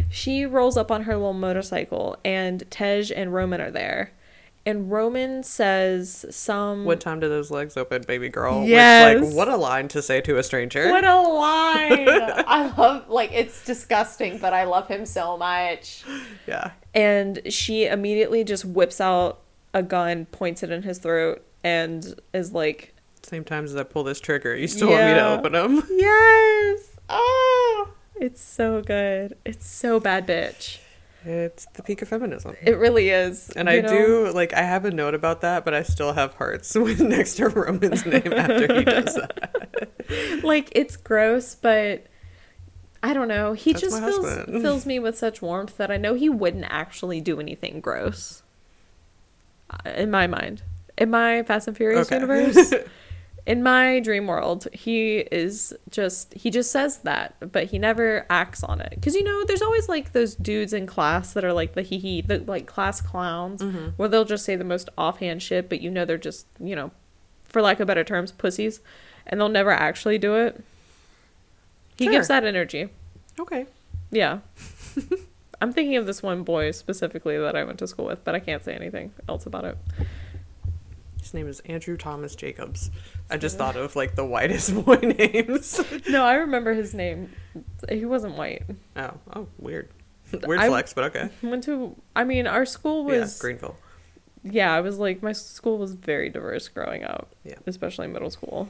She 0.09 0.45
rolls 0.45 0.77
up 0.77 0.91
on 0.91 1.03
her 1.03 1.15
little 1.15 1.33
motorcycle, 1.33 2.17
and 2.23 2.63
Tej 2.71 3.11
and 3.15 3.33
Roman 3.33 3.61
are 3.61 3.71
there. 3.71 4.11
And 4.65 4.89
Roman 4.89 5.43
says 5.43 6.25
some. 6.29 6.85
What 6.85 7.01
time 7.01 7.19
do 7.19 7.27
those 7.27 7.51
legs 7.51 7.75
open, 7.75 8.03
baby 8.07 8.29
girl? 8.29 8.61
Which, 8.61 8.69
Yes. 8.69 9.21
like, 9.21 9.33
what 9.35 9.49
a 9.49 9.57
line 9.57 9.89
to 9.89 10.01
say 10.01 10.21
to 10.21 10.37
a 10.37 10.43
stranger. 10.43 10.89
What 10.89 11.03
a 11.03 11.19
line! 11.21 12.07
I 12.47 12.73
love, 12.77 13.09
like, 13.09 13.31
it's 13.33 13.65
disgusting, 13.65 14.37
but 14.37 14.53
I 14.53 14.63
love 14.63 14.87
him 14.87 15.05
so 15.05 15.35
much. 15.37 16.05
yeah. 16.47 16.71
And 16.93 17.41
she 17.49 17.87
immediately 17.87 18.45
just 18.45 18.63
whips 18.63 19.01
out 19.01 19.41
a 19.73 19.83
gun, 19.83 20.27
points 20.27 20.63
it 20.63 20.71
in 20.71 20.83
his 20.83 20.97
throat, 20.99 21.45
and 21.65 22.15
is 22.33 22.53
like, 22.53 22.93
Same 23.23 23.43
time 23.43 23.65
as 23.65 23.75
I 23.75 23.83
pull 23.83 24.05
this 24.05 24.21
trigger, 24.21 24.55
you 24.55 24.69
still 24.69 24.91
want 24.91 25.03
me 25.07 25.13
to 25.13 25.27
open 25.29 25.51
them? 25.51 25.83
Yes! 25.91 26.89
Oh! 27.09 27.89
It's 28.19 28.41
so 28.41 28.81
good. 28.81 29.37
It's 29.45 29.67
so 29.67 29.99
bad, 29.99 30.27
bitch. 30.27 30.79
It's 31.25 31.65
the 31.73 31.83
peak 31.83 32.01
of 32.01 32.09
feminism. 32.09 32.55
It 32.65 32.77
really 32.77 33.09
is. 33.09 33.49
And 33.51 33.69
I 33.69 33.79
know? 33.79 33.87
do 33.89 34.31
like 34.33 34.53
I 34.53 34.61
have 34.61 34.83
a 34.85 34.91
note 34.91 35.13
about 35.13 35.41
that, 35.41 35.63
but 35.63 35.73
I 35.73 35.83
still 35.83 36.13
have 36.13 36.33
hearts 36.35 36.75
with 36.75 36.99
next 37.01 37.35
to 37.35 37.47
Roman's 37.49 38.05
name 38.05 38.33
after 38.33 38.67
he 38.73 38.83
does 38.83 39.15
that. 39.15 39.89
like 40.43 40.69
it's 40.73 40.97
gross, 40.97 41.55
but 41.55 42.07
I 43.01 43.13
don't 43.13 43.27
know. 43.29 43.53
He 43.53 43.71
That's 43.73 43.81
just 43.81 43.99
fills 43.99 44.61
fills 44.61 44.85
me 44.85 44.99
with 44.99 45.17
such 45.17 45.41
warmth 45.41 45.77
that 45.77 45.89
I 45.91 45.97
know 45.97 46.13
he 46.13 46.29
wouldn't 46.29 46.65
actually 46.69 47.21
do 47.21 47.39
anything 47.39 47.79
gross. 47.79 48.43
Uh, 49.69 49.89
In 49.91 50.11
my 50.11 50.27
mind, 50.27 50.61
in 50.97 51.09
my 51.09 51.43
Fast 51.43 51.67
and 51.69 51.75
Furious 51.77 52.07
Okay. 52.07 52.15
universe, 52.15 52.73
in 53.45 53.61
my 53.61 53.99
dream 53.99 54.25
world, 54.27 54.67
he 54.71 55.17
is 55.17 55.73
just 55.89 56.33
he 56.33 56.49
just 56.49 56.71
says 56.71 56.99
that, 56.99 57.35
but 57.51 57.65
he 57.65 57.77
never 57.79 58.25
acts 58.29 58.63
on 58.63 58.79
it. 58.79 58.91
Because 58.95 59.15
you 59.15 59.23
know, 59.23 59.43
there's 59.45 59.61
always 59.61 59.89
like 59.89 60.13
those 60.13 60.33
dudes 60.35 60.71
in 60.73 60.87
class 60.87 61.33
that 61.33 61.43
are 61.43 61.51
like 61.53 61.73
the 61.73 61.81
hee 61.81 61.97
hee, 61.99 62.21
the 62.21 62.39
like 62.39 62.65
class 62.67 63.01
clowns, 63.01 63.61
Mm-hmm. 63.61 63.89
where 63.97 64.07
they'll 64.07 64.23
just 64.25 64.45
say 64.45 64.55
the 64.55 64.63
most 64.63 64.89
offhand 64.97 65.41
shit, 65.43 65.67
but 65.67 65.81
you 65.81 65.89
know 65.91 66.05
they're 66.05 66.17
just 66.17 66.45
you 66.59 66.75
know, 66.75 66.91
for 67.43 67.61
lack 67.61 67.79
of 67.81 67.87
better 67.87 68.03
terms, 68.03 68.31
pussies, 68.31 68.79
and 69.27 69.39
they'll 69.41 69.49
never 69.49 69.71
actually 69.71 70.17
do 70.17 70.35
it. 70.35 70.63
He 71.97 72.07
gives 72.07 72.27
that 72.29 72.43
energy. 72.45 72.89
okay. 73.39 73.65
Yeah. 74.09 74.39
I'm 75.61 75.71
thinking 75.71 75.95
of 75.95 76.05
this 76.05 76.21
one 76.21 76.43
boy 76.43 76.71
specifically 76.71 77.37
that 77.37 77.55
I 77.55 77.63
went 77.63 77.79
to 77.79 77.87
school 77.87 78.05
with, 78.05 78.23
but 78.25 78.35
I 78.35 78.39
can't 78.39 78.63
say 78.63 78.73
anything 78.73 79.13
else 79.29 79.45
about 79.45 79.63
it. 79.65 79.77
His 81.33 81.39
name 81.39 81.47
is 81.47 81.61
Andrew 81.61 81.97
Thomas 81.97 82.35
Jacobs. 82.35 82.91
I 83.27 83.37
just 83.37 83.57
thought 83.57 83.75
of 83.75 83.95
like 83.95 84.13
the 84.13 84.23
whitest 84.23 84.71
boy 84.85 84.97
names. 84.97 85.81
No, 86.07 86.23
I 86.23 86.35
remember 86.35 86.75
his 86.75 86.93
name. 86.93 87.31
He 87.89 88.05
wasn't 88.05 88.35
white. 88.37 88.61
oh, 88.95 89.13
oh, 89.35 89.47
weird. 89.57 89.89
Weird 90.45 90.59
I- 90.59 90.67
flex, 90.67 90.93
but 90.93 91.05
okay. 91.05 91.29
Went 91.41 91.63
to. 91.63 91.95
I 92.15 92.23
mean, 92.23 92.45
our 92.45 92.67
school 92.67 93.11
Yeah, 93.11 93.21
was. 93.21 93.39
Greenville. 93.39 93.75
Yeah, 94.43 94.75
I 94.75 94.81
was 94.81 94.99
like 94.99 95.23
my 95.23 95.31
school 95.31 95.79
was 95.79 95.95
very 95.95 96.29
diverse 96.29 96.67
growing 96.67 97.03
up. 97.03 97.33
Yeah. 97.43 97.55
Especially 97.65 98.05
middle 98.07 98.29
school. 98.29 98.69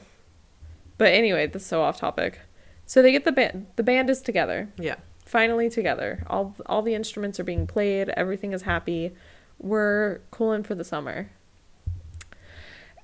But 0.96 1.08
anyway, 1.12 1.46
this 1.48 1.60
is 1.64 1.68
so 1.68 1.82
off 1.82 1.98
topic. 1.98 2.40
So 2.86 3.02
they 3.02 3.12
get 3.12 3.26
the 3.26 3.32
band. 3.32 3.66
The 3.76 3.82
band 3.82 4.08
is 4.08 4.22
together. 4.22 4.70
Yeah. 4.78 4.96
Finally 5.26 5.68
together. 5.68 6.24
All 6.28 6.56
all 6.64 6.80
the 6.80 6.94
instruments 6.94 7.38
are 7.38 7.44
being 7.44 7.66
played. 7.66 8.08
Everything 8.10 8.54
is 8.54 8.62
happy. 8.62 9.12
We're 9.58 10.20
cooling 10.30 10.62
for 10.62 10.74
the 10.74 10.84
summer. 10.84 11.28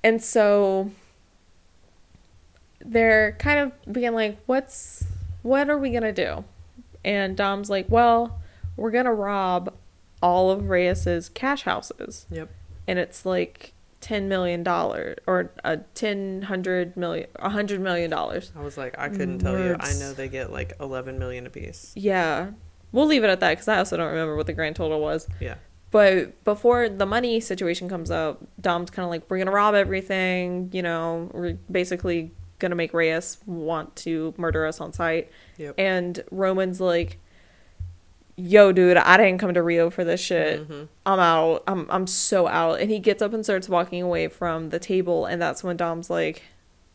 And 0.03 0.21
so 0.21 0.91
they're 2.79 3.33
kind 3.33 3.59
of 3.59 3.93
being 3.93 4.13
like, 4.13 4.37
"What's 4.45 5.05
what 5.43 5.69
are 5.69 5.77
we 5.77 5.91
gonna 5.91 6.11
do?" 6.11 6.43
And 7.03 7.35
Dom's 7.37 7.69
like, 7.69 7.85
"Well, 7.89 8.39
we're 8.75 8.91
gonna 8.91 9.13
rob 9.13 9.73
all 10.21 10.51
of 10.51 10.69
Reyes's 10.69 11.29
cash 11.29 11.63
houses." 11.63 12.25
Yep. 12.31 12.49
and 12.87 12.97
it's 12.97 13.25
like 13.25 13.73
ten 14.01 14.27
million 14.27 14.63
dollars 14.63 15.17
or 15.27 15.51
a 15.63 15.77
ten 15.77 16.41
hundred 16.43 16.97
million 16.97 17.27
a 17.35 17.49
hundred 17.49 17.79
million 17.79 18.09
dollars. 18.09 18.51
I 18.57 18.61
was 18.63 18.75
like, 18.77 18.97
I 18.97 19.09
couldn't 19.09 19.39
tell 19.39 19.57
you. 19.57 19.75
I 19.79 19.93
know 19.93 20.13
they 20.13 20.27
get 20.27 20.51
like 20.51 20.73
11 20.79 21.19
million 21.19 21.45
apiece. 21.45 21.91
Yeah, 21.95 22.51
we'll 22.91 23.05
leave 23.05 23.23
it 23.23 23.29
at 23.29 23.39
that 23.41 23.51
because 23.51 23.67
I 23.67 23.77
also 23.77 23.97
don't 23.97 24.09
remember 24.09 24.35
what 24.35 24.47
the 24.47 24.53
grand 24.53 24.75
total 24.75 24.99
was. 24.99 25.27
Yeah. 25.39 25.55
But 25.91 26.43
before 26.45 26.87
the 26.87 27.05
money 27.05 27.39
situation 27.41 27.89
comes 27.89 28.09
up, 28.09 28.41
Dom's 28.59 28.89
kind 28.89 29.03
of 29.03 29.09
like, 29.09 29.23
"We're 29.29 29.37
gonna 29.37 29.51
rob 29.51 29.75
everything. 29.75 30.69
You 30.71 30.81
know, 30.81 31.29
we're 31.33 31.57
basically 31.69 32.31
gonna 32.59 32.75
make 32.75 32.93
Reyes 32.93 33.39
want 33.45 33.95
to 33.97 34.33
murder 34.37 34.65
us 34.65 34.79
on 34.79 34.93
sight." 34.93 35.29
Yep. 35.57 35.75
And 35.77 36.23
Roman's 36.31 36.79
like, 36.79 37.17
"Yo, 38.37 38.71
dude, 38.71 38.95
I 38.97 39.17
didn't 39.17 39.39
come 39.39 39.53
to 39.53 39.61
Rio 39.61 39.89
for 39.89 40.03
this 40.05 40.21
shit. 40.21 40.67
Mhm. 40.67 40.87
I'm 41.05 41.19
out. 41.19 41.63
I'm 41.67 41.85
I'm 41.89 42.07
so 42.07 42.47
out." 42.47 42.79
And 42.79 42.89
he 42.89 42.99
gets 42.99 43.21
up 43.21 43.33
and 43.33 43.43
starts 43.43 43.67
walking 43.67 44.01
away 44.01 44.29
from 44.29 44.69
the 44.69 44.79
table, 44.79 45.25
and 45.25 45.41
that's 45.41 45.61
when 45.63 45.75
Dom's 45.75 46.09
like, 46.09 46.43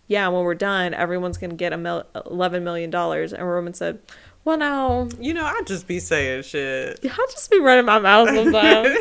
"Yeah, 0.07 0.26
when 0.28 0.42
we're 0.42 0.55
done, 0.55 0.94
everyone's 0.94 1.36
gonna 1.36 1.55
get 1.55 1.72
a 1.74 1.76
mil- 1.76 2.05
eleven 2.24 2.64
million 2.64 2.88
dollars." 2.90 3.34
And 3.34 3.47
Roman 3.47 3.74
said, 3.74 3.99
"Well, 4.47 4.57
now 4.57 5.09
You 5.20 5.34
know, 5.34 5.44
I'd 5.44 5.66
just 5.66 5.86
be 5.86 6.01
saying 6.01 6.44
shit. 6.44 7.01
I'll 7.05 7.26
just 7.26 7.51
be 7.51 7.59
running 7.59 7.84
my 7.84 7.99
mouth 7.99 8.28
sometimes. 8.34 8.97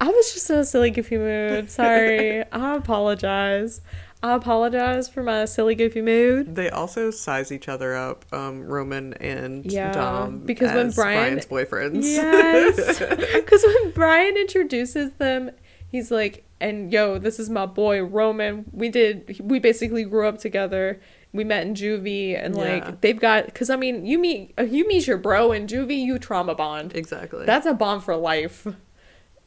I 0.00 0.08
was 0.08 0.32
just 0.32 0.50
in 0.50 0.58
a 0.58 0.64
silly, 0.64 0.90
goofy 0.90 1.18
mood. 1.18 1.70
Sorry, 1.70 2.42
I 2.50 2.74
apologize. 2.76 3.80
I 4.20 4.34
apologize 4.34 5.08
for 5.08 5.22
my 5.22 5.44
silly, 5.44 5.74
goofy 5.76 6.02
mood." 6.02 6.56
They 6.56 6.70
also 6.70 7.10
size 7.12 7.52
each 7.52 7.68
other 7.68 7.94
up, 7.94 8.24
um, 8.32 8.64
Roman 8.64 9.12
and 9.14 9.64
Yeah, 9.70 9.92
Dom, 9.92 10.40
because 10.40 10.72
when 10.74 10.90
Brian- 10.90 11.38
Brian's 11.38 11.46
boyfriends. 11.46 12.02
Yes. 12.04 12.98
Because 13.48 13.62
when 13.64 13.92
Brian 13.92 14.36
introduces 14.36 15.12
them, 15.18 15.50
he's 15.90 16.10
like, 16.10 16.44
and 16.60 16.92
yo, 16.92 17.18
this 17.18 17.38
is 17.38 17.48
my 17.48 17.64
boy 17.66 18.02
Roman. 18.02 18.64
We 18.72 18.88
did, 18.88 19.38
we 19.40 19.58
basically 19.60 20.04
grew 20.04 20.26
up 20.26 20.38
together. 20.38 21.00
We 21.38 21.44
met 21.44 21.64
in 21.64 21.74
juvie, 21.74 22.34
and 22.36 22.56
Yeah. 22.56 22.62
like 22.62 23.00
they've 23.00 23.18
got, 23.20 23.46
because 23.46 23.70
I 23.70 23.76
mean, 23.76 24.04
you 24.04 24.18
meet, 24.18 24.52
you 24.58 24.88
meet 24.88 25.06
your 25.06 25.18
bro 25.18 25.52
in 25.52 25.68
juvie, 25.68 25.96
you 26.04 26.18
trauma 26.18 26.52
bond. 26.56 26.96
exactly. 26.96 27.46
That's 27.46 27.64
a 27.64 27.74
bond 27.74 28.02
for 28.02 28.16
life. 28.16 28.66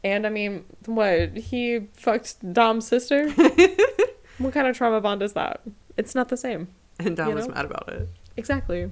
And 0.03 0.25
I 0.25 0.29
mean, 0.29 0.63
what 0.85 1.35
he 1.35 1.89
fucked 1.93 2.53
Dom's 2.53 2.87
sister? 2.87 3.29
what 4.37 4.53
kind 4.53 4.67
of 4.67 4.77
trauma 4.77 5.01
bond 5.01 5.21
is 5.21 5.33
that? 5.33 5.61
It's 5.97 6.15
not 6.15 6.29
the 6.29 6.37
same. 6.37 6.69
and 6.97 7.17
Dom 7.17 7.27
you 7.29 7.35
was 7.35 7.49
mad 7.49 7.65
about 7.65 7.89
it. 7.89 8.07
Exactly. 8.37 8.89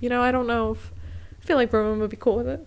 You 0.00 0.08
know, 0.08 0.22
I 0.22 0.30
don't 0.30 0.46
know 0.46 0.70
if 0.70 0.92
I 1.42 1.44
feel 1.44 1.56
like 1.56 1.72
Roman 1.72 1.98
would 1.98 2.10
be 2.10 2.16
cool 2.16 2.36
with 2.36 2.46
it. 2.46 2.64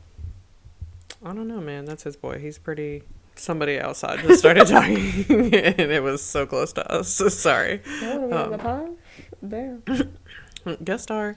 I 1.24 1.28
don't 1.34 1.48
know, 1.48 1.62
man. 1.62 1.86
That's 1.86 2.04
his 2.04 2.18
boy. 2.18 2.38
He's 2.40 2.58
pretty. 2.58 3.04
Somebody 3.36 3.80
outside 3.80 4.20
just 4.20 4.40
started 4.40 4.68
talking, 4.76 5.26
and 5.56 5.92
it 5.92 6.04
was 6.04 6.22
so 6.22 6.46
close 6.46 6.74
to 6.74 6.92
us. 6.92 7.08
Sorry. 7.34 7.82
Are 8.04 8.20
we 8.20 8.24
in 8.26 8.30
the 8.30 8.60
Um? 8.70 8.98
There. 9.44 9.80
Guest 10.84 11.04
star. 11.04 11.36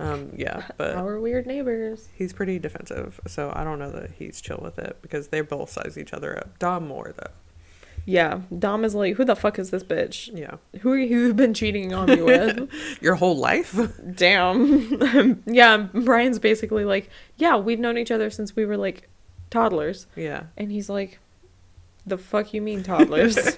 Um, 0.00 0.32
yeah, 0.36 0.66
but 0.76 0.96
Our 0.96 1.20
weird 1.20 1.46
neighbors. 1.46 2.08
he's 2.14 2.32
pretty 2.32 2.58
defensive, 2.58 3.20
so 3.28 3.52
I 3.54 3.62
don't 3.62 3.78
know 3.78 3.92
that 3.92 4.10
he's 4.18 4.40
chill 4.40 4.58
with 4.60 4.80
it 4.80 4.98
because 5.00 5.28
they 5.28 5.40
both 5.42 5.70
size 5.70 5.96
each 5.96 6.12
other 6.12 6.36
up. 6.36 6.58
Dom 6.58 6.88
more 6.88 7.14
though. 7.16 7.30
Yeah, 8.04 8.40
Dom 8.56 8.84
is 8.84 8.94
like, 8.96 9.14
who 9.16 9.24
the 9.24 9.34
fuck 9.36 9.58
is 9.60 9.70
this 9.70 9.82
bitch? 9.84 10.30
Yeah. 10.36 10.56
Who 10.80 10.90
are 10.92 10.98
you 10.98 11.34
been 11.34 11.54
cheating 11.54 11.92
on 11.94 12.06
me 12.08 12.20
with? 12.22 12.68
Your 13.00 13.14
whole 13.16 13.36
life? 13.36 13.76
Damn. 14.14 15.42
yeah, 15.46 15.76
Brian's 15.92 16.38
basically 16.40 16.84
like, 16.84 17.08
yeah, 17.36 17.56
we've 17.56 17.80
known 17.80 17.96
each 17.98 18.10
other 18.12 18.28
since 18.30 18.54
we 18.56 18.64
were 18.64 18.76
like 18.76 19.08
toddlers. 19.50 20.06
yeah. 20.16 20.44
And 20.56 20.70
he's 20.72 20.88
like, 20.88 21.18
the 22.06 22.18
fuck 22.18 22.54
you 22.54 22.62
mean 22.62 22.82
toddlers? 22.84 23.56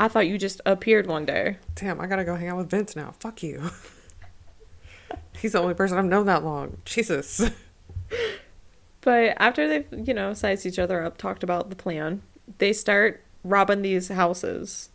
I 0.00 0.08
thought 0.08 0.26
you 0.26 0.38
just 0.38 0.62
appeared 0.64 1.06
one 1.06 1.26
day. 1.26 1.58
Damn, 1.74 2.00
I 2.00 2.06
gotta 2.06 2.24
go 2.24 2.34
hang 2.34 2.48
out 2.48 2.56
with 2.56 2.70
Vince 2.70 2.96
now. 2.96 3.12
Fuck 3.20 3.42
you. 3.42 3.70
He's 5.38 5.52
the 5.52 5.60
only 5.60 5.74
person 5.74 5.98
I've 5.98 6.06
known 6.06 6.24
that 6.24 6.42
long. 6.42 6.78
Jesus. 6.86 7.50
But 9.02 9.34
after 9.36 9.68
they've, 9.68 9.86
you 10.08 10.14
know, 10.14 10.32
sized 10.32 10.64
each 10.64 10.78
other 10.78 11.04
up, 11.04 11.18
talked 11.18 11.42
about 11.42 11.68
the 11.68 11.76
plan, 11.76 12.22
they 12.56 12.72
start 12.72 13.22
robbing 13.44 13.82
these 13.82 14.08
houses 14.08 14.88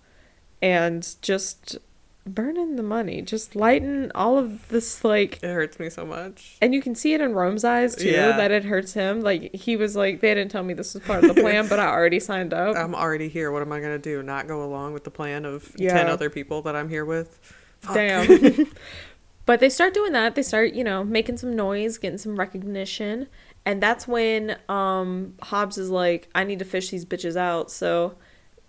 and 0.60 1.16
just 1.22 1.78
burning 2.26 2.76
the 2.76 2.84
money, 2.84 3.22
just 3.22 3.56
lighting 3.56 4.12
all 4.16 4.38
of 4.38 4.68
this 4.70 5.04
like 5.04 5.36
It 5.44 5.54
hurts 5.54 5.80
me 5.80 5.90
so 5.92 6.06
much. 6.06 6.58
and 6.62 6.74
you 6.74 6.82
can 6.82 6.96
see 6.96 7.14
it 7.14 7.22
in 7.22 7.34
Rome's 7.34 7.64
eyes 7.64 7.96
too 7.96 8.10
Yeah. 8.10 8.36
that 8.38 8.50
it 8.52 8.64
hurts 8.66 8.94
him. 8.94 9.22
Like 9.22 9.54
he 9.54 9.76
was 9.78 9.96
like, 9.96 10.22
they 10.22 10.34
didn't 10.34 10.50
tell 10.52 10.64
me 10.64 10.74
this 10.74 10.94
was 10.96 11.04
part 11.04 11.24
of 11.24 11.36
the 11.36 11.40
plan, 11.42 11.68
but 11.70 11.80
I 11.80 11.88
already 11.88 12.20
signed 12.20 12.54
up. 12.54 12.76
I'm 12.76 12.96
already 12.96 13.30
here. 13.30 13.52
What 13.52 13.62
am 13.62 13.72
I 13.72 13.80
gonna 13.80 14.00
do? 14.00 14.24
Not 14.24 14.48
go 14.48 14.64
along 14.64 14.94
with 14.94 15.04
the 15.04 15.12
plan 15.12 15.46
of 15.46 15.72
Yeah. 15.78 15.94
ten 15.94 16.08
other 16.08 16.30
people 16.32 16.64
that 16.64 16.76
I'm 16.76 16.90
here 16.90 17.06
with? 17.06 17.40
Fuck. 17.82 17.94
Damn. 17.96 18.68
but 19.46 19.60
they 19.60 19.70
start 19.70 19.94
doing 19.94 20.14
that. 20.14 20.34
They 20.34 20.42
start, 20.42 20.74
you 20.74 20.84
know, 20.84 21.04
making 21.04 21.38
some 21.38 21.56
noise, 21.56 22.00
getting 22.00 22.18
some 22.18 22.36
recognition, 22.38 23.28
and 23.68 23.82
that's 23.84 24.08
when 24.08 24.58
um 24.68 25.36
Hobbs 25.44 25.78
is 25.78 25.92
like, 25.92 26.28
I 26.34 26.44
need 26.44 26.58
to 26.60 26.66
fish 26.66 26.90
these 26.90 27.06
bitches 27.06 27.36
out. 27.36 27.70
So 27.70 28.16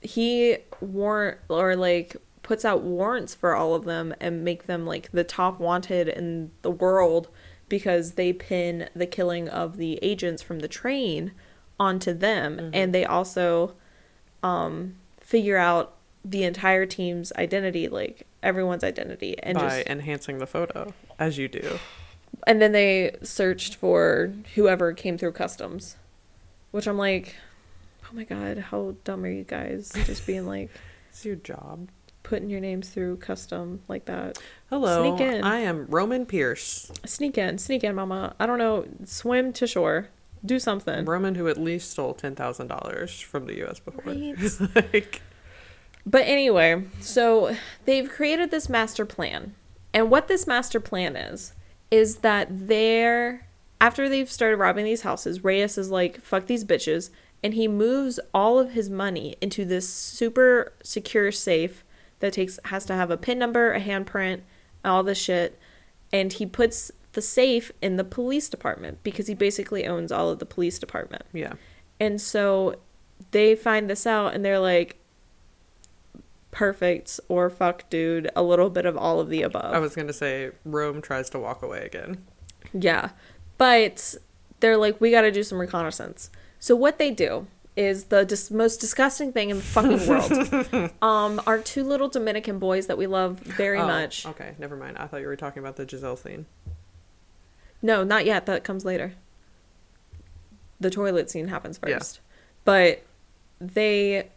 he 0.03 0.59
warn 0.83 1.37
or 1.49 1.75
like 1.75 2.17
puts 2.47 2.65
out 2.65 2.81
warrants 2.81 3.35
for 3.35 3.57
all 3.57 3.75
of 3.75 3.85
them 3.85 4.15
and 4.21 4.45
make 4.45 4.67
them 4.67 4.87
like 4.87 5.11
the 5.11 5.25
top 5.25 5.59
wanted 5.59 6.07
in 6.07 6.49
the 6.63 6.71
world 6.71 7.27
because 7.69 8.13
they 8.13 8.33
pin 8.33 8.89
the 8.95 9.05
killing 9.05 9.49
of 9.49 9.79
the 9.79 9.99
agents 10.01 10.43
from 10.43 10.61
the 10.61 10.69
train 10.69 11.33
onto 11.81 12.15
them 12.15 12.71
and 12.73 12.95
they 12.95 13.05
also 13.05 13.75
um 14.45 14.95
figure 15.21 15.57
out 15.57 15.97
the 16.25 16.45
entire 16.45 16.87
team's 16.87 17.33
identity 17.33 17.89
like 17.89 18.29
everyone's 18.45 18.85
identity 18.85 19.37
and 19.43 19.59
by 19.59 19.63
just 19.63 19.87
enhancing 19.89 20.39
the 20.39 20.47
photo, 20.47 20.95
as 21.19 21.37
you 21.39 21.49
do. 21.49 21.81
and 22.47 22.63
then 22.63 22.71
they 22.71 23.17
searched 23.25 23.75
for 23.75 24.33
whoever 24.55 24.93
came 24.93 25.19
through 25.19 25.33
customs 25.33 25.97
which 26.71 26.87
i'm 26.87 26.97
like 26.97 27.35
oh 28.05 28.15
my 28.15 28.23
god 28.23 28.57
how 28.57 28.95
dumb 29.03 29.25
are 29.25 29.29
you 29.29 29.43
guys 29.43 29.91
just 30.05 30.25
being 30.29 30.47
like 30.47 30.71
It's 31.17 31.25
your 31.25 31.37
job. 31.37 31.89
Putting 32.27 32.51
your 32.51 32.61
names 32.61 32.89
through 32.89 33.17
custom 33.17 33.81
like 33.89 34.05
that 34.07 34.39
Hello, 34.69 35.17
Sneak 35.17 35.35
in. 35.35 35.45
I 35.45 35.61
am 35.61 35.87
Roman 35.87 36.27
Pierce. 36.27 36.91
sneak 37.05 37.39
in 37.39 37.59
sneak 37.59 37.85
in 37.85 37.95
mama 37.95 38.35
i 38.41 38.47
don't 38.47 38.59
know 38.59 38.85
swim 39.05 39.53
to 39.55 39.67
shore 39.67 40.09
do 40.45 40.59
something 40.59 41.05
Roman 41.05 41.35
who 41.35 41.49
at 41.49 41.59
least 41.59 41.91
stole 41.91 42.15
ten 42.15 42.35
thousand 42.35 42.69
dollars 42.69 43.21
from 43.21 43.47
the 43.47 43.57
U.S. 43.59 43.81
before. 43.81 44.13
Right. 44.13 44.37
like, 44.93 45.23
But 46.05 46.23
anyway, 46.27 46.85
so 47.01 47.57
they've 47.85 48.09
created 48.09 48.51
this 48.51 48.69
master 48.69 49.05
plan. 49.05 49.55
And 49.93 50.11
what 50.11 50.29
this 50.29 50.47
master 50.47 50.79
plan 50.79 51.17
is, 51.17 51.53
is 51.91 52.17
that 52.19 52.49
they're, 52.69 53.47
after 53.81 54.09
they've 54.09 54.31
started 54.31 54.59
robbing 54.59 54.85
these 54.85 55.03
houses, 55.03 55.43
Reyes 55.43 55.79
is 55.79 55.91
like, 55.91 56.21
fuck 56.21 56.47
these 56.47 56.65
bitches. 56.65 57.11
And 57.43 57.55
he 57.55 57.69
moves 57.69 58.19
all 58.35 58.59
of 58.59 58.73
his 58.73 58.91
money 58.91 59.37
into 59.41 59.65
this 59.65 59.89
super 59.89 60.73
secure 60.83 61.33
safe 61.33 61.85
that 62.21 62.33
takes, 62.33 62.59
has 62.67 62.85
to 62.87 62.95
have 62.95 63.11
a 63.11 63.17
PIN 63.17 63.39
number, 63.39 63.73
a 63.73 63.81
handprint, 63.81 64.41
all 64.85 65.03
this 65.03 65.19
shit. 65.19 65.59
And 66.13 66.33
he 66.33 66.47
puts 66.47 66.91
the 67.13 67.23
safe 67.23 67.73
in 67.83 67.97
the 67.97 68.05
police 68.05 68.49
department 68.49 69.03
because 69.03 69.27
he 69.27 69.35
basically 69.35 69.87
owns 69.87 70.13
all 70.13 70.31
of 70.31 70.39
the 70.39 70.47
police 70.47 70.79
department. 70.79 71.23
yeah, 71.33 71.55
And 71.99 72.21
so 72.21 72.77
they 73.31 73.55
find 73.55 73.89
this 73.89 74.07
out 74.07 74.35
and 74.35 74.45
they're 74.45 74.59
like, 74.59 74.99
perfect 76.51 77.21
or 77.29 77.51
fuck 77.51 77.89
dude, 77.91 78.31
a 78.35 78.43
little 78.43 78.71
bit 78.71 78.87
of 78.87 78.97
all 78.97 79.21
of 79.21 79.29
the 79.29 79.43
above. 79.43 79.75
I 79.75 79.79
was 79.79 79.95
gonna 79.95 80.13
say 80.13 80.53
Rome 80.65 81.03
tries 81.03 81.29
to 81.31 81.39
walk 81.39 81.63
away 81.63 81.85
again. 81.85 82.25
yeah. 82.73 83.11
But 83.59 84.15
they're 84.61 84.77
like, 84.77 85.01
we 85.01 85.11
got 85.11 85.23
to 85.23 85.31
do 85.31 85.43
some 85.43 85.59
reconnaissance. 85.59 86.31
So 86.59 86.77
what 86.77 86.99
they 86.99 87.11
do 87.11 87.47
is 87.77 88.05
the 88.05 88.25
dis- 88.25 88.51
most 88.51 88.81
disgusting 88.81 89.33
thing 89.33 89.51
in 89.51 89.59
the 89.59 89.63
fucking 89.63 90.07
world. 90.07 90.91
um, 91.03 91.41
our 91.47 91.59
two 91.59 91.85
little 91.85 92.09
Dominican 92.09 92.59
boys 92.59 92.87
that 92.87 92.97
we 92.97 93.07
love 93.07 93.39
very 93.41 93.79
Oh, 93.79 93.87
much. 93.87 94.25
Okay, 94.27 94.55
never 94.59 94.77
mind. 94.77 94.97
I 94.99 95.07
thought 95.07 95.21
you 95.21 95.27
were 95.27 95.37
talking 95.37 95.63
about 95.63 95.77
the 95.77 95.87
Giselle 95.87 96.17
scene. 96.17 96.47
No, 97.83 98.03
not 98.03 98.25
yet. 98.25 98.47
That 98.47 98.65
comes 98.65 98.85
later. 98.85 99.13
The 100.81 100.91
toilet 100.91 101.31
scene 101.31 101.49
happens 101.49 101.79
Yeah. 101.87 101.99
first. 101.99 102.21
But 102.65 103.03
they 103.61 104.29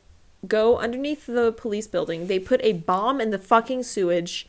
go 0.47 0.77
underneath 0.77 1.25
the 1.25 1.51
police 1.53 1.87
building. 1.87 2.27
They 2.27 2.39
put 2.39 2.59
a 2.63 2.73
bomb 2.73 3.19
in 3.21 3.29
the 3.31 3.37
fucking 3.39 3.83
sewage 3.83 4.47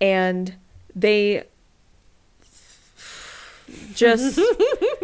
and 0.00 0.54
they 0.94 1.44
just 3.94 4.40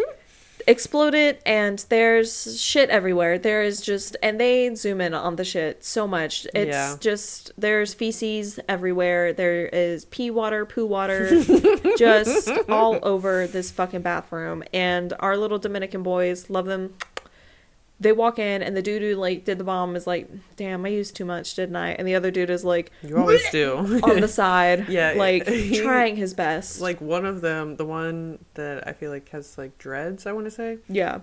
explode 0.67 1.15
it 1.15 1.41
and 1.47 1.85
there's 1.89 2.61
shit 2.61 2.91
everywhere. 2.91 3.39
There 3.39 3.63
is 3.63 3.81
just 3.81 4.17
and 4.23 4.41
they 4.41 4.75
zoom 4.75 5.01
in 5.01 5.15
on 5.15 5.37
the 5.37 5.45
shit 5.45 5.85
so 5.85 6.07
much. 6.07 6.47
It's 6.55 6.69
Yeah. 6.69 6.97
just 7.01 7.53
there's 7.57 7.95
feces 7.95 8.59
everywhere. 8.69 9.33
There 9.33 9.67
is 9.67 10.05
pee 10.07 10.31
water, 10.31 10.67
poo 10.67 10.87
water, 10.87 11.31
just 11.99 12.51
all 12.69 12.99
over 13.03 13.47
this 13.47 13.71
fucking 13.71 14.03
bathroom. 14.03 14.65
And 14.73 15.13
our 15.21 15.37
little 15.37 15.59
Dominican 15.59 16.03
boys 16.03 16.51
love 16.51 16.67
them. 16.67 16.95
They 17.99 18.13
walk 18.13 18.39
in 18.39 18.63
and 18.63 18.77
the 18.77 18.83
dude 18.83 19.01
who 19.01 19.15
like 19.15 19.45
did 19.47 19.57
the 19.59 19.65
bomb 19.65 19.97
is 19.97 20.07
like, 20.07 20.29
"Damn, 20.57 20.85
I 20.85 20.89
used 20.89 21.17
too 21.17 21.25
much, 21.25 21.55
didn't 21.55 21.77
I?" 21.77 21.93
And 21.93 22.07
the 22.07 22.15
other 22.15 22.31
dude 22.31 22.51
is 22.51 22.63
like 22.65 22.91
You 23.03 23.17
always 23.17 23.49
do. 23.51 23.77
on 24.03 24.21
the 24.21 24.29
side, 24.29 24.89
Yeah, 24.91 25.15
like 25.17 25.47
he- 25.49 25.81
trying 25.81 26.17
his 26.17 26.35
best. 26.35 26.81
like 26.81 27.01
one 27.01 27.25
of 27.25 27.41
them, 27.41 27.77
the 27.77 27.87
one 27.87 28.39
that 28.55 28.87
I 28.87 28.93
feel 28.93 29.11
like 29.11 29.31
has 29.31 29.57
like 29.57 29.79
dreads. 29.79 30.27
I 30.27 30.33
want 30.33 30.45
to 30.47 30.51
say. 30.51 30.77
yeah, 30.89 31.21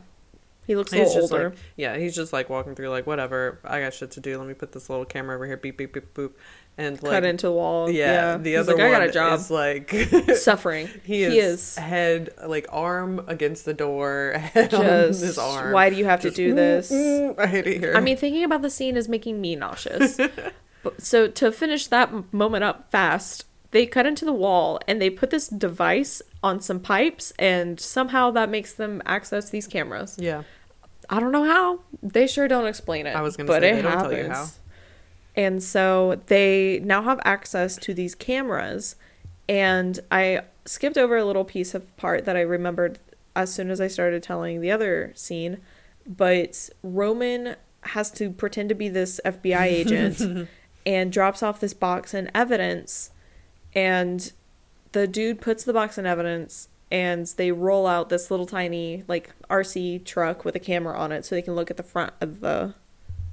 he 0.65 0.75
looks 0.75 0.91
a 0.93 0.95
He's 0.97 1.07
little 1.09 1.21
just 1.21 1.33
older. 1.33 1.49
like, 1.51 1.59
yeah, 1.75 1.95
he's 1.97 2.15
just 2.15 2.33
like 2.33 2.49
walking 2.49 2.73
through, 2.73 2.89
like 2.89 3.05
whatever. 3.05 3.59
I 3.63 3.81
got 3.81 3.93
shit 3.93 4.09
to 4.11 4.19
do. 4.19 4.37
Let 4.39 4.47
me 4.47 4.55
put 4.55 4.71
this 4.71 4.89
little 4.89 5.05
camera 5.05 5.35
over 5.35 5.45
here. 5.45 5.57
Beep 5.57 5.77
beep 5.77 5.93
beep 5.93 6.11
boop. 6.15 6.31
And 6.75 7.01
like, 7.03 7.11
cut 7.11 7.23
into 7.23 7.45
the 7.47 7.51
wall. 7.51 7.87
yeah, 7.89 8.37
the 8.37 8.51
He's 8.51 8.59
other 8.59 8.73
like, 8.73 8.81
one 8.81 8.87
I 8.95 8.99
got 8.99 9.09
a 9.09 9.11
job. 9.11 9.39
is 9.39 9.51
like 9.51 9.91
Suffering. 10.37 10.89
he 11.03 11.23
is, 11.23 11.75
head 11.77 12.31
like 12.47 12.65
arm 12.71 13.23
against 13.27 13.65
the 13.65 13.73
door, 13.75 14.33
head 14.37 14.71
just. 14.71 15.21
his 15.21 15.37
arm. 15.37 15.71
Why 15.71 15.89
do 15.91 15.95
you 15.95 16.05
have 16.05 16.21
Just, 16.21 16.35
to 16.35 16.43
do 16.49 16.55
this? 16.55 16.91
"Mm, 16.91 17.35
mm," 17.35 17.39
I 17.39 17.45
hate 17.45 17.67
it 17.67 17.77
here. 17.79 17.93
I 17.95 17.99
mean, 17.99 18.17
thinking 18.17 18.43
about 18.43 18.63
the 18.63 18.71
scene 18.71 18.97
is 18.97 19.07
making 19.07 19.39
me 19.39 19.55
nauseous. 19.55 20.17
but, 20.81 20.99
so 20.99 21.27
to 21.27 21.51
finish 21.51 21.85
that 21.87 22.33
moment 22.33 22.63
up 22.63 22.89
fast, 22.91 23.45
they 23.69 23.85
cut 23.85 24.05
into 24.07 24.25
the 24.25 24.33
wall 24.33 24.79
and 24.87 24.99
they 24.99 25.11
put 25.11 25.29
this 25.29 25.47
device 25.47 26.23
on 26.41 26.59
some 26.59 26.79
pipes, 26.79 27.31
and 27.37 27.79
somehow 27.79 28.31
that 28.31 28.49
makes 28.49 28.73
them 28.73 28.99
access 29.05 29.51
these 29.51 29.67
cameras. 29.67 30.17
yeah, 30.19 30.41
I 31.09 31.19
don't 31.19 31.31
know 31.31 31.43
how. 31.43 31.81
They 32.01 32.25
sure 32.25 32.47
don't 32.47 32.65
explain 32.65 33.05
it. 33.05 33.15
I 33.15 33.21
was 33.21 33.37
gonna 33.37 33.45
but 33.47 33.61
say, 33.61 33.77
it 33.77 33.81
don't 33.83 33.91
happens. 33.91 34.59
Tell 35.33 35.43
you 35.43 35.49
how. 35.49 35.53
And 35.53 35.63
so 35.63 36.21
they 36.27 36.79
now 36.83 37.03
have 37.03 37.19
access 37.23 37.75
to 37.77 37.93
these 37.93 38.15
cameras. 38.15 38.95
And 39.47 39.99
I 40.11 40.41
skipped 40.65 40.97
over 40.97 41.17
a 41.17 41.25
little 41.25 41.45
piece 41.45 41.73
of 41.73 41.95
part 41.97 42.25
that 42.25 42.35
I 42.35 42.41
remembered 42.41 42.99
as 43.35 43.53
soon 43.53 43.69
as 43.69 43.81
I 43.81 43.87
started 43.87 44.23
telling 44.23 44.61
the 44.61 44.71
other 44.71 45.11
scene. 45.15 45.57
But 46.05 46.69
Roman 46.81 47.55
has 47.81 48.11
to 48.11 48.29
pretend 48.29 48.69
to 48.69 48.75
be 48.75 48.89
this 48.89 49.19
FBI 49.25 49.63
agent 49.63 50.47
and 50.85 51.11
drops 51.11 51.43
off 51.43 51.59
this 51.59 51.73
box 51.73 52.13
in 52.13 52.29
evidence. 52.33 53.11
And 53.73 54.31
the 54.91 55.07
dude 55.07 55.41
puts 55.41 55.63
the 55.63 55.73
box 55.73 55.97
in 55.97 56.05
evidence 56.05 56.69
and 56.91 57.25
they 57.37 57.51
roll 57.51 57.87
out 57.87 58.09
this 58.09 58.29
little 58.29 58.45
tiny 58.45 59.03
like 59.07 59.33
RC 59.49 60.05
truck 60.05 60.45
with 60.45 60.55
a 60.55 60.59
camera 60.59 60.97
on 60.97 61.11
it 61.11 61.25
so 61.25 61.33
they 61.33 61.41
can 61.41 61.55
look 61.55 61.71
at 61.71 61.77
the 61.77 61.83
front 61.83 62.13
of 62.21 62.39
the 62.39 62.75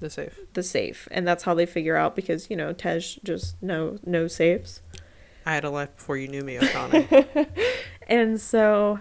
the 0.01 0.11
safe. 0.11 0.39
the 0.55 0.63
safe. 0.63 1.07
And 1.11 1.27
that's 1.27 1.45
how 1.45 1.55
they 1.55 1.67
figure 1.67 1.97
out 1.97 2.17
because 2.17 2.51
you 2.51 2.57
know 2.57 2.73
tej 2.73 3.01
just 3.23 3.63
no 3.63 3.99
no 4.05 4.27
safes. 4.27 4.81
I 5.47 5.55
had 5.55 5.65
a 5.65 5.71
life 5.71 5.95
before 5.97 6.17
you 6.17 6.29
knew 6.29 6.43
me, 6.43 6.59
O'Connor. 6.63 7.07
and 8.09 8.41
so 8.41 9.01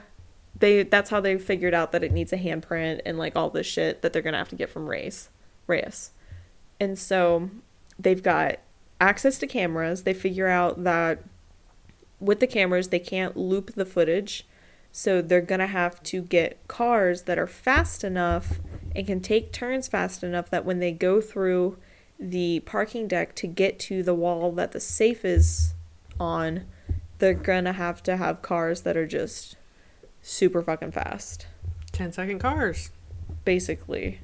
they 0.57 0.83
that's 0.83 1.09
how 1.09 1.21
they 1.21 1.37
figured 1.37 1.73
out 1.73 1.91
that 1.91 2.03
it 2.03 2.11
needs 2.11 2.33
a 2.33 2.37
handprint 2.37 3.01
and 3.05 3.17
like 3.17 3.35
all 3.35 3.49
this 3.49 3.67
shit 3.67 4.01
that 4.01 4.13
they're 4.13 4.21
gonna 4.21 4.37
have 4.37 4.49
to 4.49 4.55
get 4.55 4.69
from 4.69 4.87
Reyes 4.87 5.29
Reyes. 5.67 6.11
And 6.79 6.97
so 6.97 7.49
they've 7.97 8.23
got 8.23 8.59
access 9.01 9.37
to 9.39 9.47
cameras. 9.47 10.03
They 10.03 10.13
figure 10.13 10.47
out 10.47 10.83
that 10.83 11.23
with 12.19 12.39
the 12.39 12.47
cameras 12.47 12.89
they 12.89 12.99
can't 12.99 13.37
loop 13.37 13.73
the 13.75 13.85
footage. 13.85 14.45
So 14.91 15.21
they're 15.21 15.41
gonna 15.41 15.67
have 15.67 16.01
to 16.03 16.21
get 16.21 16.67
cars 16.67 17.23
that 17.23 17.37
are 17.37 17.47
fast 17.47 18.03
enough 18.03 18.59
and 18.99 19.07
can 19.07 19.21
take 19.21 19.53
turns 19.53 19.87
fast 19.87 20.25
enough 20.25 20.49
that 20.49 20.65
when 20.65 20.79
they 20.79 20.91
go 20.91 21.21
through 21.21 21.77
the 22.19 22.59
parking 22.65 23.07
deck 23.07 23.33
to 23.33 23.47
get 23.47 23.79
to 23.79 24.03
the 24.03 24.13
wall 24.13 24.51
that 24.51 24.73
the 24.73 24.79
safe 24.81 25.23
is 25.23 25.73
on, 26.19 26.65
they're 27.19 27.33
gonna 27.33 27.71
have 27.71 28.03
to 28.03 28.17
have 28.17 28.41
cars 28.41 28.81
that 28.81 28.97
are 28.97 29.07
just 29.07 29.55
super 30.21 30.61
fucking 30.61 30.91
fast, 30.91 31.47
10 31.93 32.11
second 32.11 32.39
cars. 32.39 32.91
basically. 33.45 34.19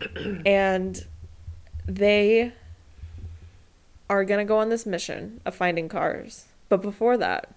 and 0.44 1.06
they 1.86 2.52
are 4.10 4.22
gonna 4.26 4.44
go 4.44 4.58
on 4.58 4.68
this 4.68 4.84
mission 4.84 5.40
of 5.46 5.54
finding 5.54 5.88
cars. 5.88 6.44
But 6.68 6.82
before 6.82 7.16
that, 7.16 7.54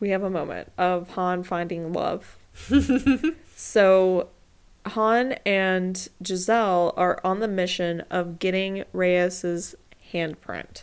we 0.00 0.08
have 0.08 0.24
a 0.24 0.30
moment 0.30 0.72
of 0.76 1.10
Han 1.10 1.44
finding 1.44 1.92
love. 1.92 2.36
so 3.54 4.28
Han 4.86 5.32
and 5.44 6.08
Giselle 6.24 6.92
are 6.96 7.20
on 7.24 7.40
the 7.40 7.48
mission 7.48 8.02
of 8.10 8.38
getting 8.38 8.84
Reyes's 8.92 9.74
handprint. 10.12 10.82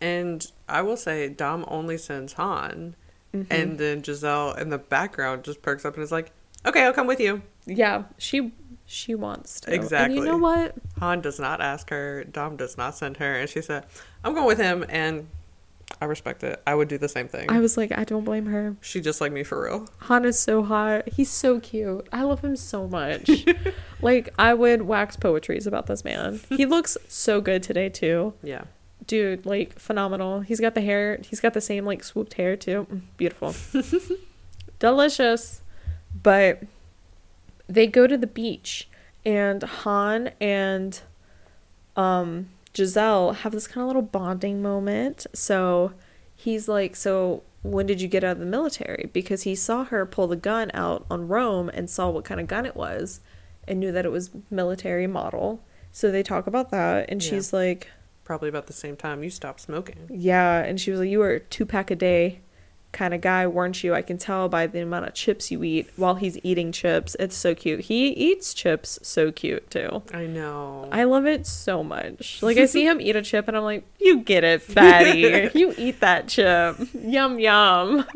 And 0.00 0.46
I 0.68 0.82
will 0.82 0.96
say, 0.96 1.28
Dom 1.28 1.64
only 1.68 1.98
sends 1.98 2.34
Han, 2.34 2.96
Mm-hmm. 3.34 3.52
and 3.52 3.78
then 3.78 4.00
Giselle 4.00 4.52
in 4.52 4.68
the 4.68 4.78
background 4.78 5.42
just 5.42 5.60
perks 5.60 5.84
up 5.84 5.94
and 5.94 6.04
is 6.04 6.12
like, 6.12 6.30
"Okay, 6.64 6.84
I'll 6.84 6.92
come 6.92 7.08
with 7.08 7.18
you." 7.18 7.42
Yeah, 7.66 8.04
she 8.16 8.52
she 8.86 9.16
wants 9.16 9.58
to. 9.62 9.74
Exactly. 9.74 9.74
And 9.74 10.12
Exactly. 10.12 10.16
you 10.18 10.24
know 10.24 10.38
what? 10.38 10.74
Han 11.00 11.20
does 11.20 11.40
not 11.40 11.60
ask 11.60 11.90
her. 11.90 12.22
Dom 12.22 12.54
does 12.56 12.76
not 12.78 12.94
send 12.94 13.16
her, 13.16 13.34
and 13.34 13.50
she 13.50 13.60
said, 13.60 13.86
"I'm 14.22 14.34
going 14.34 14.46
with 14.46 14.58
him," 14.58 14.84
and 14.88 15.26
I 16.00 16.06
respect 16.06 16.42
it. 16.42 16.60
I 16.66 16.74
would 16.74 16.88
do 16.88 16.98
the 16.98 17.08
same 17.08 17.28
thing. 17.28 17.50
I 17.50 17.60
was 17.60 17.76
like, 17.76 17.96
I 17.96 18.04
don't 18.04 18.24
blame 18.24 18.46
her. 18.46 18.76
she 18.80 19.00
just 19.00 19.20
like 19.20 19.32
me 19.32 19.42
for 19.44 19.62
real. 19.62 19.88
Han 20.00 20.24
is 20.24 20.38
so 20.38 20.62
hot. 20.62 21.08
He's 21.08 21.30
so 21.30 21.60
cute. 21.60 22.06
I 22.12 22.22
love 22.22 22.40
him 22.42 22.56
so 22.56 22.86
much. 22.88 23.30
like 24.02 24.34
I 24.38 24.54
would 24.54 24.82
wax 24.82 25.16
poetries 25.16 25.66
about 25.66 25.86
this 25.86 26.04
man. 26.04 26.40
He 26.48 26.66
looks 26.74 26.96
so 27.08 27.40
good 27.40 27.62
today 27.62 27.88
too. 27.88 28.34
Yeah. 28.42 28.64
Dude, 29.06 29.46
like 29.46 29.78
phenomenal. 29.78 30.40
He's 30.40 30.60
got 30.60 30.74
the 30.74 30.80
hair. 30.80 31.20
He's 31.28 31.40
got 31.40 31.54
the 31.54 31.60
same 31.60 31.84
like 31.84 32.02
swooped 32.02 32.34
hair 32.34 32.56
too. 32.56 32.86
Mm, 32.90 33.00
Beautiful. 33.16 33.54
Delicious. 34.78 35.62
But 36.22 36.62
they 37.68 37.86
go 37.86 38.06
to 38.06 38.16
the 38.16 38.26
beach 38.26 38.88
and 39.24 39.62
Han 39.62 40.30
and 40.40 41.00
um 41.96 42.48
Giselle 42.76 43.32
have 43.32 43.52
this 43.52 43.66
kind 43.66 43.82
of 43.82 43.86
little 43.88 44.02
bonding 44.02 44.60
moment. 44.62 45.26
So 45.32 45.92
he's 46.34 46.68
like, 46.68 46.96
"So 46.96 47.42
when 47.62 47.86
did 47.86 48.00
you 48.00 48.08
get 48.08 48.24
out 48.24 48.32
of 48.32 48.38
the 48.40 48.46
military?" 48.46 49.08
Because 49.12 49.42
he 49.42 49.54
saw 49.54 49.84
her 49.84 50.04
pull 50.06 50.26
the 50.26 50.36
gun 50.36 50.70
out 50.74 51.06
on 51.10 51.28
Rome 51.28 51.68
and 51.72 51.88
saw 51.88 52.10
what 52.10 52.24
kind 52.24 52.40
of 52.40 52.46
gun 52.46 52.66
it 52.66 52.76
was 52.76 53.20
and 53.68 53.80
knew 53.80 53.92
that 53.92 54.04
it 54.04 54.12
was 54.12 54.30
military 54.50 55.06
model. 55.06 55.62
So 55.92 56.10
they 56.10 56.22
talk 56.22 56.46
about 56.46 56.70
that 56.70 57.06
and 57.08 57.22
Yeah. 57.22 57.30
she's 57.30 57.52
like, 57.52 57.88
Probably 58.24 58.48
about 58.48 58.66
the 58.66 58.72
same 58.72 58.96
time 58.96 59.22
you 59.22 59.28
stopped 59.30 59.60
smoking. 59.60 60.08
yeah, 60.10 60.58
and 60.62 60.80
she 60.80 60.90
was 60.90 61.00
like, 61.00 61.10
"You 61.10 61.18
were 61.20 61.38
two 61.38 61.66
pack 61.66 61.90
a 61.90 61.96
day 61.96 62.40
kind 62.94 63.12
of 63.12 63.20
guy, 63.20 63.46
weren't 63.46 63.84
you? 63.84 63.92
I 63.92 64.00
can 64.00 64.16
tell 64.16 64.48
by 64.48 64.66
the 64.66 64.80
amount 64.80 65.06
of 65.06 65.12
chips 65.12 65.50
you 65.50 65.62
eat 65.62 65.90
while 65.96 66.14
he's 66.14 66.38
eating 66.42 66.72
chips. 66.72 67.14
It's 67.20 67.36
so 67.36 67.54
cute. 67.54 67.80
He 67.80 68.08
eats 68.08 68.54
chips 68.54 68.98
so 69.02 69.30
cute 69.30 69.70
too. 69.70 70.02
I 70.14 70.24
know. 70.24 70.88
I 70.90 71.04
love 71.04 71.26
it 71.26 71.46
so 71.46 71.84
much. 71.84 72.42
Like 72.42 72.56
I 72.56 72.64
see 72.74 72.86
him 72.86 73.00
eat 73.02 73.16
a 73.16 73.20
chip, 73.22 73.46
and 73.48 73.56
I'm 73.56 73.64
like, 73.64 73.84
"You 74.00 74.20
get 74.20 74.44
it, 74.44 74.62
fatty. 74.62 75.50
you 75.58 75.74
eat 75.76 76.00
that 76.00 76.28
chip. 76.28 76.76
Yum 76.94 77.38
yum. 77.38 78.06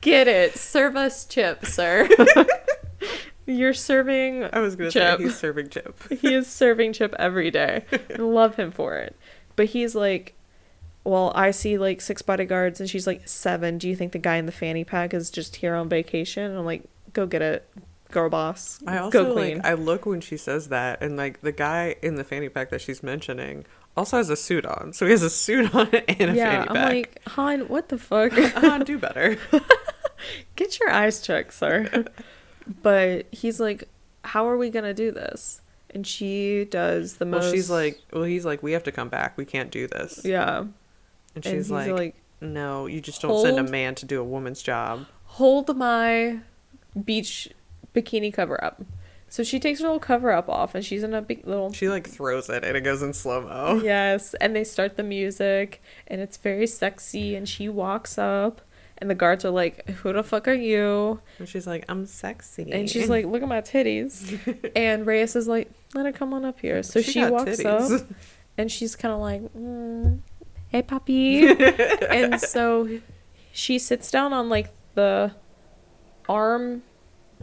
Get 0.00 0.28
it. 0.28 0.56
Serve 0.56 0.96
us 0.96 1.26
chips, 1.26 1.74
sir. 1.74 2.08
You're 3.46 3.74
serving. 3.74 4.48
I 4.54 4.60
was 4.60 4.74
gonna 4.74 4.90
Chip. 4.90 5.18
say 5.18 5.24
he's 5.24 5.36
serving 5.36 5.68
chip. 5.68 6.00
He 6.10 6.32
is 6.34 6.46
serving 6.46 6.94
chip 6.94 7.14
every 7.18 7.50
day. 7.50 7.84
I 7.92 8.14
love 8.16 8.54
him 8.56 8.70
for 8.70 8.96
it. 8.96 9.14
But 9.54 9.66
he's 9.66 9.94
like, 9.94 10.34
well, 11.04 11.32
I 11.34 11.50
see 11.50 11.78
like 11.78 12.00
six 12.00 12.22
bodyguards, 12.22 12.80
and 12.80 12.88
she's 12.88 13.06
like 13.06 13.28
seven. 13.28 13.78
Do 13.78 13.88
you 13.88 13.94
think 13.96 14.12
the 14.12 14.18
guy 14.18 14.36
in 14.36 14.46
the 14.46 14.52
fanny 14.52 14.84
pack 14.84 15.12
is 15.14 15.30
just 15.30 15.56
here 15.56 15.74
on 15.74 15.88
vacation? 15.88 16.44
And 16.44 16.58
I'm 16.58 16.64
like, 16.64 16.84
go 17.12 17.26
get 17.26 17.42
it, 17.42 17.68
girl 18.10 18.30
boss. 18.30 18.80
I 18.86 18.98
also 18.98 19.34
like 19.34 19.64
I 19.64 19.74
look 19.74 20.06
when 20.06 20.20
she 20.20 20.36
says 20.36 20.68
that, 20.68 21.02
and 21.02 21.16
like 21.16 21.40
the 21.42 21.52
guy 21.52 21.96
in 22.02 22.14
the 22.16 22.24
fanny 22.24 22.48
pack 22.48 22.70
that 22.70 22.80
she's 22.80 23.02
mentioning 23.02 23.64
also 23.96 24.16
has 24.16 24.28
a 24.30 24.36
suit 24.36 24.66
on, 24.66 24.92
so 24.92 25.04
he 25.04 25.12
has 25.12 25.22
a 25.22 25.30
suit 25.30 25.74
on 25.74 25.86
and 26.08 26.30
a 26.30 26.34
yeah, 26.34 26.64
fanny 26.64 26.68
I'm 26.68 26.74
pack. 26.74 26.88
like, 26.92 27.22
Han, 27.28 27.60
what 27.68 27.88
the 27.90 27.98
fuck? 27.98 28.32
Ah, 28.56 28.78
do 28.78 28.98
better. 28.98 29.36
Get 30.56 30.80
your 30.80 30.90
eyes 30.90 31.20
checked, 31.20 31.52
sir. 31.54 32.06
but 32.82 33.26
he's 33.30 33.60
like, 33.60 33.84
how 34.24 34.48
are 34.48 34.56
we 34.56 34.70
gonna 34.70 34.94
do 34.94 35.10
this? 35.12 35.60
And 35.90 36.06
she 36.06 36.64
does 36.64 37.16
the 37.18 37.26
well, 37.26 37.40
most. 37.40 37.52
she's 37.52 37.70
like, 37.70 38.00
well, 38.12 38.24
he's 38.24 38.44
like, 38.44 38.62
we 38.62 38.72
have 38.72 38.82
to 38.84 38.92
come 38.92 39.08
back. 39.08 39.36
We 39.36 39.44
can't 39.44 39.70
do 39.70 39.86
this. 39.86 40.22
yeah. 40.24 40.64
And 41.34 41.44
And 41.44 41.44
she's 41.44 41.52
he's 41.66 41.70
like, 41.70 41.90
like, 41.92 42.14
no, 42.40 42.86
you 42.86 43.00
just 43.00 43.22
don't 43.22 43.40
send 43.42 43.58
a 43.58 43.70
man 43.70 43.94
to 43.96 44.06
do 44.06 44.20
a 44.20 44.24
woman's 44.24 44.62
job. 44.62 45.06
hold 45.24 45.76
my 45.76 46.38
beach 47.04 47.48
bikini 47.94 48.32
cover 48.32 48.62
up. 48.62 48.82
So 49.28 49.42
she 49.42 49.58
takes 49.58 49.80
her 49.80 49.86
little 49.86 49.98
cover 49.98 50.30
up 50.30 50.48
off, 50.48 50.76
and 50.76 50.84
she's 50.84 51.02
in 51.02 51.12
a 51.12 51.20
big 51.20 51.44
little. 51.46 51.72
She 51.72 51.88
like 51.88 52.08
throws 52.08 52.48
it, 52.48 52.62
and 52.62 52.76
it 52.76 52.82
goes 52.82 53.02
in 53.02 53.12
slow 53.12 53.40
mo. 53.42 53.80
Yes, 53.84 54.34
and 54.34 54.54
they 54.54 54.62
start 54.62 54.96
the 54.96 55.02
music, 55.02 55.82
and 56.06 56.20
it's 56.20 56.36
very 56.36 56.68
sexy. 56.68 57.34
And 57.34 57.48
she 57.48 57.68
walks 57.68 58.16
up, 58.16 58.60
and 58.98 59.10
the 59.10 59.14
guards 59.16 59.44
are 59.44 59.50
like, 59.50 59.88
"Who 59.88 60.12
the 60.12 60.22
fuck 60.22 60.46
are 60.46 60.54
you?" 60.54 61.20
And 61.40 61.48
she's 61.48 61.66
like, 61.66 61.84
I'm 61.88 62.06
sexy. 62.06 62.70
And 62.70 62.88
she's 62.88 63.08
like, 63.08 63.24
"Look 63.26 63.42
at 63.42 63.48
my 63.48 63.60
titties." 63.60 64.70
and 64.76 65.04
Reyes 65.04 65.34
is 65.34 65.48
like, 65.48 65.68
"Let 65.94 66.06
her 66.06 66.12
come 66.12 66.32
on 66.32 66.44
up 66.44 66.60
here." 66.60 66.84
So 66.84 67.00
she, 67.02 67.20
got 67.20 67.32
walks 67.32 67.50
titties. 67.58 68.02
up, 68.02 68.06
and 68.58 68.70
she's 68.70 68.94
kind 68.94 69.12
of 69.14 69.18
like, 69.20 69.42
mm, 69.52 70.20
"Hey, 70.74 70.82
puppy." 70.82 71.46
and 72.10 72.40
so 72.40 73.00
she 73.52 73.78
sits 73.78 74.10
down 74.10 74.32
on 74.32 74.48
like 74.48 74.70
the 74.94 75.32
arm 76.28 76.82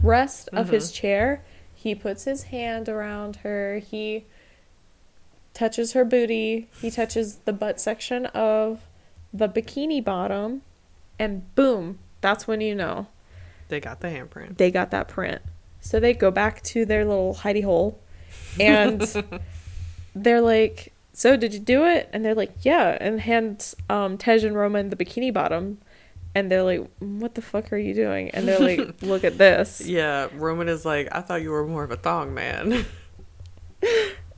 rest 0.02 0.50
of 0.52 0.68
his 0.68 0.88
mm-hmm. 0.88 1.00
chair. 1.00 1.44
He 1.74 1.94
puts 1.94 2.24
his 2.24 2.44
hand 2.44 2.90
around 2.90 3.36
her. 3.36 3.78
He 3.78 4.26
touches 5.54 5.94
her 5.94 6.04
booty. 6.04 6.68
He 6.78 6.90
touches 6.90 7.36
the 7.36 7.54
butt 7.54 7.80
section 7.80 8.26
of 8.26 8.82
the 9.32 9.48
bikini 9.48 10.04
bottom. 10.04 10.60
And 11.18 11.54
boom, 11.54 12.00
that's 12.20 12.46
when 12.46 12.60
you 12.60 12.74
know 12.74 13.06
They 13.68 13.80
got 13.80 14.00
the 14.00 14.08
handprint. 14.08 14.58
they 14.58 14.70
got 14.70 14.90
that 14.90 15.08
print. 15.08 15.40
So 15.80 15.98
they 15.98 16.12
go 16.12 16.30
back 16.30 16.62
to 16.64 16.84
their 16.84 17.06
little 17.06 17.34
hidey 17.34 17.64
hole 17.64 17.98
and 18.60 19.02
they're 20.14 20.42
like, 20.42 20.91
So 21.12 21.36
did 21.36 21.52
you 21.54 21.60
do 21.60 21.84
it? 21.84 22.08
And 22.12 22.24
they're 22.24 22.34
like, 22.34 22.52
Yeah. 22.62 22.96
And 23.00 23.20
hands 23.20 23.74
um, 23.90 24.16
Tej 24.18 24.44
and 24.46 24.56
Roman 24.56 24.90
the 24.90 24.96
bikini 24.96 25.32
bottom. 25.32 25.78
And 26.34 26.50
they're 26.50 26.62
like, 26.62 26.88
What 27.00 27.34
the 27.34 27.42
fuck 27.42 27.72
are 27.72 27.76
you 27.76 27.94
doing? 27.94 28.30
And 28.30 28.48
they're 28.48 28.58
like, 28.58 28.94
Look 29.02 29.24
at 29.24 29.36
this. 29.38 29.80
Yeah, 29.86 30.28
Roman 30.34 30.68
is 30.68 30.84
like, 30.84 31.08
I 31.12 31.20
thought 31.20 31.42
you 31.42 31.50
were 31.50 31.66
more 31.66 31.84
of 31.84 31.90
a 31.90 31.96
thong 31.96 32.34
man. 32.34 32.84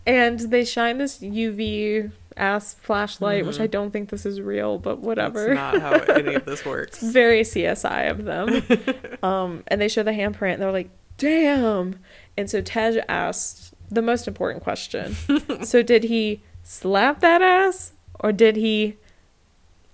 And 0.07 0.39
they 0.39 0.67
shine 0.67 0.99
this 0.99 1.19
UV 1.21 2.13
ass 2.37 2.75
flashlight, 2.75 3.47
which 3.47 3.59
I 3.59 3.67
don't 3.67 3.91
think 3.91 4.11
this 4.11 4.27
is 4.27 4.39
real, 4.39 4.79
but 4.79 4.99
whatever. 4.99 5.55
That's 5.55 5.79
not 5.79 5.81
how 5.81 5.93
any 6.15 6.35
of 6.35 6.45
this 6.45 6.65
works. 6.67 6.99
very 7.01 7.41
CSI 7.41 8.11
of 8.11 8.25
them. 8.25 9.17
um, 9.23 9.65
and 9.67 9.81
they 9.81 9.89
show 9.89 10.03
the 10.03 10.11
handprint 10.11 10.55
and 10.55 10.63
they're 10.63 10.73
like, 10.73 10.91
damn. 11.17 12.01
And 12.37 12.51
so 12.51 12.61
Tej 12.61 13.01
asked 13.09 13.73
the 13.91 14.03
most 14.03 14.29
important 14.29 14.63
question. 14.63 15.17
so 15.65 15.83
did 15.83 16.05
he 16.05 16.43
slap 16.65 17.21
that 17.21 17.43
ass 17.43 17.93
or 18.19 18.33
did 18.33 18.57
he 18.57 18.97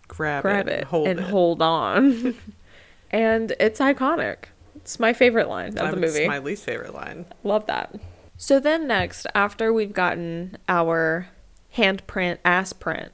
Grab, 0.09 0.43
grab 0.43 0.67
it, 0.69 0.73
it, 0.73 0.79
and 0.79 0.85
hold 0.89 1.09
and 1.09 1.21
it. 1.21 1.27
hold 1.27 1.61
on? 1.63 2.35
and 3.11 3.53
it's 3.61 3.81
iconic. 3.81 4.37
It's 4.77 4.99
my 4.99 5.13
favorite 5.13 5.49
line 5.49 5.77
of 5.77 5.91
the 5.91 5.97
movie. 5.97 6.27
my 6.27 6.39
least 6.39 6.65
favorite 6.65 6.95
line. 6.95 7.27
Love 7.45 7.67
that. 7.67 7.95
So 8.37 8.59
then 8.59 8.87
next, 8.87 9.27
after 9.35 9.73
we've 9.73 9.93
gotten 9.93 10.57
our 10.69 11.29
handprint, 11.77 12.39
ass 12.45 12.73
print, 12.73 13.13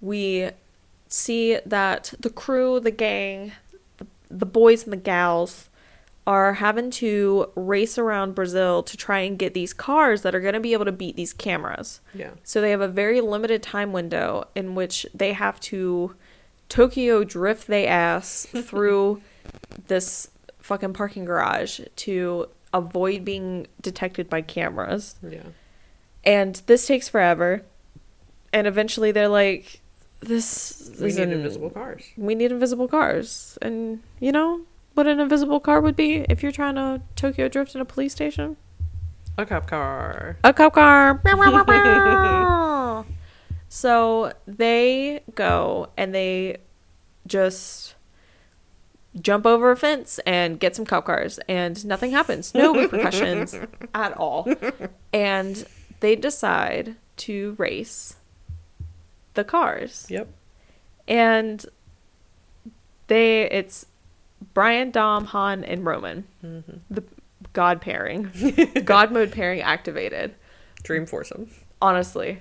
we 0.00 0.50
see 1.08 1.58
that 1.66 2.14
the 2.20 2.30
crew, 2.30 2.78
the 2.78 2.90
gang, 2.90 3.52
the, 3.98 4.06
the 4.30 4.46
boys 4.46 4.84
and 4.84 4.92
the 4.92 4.96
gals 4.98 5.68
are 6.26 6.54
having 6.54 6.90
to 6.90 7.50
race 7.56 7.98
around 7.98 8.34
Brazil 8.34 8.82
to 8.84 8.96
try 8.96 9.20
and 9.20 9.38
get 9.38 9.54
these 9.54 9.72
cars 9.72 10.22
that 10.22 10.34
are 10.34 10.40
going 10.40 10.54
to 10.54 10.60
be 10.60 10.72
able 10.72 10.84
to 10.84 10.92
beat 10.92 11.16
these 11.16 11.32
cameras. 11.32 12.00
Yeah. 12.14 12.30
So 12.44 12.60
they 12.60 12.70
have 12.70 12.80
a 12.80 12.88
very 12.88 13.20
limited 13.20 13.62
time 13.62 13.92
window 13.92 14.46
in 14.54 14.74
which 14.74 15.04
they 15.12 15.32
have 15.32 15.58
to 15.60 16.14
Tokyo 16.68 17.24
drift 17.24 17.66
they 17.66 17.86
ass 17.86 18.46
through 18.54 19.20
this 19.88 20.30
fucking 20.60 20.92
parking 20.92 21.24
garage 21.24 21.80
to 21.96 22.46
avoid 22.72 23.24
being 23.24 23.66
detected 23.80 24.30
by 24.30 24.42
cameras. 24.42 25.16
Yeah. 25.28 25.42
And 26.24 26.62
this 26.66 26.86
takes 26.86 27.08
forever. 27.08 27.62
And 28.52 28.68
eventually 28.68 29.10
they're 29.10 29.28
like 29.28 29.80
this 30.20 30.88
We 31.00 31.08
need 31.08 31.30
invisible 31.30 31.70
cars. 31.70 32.04
we 32.16 32.36
need 32.36 32.52
invisible 32.52 32.86
cars. 32.86 33.58
And 33.60 34.02
you 34.20 34.30
know 34.30 34.60
what 34.94 35.06
an 35.06 35.20
invisible 35.20 35.60
car 35.60 35.80
would 35.80 35.96
be 35.96 36.26
if 36.28 36.42
you're 36.42 36.52
trying 36.52 36.74
to 36.76 37.02
Tokyo 37.16 37.48
drift 37.48 37.74
in 37.74 37.80
a 37.80 37.84
police 37.84 38.12
station? 38.12 38.56
A 39.38 39.46
cop 39.46 39.66
car. 39.66 40.36
A 40.44 40.52
cop 40.52 40.74
car. 40.74 41.20
so 43.68 44.32
they 44.46 45.22
go 45.34 45.88
and 45.96 46.14
they 46.14 46.58
just 47.26 47.94
jump 49.20 49.46
over 49.46 49.70
a 49.70 49.76
fence 49.76 50.18
and 50.26 50.58
get 50.58 50.74
some 50.74 50.86
cop 50.86 51.04
cars, 51.04 51.38
and 51.48 51.84
nothing 51.84 52.12
happens. 52.12 52.54
No 52.54 52.74
repercussions 52.74 53.54
at 53.94 54.12
all. 54.16 54.48
And 55.12 55.66
they 56.00 56.16
decide 56.16 56.96
to 57.18 57.54
race 57.58 58.16
the 59.34 59.44
cars. 59.44 60.06
Yep. 60.08 60.28
And 61.06 61.64
they, 63.08 63.50
it's 63.50 63.86
Brian, 64.54 64.90
Dom, 64.90 65.24
Han, 65.26 65.64
and 65.64 65.84
Roman. 65.84 66.24
Mm-hmm. 66.44 66.72
The 66.90 67.04
God 67.52 67.80
pairing, 67.80 68.30
God 68.84 69.12
mode 69.12 69.32
pairing 69.32 69.60
activated 69.62 70.34
Dream 70.82 71.06
foursome. 71.06 71.48
honestly 71.80 72.40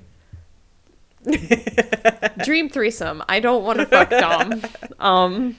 Dream 2.44 2.70
threesome. 2.70 3.24
I 3.30 3.40
don't 3.40 3.64
want 3.64 3.80
to 3.80 3.86
fuck 3.86 4.10
Dom. 4.10 4.62
Um, 5.00 5.58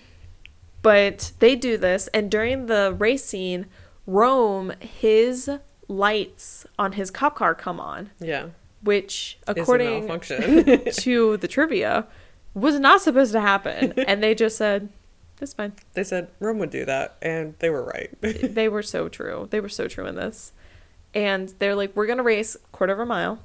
but 0.83 1.33
they 1.41 1.57
do 1.57 1.77
this, 1.77 2.07
and 2.15 2.31
during 2.31 2.67
the 2.67 2.95
race 2.97 3.25
scene, 3.25 3.67
Rome, 4.07 4.73
his 4.81 5.51
lights 5.89 6.65
on 6.79 6.93
his 6.93 7.11
cop 7.11 7.35
car 7.35 7.55
come 7.57 7.81
on, 7.81 8.11
Yeah. 8.21 8.47
which, 8.83 9.39
according 9.49 10.07
to 10.21 11.37
the 11.37 11.49
trivia, 11.49 12.07
was 12.55 12.79
not 12.79 13.01
supposed 13.01 13.33
to 13.33 13.41
happen. 13.41 13.93
And 13.99 14.23
they 14.23 14.33
just 14.35 14.57
said, 14.57 14.89
it's 15.41 15.55
fine. 15.55 15.73
they 15.95 16.05
said 16.05 16.29
Rome 16.39 16.59
would 16.59 16.71
do 16.71 16.85
that, 16.85 17.17
and 17.21 17.55
they 17.59 17.71
were 17.71 17.85
right. 17.85 18.11
they 18.21 18.69
were 18.69 18.83
so 18.83 19.09
true. 19.09 19.49
They 19.51 19.61
were 19.61 19.69
so 19.69 19.89
true 19.89 20.07
in 20.07 20.15
this. 20.15 20.53
And 21.15 21.53
they're 21.59 21.75
like, 21.75 21.95
we're 21.97 22.07
going 22.07 22.19
to 22.19 22.25
race 22.25 22.57
quarter 22.71 22.93
of 22.93 22.99
a 23.01 23.07
mile. 23.07 23.41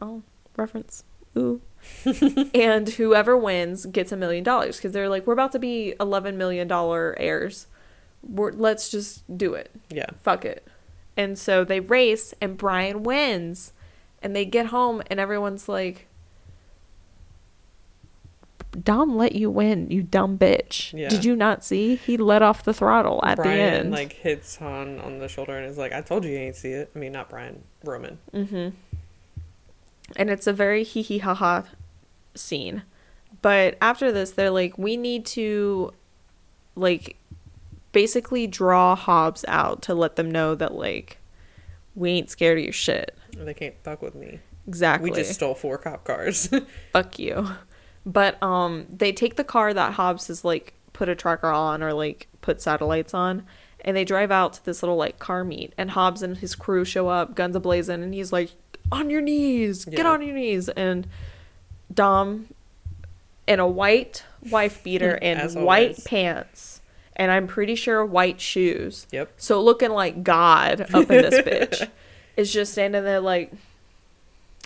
Oh, 0.00 0.22
reference. 0.56 1.04
Ooh. 1.36 1.60
and 2.54 2.88
whoever 2.90 3.36
wins 3.36 3.86
gets 3.86 4.12
a 4.12 4.16
million 4.16 4.44
dollars 4.44 4.76
because 4.76 4.92
they're 4.92 5.08
like, 5.08 5.26
we're 5.26 5.32
about 5.32 5.52
to 5.52 5.58
be 5.58 5.94
$11 5.98 6.36
million 6.36 6.70
heirs. 6.70 7.66
We're, 8.22 8.52
let's 8.52 8.88
just 8.88 9.36
do 9.36 9.54
it. 9.54 9.70
yeah. 9.90 10.06
Fuck 10.22 10.44
it. 10.44 10.66
And 11.16 11.38
so 11.38 11.64
they 11.64 11.80
race, 11.80 12.34
and 12.40 12.56
Brian 12.56 13.02
wins. 13.02 13.72
And 14.22 14.36
they 14.36 14.44
get 14.44 14.66
home, 14.66 15.02
and 15.08 15.18
everyone's 15.18 15.68
like, 15.68 16.06
Dom 18.82 19.16
let 19.16 19.34
you 19.34 19.50
win, 19.50 19.90
you 19.90 20.02
dumb 20.02 20.38
bitch. 20.38 20.98
Yeah. 20.98 21.08
Did 21.08 21.24
you 21.24 21.36
not 21.36 21.64
see? 21.64 21.96
He 21.96 22.16
let 22.16 22.42
off 22.42 22.64
the 22.64 22.72
throttle 22.72 23.20
at 23.24 23.36
Brian 23.36 23.56
the 23.56 23.62
end. 23.62 23.90
like 23.90 24.12
hits 24.12 24.56
Han 24.56 24.98
on 25.00 25.18
the 25.18 25.28
shoulder 25.28 25.56
and 25.56 25.66
is 25.66 25.76
like, 25.76 25.92
"I 25.92 26.00
told 26.00 26.24
you 26.24 26.30
you 26.30 26.38
ain't 26.38 26.56
see 26.56 26.70
it." 26.72 26.90
I 26.94 26.98
mean, 26.98 27.12
not 27.12 27.28
Brian, 27.28 27.62
Roman. 27.84 28.18
Mm-hmm. 28.32 28.76
And 30.16 30.30
it's 30.30 30.46
a 30.46 30.52
very 30.52 30.84
hee 30.84 31.02
hee 31.02 31.18
ha 31.18 31.34
ha 31.34 31.64
scene. 32.34 32.82
But 33.42 33.76
after 33.80 34.12
this, 34.12 34.30
they're 34.32 34.50
like, 34.50 34.78
we 34.78 34.96
need 34.96 35.26
to, 35.26 35.92
like, 36.76 37.16
basically 37.92 38.46
draw 38.46 38.94
Hobbs 38.94 39.44
out 39.48 39.82
to 39.82 39.94
let 39.94 40.16
them 40.16 40.30
know 40.30 40.54
that, 40.54 40.74
like, 40.74 41.18
we 41.94 42.12
ain't 42.12 42.30
scared 42.30 42.58
of 42.58 42.64
your 42.64 42.72
shit. 42.72 43.16
They 43.36 43.54
can't 43.54 43.74
fuck 43.82 44.02
with 44.02 44.14
me. 44.14 44.40
Exactly. 44.68 45.10
We 45.10 45.16
just 45.16 45.34
stole 45.34 45.54
four 45.54 45.78
cop 45.78 46.04
cars. 46.04 46.48
Fuck 46.92 47.18
you. 47.18 47.48
But 48.04 48.42
um, 48.42 48.86
they 48.90 49.12
take 49.12 49.36
the 49.36 49.44
car 49.44 49.72
that 49.72 49.92
Hobbs 49.94 50.26
has 50.28 50.44
like 50.44 50.74
put 50.92 51.08
a 51.08 51.14
tracker 51.14 51.48
on 51.50 51.82
or 51.82 51.92
like 51.92 52.26
put 52.40 52.60
satellites 52.60 53.14
on, 53.14 53.44
and 53.84 53.96
they 53.96 54.04
drive 54.04 54.30
out 54.30 54.54
to 54.54 54.64
this 54.64 54.82
little 54.82 54.96
like 54.96 55.18
car 55.18 55.44
meet. 55.44 55.72
And 55.78 55.90
Hobbs 55.92 56.22
and 56.22 56.36
his 56.38 56.54
crew 56.54 56.84
show 56.84 57.08
up, 57.08 57.34
guns 57.34 57.54
ablazing, 57.56 58.02
and 58.02 58.12
he's 58.12 58.32
like, 58.32 58.50
"On 58.90 59.08
your 59.10 59.20
knees, 59.20 59.84
get 59.84 60.00
Yeah. 60.00 60.10
on 60.10 60.22
your 60.22 60.34
knees." 60.34 60.68
And 60.70 61.06
Dom, 61.92 62.48
in 63.46 63.60
a 63.60 63.66
white 63.68 64.24
wife 64.50 64.82
beater 64.82 65.18
and 65.22 65.64
white 65.64 66.04
pants, 66.04 66.80
and 67.14 67.30
I'm 67.30 67.46
pretty 67.46 67.74
sure 67.76 68.04
white 68.04 68.40
shoes. 68.40 69.06
yep. 69.12 69.30
So 69.36 69.60
looking 69.62 69.90
like 69.90 70.24
God 70.24 70.80
up 70.92 71.10
in 71.10 71.22
this 71.22 71.34
bitch 71.44 71.88
is 72.36 72.52
just 72.52 72.72
standing 72.72 73.04
there 73.04 73.20
like, 73.20 73.52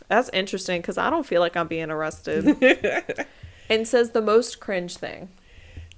that's 0.09 0.28
interesting 0.32 0.80
because 0.80 0.99
I 0.99 1.11
don't 1.11 1.26
feel 1.26 1.40
like 1.40 1.57
I'm 1.57 1.68
being 1.68 1.90
arrested. 1.90 2.57
and 3.68 3.86
says 3.88 4.11
the 4.11 4.22
most 4.22 4.61
cringe 4.61 4.97
thing 4.97 5.28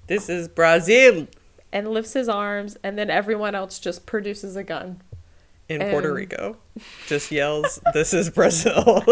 This 0.06 0.28
is 0.28 0.48
Brazil 0.48 1.26
and 1.72 1.90
lifts 1.90 2.14
his 2.14 2.28
arms, 2.28 2.76
and 2.82 2.98
then 2.98 3.10
everyone 3.10 3.54
else 3.54 3.78
just 3.78 4.06
produces 4.06 4.56
a 4.56 4.64
gun. 4.64 5.02
in 5.68 5.82
Puerto 5.90 6.12
Rico. 6.12 6.56
Just 7.06 7.30
yells, 7.30 7.78
"This 7.92 8.14
is 8.14 8.30
Brazil." 8.30 9.04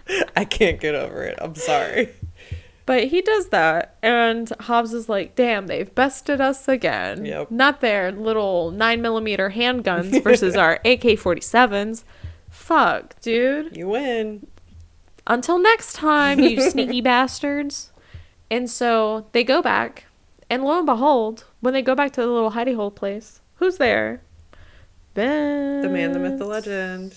I 0.36 0.46
can't 0.46 0.80
get 0.80 0.94
over 0.94 1.22
it. 1.22 1.38
I'm 1.38 1.54
sorry. 1.54 2.08
But 2.86 3.08
he 3.08 3.20
does 3.20 3.48
that, 3.48 3.96
and 4.02 4.50
Hobbs 4.60 4.94
is 4.94 5.10
like, 5.10 5.34
"Damn, 5.36 5.66
they've 5.66 5.94
bested 5.94 6.40
us 6.40 6.66
again. 6.66 7.26
Yep. 7.26 7.50
Not 7.50 7.82
their 7.82 8.10
little 8.10 8.70
nine 8.70 9.02
millimeter 9.02 9.50
handguns 9.50 10.22
versus 10.24 10.56
our 10.56 10.80
AK 10.86 11.18
forty 11.18 11.42
sevens. 11.42 12.06
Fuck, 12.68 13.18
dude. 13.22 13.74
You 13.74 13.88
win. 13.88 14.46
Until 15.26 15.58
next 15.58 15.94
time, 15.94 16.38
you 16.38 16.60
sneaky 16.70 17.00
bastards." 17.00 17.92
And 18.50 18.68
so 18.68 19.26
they 19.32 19.42
go 19.42 19.62
back, 19.62 20.04
and 20.50 20.62
lo 20.62 20.76
and 20.76 20.84
behold, 20.84 21.44
when 21.60 21.72
they 21.72 21.80
go 21.80 21.94
back 21.94 22.12
to 22.12 22.20
the 22.20 22.26
little 22.26 22.50
hidey 22.50 22.76
hole 22.76 22.90
place, 22.90 23.40
who's 23.54 23.78
there? 23.78 24.20
Ben. 25.14 25.80
The 25.80 25.88
man, 25.88 26.12
the 26.12 26.18
myth, 26.18 26.38
the 26.38 26.44
legend. 26.44 27.14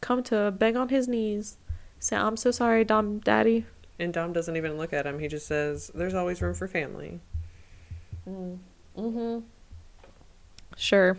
Come 0.00 0.24
to 0.24 0.50
beg 0.50 0.74
on 0.74 0.88
his 0.88 1.06
knees. 1.06 1.58
Say, 2.00 2.16
I'm 2.16 2.36
so 2.36 2.50
sorry, 2.50 2.82
Dom 2.82 3.20
Daddy. 3.20 3.66
And 4.00 4.12
Dom 4.12 4.32
doesn't 4.32 4.56
even 4.56 4.78
look 4.78 4.92
at 4.92 5.06
him. 5.06 5.20
He 5.20 5.28
just 5.28 5.46
says, 5.46 5.92
"There's 5.94 6.14
always 6.14 6.42
room 6.42 6.54
for 6.54 6.66
family." 6.66 7.20
Mm-hmm. 8.28 9.38
Sure. 10.76 11.18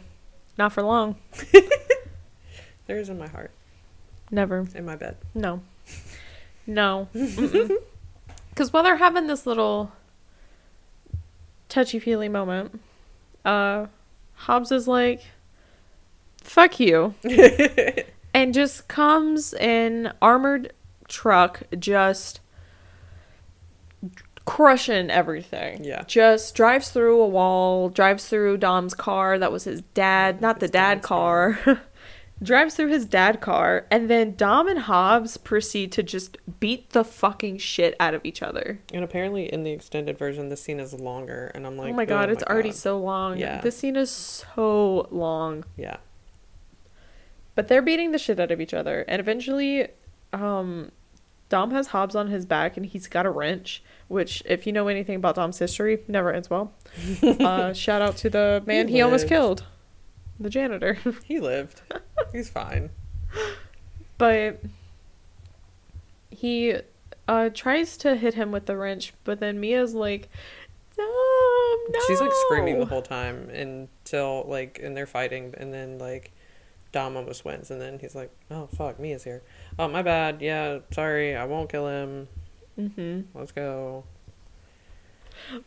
Not 0.58 0.74
for 0.74 0.84
long. 0.84 1.16
There 2.86 2.98
is 2.98 3.10
in 3.10 3.18
my 3.18 3.28
heart, 3.28 3.52
Never. 4.32 4.68
in 4.76 4.86
my 4.86 4.96
bed. 4.96 5.18
No. 5.34 5.62
No. 6.68 7.08
Because 7.14 8.72
while 8.74 8.84
they're 8.84 8.98
having 8.98 9.28
this 9.28 9.46
little 9.46 9.92
touchy 11.70 12.00
feely 12.00 12.30
moment, 12.30 12.82
uh, 13.46 13.88
Hobbs 14.36 14.72
is 14.72 14.88
like, 14.88 15.22
fuck 16.42 16.80
you. 16.80 17.16
and 18.34 18.54
just 18.54 18.88
comes 18.88 19.54
in 19.54 20.12
armored 20.22 20.74
truck, 21.08 21.64
just 21.80 22.42
crushing 24.46 25.10
everything. 25.10 25.84
Yeah. 25.84 26.04
Just 26.04 26.56
drives 26.56 26.90
through 26.90 27.22
a 27.22 27.28
wall, 27.28 27.90
drives 27.90 28.28
through 28.28 28.58
Dom's 28.58 28.94
car. 28.94 29.40
That 29.40 29.52
was 29.52 29.64
his 29.64 29.82
dad, 29.94 30.42
not 30.42 30.60
the 30.60 30.68
dad 30.68 30.96
dad's 30.96 31.06
car. 31.06 31.60
drives 32.44 32.76
through 32.76 32.90
his 32.90 33.06
dad 33.06 33.42
car, 33.42 33.86
and 33.90 34.10
then 34.10 34.36
Dom 34.36 34.68
and 34.68 34.80
Hobbs 34.80 35.38
proceed 35.38 35.92
to 35.94 36.04
just 36.04 36.38
beat 36.60 36.92
the 36.92 37.04
fucking 37.04 37.58
shit 37.58 37.96
out 38.00 38.14
of 38.14 38.22
each 38.24 38.42
other. 38.42 38.80
And 38.94 39.04
apparently, 39.04 39.52
in 39.52 39.64
the 39.64 39.72
extended 39.72 40.18
version, 40.18 40.50
the 40.50 40.58
scene 40.58 40.80
is 40.80 40.94
longer, 40.94 41.52
and 41.56 41.66
I'm 41.66 41.78
like, 41.78 41.92
oh 41.92 41.96
my 41.96 42.06
god, 42.06 42.30
it's 42.30 42.44
already 42.44 42.70
God." 42.70 42.78
so 42.78 43.00
long. 43.00 43.38
Yeah. 43.38 43.62
This 43.62 43.78
scene 43.78 43.96
is 43.96 44.12
so 44.12 45.08
long. 45.12 45.64
Yeah, 45.78 45.98
But 47.56 47.68
they're 47.68 47.82
beating 47.82 48.12
the 48.12 48.20
shit 48.20 48.40
out 48.40 48.52
of 48.52 48.60
each 48.60 48.74
other. 48.74 49.06
And 49.08 49.20
eventually, 49.20 49.88
um, 50.32 50.92
Dom 51.50 51.72
has 51.72 51.88
Hobbs 51.88 52.16
on 52.16 52.30
his 52.30 52.46
back 52.46 52.78
and 52.78 52.86
he's 52.86 53.06
got 53.08 53.26
a 53.26 53.30
wrench, 53.30 53.84
which, 54.08 54.42
if 54.46 54.66
you 54.66 54.74
know 54.74 54.88
anything 54.88 55.16
about 55.16 55.36
Dom's 55.36 55.60
history, 55.60 56.00
never 56.08 56.34
ends 56.34 56.50
well. 56.50 56.74
uh, 57.24 57.74
shout 57.74 58.02
out 58.02 58.18
to 58.18 58.30
the 58.30 58.64
man 58.66 58.88
he, 58.88 59.02
almost 59.02 59.28
killed, 59.28 59.64
the 60.44 60.50
janitor. 60.50 60.98
he 61.24 61.40
lived. 61.40 61.82
He's 62.32 62.50
fine. 62.50 62.90
but 64.18 64.62
he 66.30 66.76
uh, 67.28 67.50
tries 67.54 67.98
to 67.98 68.16
hit 68.16 68.34
him 68.36 68.52
with 68.52 68.66
the 68.66 68.78
wrench, 68.78 69.14
but 69.24 69.40
then 69.40 69.60
Mia's 69.60 69.94
like, 69.94 70.30
Dom, 70.96 71.06
no. 71.08 72.00
She's 72.08 72.22
like 72.22 72.32
screaming 72.46 72.80
the 72.80 72.86
whole 72.86 73.02
time 73.02 73.50
until 73.50 74.46
like, 74.48 74.80
and 74.84 74.96
they're 74.96 75.08
fighting, 75.08 75.54
and 75.58 75.74
then 75.74 75.98
like, 75.98 76.32
Dom 76.92 77.18
almost 77.18 77.44
wins, 77.44 77.72
and 77.72 77.82
then 77.82 77.98
he's 77.98 78.14
like, 78.14 78.30
"Oh 78.52 78.68
fuck, 78.68 79.00
Mia's 79.00 79.24
here. 79.24 79.42
Oh 79.80 79.88
my 79.88 80.04
bad. 80.04 80.42
Yeah, 80.44 80.80
sorry. 80.92 81.36
I 81.36 81.46
won't 81.46 81.70
kill 81.72 81.88
him. 81.88 82.28
hmm 82.76 83.22
Let's 83.34 83.52
go." 83.52 84.04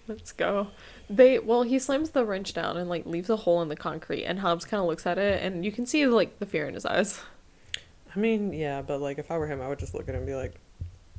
Let's 0.08 0.32
go. 0.32 0.68
They 1.08 1.38
well, 1.38 1.62
he 1.62 1.78
slams 1.78 2.10
the 2.10 2.24
wrench 2.24 2.52
down 2.52 2.76
and 2.76 2.88
like 2.88 3.06
leaves 3.06 3.30
a 3.30 3.36
hole 3.36 3.62
in 3.62 3.68
the 3.68 3.76
concrete, 3.76 4.24
and 4.24 4.40
Hobbs 4.40 4.64
kind 4.64 4.80
of 4.80 4.86
looks 4.86 5.06
at 5.06 5.18
it, 5.18 5.42
and 5.42 5.64
you 5.64 5.70
can 5.72 5.86
see 5.86 6.06
like 6.06 6.38
the 6.38 6.46
fear 6.46 6.66
in 6.66 6.74
his 6.74 6.84
eyes. 6.86 7.20
I 8.14 8.18
mean, 8.18 8.52
yeah, 8.52 8.82
but 8.82 9.00
like, 9.00 9.18
if 9.18 9.30
I 9.30 9.38
were 9.38 9.46
him, 9.46 9.60
I 9.60 9.68
would 9.68 9.78
just 9.78 9.94
look 9.94 10.08
at 10.08 10.14
him 10.14 10.22
and 10.22 10.26
be 10.26 10.34
like, 10.34 10.54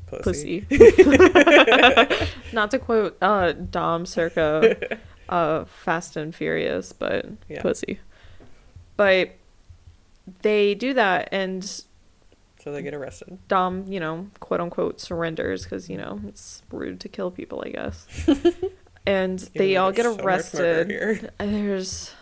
"Pussy." 0.07 0.61
Pussy. 0.61 2.17
Not 2.53 2.71
to 2.71 2.79
quote 2.79 3.17
uh, 3.21 3.51
Dom 3.51 4.05
circa 4.05 4.97
uh, 5.29 5.65
Fast 5.65 6.17
and 6.17 6.33
Furious, 6.33 6.93
but 6.93 7.25
Yeah. 7.47 7.61
pussy. 7.61 7.99
But 8.95 9.35
they 10.41 10.73
do 10.75 10.93
that, 10.95 11.29
and 11.31 11.83
So 12.67 12.73
they 12.73 12.81
get 12.81 12.93
arrested. 12.93 13.37
Dom, 13.47 13.85
you 13.87 13.97
know, 13.97 14.27
quote 14.41 14.59
unquote, 14.59 14.99
surrenders 14.99 15.63
because 15.63 15.89
you 15.89 15.95
know 15.95 16.19
it's 16.27 16.63
rude 16.69 16.99
to 16.99 17.07
kill 17.07 17.31
people, 17.31 17.63
I 17.65 17.69
guess. 17.69 18.05
and 19.07 19.39
they 19.55 19.77
all 19.77 19.93
get 19.93 20.03
so 20.03 20.17
arrested. 20.17 20.89
here. 20.89 21.29
There's 21.37 22.13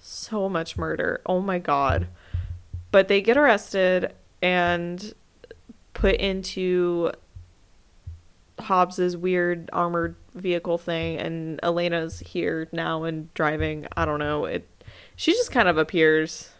so 0.00 0.48
much 0.48 0.78
murder. 0.78 1.20
Oh 1.26 1.40
my 1.40 1.58
god. 1.58 2.06
But 2.92 3.08
they 3.08 3.20
get 3.20 3.36
arrested 3.36 4.14
and 4.40 5.12
put 5.92 6.14
into 6.14 7.10
Hobbs's 8.60 9.16
weird 9.16 9.70
armored 9.72 10.14
vehicle 10.36 10.78
thing 10.78 11.18
and 11.18 11.58
Elena's 11.64 12.20
here 12.20 12.68
now 12.70 13.02
and 13.02 13.34
driving. 13.34 13.88
I 13.96 14.04
don't 14.04 14.20
know. 14.20 14.44
It 14.44 14.68
she 15.16 15.32
just 15.32 15.50
kind 15.50 15.68
of 15.68 15.78
appears. 15.78 16.50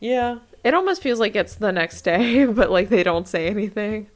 Yeah, 0.00 0.40
It 0.64 0.74
almost 0.74 1.02
feels 1.02 1.18
like 1.20 1.36
it's 1.36 1.54
the 1.54 1.72
next 1.72 2.02
day, 2.02 2.44
but 2.60 2.70
like 2.70 2.88
they 2.88 3.02
don't 3.02 3.26
say 3.28 3.46
anything. 3.48 4.08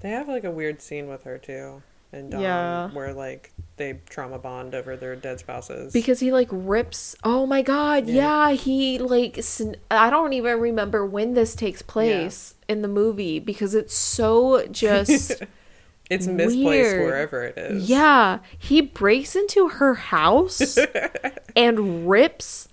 They 0.00 0.10
have 0.10 0.28
like 0.28 0.44
a 0.44 0.50
weird 0.50 0.82
scene 0.82 1.08
with 1.08 1.24
her 1.24 1.38
too, 1.38 1.82
and 2.12 2.30
Dom, 2.30 2.40
Yeah. 2.42 2.90
where 2.90 3.12
like 3.14 3.52
they 3.76 4.00
trauma 4.08 4.38
bond 4.38 4.74
over 4.74 4.96
their 4.96 5.16
dead 5.16 5.40
spouses. 5.40 5.92
because 5.92 6.20
he 6.20 6.32
like 6.32 6.48
rips 6.50 7.14
oh 7.24 7.44
my 7.46 7.60
god 7.62 8.06
yeah, 8.08 8.48
Yeah. 8.50 8.56
he 8.56 8.98
like 8.98 9.42
sn- 9.42 9.76
i 9.90 10.08
don't 10.08 10.32
even 10.32 10.58
remember 10.60 11.04
when 11.04 11.34
this 11.34 11.54
takes 11.54 11.82
place 11.82 12.54
in 12.68 12.80
the 12.80 12.88
movie 12.88 13.38
because 13.38 13.74
it's 13.74 13.94
so 13.94 14.66
just 14.68 15.42
it's 16.10 16.26
misplaced 16.26 16.64
weird. 16.64 17.02
wherever 17.04 17.42
it 17.42 17.58
is. 17.58 17.90
yeah 17.90 18.38
he 18.58 18.80
breaks 18.80 19.36
into 19.36 19.68
her 19.68 19.94
house 19.94 20.78
and 21.56 22.08
rips 22.08 22.68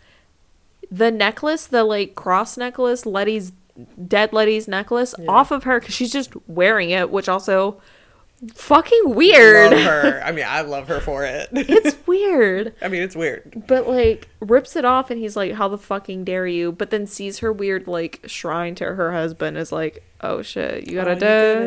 the 0.98 1.10
necklace 1.12 1.66
the 1.68 1.84
like 1.84 2.14
cross 2.16 2.58
necklace 2.58 3.06
letty's 3.06 3.52
dead 4.08 4.32
letty's 4.34 4.68
necklace 4.68 5.16
Yeah. 5.18 5.26
off 5.30 5.50
of 5.52 5.64
her 5.64 5.80
because 5.80 5.96
she's 5.96 6.12
just 6.14 6.34
wearing 6.48 6.92
it 6.92 7.10
which 7.10 7.28
also 7.28 7.82
fucking 8.54 9.16
weird 9.16 9.72
Love 9.72 9.82
her. 9.84 10.22
I 10.26 10.32
mean, 10.34 10.46
I 10.48 10.62
love 10.62 10.88
her 10.90 11.00
for 11.00 11.24
it. 11.24 11.48
it's 11.54 11.96
weird 12.08 12.74
I 12.82 12.90
mean, 12.90 13.02
it's 13.02 13.16
weird. 13.16 13.64
But 13.68 13.88
like 13.88 14.28
rips 14.42 14.76
it 14.76 14.84
off 14.86 15.10
and 15.10 15.20
he's 15.20 15.36
like, 15.36 15.54
How 15.54 15.68
the 15.70 15.78
fucking 15.78 16.26
dare 16.26 16.46
you? 16.46 16.72
But 16.74 16.90
then 16.90 17.08
sees 17.08 17.40
her 17.40 17.54
weird 17.54 17.88
like 17.88 18.20
shrine 18.26 18.76
to 18.76 18.86
her 18.96 19.14
husband 19.14 19.58
is 19.58 19.72
like, 19.72 20.04
Oh 20.22 20.42
shit, 20.42 20.88
you 20.88 20.96
got 20.96 21.08
Oh, 21.08 21.12
a 21.12 21.14
you 21.16 21.20
dad. 21.22 21.60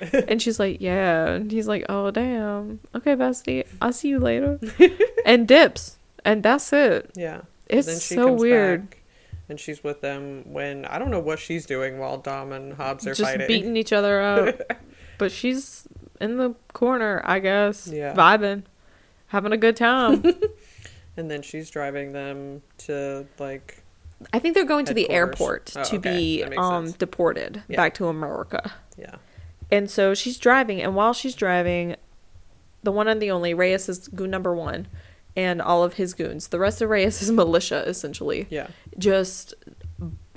did 0.00 0.14
it. 0.14 0.24
And 0.28 0.42
she's 0.42 0.58
like, 0.60 0.80
Yeah. 0.80 1.28
And 1.30 1.50
he's 1.50 1.66
like, 1.66 1.86
Oh 1.88 2.10
damn. 2.10 2.80
Okay, 2.94 3.16
bestie. 3.16 3.66
I'll 3.80 3.92
see 3.92 4.08
you 4.08 4.18
later. 4.18 4.60
and 5.24 5.48
dips. 5.48 5.96
And 6.24 6.42
that's 6.42 6.72
it. 6.72 7.10
yeah. 7.16 7.40
It's 7.68 8.02
so 8.04 8.32
weird. 8.32 8.90
back, 8.90 9.02
and 9.48 9.58
she's 9.60 9.82
with 9.84 10.00
them 10.00 10.44
when 10.52 10.84
I 10.84 10.98
don't 10.98 11.10
know 11.10 11.20
what 11.20 11.38
she's 11.38 11.66
doing 11.66 11.98
while 11.98 12.18
Dom 12.18 12.52
and 12.52 12.72
Hobbs 12.74 13.06
are 13.06 13.14
Just 13.14 13.22
fighting. 13.30 13.46
beating 13.46 13.76
each 13.76 13.92
other 13.92 14.20
up. 14.20 14.60
but 15.18 15.30
she's 15.32 15.86
in 16.20 16.36
the 16.36 16.54
corner, 16.72 17.20
I 17.24 17.38
guess. 17.40 17.86
Yeah. 17.88 18.14
Vibing. 18.14 18.64
Having 19.28 19.52
a 19.52 19.56
good 19.58 19.76
time. 19.76 20.22
And 21.16 21.28
then 21.28 21.42
she's 21.42 21.68
driving 21.68 22.12
them 22.12 22.62
to 22.86 23.26
like 23.40 23.82
I 24.32 24.38
think 24.38 24.54
they're 24.54 24.64
going 24.64 24.84
to 24.86 24.94
the 24.94 25.10
airport 25.10 25.72
Oh, 25.76 25.82
to 25.82 25.96
okay. 25.96 26.16
be 26.44 26.44
um 26.56 26.92
deported 26.92 27.64
Yeah. 27.66 27.74
back 27.76 27.94
to 27.94 28.06
America. 28.06 28.72
yeah. 28.96 29.16
And 29.68 29.90
so 29.90 30.14
she's 30.14 30.38
driving, 30.38 30.80
and 30.80 30.94
while 30.94 31.12
she's 31.12 31.34
driving, 31.34 31.96
the 32.84 32.92
one 32.92 33.08
and 33.08 33.20
the 33.20 33.32
only 33.32 33.52
Reyes 33.52 33.88
is 33.88 34.06
goon 34.06 34.30
number 34.30 34.54
one, 34.54 34.86
and 35.38 35.62
all 35.62 35.84
of 35.84 35.94
his 35.94 36.14
goons. 36.14 36.48
The 36.48 36.58
rest 36.58 36.82
of 36.82 36.90
Reyes 36.90 37.30
militia, 37.30 37.84
essentially. 37.86 38.48
Yeah. 38.50 38.66
Just 38.98 39.54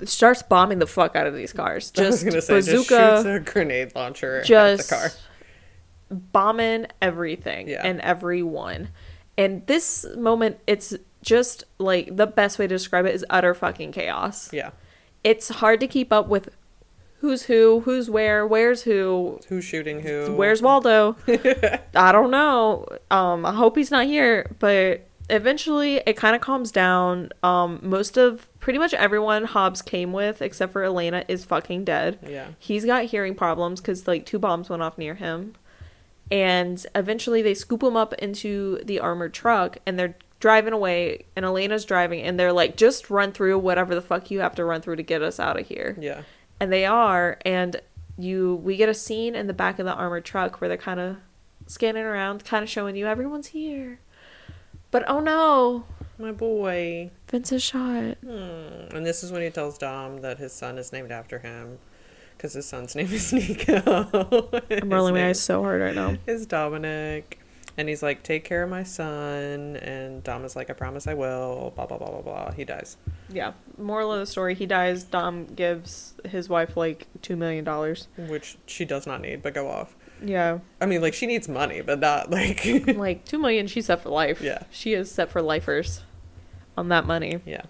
starts 0.04 0.42
bombing 0.42 0.78
the 0.78 0.86
fuck 0.86 1.16
out 1.16 1.26
of 1.26 1.34
these 1.34 1.52
cars. 1.52 1.92
I 1.98 2.02
was 2.02 2.22
Just 2.22 2.24
gonna 2.24 2.40
say 2.40 2.54
just 2.60 2.68
shoots 2.68 2.88
bazooka, 2.88 3.34
a 3.34 3.40
grenade 3.40 3.94
launcher 3.96 4.42
just 4.44 4.92
at 4.92 5.00
the 5.00 5.08
car. 5.08 6.18
bombing 6.32 6.86
everything 7.00 7.68
Yeah. 7.68 7.82
and 7.84 8.00
everyone. 8.00 8.88
And 9.36 9.66
this 9.66 10.06
moment, 10.16 10.58
it's 10.66 10.94
just 11.22 11.64
like 11.78 12.16
the 12.16 12.26
best 12.26 12.58
way 12.58 12.66
to 12.66 12.74
describe 12.74 13.06
it 13.06 13.14
is 13.14 13.24
utter 13.30 13.54
fucking 13.54 13.92
chaos. 13.92 14.52
Yeah. 14.52 14.70
It's 15.24 15.48
hard 15.48 15.80
to 15.80 15.86
keep 15.86 16.12
up 16.12 16.28
with 16.28 16.48
who's 17.22 17.44
who, 17.44 17.80
who's 17.84 18.10
where, 18.10 18.44
where's 18.44 18.82
who, 18.82 19.38
Who's 19.48 19.64
shooting 19.64 20.00
who? 20.00 20.34
Where's 20.34 20.60
Waldo? 20.60 21.16
I 21.94 22.10
don't 22.10 22.32
know. 22.32 22.84
Um, 23.12 23.46
I 23.46 23.52
hope 23.54 23.76
he's 23.76 23.92
not 23.92 24.06
here. 24.06 24.50
But 24.58 25.06
eventually, 25.30 26.02
it 26.04 26.16
kind 26.16 26.34
of 26.34 26.42
calms 26.42 26.72
down. 26.72 27.30
Um, 27.44 27.78
most 27.80 28.16
of 28.16 28.48
pretty 28.58 28.80
much 28.80 28.92
everyone 28.92 29.44
Hobbs 29.44 29.82
came 29.82 30.12
with, 30.12 30.42
except 30.42 30.72
for 30.72 30.82
Elena, 30.82 31.24
is 31.28 31.44
fucking 31.44 31.84
dead. 31.84 32.18
Yeah. 32.28 32.48
He's 32.58 32.84
got 32.84 33.04
hearing 33.04 33.36
problems 33.36 33.80
because 33.80 34.08
like 34.08 34.26
two 34.26 34.40
bombs 34.40 34.68
went 34.68 34.82
off 34.82 34.98
near 34.98 35.14
him. 35.14 35.54
And 36.28 36.84
eventually, 36.96 37.40
they 37.40 37.54
scoop 37.54 37.84
him 37.84 37.96
up 37.96 38.14
into 38.14 38.80
the 38.84 38.98
armored 38.98 39.32
truck, 39.32 39.78
and 39.86 39.96
they're 39.96 40.16
driving 40.40 40.72
away. 40.72 41.26
And 41.36 41.44
Elena's 41.44 41.84
driving, 41.84 42.22
and 42.22 42.36
they're 42.36 42.52
like, 42.52 42.76
"Just 42.76 43.10
run 43.10 43.30
through 43.30 43.60
whatever 43.60 43.94
the 43.94 44.02
fuck 44.02 44.28
you 44.28 44.40
have 44.40 44.56
to 44.56 44.64
run 44.64 44.80
through 44.80 44.96
to 44.96 45.04
get 45.04 45.22
us 45.22 45.38
out 45.38 45.60
of 45.60 45.68
here." 45.68 45.96
Yeah. 46.00 46.22
And 46.62 46.72
they 46.72 46.86
are 46.86 47.38
and 47.44 47.80
you 48.16 48.54
we 48.62 48.76
get 48.76 48.88
a 48.88 48.94
scene 48.94 49.34
in 49.34 49.48
the 49.48 49.52
back 49.52 49.80
of 49.80 49.84
the 49.84 49.92
armored 49.92 50.24
truck 50.24 50.60
where 50.60 50.68
they're 50.68 50.76
kind 50.76 51.00
of 51.00 51.16
scanning 51.66 52.04
around 52.04 52.44
kind 52.44 52.62
of 52.62 52.70
showing 52.70 52.94
you 52.94 53.06
everyone's 53.06 53.48
here 53.48 53.98
but 54.92 55.02
oh 55.08 55.18
no 55.18 55.84
My 56.18 56.30
boy. 56.30 57.10
vince 57.28 57.50
is 57.50 57.62
shot 57.64 58.16
Hmm. 58.22 58.94
And 58.96 59.04
this 59.04 59.24
is 59.24 59.32
when 59.32 59.42
he 59.42 59.50
tells 59.50 59.76
Dom 59.76 60.20
that 60.20 60.38
his 60.38 60.52
son 60.52 60.78
is 60.78 60.92
named 60.92 61.10
after 61.10 61.40
him. 61.40 61.78
Because 62.36 62.52
his 62.54 62.66
son's 62.66 62.94
name 62.98 63.10
is 63.12 63.32
Nico. 63.32 64.48
i'm 64.70 64.88
rolling 64.92 65.14
my 65.14 65.28
eyes 65.28 65.40
so 65.40 65.62
hard 65.62 65.80
right 65.80 65.94
now 65.96 66.16
is 66.26 66.46
Dominic. 66.46 67.38
And 67.78 67.88
he's 67.88 68.02
like, 68.02 68.22
take 68.22 68.44
care 68.44 68.62
of 68.62 68.68
my 68.70 68.82
son. 68.82 69.76
And 69.76 70.22
Dom 70.22 70.44
is 70.44 70.54
like, 70.54 70.68
I 70.68 70.74
promise 70.74 71.06
I 71.06 71.14
will. 71.14 71.72
Blah, 71.74 71.86
blah, 71.86 71.96
blah, 71.98 72.10
blah, 72.10 72.20
blah. 72.20 72.50
He 72.52 72.64
dies. 72.64 72.96
yeah 73.30 73.52
moral 73.78 74.12
of 74.12 74.20
the 74.20 74.26
story 74.26 74.54
he 74.54 74.66
dies 74.66 75.02
dom 75.04 75.46
gives 75.46 76.12
his 76.26 76.46
wife 76.48 76.76
like 76.76 77.06
two 77.22 77.34
million 77.36 77.64
dollars 77.64 78.06
Which 78.18 78.58
she 78.66 78.84
does 78.84 79.06
not 79.06 79.22
need, 79.22 79.42
but 79.42 79.54
go 79.54 79.66
off. 79.68 79.96
yeah 80.22 80.58
I 80.80 80.86
mean, 80.86 81.00
like, 81.00 81.14
she 81.14 81.26
needs 81.26 81.48
money, 81.48 81.80
but 81.80 81.98
not 82.00 82.30
like. 82.38 82.62
like 82.94 83.24
two 83.24 83.38
million 83.38 83.66
she's 83.66 83.86
set 83.86 84.02
for 84.02 84.10
life 84.10 84.40
Yeah. 84.42 84.64
she 84.70 84.92
is 84.92 85.10
set 85.10 85.30
for 85.30 85.40
lifers 85.40 86.02
on 86.76 86.88
that 86.90 87.06
money 87.06 87.40
yeah. 87.46 87.62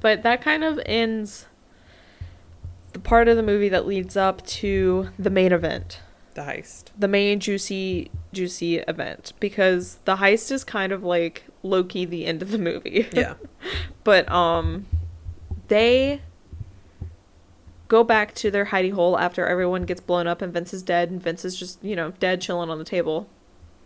But 0.00 0.22
that 0.22 0.42
kind 0.42 0.62
of 0.62 0.78
ends 0.86 1.46
the 2.92 3.00
part 3.00 3.26
of 3.28 3.36
the 3.36 3.42
movie 3.42 3.68
that 3.70 3.86
leads 3.86 4.16
up 4.16 4.44
to 4.46 5.08
the 5.18 5.30
main 5.30 5.52
event. 5.52 6.00
The 6.38 6.44
heist. 6.44 6.84
The 6.96 7.08
main 7.08 7.40
juicy 7.40 8.12
juicy 8.32 8.76
event 8.78 9.32
because 9.40 9.98
the 10.04 10.16
heist 10.16 10.52
is 10.52 10.62
kind 10.62 10.92
of 10.92 11.02
like 11.02 11.42
Loki 11.64 12.04
the 12.04 12.26
end 12.26 12.42
of 12.42 12.52
the 12.52 12.58
movie. 12.58 13.08
Yeah. 13.12 13.34
but 14.04 14.30
um 14.30 14.86
they 15.66 16.20
go 17.88 18.04
back 18.04 18.36
to 18.36 18.52
their 18.52 18.66
hidey 18.66 18.92
hole 18.92 19.18
after 19.18 19.48
everyone 19.48 19.82
gets 19.82 20.00
blown 20.00 20.28
up 20.28 20.40
and 20.40 20.52
Vince 20.52 20.72
is 20.72 20.84
dead 20.84 21.10
and 21.10 21.20
Vince 21.20 21.44
is 21.44 21.56
just, 21.56 21.82
you 21.82 21.96
know, 21.96 22.12
dead 22.20 22.40
chilling 22.40 22.70
on 22.70 22.78
the 22.78 22.84
table. 22.84 23.26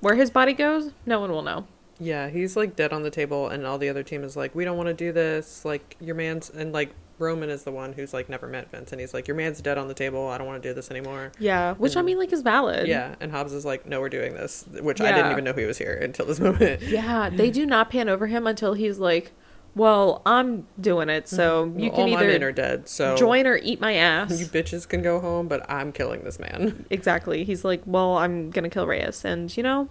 Where 0.01 0.17
his 0.17 0.31
body 0.31 0.53
goes, 0.53 0.91
no 1.07 1.21
one 1.21 1.31
will 1.33 1.41
know. 1.41 1.67
Yeah, 1.99 2.29
he's 2.29 2.55
like 2.55 2.77
dead 2.77 2.93
on 2.93 3.03
the 3.03 3.11
table, 3.11 3.49
and 3.49 3.65
all 3.65 3.79
the 3.79 3.89
other 3.89 4.03
team 4.03 4.25
is 4.25 4.37
like, 4.37 4.55
"We 4.57 4.65
don't 4.65 4.77
want 4.77 4.89
to 4.89 4.95
do 4.95 5.13
this." 5.13 5.65
Like 5.65 5.97
your 6.01 6.17
man's, 6.17 6.51
and 6.51 6.73
like 6.73 6.93
Roman 7.23 7.49
is 7.49 7.63
the 7.63 7.71
one 7.71 7.93
who's 7.93 8.13
like 8.13 8.29
never 8.29 8.47
met 8.47 8.71
Vince, 8.71 8.93
and 8.93 9.01
he's 9.01 9.15
like, 9.15 9.29
"Your 9.29 9.37
man's 9.37 9.61
dead 9.61 9.79
on 9.79 9.89
the 9.89 9.95
table. 9.95 10.29
I 10.29 10.37
don't 10.37 10.47
want 10.47 10.63
to 10.63 10.69
do 10.69 10.75
this 10.75 10.91
anymore." 10.91 11.33
Yeah, 11.39 11.75
which 11.75 11.97
I 11.97 12.03
mean 12.03 12.19
like 12.19 12.33
is 12.33 12.43
valid. 12.43 12.89
Yeah, 12.89 13.15
and 13.21 13.31
Hobbs 13.33 13.53
is 13.53 13.65
like, 13.65 13.87
"No, 13.87 14.01
we're 14.01 14.09
doing 14.09 14.35
this," 14.35 14.67
which 14.81 15.01
I 15.01 15.13
didn't 15.13 15.33
even 15.33 15.45
know 15.45 15.55
he 15.55 15.65
was 15.65 15.79
here 15.79 15.95
until 15.95 16.27
this 16.27 16.41
moment. 16.41 16.83
Yeah, 16.93 17.31
they 17.31 17.51
do 17.51 17.65
not 17.65 17.91
pan 17.91 18.09
over 18.09 18.27
him 18.27 18.47
until 18.47 18.75
he's 18.75 18.99
like, 18.99 19.33
"Well, 19.75 20.21
I'm 20.27 20.67
doing 20.81 21.09
it, 21.09 21.29
so 21.29 21.67
mm-hmm. 21.67 21.79
you 21.79 21.87
Well, 21.87 21.97
can 21.97 22.01
all 22.01 22.11
my 22.11 22.21
men 22.25 22.35
either 22.35 22.49
are 22.49 22.53
dead, 22.53 22.89
so 22.89 23.17
join 23.17 23.47
or 23.47 23.57
eat 23.57 23.81
my 23.81 23.95
ass." 23.95 24.39
You 24.39 24.47
bitches 24.47 24.87
can 24.87 25.01
go 25.01 25.21
home, 25.21 25.49
but 25.49 25.69
I'm 25.71 25.93
killing 25.93 26.25
this 26.25 26.39
man. 26.39 26.85
exactly. 26.91 27.45
He's 27.45 27.65
like, 27.65 27.83
"Well, 27.87 28.19
I'm 28.19 28.51
gonna 28.51 28.69
kill 28.69 28.87
Reyes," 28.87 29.25
and 29.25 29.55
you 29.57 29.63
know, 29.63 29.89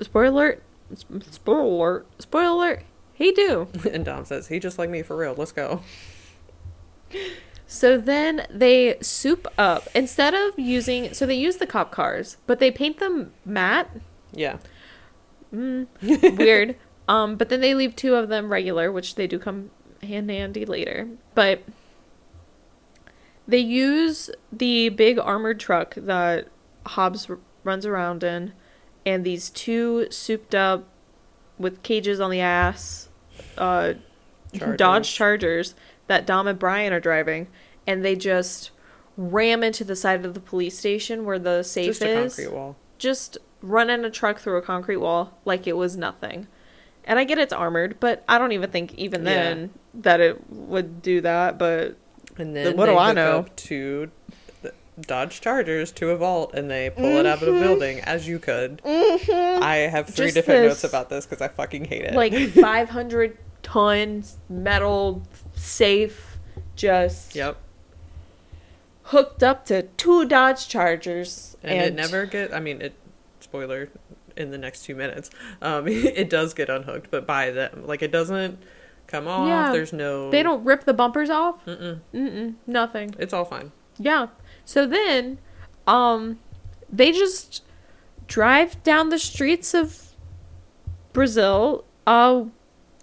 spoiler 0.00 0.28
alert, 0.28 0.62
spoiler 1.30 1.60
alert, 1.60 2.06
spoiler 2.22 2.48
alert. 2.48 2.82
He 3.14 3.32
do. 3.32 3.68
and 3.92 4.04
Dom 4.04 4.24
says, 4.24 4.48
"He 4.48 4.58
just 4.58 4.78
like 4.78 4.90
me 4.90 5.02
for 5.02 5.16
real. 5.16 5.34
Let's 5.34 5.52
go." 5.52 5.80
So 7.66 7.96
then 7.96 8.46
they 8.50 8.98
soup 9.00 9.46
up 9.56 9.88
instead 9.94 10.34
of 10.34 10.58
using. 10.58 11.14
So 11.14 11.24
they 11.24 11.34
use 11.36 11.56
the 11.56 11.66
cop 11.66 11.90
cars, 11.90 12.36
but 12.46 12.58
they 12.58 12.70
paint 12.70 12.98
them 12.98 13.32
matte. 13.44 13.90
Yeah, 14.32 14.58
Weird. 15.52 16.76
Um, 17.06 17.36
but 17.36 17.48
then 17.48 17.60
they 17.60 17.74
leave 17.74 17.94
two 17.96 18.14
of 18.14 18.28
them 18.28 18.50
regular, 18.50 18.90
which 18.90 19.14
they 19.14 19.26
do 19.26 19.38
come 19.38 19.70
hand 20.02 20.30
handy 20.30 20.64
later. 20.64 21.08
But 21.34 21.62
they 23.46 23.58
use 23.58 24.30
the 24.50 24.88
big 24.88 25.18
armored 25.18 25.60
truck 25.60 25.94
that 25.96 26.48
Hobbs 26.86 27.28
r- 27.28 27.38
runs 27.62 27.86
around 27.86 28.24
in, 28.24 28.52
and 29.04 29.24
these 29.24 29.50
two 29.50 30.10
souped 30.10 30.54
up 30.54 30.88
with 31.58 31.82
cages 31.82 32.20
on 32.20 32.30
the 32.30 32.40
ass, 32.40 33.08
uh, 33.58 33.94
Chargers. 34.54 34.76
Dodge 34.78 35.12
Chargers 35.14 35.74
that 36.06 36.26
Dom 36.26 36.46
and 36.46 36.58
Brian 36.58 36.92
are 36.92 37.00
driving, 37.00 37.48
and 37.86 38.04
they 38.04 38.14
just 38.16 38.70
ram 39.16 39.62
into 39.62 39.84
the 39.84 39.96
side 39.96 40.24
of 40.24 40.34
the 40.34 40.40
police 40.40 40.78
station 40.78 41.24
where 41.24 41.38
the 41.38 41.62
safe 41.62 41.86
just 41.86 42.02
a 42.02 42.08
is 42.10 42.34
concrete 42.36 42.52
wall. 42.54 42.76
just 42.98 43.38
running 43.62 44.04
a 44.04 44.10
truck 44.10 44.38
through 44.38 44.56
a 44.56 44.62
concrete 44.62 44.96
wall 44.98 45.38
like 45.44 45.66
it 45.66 45.76
was 45.76 45.96
nothing. 45.96 46.46
And 47.04 47.18
I 47.18 47.24
get 47.24 47.38
it's 47.38 47.52
armored, 47.52 47.98
but 48.00 48.24
I 48.28 48.38
don't 48.38 48.52
even 48.52 48.70
think 48.70 48.94
even 48.94 49.22
Yeah. 49.24 49.34
then 49.34 49.70
that 49.94 50.20
it 50.20 50.50
would 50.50 51.02
do 51.02 51.20
that. 51.20 51.58
But 51.58 51.96
And 52.38 52.56
Then 52.56 52.76
what 52.76 52.86
do 52.86 52.96
I 52.96 53.12
know? 53.12 53.46
to 53.56 54.10
Dodge 55.00 55.40
Chargers 55.40 55.90
to 55.92 56.10
a 56.10 56.16
vault, 56.16 56.54
and 56.54 56.70
they 56.70 56.90
pull 56.90 57.16
it 57.16 57.26
out 57.26 57.42
of 57.42 57.48
a 57.48 57.60
building 57.60 58.00
as 58.00 58.28
you 58.28 58.38
could. 58.38 58.80
I 58.84 59.88
have 59.90 60.06
three 60.08 60.26
Just 60.26 60.34
different 60.34 60.68
notes 60.68 60.84
about 60.84 61.08
this 61.08 61.26
because 61.26 61.42
I 61.42 61.48
fucking 61.48 61.86
hate 61.86 62.02
it. 62.02 62.14
like 62.14 62.32
500 62.50 63.36
tons 63.62 64.38
metal 64.48 65.22
safe, 65.54 66.38
just 66.76 67.34
yep. 67.34 67.56
hooked 69.04 69.42
up 69.42 69.66
to 69.66 69.82
two 69.96 70.26
Dodge 70.26 70.68
Chargers. 70.68 71.56
and, 71.62 71.80
it 71.80 71.94
never 71.94 72.26
get. 72.26 72.54
I 72.54 72.60
mean, 72.60 72.80
it. 72.80 72.94
Spoiler, 73.40 73.90
in 74.36 74.50
the 74.50 74.58
next 74.58 74.84
two 74.84 74.94
minutes, 74.94 75.30
um, 75.60 75.88
it 75.88 76.30
does 76.30 76.54
get 76.54 76.70
unhooked, 76.70 77.10
but 77.10 77.26
by 77.26 77.50
them, 77.50 77.84
like 77.86 78.02
it 78.02 78.12
doesn't 78.12 78.58
come 79.06 79.26
off. 79.26 79.48
Yeah. 79.48 79.72
There's 79.72 79.92
no. 79.92 80.30
They 80.30 80.42
don't 80.42 80.64
rip 80.64 80.84
the 80.84 80.94
bumpers 80.94 81.30
off. 81.30 81.64
Mm-mm. 81.66 82.00
Mm-mm, 82.14 82.54
nothing. 82.66 83.14
It's 83.18 83.32
all 83.32 83.44
fine. 83.44 83.72
Yeah. 83.98 84.28
So 84.64 84.86
then, 84.86 85.38
um, 85.86 86.38
they 86.90 87.12
just 87.12 87.62
drive 88.26 88.82
down 88.82 89.08
the 89.10 89.18
streets 89.18 89.74
of 89.74 90.14
Brazil, 91.12 91.84
uh, 92.06 92.44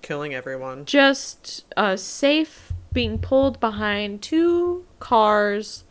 Killing 0.01 0.33
everyone. 0.33 0.85
just 0.85 1.65
uh, 1.77 1.95
safe 1.95 2.73
being 2.91 3.19
pulled 3.19 3.59
behind 3.59 4.21
two 4.21 4.85
cars, 4.99 5.83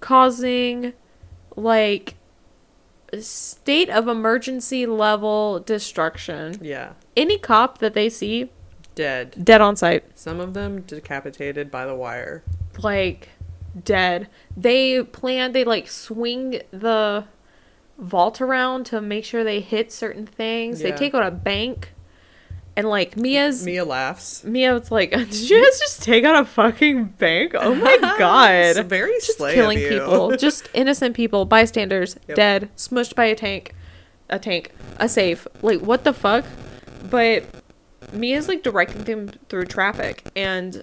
causing 0.00 0.92
like 1.54 2.14
state 3.20 3.90
of 3.90 4.08
emergency 4.08 4.86
level 4.86 5.60
destruction. 5.60 6.56
Yeah. 6.62 6.92
Any 7.16 7.38
cop 7.38 7.78
that 7.78 7.92
they 7.94 8.08
see, 8.08 8.50
Dead. 8.94 9.34
dead 9.44 9.60
on 9.60 9.76
sight. 9.76 10.04
Some 10.18 10.40
of 10.40 10.54
them 10.54 10.80
decapitated 10.82 11.70
by 11.70 11.84
the 11.86 11.94
wire. 11.94 12.42
like 12.78 13.28
dead. 13.84 14.28
They 14.56 15.02
plan 15.02 15.52
they 15.52 15.64
like 15.64 15.88
swing 15.88 16.60
the 16.70 17.24
vault 17.98 18.40
around 18.40 18.84
to 18.86 19.00
make 19.00 19.24
sure 19.24 19.44
they 19.44 19.60
hit 19.60 19.92
certain 19.92 20.26
things. 20.26 20.80
They 20.80 20.92
take 20.92 21.14
out 21.14 21.26
a 21.26 21.30
bank 21.30 21.92
and 22.74 22.88
like 22.88 23.16
Mia's 23.16 23.64
Mia 23.64 23.84
laughs. 23.84 24.42
Mia 24.44 24.72
was 24.72 24.90
like, 24.90 25.10
Did 25.12 25.34
you 25.50 25.62
guys 25.62 25.78
just 25.78 26.02
take 26.02 26.24
out 26.24 26.42
a 26.42 26.46
fucking 26.46 27.04
bank? 27.04 27.52
Oh 27.54 27.74
my 27.74 27.92
It's 28.00 28.18
god. 28.18 28.86
very 28.86 29.12
just 29.20 29.38
killing 29.38 29.78
people. 29.78 30.36
Just 30.36 30.68
innocent 30.74 31.14
people, 31.14 31.44
bystanders, 31.44 32.16
Yep. 32.28 32.36
dead, 32.36 32.70
smushed 32.76 33.14
by 33.14 33.26
a 33.26 33.34
tank. 33.34 33.74
A 34.30 34.38
tank. 34.38 34.72
A 34.98 35.08
safe. 35.08 35.46
Like 35.60 35.80
what 35.80 36.04
the 36.04 36.12
fuck? 36.14 36.44
But 37.10 37.44
Mia's 38.14 38.48
like 38.48 38.62
directing 38.62 39.04
them 39.04 39.28
through 39.50 39.66
traffic 39.66 40.22
and 40.34 40.82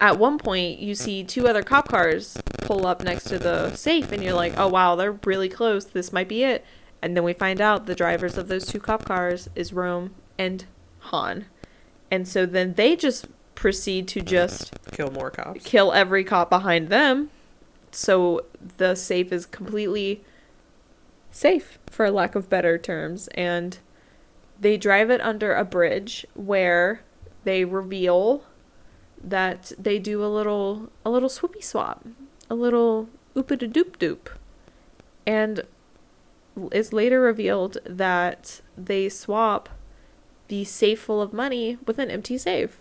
at 0.00 0.18
one 0.18 0.38
point 0.38 0.80
you 0.80 0.94
see 0.94 1.22
two 1.22 1.46
other 1.46 1.62
cop 1.62 1.88
cars 1.88 2.36
pull 2.62 2.86
up 2.86 3.02
next 3.02 3.24
to 3.24 3.38
the 3.38 3.74
safe 3.76 4.12
and 4.12 4.22
you're 4.22 4.34
like, 4.34 4.54
"Oh 4.56 4.68
wow, 4.68 4.96
they're 4.96 5.18
really 5.24 5.48
close. 5.48 5.84
This 5.84 6.12
might 6.12 6.28
be 6.28 6.42
it." 6.42 6.64
And 7.02 7.16
then 7.16 7.24
we 7.24 7.32
find 7.32 7.60
out 7.60 7.86
the 7.86 7.94
drivers 7.94 8.36
of 8.36 8.48
those 8.48 8.66
two 8.66 8.80
cop 8.80 9.04
cars 9.04 9.48
is 9.54 9.72
Rome 9.72 10.14
and 10.38 10.64
Han. 11.00 11.46
And 12.10 12.26
so 12.26 12.44
then 12.46 12.74
they 12.74 12.96
just 12.96 13.26
proceed 13.54 14.08
to 14.08 14.20
just 14.20 14.72
Kill 14.92 15.10
more 15.10 15.30
cops. 15.30 15.62
kill 15.64 15.92
every 15.92 16.24
cop 16.24 16.50
behind 16.50 16.88
them. 16.88 17.30
So 17.92 18.44
the 18.78 18.94
safe 18.94 19.32
is 19.32 19.46
completely 19.46 20.22
safe, 21.30 21.78
for 21.90 22.10
lack 22.10 22.34
of 22.34 22.48
better 22.48 22.78
terms. 22.78 23.28
And 23.28 23.78
they 24.58 24.76
drive 24.76 25.10
it 25.10 25.20
under 25.20 25.54
a 25.54 25.64
bridge 25.64 26.26
where 26.34 27.02
they 27.44 27.64
reveal 27.64 28.44
that 29.22 29.72
they 29.78 29.98
do 29.98 30.24
a 30.24 30.26
little 30.26 30.90
a 31.04 31.10
little 31.10 31.28
swoopy 31.28 31.62
swap, 31.62 32.04
a 32.48 32.54
little 32.54 33.08
oopida 33.34 33.70
doop 33.70 33.96
doop. 33.98 34.28
And 35.26 35.62
it's 36.72 36.92
later 36.92 37.20
revealed 37.20 37.78
that 37.84 38.60
they 38.76 39.08
swap 39.08 39.68
the 40.48 40.64
safe 40.64 41.00
full 41.00 41.22
of 41.22 41.32
money 41.32 41.78
with 41.86 41.98
an 41.98 42.10
empty 42.10 42.36
safe. 42.38 42.78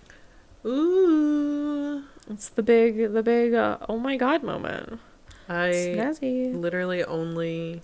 Ooh. 0.65 2.03
It's 2.29 2.49
the 2.49 2.63
big, 2.63 3.13
the 3.13 3.23
big, 3.23 3.53
uh, 3.53 3.77
oh 3.87 3.97
my 3.97 4.15
god 4.15 4.43
moment. 4.43 4.99
I 5.47 5.69
Snazzy. 5.69 6.53
literally 6.53 7.03
only. 7.03 7.81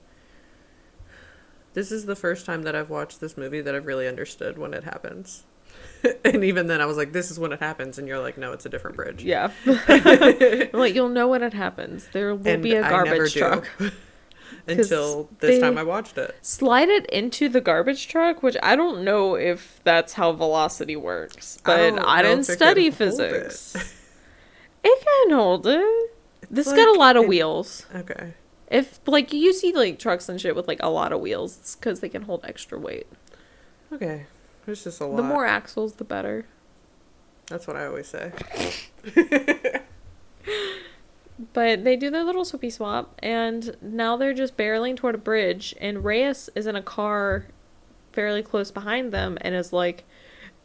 This 1.74 1.92
is 1.92 2.06
the 2.06 2.16
first 2.16 2.46
time 2.46 2.62
that 2.64 2.76
I've 2.76 2.90
watched 2.90 3.20
this 3.20 3.38
movie 3.38 3.60
that 3.62 3.74
I've 3.74 3.88
really 3.88 4.08
understood 4.08 4.58
when 4.58 4.74
it 4.74 4.84
happens. 4.84 5.44
and 6.26 6.44
even 6.44 6.68
then, 6.68 6.82
I 6.82 6.86
was 6.86 6.98
like, 6.98 7.12
this 7.12 7.32
is 7.32 7.40
when 7.40 7.52
it 7.52 7.60
happens. 7.60 7.98
And 7.98 8.08
you're 8.08 8.20
like, 8.20 8.38
no, 8.38 8.52
it's 8.52 8.66
a 8.66 8.70
different 8.70 8.96
bridge. 8.96 9.24
Yeah. 9.24 9.52
like, 10.74 10.96
you'll 10.96 11.10
know 11.10 11.28
when 11.28 11.44
it 11.44 11.54
happens. 11.54 12.08
There 12.12 12.36
will 12.36 12.48
And 12.48 12.64
be 12.64 12.74
a 12.74 12.86
I 12.86 12.90
garbage 12.90 13.34
truck. 13.34 13.68
Until 14.68 15.30
this 15.40 15.60
time 15.60 15.78
I 15.78 15.84
watched 15.84 16.18
it. 16.18 16.36
Slide 16.42 16.90
it 16.90 17.06
into 17.08 17.50
the 17.50 17.62
garbage 17.62 18.08
truck, 18.08 18.42
which 18.42 18.58
I 18.64 18.76
don't 18.76 19.04
know 19.04 19.36
if 19.36 19.80
that's 19.84 20.14
how 20.14 20.32
velocity 20.32 20.96
works, 20.96 21.60
but 21.64 21.92
don't 21.92 22.00
I, 22.00 22.24
didn't 22.24 22.46
study 22.46 22.90
physics. 22.90 23.76
it. 23.76 23.94
It. 24.84 25.06
can 25.06 25.36
hold 25.36 25.68
it. 25.68 26.12
This 26.50 26.68
like 26.68 26.76
got 26.78 26.96
a 26.96 27.00
lot 27.00 27.16
of 27.16 27.24
it- 27.24 27.30
wheels. 27.30 27.86
Okay. 27.94 28.34
If, 28.68 29.00
like, 29.06 29.32
you 29.32 29.54
see, 29.54 29.74
like, 29.74 30.00
trucks 30.00 30.28
and 30.28 30.42
shit 30.42 30.56
with, 30.56 30.68
like, 30.68 30.80
a 30.82 30.90
lot 30.90 31.14
of 31.14 31.22
wheels, 31.22 31.58
it's 31.60 31.76
because 31.76 32.00
they 32.00 32.10
can 32.10 32.24
hold 32.24 32.44
extra 32.44 32.80
weight. 32.80 33.06
Okay. 33.94 34.26
There's 34.66 34.84
just 34.84 35.00
a 35.02 35.06
lot. 35.06 35.18
The 35.18 35.24
more 35.24 35.46
axles, 35.46 35.94
the 35.96 36.04
better. 36.04 36.46
That's 37.48 37.68
what 37.68 37.76
I 37.76 37.86
always 37.86 38.08
say. 38.08 38.32
But 41.52 41.84
they 41.84 41.98
do 41.98 42.10
their 42.10 42.24
little 42.24 42.46
swoopy 42.46 42.72
swap, 42.72 43.20
and 43.22 43.76
now 43.82 44.16
they're 44.16 44.34
just 44.34 44.56
barreling 44.56 44.96
toward 44.96 45.16
a 45.16 45.18
bridge, 45.18 45.76
and 45.82 46.04
Reyes 46.06 46.50
is 46.56 46.66
in 46.66 46.78
a 46.78 46.82
car 46.82 47.48
fairly 48.14 48.42
close 48.42 48.72
behind 48.72 49.12
them 49.12 49.38
and 49.42 49.54
is 49.54 49.74
like, 49.74 50.06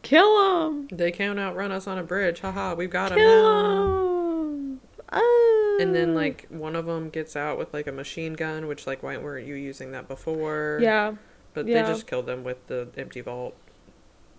Kill 0.01 0.69
them! 0.71 0.87
They 0.89 1.11
can't 1.11 1.37
outrun 1.37 1.73
us 1.73 1.87
on 1.87 1.97
a 1.97 2.03
bridge. 2.03 2.39
Haha, 2.39 2.73
we've 2.75 2.89
got 2.89 3.11
'em 3.11 3.17
Kill 3.17 3.43
now. 3.43 4.47
him! 4.53 4.79
Ah. 5.11 5.77
And 5.81 5.93
then 5.93 6.15
like 6.15 6.47
one 6.49 6.77
of 6.77 6.85
them 6.85 7.09
gets 7.09 7.35
out 7.35 7.57
with 7.57 7.73
like 7.73 7.85
a 7.87 7.91
machine 7.91 8.33
gun, 8.33 8.65
which 8.67 8.87
like 8.87 9.03
why 9.03 9.17
weren't 9.17 9.45
you 9.45 9.55
using 9.55 9.91
that 9.91 10.07
before? 10.07 10.79
Yeah, 10.81 11.15
But 11.53 11.67
yeah. 11.67 11.81
they 11.83 11.87
just 11.91 12.07
killed 12.07 12.27
them 12.27 12.45
with 12.45 12.65
the 12.67 12.87
empty 12.97 13.19
vault. 13.19 13.55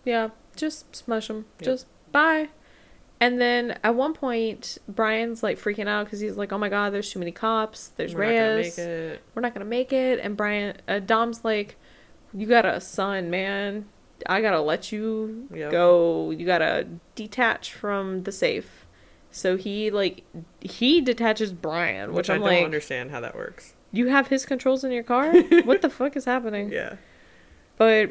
Yeah, 0.05 0.31
just 0.57 0.95
smush 0.95 1.29
them. 1.29 1.47
Yep. 1.61 1.65
Just 1.67 1.87
bye. 2.11 2.49
And 3.21 3.41
then 3.41 3.79
at 3.85 3.95
one 3.95 4.15
point, 4.15 4.79
Brian's 4.89 5.43
like 5.45 5.59
freaking 5.59 5.87
out 5.87 6.07
because 6.07 6.19
he's 6.21 6.37
like, 6.37 6.53
"Oh 6.53 6.59
my 6.59 6.69
god, 6.69 6.93
there's 6.93 7.11
too 7.11 7.21
many 7.21 7.31
cops. 7.31 7.89
There's 7.97 8.15
We're 8.15 8.25
not 8.25 8.31
gonna 8.33 8.57
Reyes. 8.57 8.79
make 8.79 8.87
it. 8.87 9.21
We're 9.35 9.43
not 9.43 9.55
gonna 9.55 9.65
make 9.65 9.93
it." 9.93 10.19
And 10.21 10.37
Brian, 10.37 10.77
uh, 10.89 10.99
Dom's 10.99 11.45
like, 11.45 11.77
"You 12.35 12.47
got 12.49 12.67
a 12.67 12.81
son, 12.81 13.31
man. 13.31 13.87
I 14.27 14.41
gotta 14.41 14.61
let 14.61 14.91
you 14.93 15.49
Yep. 15.55 15.71
go. 15.71 16.31
You 16.33 16.45
gotta 16.47 16.87
detach 17.15 17.73
from 17.73 18.25
the 18.25 18.33
safe." 18.33 18.87
So 19.31 19.57
he 19.57 19.91
like 19.93 20.25
he 20.61 21.01
detaches 21.01 21.53
Brian, 21.53 22.09
which, 22.11 22.17
Which 22.17 22.31
I 22.31 22.35
I'm 22.35 22.41
don't 22.41 22.51
like, 22.51 22.65
understand 22.65 23.13
how 23.13 23.21
that 23.21 23.37
works. 23.37 23.75
"You 23.93 24.09
have 24.09 24.27
his 24.29 24.45
controls 24.45 24.83
in 24.83 24.91
your 24.91 25.05
car? 25.05 25.33
what 25.63 25.81
the 25.81 25.89
fuck 25.91 26.17
is 26.17 26.25
happening?" 26.25 26.73
Yeah. 26.73 26.97
But 27.79 28.11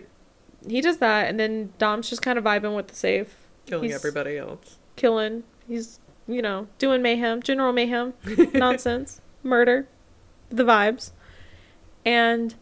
he 0.67 0.81
does 0.81 0.97
that, 0.97 1.27
and 1.29 1.39
then 1.39 1.73
Dom's 1.77 2.09
just 2.09 2.21
kind 2.21 2.37
of 2.37 2.43
vibing 2.43 2.75
with 2.75 2.87
the 2.87 2.95
safe, 2.95 3.35
Killing 3.65 3.89
He's- 3.89 3.99
everybody 3.99 4.37
else. 4.37 4.77
killing. 4.95 5.43
He's 5.67 5.99
you 6.27 6.41
know 6.41 6.67
doing 6.79 7.01
mayhem, 7.01 7.41
general 7.41 7.73
mayhem, 7.73 8.13
nonsense, 8.53 9.21
murder, 9.43 9.87
the 10.49 10.63
vibes, 10.63 11.11
and 12.05 12.55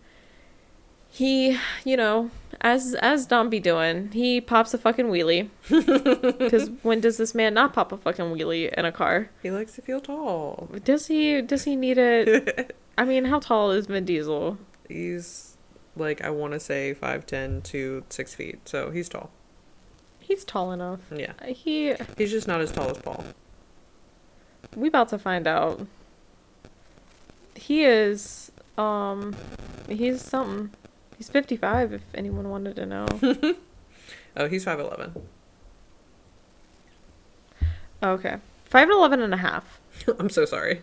he, 1.12 1.58
you 1.84 1.98
know, 1.98 2.30
as 2.62 2.94
as 2.96 3.26
Dom 3.26 3.50
be 3.50 3.60
doing, 3.60 4.12
he 4.12 4.40
pops 4.42 4.74
a 4.74 4.78
fucking 4.78 5.08
wheelie. 5.08 5.50
Because 6.40 6.70
when 6.84 7.00
does 7.00 7.18
this 7.18 7.34
man 7.34 7.54
not 7.56 7.74
pop 7.74 7.92
a 7.92 7.98
fucking 7.98 8.26
wheelie 8.26 8.72
in 8.74 8.86
a 8.86 8.92
car? 8.92 9.30
He 9.42 9.50
likes 9.52 9.74
to 9.76 9.82
feel 9.82 10.00
tall. 10.02 10.70
Does 10.84 11.08
he? 11.08 11.42
Does 11.42 11.64
he 11.64 11.76
need 11.76 11.98
it? 11.98 12.76
I 12.98 13.06
mean, 13.06 13.26
how 13.26 13.40
tall 13.40 13.72
is 13.72 13.88
Vin 13.88 14.06
Diesel? 14.06 14.58
he's 14.88 15.49
like 15.96 16.22
I 16.24 16.30
want 16.30 16.54
to 16.54 16.60
say 16.60 16.94
five 16.94 17.26
ten 17.26 17.62
to 17.64 18.04
six 18.10 18.34
feet, 18.36 18.60
so 18.68 18.92
he's 18.92 19.10
tall. 19.10 19.32
He's 20.20 20.44
tall 20.46 20.72
enough. 20.72 21.00
Yeah, 21.16 21.34
He. 21.46 21.94
he's 22.18 22.32
just 22.32 22.48
not 22.48 22.62
as 22.62 22.72
tall 22.72 22.90
as 22.92 22.98
Paul. 23.00 23.24
We 24.76 24.88
about 24.88 25.10
to 25.10 25.18
find 25.20 25.48
out. 25.48 25.88
He 27.56 27.84
is. 27.84 28.52
Um. 28.78 29.36
He's 29.90 30.22
something. 30.22 30.70
He's 31.18 31.30
fifty 31.30 31.58
five. 31.58 31.92
If 31.94 32.04
anyone 32.14 32.50
wanted 32.50 32.76
to 32.78 32.86
know. 32.86 33.06
Oh, 34.38 34.48
he's 34.48 34.64
five 34.64 34.80
eleven. 34.80 35.14
Okay. 38.02 38.38
Five 38.66 38.84
and 38.84 38.92
eleven 38.98 39.22
and 39.22 39.34
a 39.34 39.38
half. 39.38 39.80
I'm 40.20 40.30
so 40.30 40.46
sorry. 40.46 40.82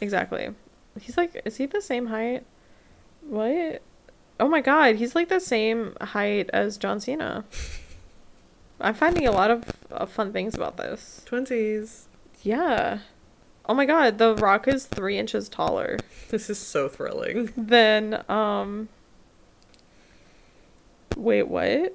Exactly. 0.00 0.50
He's 1.00 1.16
like, 1.16 1.40
is 1.44 1.56
he 1.56 1.66
the 1.66 1.80
same 1.80 2.06
height? 2.06 2.44
What? 3.22 3.82
Oh 4.40 4.48
my 4.48 4.60
god, 4.60 4.96
he's 4.96 5.14
like 5.14 5.28
the 5.28 5.40
same 5.40 5.94
height 6.00 6.48
as 6.52 6.76
John 6.76 7.00
Cena. 7.00 7.44
I'm 8.80 8.94
finding 8.94 9.26
a 9.26 9.32
lot 9.32 9.50
of 9.50 9.64
uh, 9.90 10.06
fun 10.06 10.32
things 10.32 10.54
about 10.54 10.76
this. 10.76 11.22
Twinsies. 11.26 12.04
Yeah. 12.42 13.00
Oh 13.66 13.74
my 13.74 13.84
god, 13.84 14.18
The 14.18 14.34
Rock 14.36 14.68
is 14.68 14.86
three 14.86 15.18
inches 15.18 15.48
taller 15.48 15.98
This 16.30 16.48
is 16.48 16.58
so 16.58 16.88
thrilling. 16.88 17.52
Then, 17.56 18.24
um. 18.30 18.88
Wait, 21.16 21.48
what? 21.48 21.94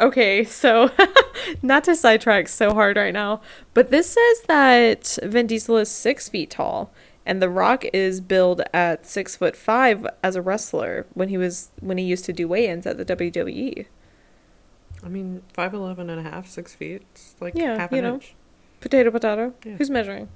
Okay, 0.00 0.44
so 0.44 0.90
Not 1.62 1.84
to 1.84 1.96
sidetrack 1.96 2.48
so 2.48 2.74
hard 2.74 2.96
right 2.96 3.12
now, 3.12 3.40
but 3.74 3.90
this 3.90 4.10
says 4.10 4.40
that 4.46 5.18
Vin 5.22 5.46
Diesel 5.46 5.78
is 5.78 5.90
six 5.90 6.28
feet 6.28 6.50
tall, 6.50 6.92
and 7.26 7.40
The 7.42 7.48
Rock 7.48 7.84
is 7.92 8.20
billed 8.20 8.62
at 8.72 9.06
six 9.06 9.36
foot 9.36 9.56
five 9.56 10.06
as 10.22 10.36
a 10.36 10.42
wrestler 10.42 11.06
when 11.14 11.28
he 11.28 11.38
was 11.38 11.70
when 11.80 11.98
he 11.98 12.04
used 12.04 12.24
to 12.26 12.32
do 12.32 12.46
weigh-ins 12.48 12.86
at 12.86 12.96
the. 12.96 13.04
WWE. 13.04 13.86
I 15.02 15.08
mean, 15.08 15.42
5'11 15.56 15.98
and 15.98 16.10
a 16.12 16.22
half, 16.22 16.46
six 16.46 16.74
feet. 16.74 17.02
It's 17.12 17.34
like 17.38 17.54
Yeah, 17.54 17.76
half 17.76 17.92
you 17.92 18.00
know. 18.00 18.14
inch. 18.14 18.34
Potato, 18.80 19.10
potato. 19.10 19.52
Yeah. 19.64 19.72
Who's 19.76 19.90
measuring? 19.90 20.28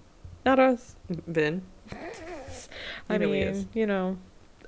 Not 0.44 0.58
us. 0.58 0.94
Vin. 1.08 1.62
I 3.08 3.14
You 3.14 3.18
know 3.18 3.28
mean, 3.28 3.68
you 3.72 3.86
know. 3.86 4.18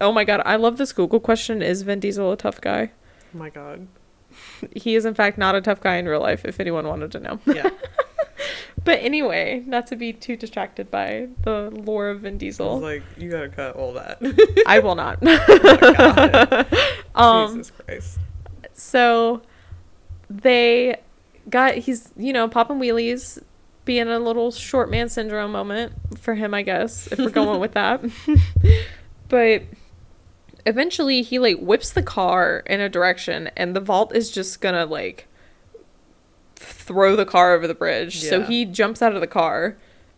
Oh 0.01 0.11
my 0.13 0.25
god, 0.25 0.41
I 0.47 0.57
love 0.57 0.79
this 0.79 0.93
Google 0.93 1.21
question. 1.21 1.61
Is 1.61 1.83
Vin 1.83 2.01
Diesel 2.01 2.33
a 2.33 2.37
tough 2.37 2.61
guy? 2.63 2.93
Oh 3.35 3.39
my 3.39 3.51
god. 3.51 3.87
He 4.75 4.95
is 4.95 5.05
in 5.05 5.13
fact 5.15 5.37
not 5.37 5.55
a 5.55 5.61
tough 5.61 5.81
guy 5.83 5.97
in 5.97 6.09
real 6.09 6.21
life. 6.21 6.45
If 6.47 6.61
anyone 6.61 6.87
wanted 6.87 7.13
to 7.13 7.21
know. 7.21 7.39
Yeah. 7.47 7.69
But 8.85 9.01
anyway, 9.03 9.63
not 9.67 9.87
to 9.89 9.97
be 9.97 10.13
too 10.13 10.37
distracted 10.37 10.91
by 10.91 11.29
the 11.43 11.71
lore 11.71 12.09
of 12.09 12.21
Vin 12.21 12.39
Diesel, 12.39 12.81
like, 12.81 13.03
you 13.19 13.31
gotta 13.31 13.49
cut 13.49 13.77
all 13.77 13.93
that. 13.95 14.19
I 14.67 14.79
will 14.79 14.95
not. 14.95 15.19
oh 15.23 16.65
um, 17.15 17.57
Jesus 17.57 17.73
Christ. 17.73 18.19
so 18.73 19.43
they 20.31 20.97
got 21.49 21.75
he's 21.75 22.11
you 22.17 22.33
know 22.33 22.49
popping 22.49 22.79
wheelies, 22.79 23.43
being 23.85 24.09
a 24.09 24.19
little 24.19 24.51
short 24.51 24.91
man 24.91 25.09
syndrome 25.09 25.53
moment 25.53 25.93
for 26.19 26.35
him, 26.35 26.55
I 26.55 26.63
guess, 26.63 27.09
if 27.09 27.19
we're 27.19 27.31
going 27.31 27.61
with 27.61 27.73
that. 27.73 28.03
but 29.29 29.63
eventually, 30.65 31.23
he 31.23 31.39
like 31.39 31.59
whips 31.59 31.91
the 31.91 32.03
car 32.03 32.63
in 32.67 32.81
a 32.81 32.89
direction, 32.89 33.51
and 33.57 33.75
the 33.75 33.81
vault 33.81 34.15
is 34.15 34.31
just 34.31 34.61
gonna 34.61 34.87
like 34.87 35.27
throw 36.63 37.17
the 37.17 37.25
car 37.27 37.55
over 37.55 37.67
the 37.67 37.75
bridge. 37.75 38.21
So 38.23 38.43
he 38.43 38.65
jumps 38.65 39.01
out 39.03 39.15
of 39.15 39.21
the 39.21 39.27
car. 39.27 39.77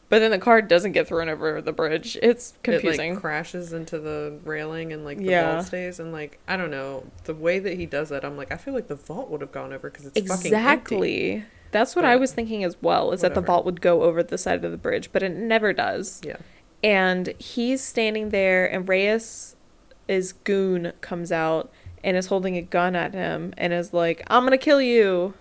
But 0.08 0.18
then 0.18 0.30
the 0.30 0.38
car 0.38 0.60
doesn't 0.60 0.92
get 0.92 1.08
thrown 1.08 1.30
over 1.30 1.62
the 1.62 1.72
bridge. 1.72 2.18
It's 2.22 2.52
confusing. 2.62 3.12
It 3.12 3.14
like 3.14 3.22
crashes 3.22 3.72
into 3.72 3.98
the 3.98 4.34
railing 4.44 4.92
and 4.92 5.06
like 5.06 5.16
the 5.16 5.24
Yeah. 5.24 5.54
vault 5.54 5.66
stays 5.66 5.98
and 5.98 6.12
like 6.12 6.38
I 6.46 6.58
don't 6.58 6.70
know 6.70 7.04
the 7.24 7.32
way 7.34 7.58
that 7.60 7.78
he 7.78 7.86
does 7.86 8.10
that. 8.10 8.22
I'm 8.22 8.36
like 8.36 8.52
I 8.52 8.58
feel 8.58 8.74
like 8.74 8.88
the 8.88 8.94
vault 8.94 9.30
would 9.30 9.40
have 9.40 9.52
gone 9.52 9.72
over 9.72 9.88
because 9.88 10.04
it's 10.14 10.28
fucking 10.28 10.46
exactly. 10.46 11.44
That's 11.70 11.96
what 11.96 12.04
I 12.04 12.16
was 12.16 12.34
thinking 12.34 12.62
as 12.62 12.76
well. 12.82 13.12
Is 13.12 13.22
that 13.22 13.32
the 13.34 13.40
vault 13.40 13.64
would 13.64 13.80
go 13.80 14.02
over 14.02 14.22
the 14.22 14.36
side 14.36 14.62
of 14.62 14.70
the 14.70 14.76
bridge, 14.76 15.08
but 15.12 15.22
it 15.22 15.30
never 15.30 15.72
does. 15.72 16.20
Yeah. 16.22 16.36
And 16.84 17.28
he's 17.38 17.80
standing 17.80 18.28
there, 18.30 18.70
and 18.70 18.86
Reyes, 18.86 19.56
is 20.08 20.32
goon, 20.32 20.92
comes 21.00 21.32
out 21.32 21.70
and 22.04 22.16
is 22.18 22.26
holding 22.26 22.56
a 22.58 22.62
gun 22.62 22.94
at 22.94 23.14
him 23.14 23.54
and 23.56 23.72
is 23.72 23.94
like, 23.94 24.22
"I'm 24.26 24.44
gonna 24.44 24.58
kill 24.58 24.82
you." 24.82 25.32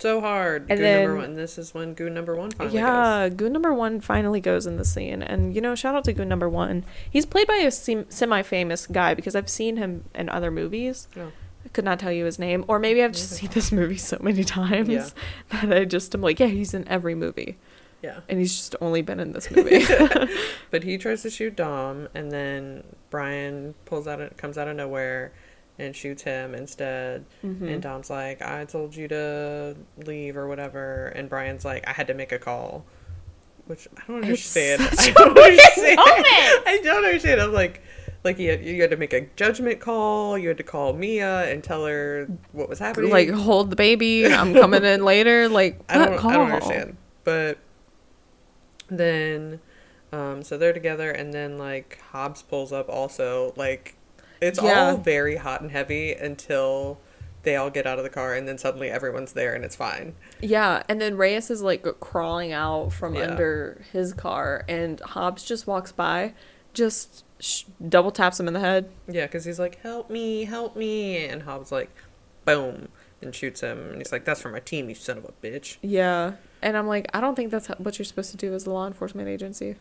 So 0.00 0.20
hard. 0.20 0.66
And 0.70 0.78
goon 0.80 0.92
number 0.92 1.08
then- 1.12 1.16
one. 1.18 1.36
This 1.36 1.58
is 1.58 1.72
when 1.74 1.94
goon 1.94 2.14
number 2.14 2.34
one 2.34 2.50
finally 2.50 2.74
yeah, 2.76 3.28
goon 3.28 3.52
number 3.52 3.72
one 3.72 4.00
finally 4.00 4.40
goes 4.40 4.66
in 4.66 4.76
the 4.76 4.84
scene, 4.84 5.22
and 5.22 5.54
you 5.54 5.60
know, 5.60 5.74
shout 5.74 5.94
out 5.94 6.04
to 6.04 6.12
goon 6.12 6.28
number 6.28 6.48
one. 6.48 6.84
He's 7.10 7.26
played 7.26 7.46
by 7.46 7.56
a 7.56 7.70
semi-famous 7.70 8.86
guy 8.86 9.14
because 9.14 9.34
I've 9.36 9.48
seen 9.48 9.76
him 9.76 10.04
in 10.14 10.28
other 10.28 10.50
movies. 10.50 11.06
Oh. 11.16 11.32
I 11.64 11.68
could 11.68 11.84
not 11.84 11.98
tell 12.00 12.10
you 12.10 12.24
his 12.24 12.38
name, 12.38 12.64
or 12.68 12.78
maybe 12.78 13.02
I've 13.02 13.12
just 13.12 13.30
seen 13.32 13.50
this 13.52 13.70
movie 13.70 13.98
so 13.98 14.16
many 14.22 14.44
times 14.44 14.88
Yeah. 14.88 15.08
that 15.50 15.72
I 15.72 15.84
just 15.84 16.14
am 16.14 16.22
like, 16.22 16.40
yeah, 16.40 16.46
he's 16.46 16.72
in 16.72 16.88
every 16.88 17.14
movie, 17.14 17.58
Yeah. 18.02 18.20
and 18.30 18.38
he's 18.38 18.56
just 18.56 18.76
only 18.80 19.02
been 19.02 19.20
in 19.20 19.32
this 19.32 19.50
movie. 19.54 19.84
But 20.70 20.84
he 20.84 20.96
tries 20.96 21.20
to 21.22 21.30
shoot 21.30 21.56
Dom, 21.56 22.08
and 22.14 22.32
then 22.32 22.84
Brian 23.10 23.74
pulls 23.84 24.06
out, 24.08 24.36
comes 24.38 24.56
out 24.56 24.68
of 24.68 24.76
nowhere, 24.76 25.32
and 25.80 25.96
shoots 25.96 26.22
him 26.22 26.54
instead. 26.54 27.24
Mhm. 27.44 27.72
And 27.72 27.82
Dom's 27.82 28.10
like, 28.10 28.42
"I 28.42 28.64
told 28.66 28.94
you 28.94 29.08
to 29.08 29.76
leave 29.96 30.36
or 30.36 30.46
whatever," 30.46 31.06
and 31.16 31.28
Brian's 31.28 31.64
like, 31.64 31.86
"I 31.88 31.92
had 31.92 32.06
to 32.08 32.14
make 32.14 32.32
a 32.32 32.38
call," 32.38 32.84
which 33.66 33.88
I 33.96 34.02
don't 34.06 34.22
understand. 34.22 34.82
I 34.98 35.10
don't 35.10 35.38
understand. 35.38 35.98
I 36.00 36.80
don't 36.84 37.04
understand. 37.04 37.40
I'm 37.40 37.52
like, 37.52 37.82
like 38.22 38.38
you 38.38 38.50
had, 38.50 38.64
you 38.64 38.80
had 38.82 38.90
to 38.90 38.96
make 38.96 39.12
a 39.14 39.22
judgment 39.36 39.80
call. 39.80 40.36
You 40.36 40.48
had 40.48 40.58
to 40.58 40.62
call 40.62 40.92
Mia 40.92 41.50
and 41.50 41.64
tell 41.64 41.86
her 41.86 42.28
what 42.52 42.68
was 42.68 42.78
happening. 42.78 43.10
like, 43.10 43.30
hold 43.30 43.70
the 43.70 43.76
baby. 43.76 44.26
I'm 44.26 44.52
coming 44.52 44.84
in 44.84 45.04
later. 45.04 45.48
Like, 45.60 45.80
I 45.88 45.98
don't, 45.98 46.12
what 46.12 46.24
I 46.26 46.32
don't 46.34 46.50
understand. 46.52 46.96
But 47.24 47.58
then, 48.88 49.60
um, 50.12 50.42
so 50.42 50.58
they're 50.58 50.72
together, 50.72 51.10
and 51.10 51.32
then 51.32 51.56
like 51.58 51.98
Hobbs 52.10 52.42
pulls 52.42 52.72
up 52.72 52.88
also. 52.88 53.52
Like, 53.56 53.94
it's 54.40 54.60
Yeah. 54.62 54.90
all 54.90 54.96
very 54.96 55.36
hot 55.36 55.60
and 55.60 55.70
heavy 55.70 56.12
until 56.12 56.98
they 57.42 57.56
all 57.56 57.70
get 57.70 57.86
out 57.86 57.96
of 57.98 58.04
the 58.04 58.10
car, 58.10 58.34
and 58.34 58.46
then 58.46 58.58
suddenly 58.58 58.90
everyone's 58.90 59.32
there, 59.32 59.54
and 59.54 59.64
it's 59.64 59.76
fine. 59.76 60.14
Yeah, 60.40 60.82
and 60.88 61.00
then 61.00 61.16
Reyes 61.16 61.50
is 61.50 61.62
like 61.62 61.82
crawling 62.00 62.52
out 62.52 62.92
from 62.92 63.14
Yeah. 63.14 63.22
under 63.30 63.82
his 63.92 64.12
car, 64.12 64.64
and 64.68 65.00
Hobbs 65.00 65.42
just 65.44 65.66
walks 65.66 65.90
by, 65.90 66.34
just 66.74 67.24
sh- 67.38 67.64
double 67.88 68.10
taps 68.10 68.38
him 68.38 68.46
in 68.46 68.52
the 68.54 68.60
head. 68.60 68.90
Yeah, 69.08 69.24
because 69.26 69.44
he's 69.46 69.58
like, 69.58 69.80
"Help 69.80 70.10
me, 70.10 70.44
help 70.44 70.76
me," 70.76 71.24
and 71.24 71.42
Hobbs 71.44 71.72
like, 71.72 71.90
boom, 72.44 72.88
and 73.22 73.34
shoots 73.34 73.62
him, 73.62 73.88
and 73.88 73.96
he's 73.98 74.12
like, 74.12 74.24
"That's 74.26 74.40
for 74.42 74.50
my 74.50 74.60
team, 74.60 74.88
you 74.90 74.94
son 74.94 75.16
of 75.16 75.24
a 75.24 75.32
bitch." 75.46 75.78
Yeah, 75.80 76.32
and 76.60 76.76
I'm 76.76 76.86
like, 76.86 77.06
I 77.14 77.20
don't 77.22 77.36
think 77.36 77.50
that's 77.50 77.68
what 77.78 77.98
you're 77.98 78.04
supposed 78.04 78.30
to 78.32 78.36
do 78.36 78.52
as 78.52 78.66
a 78.66 78.70
law 78.70 78.86
enforcement 78.86 79.28
agency. 79.28 79.76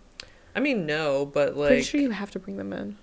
I 0.56 0.62
mean, 0.62 0.86
no, 0.86 1.26
but 1.26 1.58
like 1.58 1.68
Pretty 1.70 1.84
sure 1.84 2.00
you 2.00 2.12
have 2.12 2.32
to 2.32 2.40
bring 2.40 2.56
them 2.56 2.72
in. 2.72 2.98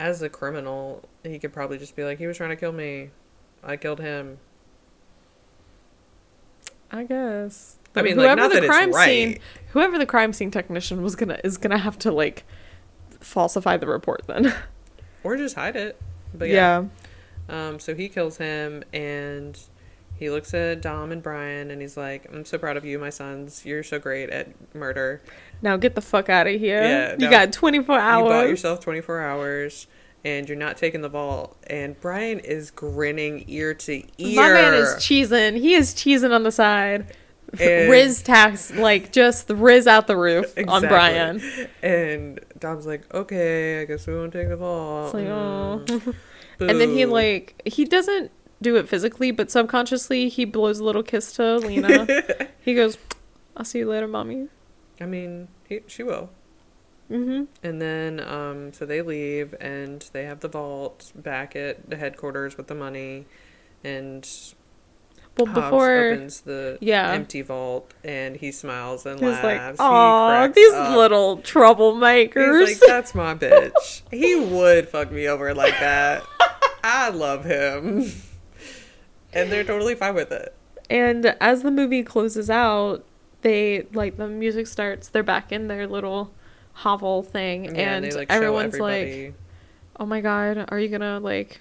As 0.00 0.22
a 0.22 0.28
criminal, 0.28 1.08
he 1.22 1.38
could 1.38 1.52
probably 1.52 1.78
just 1.78 1.96
be 1.96 2.04
like, 2.04 2.18
"He 2.18 2.26
was 2.26 2.36
trying 2.36 2.50
to 2.50 2.56
kill 2.56 2.72
me, 2.72 3.10
I 3.62 3.76
killed 3.76 4.00
him." 4.00 4.38
I 6.90 7.04
guess. 7.04 7.76
I 7.94 8.02
mean, 8.02 8.16
like, 8.16 8.36
not 8.36 8.50
that 8.50 8.64
it's 8.64 9.04
scene, 9.04 9.38
whoever 9.70 9.98
the 9.98 10.06
crime 10.06 10.32
scene 10.32 10.50
technician 10.50 11.02
was 11.02 11.16
gonna 11.16 11.38
is 11.44 11.56
gonna 11.56 11.78
have 11.78 11.98
to 12.00 12.12
like 12.12 12.44
falsify 13.20 13.76
the 13.76 13.86
report 13.86 14.22
then. 14.26 14.54
or 15.24 15.36
just 15.36 15.54
hide 15.54 15.76
it. 15.76 16.00
But 16.34 16.48
yeah. 16.48 16.84
yeah. 17.48 17.68
Um, 17.68 17.78
so 17.78 17.94
he 17.94 18.08
kills 18.08 18.36
him 18.36 18.84
and 18.92 19.58
he 20.18 20.30
looks 20.30 20.52
at 20.52 20.82
Dom 20.82 21.12
and 21.12 21.22
Brian 21.22 21.70
and 21.70 21.80
he's 21.80 21.96
like, 21.96 22.28
I'm 22.32 22.44
so 22.44 22.58
proud 22.58 22.76
of 22.76 22.84
you, 22.84 22.98
my 22.98 23.10
sons. 23.10 23.64
You're 23.64 23.82
so 23.82 23.98
great 23.98 24.30
at 24.30 24.48
murder. 24.74 25.22
Now 25.62 25.76
get 25.76 25.94
the 25.94 26.00
fuck 26.00 26.28
out 26.28 26.46
of 26.46 26.58
here. 26.58 26.82
Yeah, 26.82 27.12
you 27.12 27.18
no. 27.26 27.30
got 27.30 27.52
24 27.52 27.98
hours. 27.98 28.24
You 28.24 28.30
bought 28.30 28.48
yourself 28.48 28.80
24 28.80 29.20
hours 29.20 29.86
and 30.24 30.48
you're 30.48 30.58
not 30.58 30.76
taking 30.76 31.00
the 31.00 31.08
vault. 31.08 31.56
And 31.66 31.98
Brian 32.00 32.38
is 32.40 32.70
grinning 32.70 33.44
ear 33.48 33.74
to 33.74 34.02
ear. 34.18 34.36
My 34.36 34.52
man 34.52 34.74
is 34.74 34.94
cheesing. 34.94 35.58
He 35.58 35.74
is 35.74 35.94
cheesing 35.94 36.34
on 36.34 36.42
the 36.42 36.52
side. 36.52 37.14
And- 37.58 37.90
Riz 37.90 38.20
tax, 38.20 38.74
like 38.74 39.10
just 39.10 39.48
the 39.48 39.56
Riz 39.56 39.86
out 39.86 40.06
the 40.06 40.18
roof 40.18 40.52
on 40.68 40.82
Brian. 40.82 41.40
And 41.82 42.38
Dom's 42.58 42.84
like, 42.84 43.12
okay, 43.14 43.80
I 43.80 43.86
guess 43.86 44.06
we 44.06 44.14
won't 44.14 44.34
take 44.34 44.50
the 44.50 44.56
vault. 44.56 45.06
It's 45.06 45.14
like, 45.14 45.28
oh. 45.28 45.82
Mm, 45.86 46.14
And 46.60 46.78
then 46.78 46.90
he 46.90 47.06
like 47.06 47.62
he 47.64 47.86
doesn't 47.86 48.32
do 48.60 48.76
it 48.76 48.88
physically, 48.88 49.30
but 49.30 49.50
subconsciously 49.50 50.28
he 50.28 50.44
blows 50.44 50.78
a 50.80 50.84
little 50.84 51.02
kiss 51.02 51.32
to 51.34 51.56
Lena. 51.58 52.06
he 52.60 52.74
goes, 52.74 52.98
"I'll 53.56 53.64
see 53.64 53.78
you 53.78 53.88
later, 53.88 54.08
mommy." 54.08 54.48
I 55.00 55.06
mean, 55.06 55.48
he, 55.68 55.80
she 55.86 56.02
will. 56.02 56.30
Mm-hmm. 57.10 57.44
And 57.62 57.80
then, 57.80 58.20
um, 58.20 58.72
so 58.72 58.84
they 58.84 59.00
leave 59.00 59.54
and 59.60 60.04
they 60.12 60.24
have 60.24 60.40
the 60.40 60.48
vault 60.48 61.12
back 61.14 61.56
at 61.56 61.88
the 61.88 61.96
headquarters 61.96 62.56
with 62.58 62.66
the 62.66 62.74
money. 62.74 63.24
And 63.82 64.28
Well, 65.38 65.46
Hobbs 65.46 65.54
before 65.66 65.96
opens 66.10 66.40
the 66.42 66.76
Yeah. 66.82 67.10
empty 67.12 67.40
vault 67.42 67.94
and 68.04 68.36
he 68.36 68.52
smiles 68.52 69.06
and 69.06 69.18
he's 69.20 69.28
laughs. 69.30 69.44
like, 69.44 69.60
He 69.76 69.76
"Aw, 69.78 70.46
these 70.48 70.72
up. 70.74 70.96
little 70.96 71.38
troublemakers." 71.38 72.66
He's 72.68 72.80
like, 72.82 72.88
that's 72.90 73.14
my 73.14 73.34
bitch. 73.36 74.02
he 74.10 74.34
would 74.34 74.88
fuck 74.88 75.10
me 75.10 75.28
over 75.28 75.54
like 75.54 75.78
that. 75.80 76.22
I 76.84 77.08
love 77.10 77.44
him. 77.44 78.10
And 79.30 79.52
they're 79.52 79.62
totally 79.62 79.94
fine 79.94 80.14
with 80.14 80.32
it. 80.32 80.54
and 80.88 81.36
as 81.38 81.62
the 81.62 81.70
movie 81.70 82.02
closes 82.02 82.48
out, 82.48 83.04
they 83.42 83.86
like 83.92 84.16
the 84.16 84.28
music 84.28 84.66
starts. 84.66 85.08
They're 85.08 85.22
back 85.22 85.52
in 85.52 85.68
their 85.68 85.86
little 85.86 86.32
hovel 86.72 87.22
thing, 87.22 87.64
Yeah, 87.64 87.96
and 87.96 88.04
they, 88.04 88.10
like, 88.12 88.30
everyone's 88.30 88.78
like, 88.78 89.34
"Oh 89.98 90.06
my 90.06 90.20
god, 90.20 90.66
are 90.68 90.78
you 90.78 90.88
gonna 90.88 91.20
like?" 91.20 91.60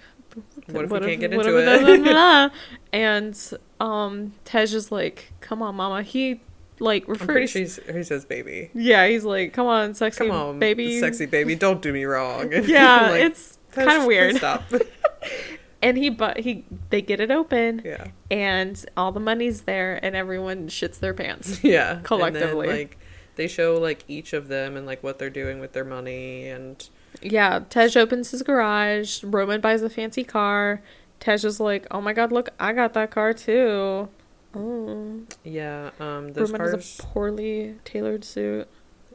What 0.68 0.86
if 0.86 0.92
we 0.92 1.00
can't 1.00 1.20
get 1.20 1.32
what 1.36 1.46
into 1.48 1.58
if- 1.60 1.82
it? 1.82 2.04
blah, 2.04 2.14
blah, 2.14 2.48
blah. 2.50 2.50
and 2.94 3.54
um, 3.80 4.34
Tej 4.46 4.64
is 4.64 4.92
like, 4.92 5.32
"Come 5.42 5.62
on, 5.62 5.76
mama." 5.76 6.04
He 6.04 6.42
like 6.80 7.08
I'm 7.10 7.16
pretty 7.16 7.42
refers. 7.60 7.80
sure 7.84 7.94
he 7.98 8.04
says 8.04 8.24
baby. 8.26 8.70
yeah, 8.76 9.08
he's 9.08 9.24
like, 9.24 9.54
"Come 9.54 9.66
on, 9.68 9.96
sexy 9.96 10.28
Come 10.28 10.32
on, 10.36 10.60
baby." 10.60 11.00
Sexy 11.00 11.26
baby, 11.26 11.56
don't 11.56 11.82
do 11.82 11.92
me 11.92 12.04
wrong. 12.06 12.52
Yeah, 12.66 13.08
Like, 13.12 13.24
it's 13.24 13.58
kind 13.72 14.02
of 14.02 14.06
weird. 14.08 14.36
Stop. 14.36 14.64
And 15.82 15.98
he 15.98 16.10
but 16.10 16.40
he 16.40 16.66
they 16.90 17.02
get 17.02 17.20
it 17.20 17.30
open, 17.30 17.82
yeah. 17.86 18.08
and 18.32 18.84
all 18.96 19.12
the 19.12 19.20
money's 19.20 19.62
there, 19.62 20.00
and 20.04 20.16
everyone 20.16 20.68
shits 20.70 21.00
their 21.00 21.14
pants. 21.14 21.60
Yeah. 21.64 22.00
Collectively. 22.04 22.68
And 22.68 22.70
then, 22.70 22.78
like 22.80 22.98
they 23.36 23.48
show 23.48 23.78
like 23.78 24.04
each 24.08 24.34
of 24.34 24.48
them 24.48 24.76
and 24.76 24.86
like 24.86 25.04
what 25.04 25.20
they're 25.20 25.30
doing 25.30 25.60
with 25.60 25.74
their 25.74 25.86
money 25.86 26.48
and 26.50 26.90
Yeah, 27.22 27.60
Tej 27.70 27.96
opens 27.96 28.32
his 28.32 28.42
garage. 28.42 29.24
Roman 29.24 29.62
buys 29.62 29.82
a 29.84 29.90
fancy 29.90 30.24
car. 30.24 30.82
Tej 31.20 31.46
is 31.46 31.60
like, 31.60 31.86
"Oh 31.92 32.02
my 32.02 32.14
god, 32.14 32.32
look, 32.32 32.50
I 32.60 32.74
got 32.74 32.94
that 32.94 33.12
car 33.12 33.34
too." 33.34 34.10
Oh. 34.56 35.22
Yeah, 35.44 35.92
um, 36.00 36.34
those 36.34 36.52
Roman 36.52 36.72
cars. 36.72 36.74
has 36.74 37.00
a 37.00 37.04
poorly 37.04 37.76
tailored 37.86 38.24
suit. 38.24 38.68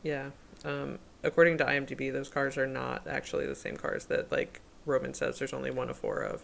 Yeah, 0.03 0.31
um, 0.65 0.99
according 1.23 1.59
to 1.59 1.65
IMDb, 1.65 2.13
those 2.13 2.29
cars 2.29 2.57
are 2.57 2.67
not 2.67 3.07
actually 3.07 3.47
the 3.47 3.55
same 3.55 3.77
cars 3.77 4.07
that 4.07 4.31
like 4.31 4.61
Roman 4.87 5.15
says 5.15 5.39
there's 5.39 5.53
only 5.53 5.71
one 5.71 5.89
of 5.91 5.97
four 5.97 6.21
of. 6.23 6.43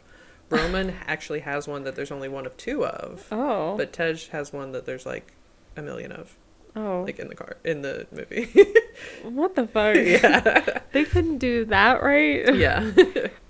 Roman 0.51 0.95
actually 1.07 1.41
has 1.41 1.67
one 1.69 1.85
that 1.85 1.95
there's 1.97 2.11
only 2.13 2.29
one 2.29 2.47
of 2.47 2.57
two 2.57 2.85
of, 2.87 3.27
Oh. 3.31 3.77
but 3.77 3.93
Tej 3.93 4.17
has 4.33 4.53
one 4.53 4.73
that 4.73 4.87
there's 4.87 5.05
like 5.07 5.33
a 5.77 5.83
million 5.83 6.11
of, 6.13 6.37
oh. 6.75 7.03
like 7.07 7.19
in 7.19 7.29
the 7.29 7.35
car 7.35 7.57
in 7.65 7.83
the 7.83 8.07
movie. 8.11 8.49
what 9.23 9.55
the 9.55 9.67
fuck? 9.67 9.95
yeah, 9.97 10.79
They 10.93 11.05
couldn't 11.05 11.39
do 11.39 11.65
that 11.67 12.03
right? 12.03 12.55
yeah, 12.55 12.91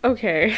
Okay. 0.05 0.57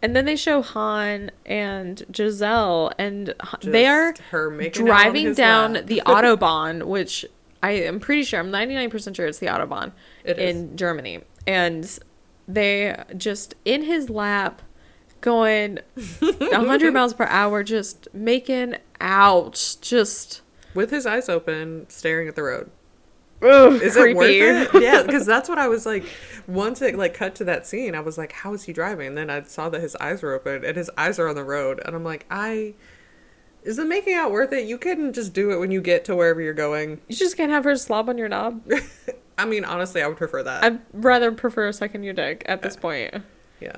and 0.00 0.16
then 0.16 0.24
they 0.24 0.36
show 0.36 0.62
Han 0.62 1.30
and 1.46 2.02
Giselle, 2.14 2.92
and 2.98 3.34
Han- 3.40 3.60
they 3.62 3.86
are 3.86 4.14
her 4.30 4.50
making 4.50 4.88
out 4.88 4.94
on 4.94 5.02
driving 5.02 5.34
down 5.34 5.72
lap. 5.74 5.86
the 5.86 6.02
Autobahn, 6.06 6.84
which 6.84 7.26
I 7.62 7.72
am 7.72 8.00
pretty 8.00 8.24
sure, 8.24 8.40
I'm 8.40 8.50
99% 8.50 9.14
sure 9.14 9.26
it's 9.26 9.38
the 9.38 9.46
Autobahn 9.46 9.92
It 10.24 10.38
is. 10.38 10.56
in 10.56 10.76
Germany. 10.76 11.20
And 11.46 11.98
they 12.54 13.02
just 13.16 13.54
in 13.64 13.82
his 13.84 14.10
lap 14.10 14.62
going 15.20 15.78
100 16.20 16.92
miles 16.94 17.14
per 17.14 17.24
hour, 17.26 17.62
just 17.62 18.08
making 18.12 18.76
out. 19.00 19.76
Just. 19.80 20.42
with 20.74 20.90
his 20.90 21.06
eyes 21.06 21.28
open, 21.28 21.86
staring 21.88 22.28
at 22.28 22.34
the 22.36 22.42
road. 22.42 22.70
Ugh, 23.42 23.72
Is 23.82 23.94
creepy. 23.96 24.10
it 24.40 24.70
worth 24.70 24.74
it? 24.76 24.82
Yeah, 24.82 25.02
because 25.02 25.26
that's 25.32 25.48
what 25.48 25.58
I 25.58 25.66
was 25.68 25.84
like. 25.84 26.04
Once 26.46 26.80
it 26.80 26.94
like 26.96 27.14
cut 27.14 27.34
to 27.36 27.44
that 27.44 27.66
scene, 27.66 27.94
I 27.96 28.00
was 28.00 28.16
like, 28.16 28.30
"How 28.32 28.54
is 28.54 28.64
he 28.64 28.72
driving?" 28.72 29.08
And 29.08 29.18
then 29.18 29.30
I 29.30 29.42
saw 29.42 29.68
that 29.70 29.80
his 29.80 29.96
eyes 29.96 30.22
were 30.22 30.32
open 30.32 30.64
and 30.64 30.76
his 30.76 30.90
eyes 30.96 31.18
are 31.18 31.26
on 31.28 31.34
the 31.34 31.42
road, 31.44 31.80
and 31.84 31.94
I'm 31.96 32.04
like, 32.04 32.24
"I 32.30 32.74
is 33.64 33.76
the 33.76 33.84
making 33.84 34.14
out 34.14 34.30
worth 34.32 34.52
it? 34.52 34.66
You 34.66 34.78
can 34.78 35.12
just 35.12 35.32
do 35.32 35.50
it 35.52 35.58
when 35.58 35.70
you 35.72 35.80
get 35.80 36.04
to 36.04 36.14
wherever 36.16 36.40
you're 36.40 36.52
going." 36.54 37.00
You 37.08 37.16
just 37.16 37.36
can't 37.36 37.50
have 37.50 37.64
her 37.64 37.74
slob 37.76 38.08
on 38.08 38.16
your 38.18 38.28
knob. 38.28 38.62
I 39.38 39.44
mean, 39.46 39.64
honestly, 39.64 40.02
I 40.02 40.06
would 40.08 40.16
prefer 40.16 40.42
that. 40.42 40.62
I'd 40.64 40.80
rather 40.92 41.32
prefer 41.32 41.70
sucking 41.72 42.02
your 42.04 42.14
dick 42.14 42.42
at 42.46 42.62
this 42.62 42.76
point. 42.76 43.14
yeah. 43.60 43.76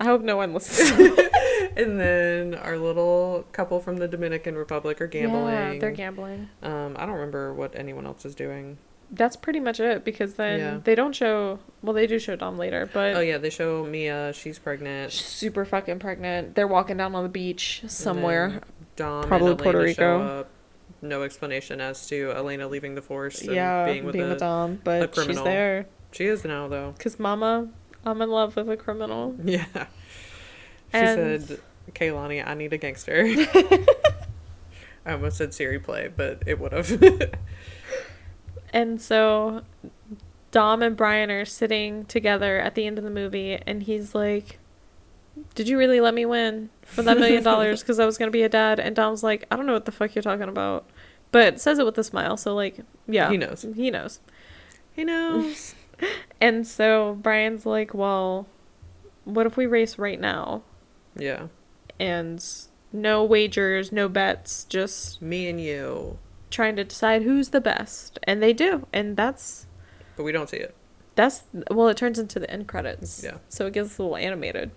I 0.00 0.04
hope 0.04 0.22
no 0.22 0.36
one 0.36 0.52
listens. 0.54 1.18
And 1.74 1.98
then 1.98 2.54
our 2.54 2.76
little 2.76 3.46
couple 3.52 3.80
from 3.80 3.96
the 3.96 4.06
Dominican 4.06 4.56
Republic 4.56 5.00
are 5.00 5.06
gambling. 5.06 5.54
Yeah, 5.54 5.78
they're 5.78 5.90
gambling. 5.90 6.50
um, 6.62 6.96
I 6.98 7.06
don't 7.06 7.14
remember 7.14 7.54
what 7.54 7.74
anyone 7.74 8.04
else 8.04 8.26
is 8.26 8.34
doing. 8.34 8.76
That's 9.10 9.36
pretty 9.36 9.60
much 9.60 9.80
it 9.80 10.04
because 10.04 10.34
then 10.34 10.58
Yeah. 10.60 10.78
they 10.84 10.94
don't 10.94 11.14
show. 11.14 11.60
Well, 11.82 11.94
they 11.94 12.06
do 12.06 12.18
show 12.18 12.36
Dom 12.36 12.58
later, 12.58 12.90
but 12.92 13.14
Oh 13.16 13.20
yeah, 13.20 13.38
they 13.38 13.48
show 13.48 13.84
Mia. 13.86 14.32
She's 14.34 14.58
pregnant. 14.58 15.12
she's 15.12 15.24
super 15.24 15.64
fucking 15.64 15.98
pregnant. 15.98 16.56
They're 16.56 16.68
walking 16.68 16.98
down 16.98 17.14
on 17.14 17.22
the 17.22 17.28
beach 17.30 17.82
somewhere. 17.86 18.60
Dom 18.96 19.26
Probably 19.26 19.52
and 19.52 19.58
Puerto 19.58 19.78
Rico. 19.78 20.46
No 21.02 21.22
explanation 21.24 21.80
as 21.80 22.06
to 22.08 22.30
Elena 22.32 22.68
leaving 22.68 22.94
the 22.94 23.02
force 23.02 23.40
and 23.42 23.54
yeah, 23.54 23.84
being 23.86 24.04
with 24.04 24.14
a. 24.14 24.36
Dom, 24.36 24.80
but 24.84 25.14
she's 25.14 25.24
criminal. 25.24 25.44
there 25.44 25.86
She 26.12 26.26
is 26.26 26.44
now 26.44 26.68
though. 26.68 26.92
because 26.96 27.18
Mama, 27.18 27.68
I'm 28.04 28.22
in 28.22 28.30
love 28.30 28.54
with 28.56 28.70
a 28.70 28.76
criminal. 28.76 29.34
Yeah. 29.44 29.64
She 29.74 30.98
And- 30.98 31.42
said, 31.42 31.60
"Kehlani, 31.94 32.46
I 32.46 32.54
need 32.54 32.72
a 32.72 32.78
gangster." 32.78 33.24
I 35.04 35.12
almost 35.14 35.38
said 35.38 35.52
Siri 35.52 35.80
play, 35.80 36.08
but 36.14 36.42
it 36.46 36.60
would 36.60 36.72
have. 36.72 36.90
And 38.74 39.00
so 39.02 39.62
Dom 40.50 40.82
and 40.82 40.96
Brian 40.96 41.30
are 41.30 41.44
sitting 41.44 42.04
together 42.06 42.58
at 42.58 42.74
the 42.74 42.86
end 42.86 42.96
of 42.98 43.04
the 43.04 43.10
movie, 43.10 43.58
and 43.66 43.82
he's 43.82 44.14
like, 44.14 44.58
Did 45.54 45.68
you 45.68 45.78
really 45.78 46.00
let 46.00 46.14
me 46.14 46.26
win 46.26 46.70
for 46.82 47.02
that 47.02 47.18
million 47.18 47.42
dollars 47.42 47.80
because 47.82 47.98
I 47.98 48.06
was 48.06 48.18
going 48.18 48.28
to 48.28 48.32
be 48.32 48.42
a 48.42 48.48
dad? 48.48 48.78
And 48.78 48.94
Dom's 48.94 49.22
like, 49.22 49.46
I 49.50 49.56
don't 49.56 49.66
know 49.66 49.72
what 49.72 49.84
the 49.86 49.92
fuck 49.92 50.14
you're 50.14 50.22
talking 50.22 50.48
about. 50.48 50.84
But 51.30 51.60
says 51.60 51.78
it 51.78 51.86
with 51.86 51.96
a 51.96 52.04
smile, 52.04 52.36
so 52.36 52.54
like, 52.54 52.80
yeah. 53.06 53.30
He 53.30 53.36
knows. 53.38 53.64
He 53.74 53.90
knows. 53.90 54.20
he 54.92 55.04
knows. 55.04 55.74
And 56.40 56.66
so 56.66 57.16
Brian's 57.22 57.64
like, 57.64 57.94
Well, 57.94 58.48
what 59.24 59.46
if 59.46 59.56
we 59.56 59.66
race 59.66 59.98
right 59.98 60.20
now? 60.20 60.62
yeah. 61.16 61.46
And 62.00 62.44
no 62.92 63.22
wagers, 63.22 63.92
no 63.92 64.08
bets, 64.08 64.64
just 64.64 65.22
Me 65.22 65.48
and 65.48 65.60
you, 65.60 66.18
trying 66.50 66.74
to 66.74 66.82
decide 66.82 67.22
who's 67.22 67.50
the 67.50 67.60
best. 67.60 68.18
And 68.24 68.42
they 68.42 68.52
do. 68.52 68.86
And 68.92 69.16
that's 69.16 69.66
but 70.16 70.24
we 70.24 70.32
don't 70.32 70.48
see 70.50 70.56
it. 70.56 70.74
That's 71.14 71.44
well, 71.70 71.86
it 71.88 71.96
turns 71.96 72.18
into 72.18 72.40
the 72.40 72.50
end 72.50 72.66
credits. 72.66 73.22
Yeah. 73.22 73.36
So 73.48 73.66
it 73.66 73.72
gets 73.74 73.96
a 73.98 74.02
little 74.02 74.16
animated, 74.16 74.72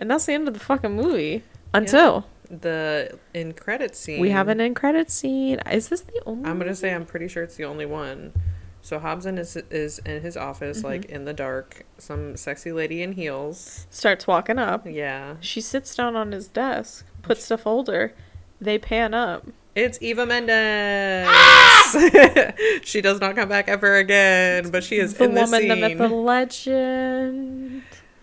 and 0.00 0.10
that's 0.10 0.26
the 0.26 0.32
end 0.32 0.48
of 0.48 0.54
the 0.54 0.60
fucking 0.60 0.92
movie. 0.96 1.44
Until 1.72 2.26
The 2.50 3.16
in 3.32 3.52
credit 3.52 3.94
scene. 3.94 4.20
we 4.20 4.30
have 4.30 4.48
an 4.48 4.60
in 4.60 4.74
credit 4.74 5.08
scene. 5.10 5.60
Is 5.70 5.88
this 5.88 6.00
the 6.00 6.20
only? 6.26 6.48
I'm 6.50 6.58
gonna 6.58 6.74
say 6.74 6.92
I'm 6.92 7.06
pretty 7.06 7.28
sure 7.28 7.44
it's 7.44 7.54
the 7.56 7.64
only 7.64 7.86
one. 7.86 8.32
So 8.82 8.98
Hobson 8.98 9.36
is 9.38 9.56
is 9.70 9.98
in 10.00 10.22
his 10.22 10.36
office, 10.36 10.78
Mm-hmm. 10.78 10.86
like 10.86 11.04
in 11.04 11.26
the 11.26 11.32
dark. 11.34 11.84
Some 11.98 12.36
sexy 12.36 12.72
lady 12.72 13.02
in 13.02 13.12
heels. 13.12 13.86
starts 13.90 14.26
walking 14.26 14.58
up. 14.58 14.86
Yeah, 14.86 15.36
She 15.40 15.60
sits 15.60 15.94
down 15.94 16.16
on 16.16 16.32
his 16.32 16.48
desk, 16.48 17.04
puts 17.22 17.46
the 17.46 17.56
folder. 17.58 18.14
They 18.60 18.78
pan 18.78 19.14
up. 19.14 19.46
it's 19.76 19.98
Eva 20.02 20.26
Mendes. 20.26 21.26
Ah! 21.30 22.52
she 22.82 23.00
does 23.00 23.20
not 23.20 23.36
come 23.36 23.48
back 23.48 23.68
ever 23.68 23.96
again, 23.96 24.70
but 24.70 24.82
she 24.82 24.96
is 24.96 25.14
the 25.14 25.24
in 25.24 25.34
this 25.34 25.50
woman, 25.50 25.68
the 25.68 25.76
myth, 25.76 25.98
the 25.98 26.08
legend. 26.08 27.59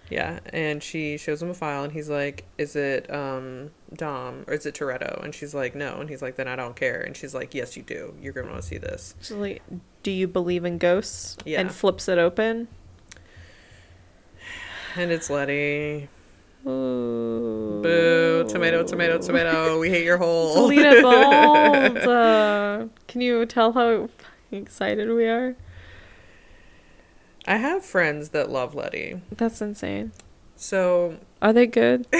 Yeah, 0.09 0.39
and 0.53 0.81
she 0.81 1.17
shows 1.17 1.41
him 1.41 1.49
a 1.49 1.53
file, 1.53 1.83
and 1.83 1.91
he's 1.91 2.09
like, 2.09 2.45
"Is 2.57 2.75
it 2.75 3.13
um 3.13 3.71
Dom 3.93 4.45
or 4.47 4.53
is 4.53 4.65
it 4.65 4.75
Toretto?" 4.75 5.23
And 5.23 5.35
she's 5.35 5.53
like, 5.53 5.75
"No," 5.75 5.99
and 5.99 6.09
he's 6.09 6.21
like, 6.21 6.35
"Then 6.37 6.47
I 6.47 6.55
don't 6.55 6.75
care." 6.75 7.01
And 7.01 7.15
she's 7.15 7.33
like, 7.33 7.53
"Yes, 7.53 7.75
you 7.75 7.83
do. 7.83 8.13
You're 8.21 8.33
gonna 8.33 8.47
want 8.47 8.61
to 8.61 8.67
see 8.67 8.77
this." 8.77 9.15
She's 9.21 9.31
like, 9.31 9.61
"Do 10.03 10.11
you 10.11 10.27
believe 10.27 10.63
in 10.63 10.77
ghosts?" 10.77 11.37
Yeah. 11.45 11.59
And 11.59 11.71
flips 11.71 12.07
it 12.07 12.17
open. 12.17 12.67
And 14.95 15.11
it's 15.11 15.29
Letty. 15.29 16.07
Ooh. 16.65 17.81
Boo! 17.83 18.45
Tomato, 18.49 18.83
tomato, 18.83 19.19
tomato. 19.19 19.79
We 19.79 19.89
hate 19.89 20.03
your 20.03 20.17
whole. 20.17 20.53
Toledo 20.53 21.01
Bald. 21.01 21.97
Uh, 21.97 22.85
can 23.07 23.21
you 23.21 23.45
tell 23.45 23.73
how 23.73 24.09
excited 24.51 25.09
we 25.09 25.25
are? 25.25 25.55
I 27.47 27.57
have 27.57 27.83
friends 27.85 28.29
that 28.29 28.49
love 28.49 28.75
Letty. 28.75 29.21
That's 29.31 29.61
insane. 29.61 30.11
So 30.55 31.17
Are 31.41 31.53
they 31.53 31.65
good? 31.65 32.05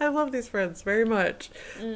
I 0.00 0.08
love 0.08 0.32
these 0.32 0.48
friends 0.48 0.82
very 0.82 1.04
much. 1.04 1.50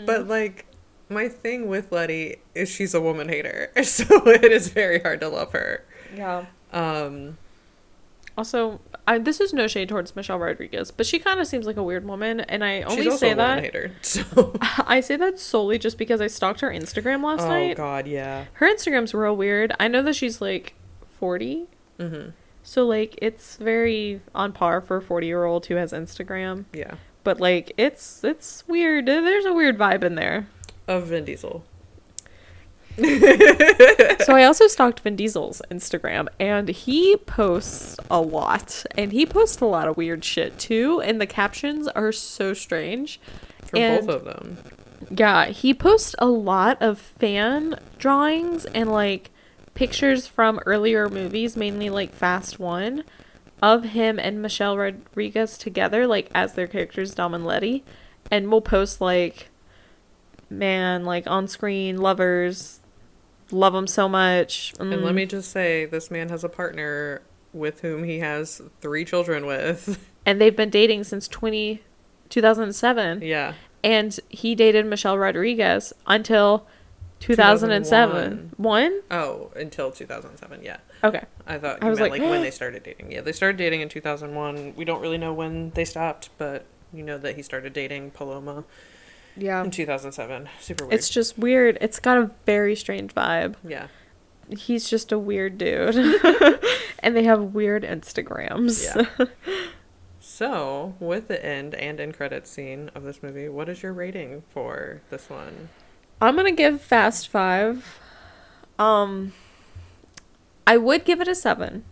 But 0.07 0.29
like 0.29 0.67
my 1.09 1.29
thing 1.29 1.69
with 1.69 1.91
Letty 1.91 2.37
is 2.55 2.69
she's 2.69 2.95
a 2.95 3.01
woman 3.01 3.29
hater. 3.29 3.73
So 3.85 4.05
it 4.27 4.53
is 4.53 4.69
very 4.69 5.01
hard 5.01 5.21
to 5.21 5.29
love 5.29 5.53
her. 5.53 5.85
Yeah. 6.15 6.47
Um 6.73 7.39
Also, 8.37 8.81
I, 9.07 9.19
this 9.19 9.41
is 9.41 9.53
no 9.55 9.67
shade 9.67 9.89
towards 9.89 10.15
Michelle 10.15 10.39
Rodriguez, 10.39 10.91
but 10.91 11.07
she 11.07 11.19
kind 11.19 11.41
of 11.41 11.47
seems 11.47 11.67
like 11.67 11.77
a 11.79 11.83
weird 11.83 12.05
woman, 12.07 12.41
and 12.41 12.63
I 12.63 12.83
only 12.83 12.97
she's 13.05 13.07
also 13.15 13.19
say 13.27 13.31
a 13.33 13.37
that 13.37 13.63
hater. 13.65 13.93
So 14.03 14.55
I 14.87 15.01
say 15.01 15.17
that 15.17 15.39
solely 15.39 15.79
just 15.79 15.97
because 15.99 16.21
I 16.21 16.27
stalked 16.27 16.61
her 16.61 16.71
Instagram 16.71 17.25
last 17.25 17.43
Oh 17.43 17.49
night. 17.49 17.73
Oh 17.73 17.75
God, 17.77 18.07
yeah. 18.07 18.45
Her 18.55 18.67
Instagram's 18.73 19.15
real 19.15 19.35
weird. 19.37 19.73
I 19.81 19.89
know 19.89 20.03
that 20.03 20.15
she's 20.15 20.41
like 20.41 20.75
forty, 21.19 21.67
Mhm. 21.99 22.33
so 22.63 22.87
like 22.87 23.19
it's 23.21 23.57
very 23.57 24.21
on 24.35 24.53
par 24.53 24.81
for 24.81 24.99
a 24.99 25.03
forty 25.03 25.27
year 25.27 25.45
old 25.45 25.67
who 25.67 25.75
has 25.77 25.93
Instagram. 25.93 26.65
Yeah. 26.73 26.95
But 27.25 27.41
like 27.41 27.73
it's 27.77 28.23
it's 28.25 28.67
weird. 28.69 29.07
There's 29.07 29.45
a 29.45 29.53
weird 29.53 29.77
vibe 29.79 30.05
in 30.05 30.15
there. 30.15 30.47
Of 30.87 31.09
Vin 31.09 31.25
Diesel. 31.25 31.65
so 32.99 34.35
I 34.35 34.45
also 34.45 34.67
stalked 34.67 35.01
Vin 35.01 35.15
Diesel's 35.17 35.63
Instagram, 35.71 36.27
and 36.41 36.69
he 36.69 37.17
posts 37.17 37.97
a 38.11 38.21
lot, 38.21 38.85
and 38.97 39.13
he 39.13 39.25
posts 39.25 39.61
a 39.61 39.67
lot 39.67 39.87
of 39.89 39.97
weird 39.97 40.25
shit 40.25 40.59
too. 40.59 41.01
And 41.01 41.21
the 41.21 41.27
captions 41.27 41.87
are 41.89 42.11
so 42.13 42.55
strange. 42.55 43.21
For 43.67 43.77
And- 43.77 44.07
both 44.07 44.17
of 44.17 44.25
them. 44.25 44.59
Yeah, 45.17 45.47
he 45.47 45.73
posts 45.75 46.15
a 46.19 46.27
lot 46.27 46.77
of 46.83 46.99
fan 46.99 47.79
drawings 47.99 48.65
and 48.67 48.91
like 48.91 49.31
pictures 49.79 50.27
from 50.27 50.59
earlier 50.67 51.09
movies, 51.09 51.57
mainly 51.57 51.89
like 51.89 52.13
Fast 52.13 52.59
One, 52.59 53.05
of 53.63 53.85
him 53.85 54.19
and 54.19 54.43
Michelle 54.43 54.77
Rodriguez 54.77 55.57
together, 55.57 56.05
like 56.07 56.29
as 56.35 56.55
their 56.55 56.67
characters 56.67 57.15
Dom 57.15 57.33
and 57.33 57.47
Letty, 57.47 57.85
and 58.29 58.51
we'll 58.51 58.61
post 58.61 59.01
like, 59.01 59.51
man, 60.51 61.05
like 61.05 61.27
on 61.29 61.47
screen 61.47 61.97
lovers, 61.99 62.81
love 63.53 63.73
them 63.73 63.87
so 63.87 64.09
much. 64.09 64.75
And 64.81 64.93
Mm. 64.93 65.03
let 65.05 65.15
me 65.15 65.27
just 65.27 65.51
say, 65.53 65.85
this 65.87 66.11
man 66.11 66.29
has 66.29 66.43
a 66.43 66.49
partner 66.49 67.23
with 67.53 67.81
whom 67.81 68.03
he 68.03 68.19
has 68.19 68.61
three 68.81 69.05
children 69.05 69.47
with. 69.47 70.05
and 70.27 70.41
they've 70.41 70.57
been 70.57 70.71
dating 70.71 71.05
since 71.05 71.29
20, 71.29 71.83
2007. 72.31 73.23
yeah. 73.23 73.55
and 73.85 74.19
he 74.29 74.55
dated 74.57 74.85
Michelle 74.87 75.17
Rodriguez 75.17 75.93
until 76.09 76.67
2007. 77.21 78.51
2001. 78.51 78.55
One? 78.57 79.03
Oh, 79.11 79.51
until 79.57 79.91
2007, 79.91 80.63
yeah. 80.63 80.79
Okay. 81.03 81.25
I 81.47 81.59
thought 81.59 81.83
I 81.83 81.87
you 81.87 81.91
was 81.91 81.99
meant 81.99 82.13
like, 82.13 82.21
like, 82.21 82.31
when 82.31 82.43
they 82.43 82.51
started 82.51 82.83
dating. 82.83 83.13
Yeah, 83.13 83.21
they 83.21 83.33
started 83.33 83.57
dating 83.57 83.81
in 83.81 83.89
2001. 83.89 84.75
We 84.77 84.85
don't 84.85 85.01
really 85.01 85.19
know 85.19 85.33
when 85.33 85.71
they 85.71 85.85
stopped, 85.85 86.31
but 86.39 86.65
you 86.93 87.03
know 87.03 87.19
that 87.19 87.37
he 87.37 87.43
started 87.43 87.73
dating 87.73 88.11
Paloma. 88.13 88.65
Yeah. 89.37 89.63
in 89.63 89.71
2007. 89.71 90.49
Super 90.61 90.85
weird. 90.87 90.95
It's 90.95 91.09
just 91.09 91.39
weird. 91.39 91.79
It's 91.81 92.01
got 92.01 92.19
a 92.19 92.31
very 92.45 92.75
strange 92.75 93.15
vibe. 93.15 93.55
yeah. 93.63 93.87
He's 94.51 94.89
just 94.89 95.13
a 95.13 95.19
weird 95.19 95.59
dude. 95.59 95.95
and 97.01 97.15
they 97.15 97.25
have 97.25 97.55
weird 97.55 97.83
Instagrams. 97.83 98.83
Yeah. 98.83 99.27
So, 100.21 100.95
with 101.01 101.29
the 101.29 101.45
end 101.45 101.75
and 101.75 101.99
end 102.01 102.15
credits 102.17 102.51
scene 102.51 102.91
of 102.95 103.03
this 103.03 103.23
movie, 103.23 103.49
what 103.49 103.69
is 103.69 103.83
your 103.83 103.93
rating 103.93 104.45
for 104.51 105.01
this 105.11 105.29
one? 105.29 105.69
I'm 106.21 106.37
gonna 106.37 106.53
give 106.53 106.81
Fast 106.81 107.29
Five. 107.29 107.99
Um, 108.79 109.33
I 110.67 110.77
would 110.77 111.05
give 111.05 111.21
it 111.21 111.29
a 111.29 111.35
seven, 111.35 111.85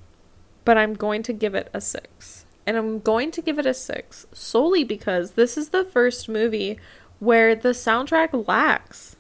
but 0.65 0.77
I'm 0.79 0.95
going 0.95 1.23
to 1.25 1.33
give 1.33 1.55
it 1.55 1.69
a 1.73 1.81
six, 1.81 2.45
and 2.67 2.77
I'm 2.77 3.01
going 3.01 3.31
to 3.33 3.43
give 3.43 3.59
it 3.59 3.67
a 3.67 3.75
six 3.75 4.27
solely 4.33 4.85
because 4.85 5.33
this 5.33 5.57
is 5.57 5.71
the 5.71 5.85
first 5.85 6.29
movie 6.29 6.79
where 7.19 7.55
the 7.55 7.71
soundtrack 7.71 8.47
lacks. 8.47 9.17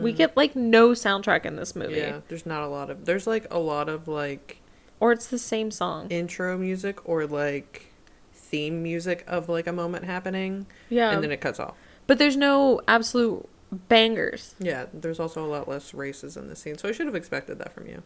We 0.00 0.12
get 0.12 0.36
like 0.36 0.54
no 0.54 0.90
soundtrack 0.90 1.44
in 1.44 1.56
this 1.56 1.74
movie, 1.74 1.94
Hmm. 1.94 2.06
Yeah, 2.06 2.20
there's 2.28 2.46
not 2.46 2.62
a 2.62 2.68
lot 2.68 2.88
of. 2.88 3.04
There's 3.04 3.26
like 3.26 3.48
a 3.50 3.58
lot 3.58 3.88
of 3.88 4.06
like 4.06 4.60
or 5.00 5.10
it's 5.10 5.26
the 5.26 5.38
same 5.38 5.72
song. 5.72 6.06
intro 6.08 6.56
music 6.56 7.00
or 7.08 7.26
like 7.26 7.92
theme 8.32 8.80
music 8.84 9.24
of 9.26 9.48
like 9.48 9.66
a 9.66 9.72
moment 9.72 10.04
happening, 10.04 10.66
yeah, 10.88 11.10
and 11.10 11.20
then 11.24 11.32
it 11.32 11.40
cuts 11.40 11.58
off. 11.58 11.74
but 12.06 12.18
there's 12.18 12.36
no 12.36 12.80
absolute 12.86 13.48
bangers. 13.88 14.54
Yeah, 14.58 14.86
there's 14.92 15.18
also 15.20 15.44
a 15.44 15.48
lot 15.48 15.68
less 15.68 15.94
races 15.94 16.36
in 16.36 16.48
the 16.48 16.56
scene, 16.56 16.78
so 16.78 16.88
I 16.88 16.92
should 16.92 17.06
have 17.06 17.14
expected 17.14 17.58
that 17.58 17.72
from 17.72 17.86
you. 17.88 18.02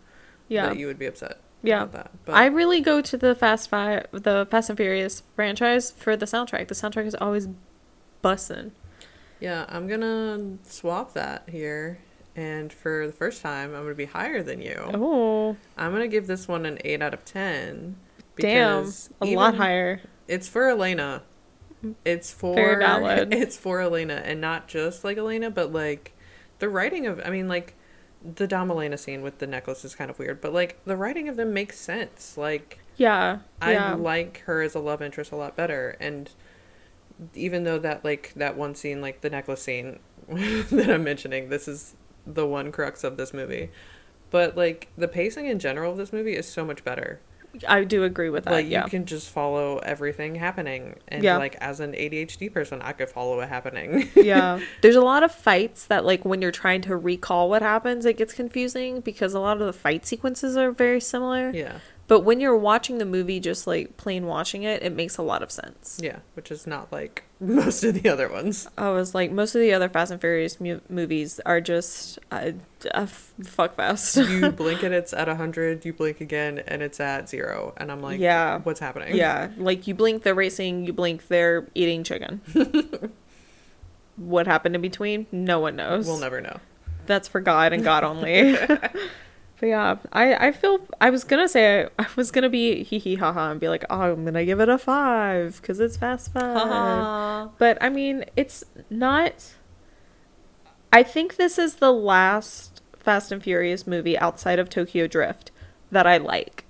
Yeah, 0.48 0.66
that 0.68 0.78
you 0.78 0.86
would 0.86 0.98
be 0.98 1.06
upset. 1.06 1.40
Yeah. 1.62 1.82
about 1.82 1.92
that. 1.92 2.10
But 2.24 2.34
I 2.36 2.46
really 2.46 2.80
go 2.80 3.00
to 3.00 3.16
the 3.16 3.34
Fast 3.34 3.68
Five, 3.68 4.06
the 4.12 4.46
Fast 4.50 4.70
and 4.70 4.76
Furious 4.76 5.22
franchise 5.34 5.90
for 5.90 6.16
the 6.16 6.26
soundtrack. 6.26 6.68
The 6.68 6.74
soundtrack 6.74 7.06
is 7.06 7.16
always 7.16 7.48
bussin'. 8.22 8.70
yeah, 9.40 9.64
I'm 9.68 9.88
gonna 9.88 10.58
swap 10.62 11.14
that 11.14 11.48
here, 11.48 11.98
and 12.36 12.72
for 12.72 13.06
the 13.06 13.12
first 13.12 13.42
time, 13.42 13.74
I'm 13.74 13.82
gonna 13.82 13.94
be 13.94 14.04
higher 14.04 14.42
than 14.42 14.60
you. 14.62 14.76
Oh, 14.94 15.56
I'm 15.76 15.92
gonna 15.92 16.06
give 16.08 16.26
this 16.28 16.46
one 16.46 16.64
an 16.66 16.78
eight 16.84 17.02
out 17.02 17.14
of 17.14 17.24
ten. 17.24 17.96
damn, 18.36 18.82
because 18.82 19.10
a 19.20 19.26
lot 19.34 19.56
higher. 19.56 20.02
It's 20.28 20.48
for 20.48 20.68
Elena. 20.68 21.22
It's 22.04 22.32
for 22.32 22.54
Very 22.54 22.76
valid. 22.76 23.32
It's 23.32 23.56
for 23.56 23.80
Elena, 23.80 24.22
and 24.24 24.40
not 24.40 24.68
just 24.68 25.04
like 25.04 25.18
Elena, 25.18 25.50
but 25.50 25.72
like 25.72 26.12
the 26.58 26.68
writing 26.68 27.06
of. 27.06 27.20
I 27.24 27.30
mean, 27.30 27.48
like 27.48 27.74
the 28.22 28.46
Dom 28.46 28.70
Elena 28.70 28.98
scene 28.98 29.22
with 29.22 29.38
the 29.38 29.46
necklace 29.46 29.84
is 29.84 29.94
kind 29.94 30.10
of 30.10 30.18
weird, 30.18 30.40
but 30.40 30.52
like 30.52 30.82
the 30.84 30.96
writing 30.96 31.28
of 31.28 31.36
them 31.36 31.52
makes 31.52 31.78
sense. 31.78 32.36
Like 32.36 32.80
Yeah, 32.96 33.40
I 33.60 33.72
yeah, 33.72 33.94
like 33.94 34.38
her 34.46 34.62
as 34.62 34.74
a 34.74 34.80
love 34.80 35.02
interest 35.02 35.32
a 35.32 35.36
lot 35.36 35.56
better, 35.56 35.96
and 36.00 36.30
even 37.34 37.64
though 37.64 37.78
that 37.78 38.04
like 38.04 38.32
that 38.36 38.56
one 38.56 38.74
scene, 38.74 39.00
like 39.00 39.20
the 39.20 39.30
necklace 39.30 39.62
scene 39.62 39.98
that 40.28 40.90
I'm 40.90 41.04
mentioning, 41.04 41.48
this 41.48 41.68
is 41.68 41.94
the 42.26 42.46
one 42.46 42.72
crux 42.72 43.04
of 43.04 43.16
this 43.16 43.32
movie. 43.32 43.70
But 44.30 44.56
like 44.56 44.88
the 44.96 45.08
pacing 45.08 45.46
in 45.46 45.58
general 45.58 45.92
of 45.92 45.98
this 45.98 46.12
movie 46.12 46.34
is 46.36 46.48
so 46.48 46.64
much 46.64 46.84
better. 46.84 47.20
I 47.68 47.84
do 47.84 48.04
agree 48.04 48.30
with 48.30 48.44
that. 48.44 48.50
like 48.52 48.68
yeah, 48.68 48.84
you 48.84 48.90
can 48.90 49.04
just 49.06 49.30
follow 49.30 49.78
everything 49.78 50.34
happening 50.34 50.96
and 51.08 51.22
Yeah. 51.22 51.36
like 51.38 51.56
as 51.60 51.80
an 51.80 51.92
ADHD 51.92 52.52
person 52.52 52.80
I 52.82 52.92
could 52.92 53.08
follow 53.08 53.40
it 53.40 53.48
happening. 53.48 54.08
yeah. 54.16 54.60
There's 54.82 54.96
a 54.96 55.00
lot 55.00 55.22
of 55.22 55.32
fights 55.32 55.86
that 55.86 56.04
like 56.04 56.24
when 56.24 56.42
you're 56.42 56.50
trying 56.52 56.82
to 56.82 56.96
recall 56.96 57.48
what 57.48 57.62
happens, 57.62 58.04
it 58.06 58.16
gets 58.16 58.32
confusing 58.34 59.00
because 59.00 59.34
a 59.34 59.40
lot 59.40 59.60
of 59.60 59.66
the 59.66 59.72
fight 59.72 60.06
sequences 60.06 60.56
are 60.56 60.70
very 60.72 61.00
similar. 61.00 61.50
yeah. 61.50 61.78
But 62.08 62.20
when 62.20 62.38
you're 62.38 62.56
watching 62.56 62.98
the 62.98 63.04
movie, 63.04 63.40
just 63.40 63.66
like 63.66 63.96
plain 63.96 64.26
watching 64.26 64.62
it, 64.62 64.82
it 64.82 64.92
makes 64.94 65.16
a 65.18 65.22
lot 65.22 65.42
of 65.42 65.50
sense. 65.50 65.98
Yeah, 66.00 66.18
which 66.34 66.52
is 66.52 66.64
not 66.64 66.92
like 66.92 67.24
most 67.40 67.82
of 67.82 68.00
the 68.00 68.08
other 68.08 68.28
ones. 68.28 68.68
I 68.78 68.90
was 68.90 69.12
like, 69.14 69.32
most 69.32 69.56
of 69.56 69.60
the 69.60 69.72
other 69.72 69.88
Fast 69.88 70.12
and 70.12 70.20
Furious 70.20 70.60
mu- 70.60 70.78
movies 70.88 71.40
are 71.44 71.60
just 71.60 72.20
uh, 72.30 72.52
a 72.94 72.98
f- 73.00 73.32
fuck 73.42 73.74
fest. 73.74 74.16
You 74.16 74.50
blink 74.56 74.84
and 74.84 74.94
it's 74.94 75.12
at 75.12 75.26
100, 75.26 75.84
you 75.84 75.92
blink 75.92 76.20
again 76.20 76.60
and 76.68 76.80
it's 76.80 77.00
at 77.00 77.28
0 77.28 77.74
and 77.76 77.90
I'm 77.90 78.00
like 78.02 78.20
Yeah. 78.20 78.58
what's 78.58 78.78
happening? 78.80 79.16
Yeah, 79.16 79.50
like 79.56 79.88
you 79.88 79.94
blink, 79.94 80.22
they're 80.22 80.34
racing. 80.34 80.84
You 80.86 80.92
blink, 80.92 81.26
they're 81.26 81.66
eating 81.74 82.04
chicken. 82.04 82.40
what 84.16 84.46
happened 84.46 84.74
in 84.76 84.80
between? 84.80 85.26
No 85.32 85.60
one 85.60 85.76
knows. 85.76 86.06
We'll 86.06 86.18
never 86.18 86.40
know. 86.40 86.58
That's 87.06 87.26
for 87.28 87.40
God 87.40 87.72
and 87.72 87.82
God 87.84 88.04
only. 88.04 88.56
But 89.58 89.66
yeah, 89.66 89.96
I 90.12 90.48
I 90.48 90.52
feel 90.52 90.80
I 91.00 91.10
was 91.10 91.24
gonna 91.24 91.48
say 91.48 91.88
I 91.98 92.06
was 92.16 92.30
gonna 92.30 92.50
be 92.50 92.82
hee 92.82 92.98
hee 92.98 93.14
ha 93.16 93.32
ha 93.32 93.50
and 93.50 93.60
be 93.60 93.68
like, 93.68 93.84
oh, 93.88 94.12
I'm 94.12 94.24
gonna 94.24 94.44
give 94.44 94.60
it 94.60 94.68
a 94.68 94.78
five 94.78 95.60
because 95.60 95.80
it's 95.80 95.96
Fast 95.96 96.32
Five. 96.32 97.50
But 97.58 97.78
I 97.80 97.88
mean, 97.88 98.24
it's 98.36 98.64
not. 98.90 99.54
I 100.92 101.02
think 101.02 101.36
this 101.36 101.58
is 101.58 101.76
the 101.76 101.92
last 101.92 102.82
Fast 102.98 103.32
and 103.32 103.42
Furious 103.42 103.86
movie 103.86 104.18
outside 104.18 104.58
of 104.58 104.68
Tokyo 104.68 105.06
Drift 105.06 105.50
that 105.90 106.06
I 106.06 106.16
like. 106.18 106.64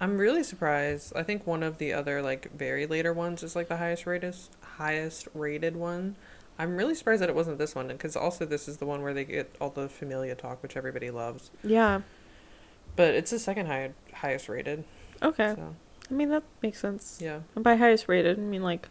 I'm 0.00 0.16
really 0.16 0.42
surprised. 0.42 1.12
I 1.14 1.22
think 1.22 1.46
one 1.46 1.62
of 1.62 1.78
the 1.78 1.92
other 1.92 2.22
like 2.22 2.50
very 2.52 2.86
later 2.86 3.12
ones 3.12 3.42
is 3.42 3.54
like 3.54 3.68
the 3.68 3.76
highest 3.76 4.06
rated 4.06 4.34
highest 4.78 5.28
rated 5.34 5.76
one. 5.76 6.16
I'm 6.60 6.76
really 6.76 6.94
surprised 6.94 7.22
that 7.22 7.30
it 7.30 7.34
wasn't 7.34 7.56
this 7.56 7.74
one 7.74 7.88
because 7.88 8.16
also 8.16 8.44
this 8.44 8.68
is 8.68 8.76
the 8.76 8.84
one 8.84 9.00
where 9.00 9.14
they 9.14 9.24
get 9.24 9.56
all 9.62 9.70
the 9.70 9.88
familia 9.88 10.34
talk, 10.34 10.62
which 10.62 10.76
everybody 10.76 11.10
loves. 11.10 11.50
Yeah. 11.64 12.02
But 12.96 13.14
it's 13.14 13.30
the 13.30 13.38
second 13.38 13.64
high, 13.66 13.92
highest 14.12 14.46
rated. 14.46 14.84
Okay. 15.22 15.54
So 15.56 15.74
I 16.10 16.14
mean 16.14 16.28
that 16.28 16.42
makes 16.62 16.78
sense. 16.78 17.18
yeah, 17.18 17.40
And 17.54 17.64
by 17.64 17.76
highest 17.76 18.08
rated, 18.08 18.38
I 18.38 18.42
mean 18.42 18.62
like 18.62 18.90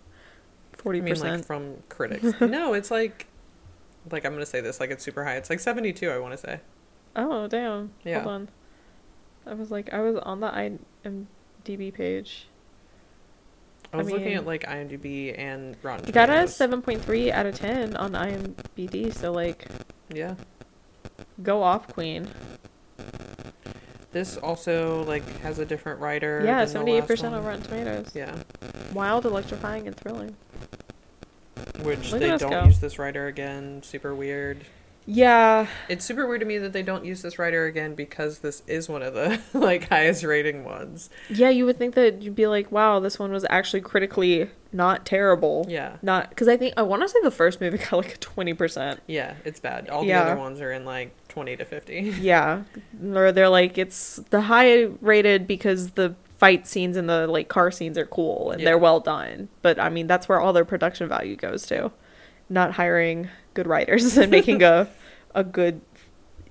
forty 0.73 0.97
I 0.97 1.01
mean 1.03 1.13
like 1.13 1.21
percent. 1.21 1.45
from 1.45 1.75
critics. 1.89 2.33
no, 2.41 2.73
it's 2.73 2.89
like 2.89 3.27
like 4.09 4.25
I'm 4.25 4.33
gonna 4.33 4.47
say 4.47 4.61
this 4.61 4.79
like 4.79 4.89
it's 4.89 5.03
super 5.03 5.23
high. 5.23 5.35
It's 5.35 5.51
like 5.51 5.59
72. 5.59 6.09
I 6.09 6.17
want 6.17 6.31
to 6.33 6.37
say. 6.37 6.61
Oh 7.15 7.47
damn! 7.47 7.91
Yeah. 8.03 8.21
Hold 8.21 8.33
on. 8.33 8.49
I 9.45 9.53
was 9.53 9.69
like, 9.69 9.93
I 9.93 10.01
was 10.01 10.15
on 10.15 10.39
the 10.39 10.49
IMDb 11.05 11.93
page. 11.93 12.47
I 13.91 13.97
I 13.97 14.01
was 14.01 14.11
looking 14.11 14.33
at 14.35 14.45
like 14.45 14.63
IMDb 14.65 15.37
and 15.37 15.75
Rotten 15.81 16.05
You 16.05 16.13
got 16.13 16.29
a 16.29 16.47
seven 16.47 16.81
point 16.81 17.01
three 17.03 17.31
out 17.31 17.45
of 17.45 17.55
ten 17.55 17.95
on 17.97 18.11
IMDb, 18.11 19.13
so 19.13 19.31
like, 19.31 19.65
Yeah. 20.13 20.35
go 21.41 21.63
off, 21.63 21.87
Queen. 21.87 22.27
This 24.11 24.37
also 24.37 25.03
like 25.05 25.23
has 25.41 25.59
a 25.59 25.65
different 25.65 25.99
writer. 25.99 26.41
Yeah, 26.45 26.65
seventy 26.65 26.93
eight 26.93 27.07
percent 27.07 27.33
on 27.35 27.43
Rotten 27.43 27.61
Tomatoes. 27.63 28.11
Yeah, 28.15 28.35
Wild, 28.93 29.25
electrifying, 29.25 29.87
and 29.87 29.95
thrilling. 29.95 30.35
which 31.83 32.11
Look 32.11 32.19
they 32.21 32.35
don't 32.37 32.49
go. 32.49 32.63
use 32.65 32.79
this 32.79 32.97
writer 32.99 33.27
again. 33.27 33.81
Super 33.83 34.13
weird. 34.15 34.65
Yeah, 35.11 35.65
It's 35.87 36.05
super 36.05 36.27
weird 36.27 36.41
to 36.41 36.45
me 36.45 36.59
that 36.59 36.71
they 36.71 36.83
don't 36.83 37.03
use 37.03 37.23
this 37.23 37.39
writer 37.39 37.65
again 37.65 37.95
because 37.95 38.39
this 38.39 38.61
is 38.67 38.87
one 38.87 39.01
of 39.01 39.15
the 39.15 39.41
like 39.57 39.89
highest 39.89 40.23
rating 40.23 40.63
ones. 40.63 41.09
yeah. 41.29 41.49
You 41.49 41.65
would 41.65 41.77
think 41.79 41.95
that 41.95 42.21
you'd 42.21 42.35
be 42.35 42.45
like, 42.45 42.71
wow, 42.71 42.99
this 42.99 43.17
one 43.17 43.31
was 43.31 43.43
actually 43.49 43.81
critically 43.81 44.49
not 44.71 45.07
terrible. 45.07 45.65
Yeah. 45.67 45.97
Not 46.03 46.29
because 46.29 46.47
I 46.47 46.57
think 46.57 46.75
I 46.77 46.83
want 46.83 47.01
to 47.01 47.09
say 47.09 47.17
the 47.23 47.31
first 47.31 47.59
movie 47.59 47.77
got 47.89 47.93
like 47.93 48.13
a 48.13 48.17
twenty 48.17 48.53
percent. 48.53 49.01
Yeah, 49.07 49.33
it's 49.45 49.59
bad. 49.59 49.89
All 49.89 50.03
Yeah. 50.05 50.25
the 50.25 50.31
other 50.31 50.39
ones 50.39 50.61
are 50.61 50.71
in 50.71 50.85
like 50.85 51.11
20 51.29 51.57
to 51.57 51.65
50. 51.65 51.99
Yeah, 52.21 52.63
or 53.13 53.31
they're 53.31 53.49
like 53.49 53.79
it's 53.79 54.17
the 54.29 54.41
high 54.41 54.83
rated 55.01 55.47
because 55.47 55.91
the 55.91 56.13
fight 56.37 56.67
scenes 56.67 56.95
and 56.95 57.09
the 57.09 57.25
like 57.25 57.47
car 57.47 57.71
scenes 57.71 57.97
are 57.97 58.05
cool 58.05 58.51
and 58.51 58.61
Yeah. 58.61 58.65
they're 58.65 58.77
well 58.77 58.99
done. 58.99 59.49
But 59.63 59.79
I 59.79 59.89
mean, 59.89 60.05
that's 60.05 60.29
where 60.29 60.39
all 60.39 60.53
their 60.53 60.65
production 60.65 61.07
value 61.09 61.35
goes 61.35 61.65
to, 61.65 61.91
not 62.47 62.73
hiring 62.73 63.29
good 63.55 63.65
writers 63.65 64.15
and 64.17 64.29
making 64.31 64.61
a 64.61 64.87
a 65.35 65.43
good, 65.43 65.81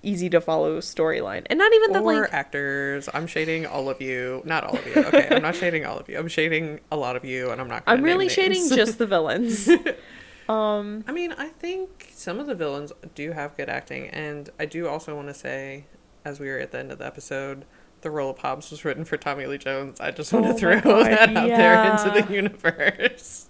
easy 0.03 0.31
to 0.31 0.41
follow 0.41 0.79
storyline, 0.81 1.47
and 1.47 1.59
not 1.59 1.73
even 1.73 1.93
the 1.93 2.01
like 2.01 2.33
actors. 2.33 3.09
I'm 3.13 3.27
shading 3.27 3.67
all 3.67 3.89
of 3.89 4.01
you. 4.01 4.43
Not 4.45 4.65
all 4.65 4.77
of 4.77 4.87
you. 4.87 4.95
Okay, 5.05 5.29
I'm 5.31 5.43
not 5.43 5.57
shading 5.57 5.85
all 5.85 5.99
of 5.99 6.09
you. 6.09 6.19
I'm 6.19 6.29
shading 6.29 6.81
a 6.91 6.97
lot 6.97 7.17
of 7.17 7.25
you, 7.25 7.51
and 7.51 7.61
I'm 7.61 7.69
not. 7.69 7.83
I'm 7.87 8.03
really 8.03 8.29
shading 8.29 8.69
just 8.69 8.99
the 8.99 9.07
villains. 9.07 9.69
um, 10.49 11.05
I 11.07 11.13
mean, 11.13 11.33
I 11.33 11.49
think 11.49 12.11
some 12.13 12.39
of 12.39 12.47
the 12.47 12.55
villains 12.55 12.93
do 13.15 13.33
have 13.33 13.57
good 13.57 13.69
acting, 13.69 14.09
and 14.09 14.51
I 14.59 14.67
do 14.67 14.89
also 14.89 15.15
want 15.15 15.29
to 15.29 15.35
say, 15.35 15.87
as 16.25 16.41
we 16.41 16.49
were 16.49 16.59
at 16.59 16.73
the 16.73 16.79
end 16.79 16.93
of 16.93 16.99
the 16.99 17.07
episode, 17.07 17.65
the 18.01 18.11
role 18.11 18.31
of 18.31 18.39
Hobbs 18.39 18.71
was 18.71 18.85
written 18.85 19.05
for 19.05 19.17
Tommy 19.17 19.47
Lee 19.47 19.59
Jones. 19.59 20.01
I 20.01 20.11
just 20.11 20.33
want 20.33 20.47
Oh 20.47 20.53
to 20.53 20.59
throw 20.59 20.81
God, 20.81 21.07
that 21.07 21.37
out 21.37 21.49
there 21.49 21.85
into 21.91 22.23
the 22.27 22.33
universe. 22.33 23.49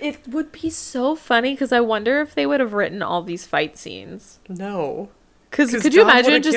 It 0.00 0.26
would 0.28 0.52
be 0.52 0.70
so 0.70 1.14
funny 1.14 1.52
because 1.54 1.72
I 1.72 1.80
wonder 1.80 2.20
if 2.20 2.34
they 2.34 2.46
would 2.46 2.60
have 2.60 2.72
written 2.72 3.02
all 3.02 3.22
these 3.22 3.46
fight 3.46 3.76
scenes. 3.78 4.38
No, 4.48 5.08
Because 5.50 5.72
'Cause 5.72 5.82
could 5.82 5.94
you 5.94 6.02
imagine 6.02 6.42
just? 6.42 6.56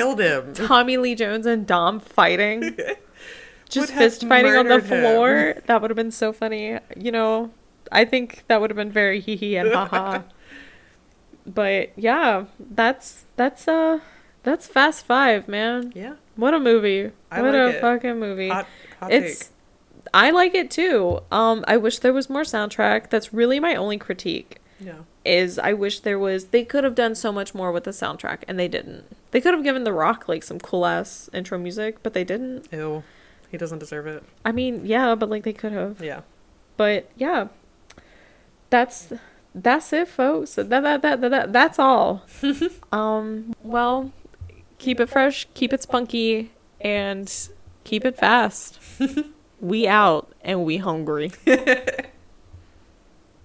Tommy 0.54 0.96
Lee 0.96 1.14
Jones 1.14 1.46
and 1.46 1.66
Dom 1.66 2.00
fighting? 2.00 2.76
just 3.68 3.92
fist 3.92 4.26
fighting 4.26 4.52
on 4.56 4.66
the 4.66 4.74
murdered 4.78 4.90
him. 4.90 5.00
floor. 5.02 5.54
That 5.66 5.80
would 5.80 5.90
have 5.90 5.96
been 5.96 6.10
so 6.10 6.32
funny. 6.32 6.78
You 6.96 7.12
know, 7.12 7.50
I 7.92 8.04
think 8.04 8.44
that 8.48 8.60
would 8.60 8.70
have 8.70 8.76
been 8.76 8.90
very 8.92 9.20
hee 9.20 9.36
hee 9.36 9.56
and 9.56 9.72
ha 9.72 9.86
ha. 9.86 10.24
but 11.46 11.90
yeah, 11.96 12.44
that's 12.58 13.24
that's 13.36 13.66
uh 13.68 14.00
that's 14.42 14.66
Fast 14.66 15.04
Five, 15.06 15.48
man. 15.48 15.92
Yeah, 15.94 16.14
What 16.36 16.54
a 16.54 16.60
movie! 16.60 17.10
I 17.30 17.42
what 17.42 17.52
like 17.54 17.74
a 17.74 17.76
it. 17.76 17.80
fucking 17.80 18.18
movie! 18.18 18.48
hot, 18.48 18.66
hot 18.98 19.12
it's 19.12 19.38
take. 19.40 19.48
I 20.14 20.30
like 20.30 20.54
it 20.54 20.70
too. 20.70 21.20
Um, 21.30 21.64
I 21.68 21.76
wish 21.76 21.98
there 21.98 22.12
was 22.12 22.30
more 22.30 22.42
soundtrack. 22.42 23.10
That's 23.10 23.32
really 23.32 23.60
my 23.60 23.74
only 23.74 23.98
critique. 23.98 24.58
Yeah. 24.82 25.00
is 25.26 25.58
I 25.58 25.74
wish 25.74 26.00
there 26.00 26.18
was 26.18 26.46
they 26.46 26.64
could 26.64 26.84
have 26.84 26.94
done 26.94 27.14
so 27.14 27.30
much 27.30 27.54
more 27.54 27.70
with 27.70 27.84
the 27.84 27.90
soundtrack 27.90 28.44
and 28.48 28.58
they 28.58 28.66
didn't. 28.66 29.04
They 29.30 29.40
could 29.42 29.52
have 29.52 29.62
given 29.62 29.84
The 29.84 29.92
Rock 29.92 30.26
like 30.26 30.42
some 30.42 30.58
cool 30.58 30.86
ass 30.86 31.28
intro 31.34 31.58
music, 31.58 32.02
but 32.02 32.14
they 32.14 32.24
didn't. 32.24 32.66
Ew. 32.72 33.02
He 33.50 33.58
doesn't 33.58 33.80
deserve 33.80 34.06
it. 34.06 34.22
I 34.42 34.52
mean, 34.52 34.86
yeah, 34.86 35.14
but 35.14 35.28
like 35.28 35.42
they 35.44 35.52
could 35.52 35.72
have. 35.72 36.02
Yeah. 36.02 36.22
But 36.78 37.10
yeah. 37.16 37.48
That's 38.70 39.12
that's 39.54 39.92
it, 39.92 40.08
folks. 40.08 40.54
That 40.54 40.70
that 40.70 41.02
that, 41.02 41.20
that, 41.20 41.30
that 41.30 41.52
that's 41.52 41.78
all. 41.78 42.24
um 42.92 43.54
well, 43.62 44.12
keep 44.78 44.98
it 44.98 45.10
fresh, 45.10 45.46
keep 45.52 45.74
it 45.74 45.82
spunky 45.82 46.52
and 46.80 47.30
keep 47.84 48.06
it 48.06 48.16
fast. 48.16 48.78
we 49.60 49.86
out 49.86 50.32
and 50.42 50.64
we 50.64 50.78
hungry. 50.78 51.32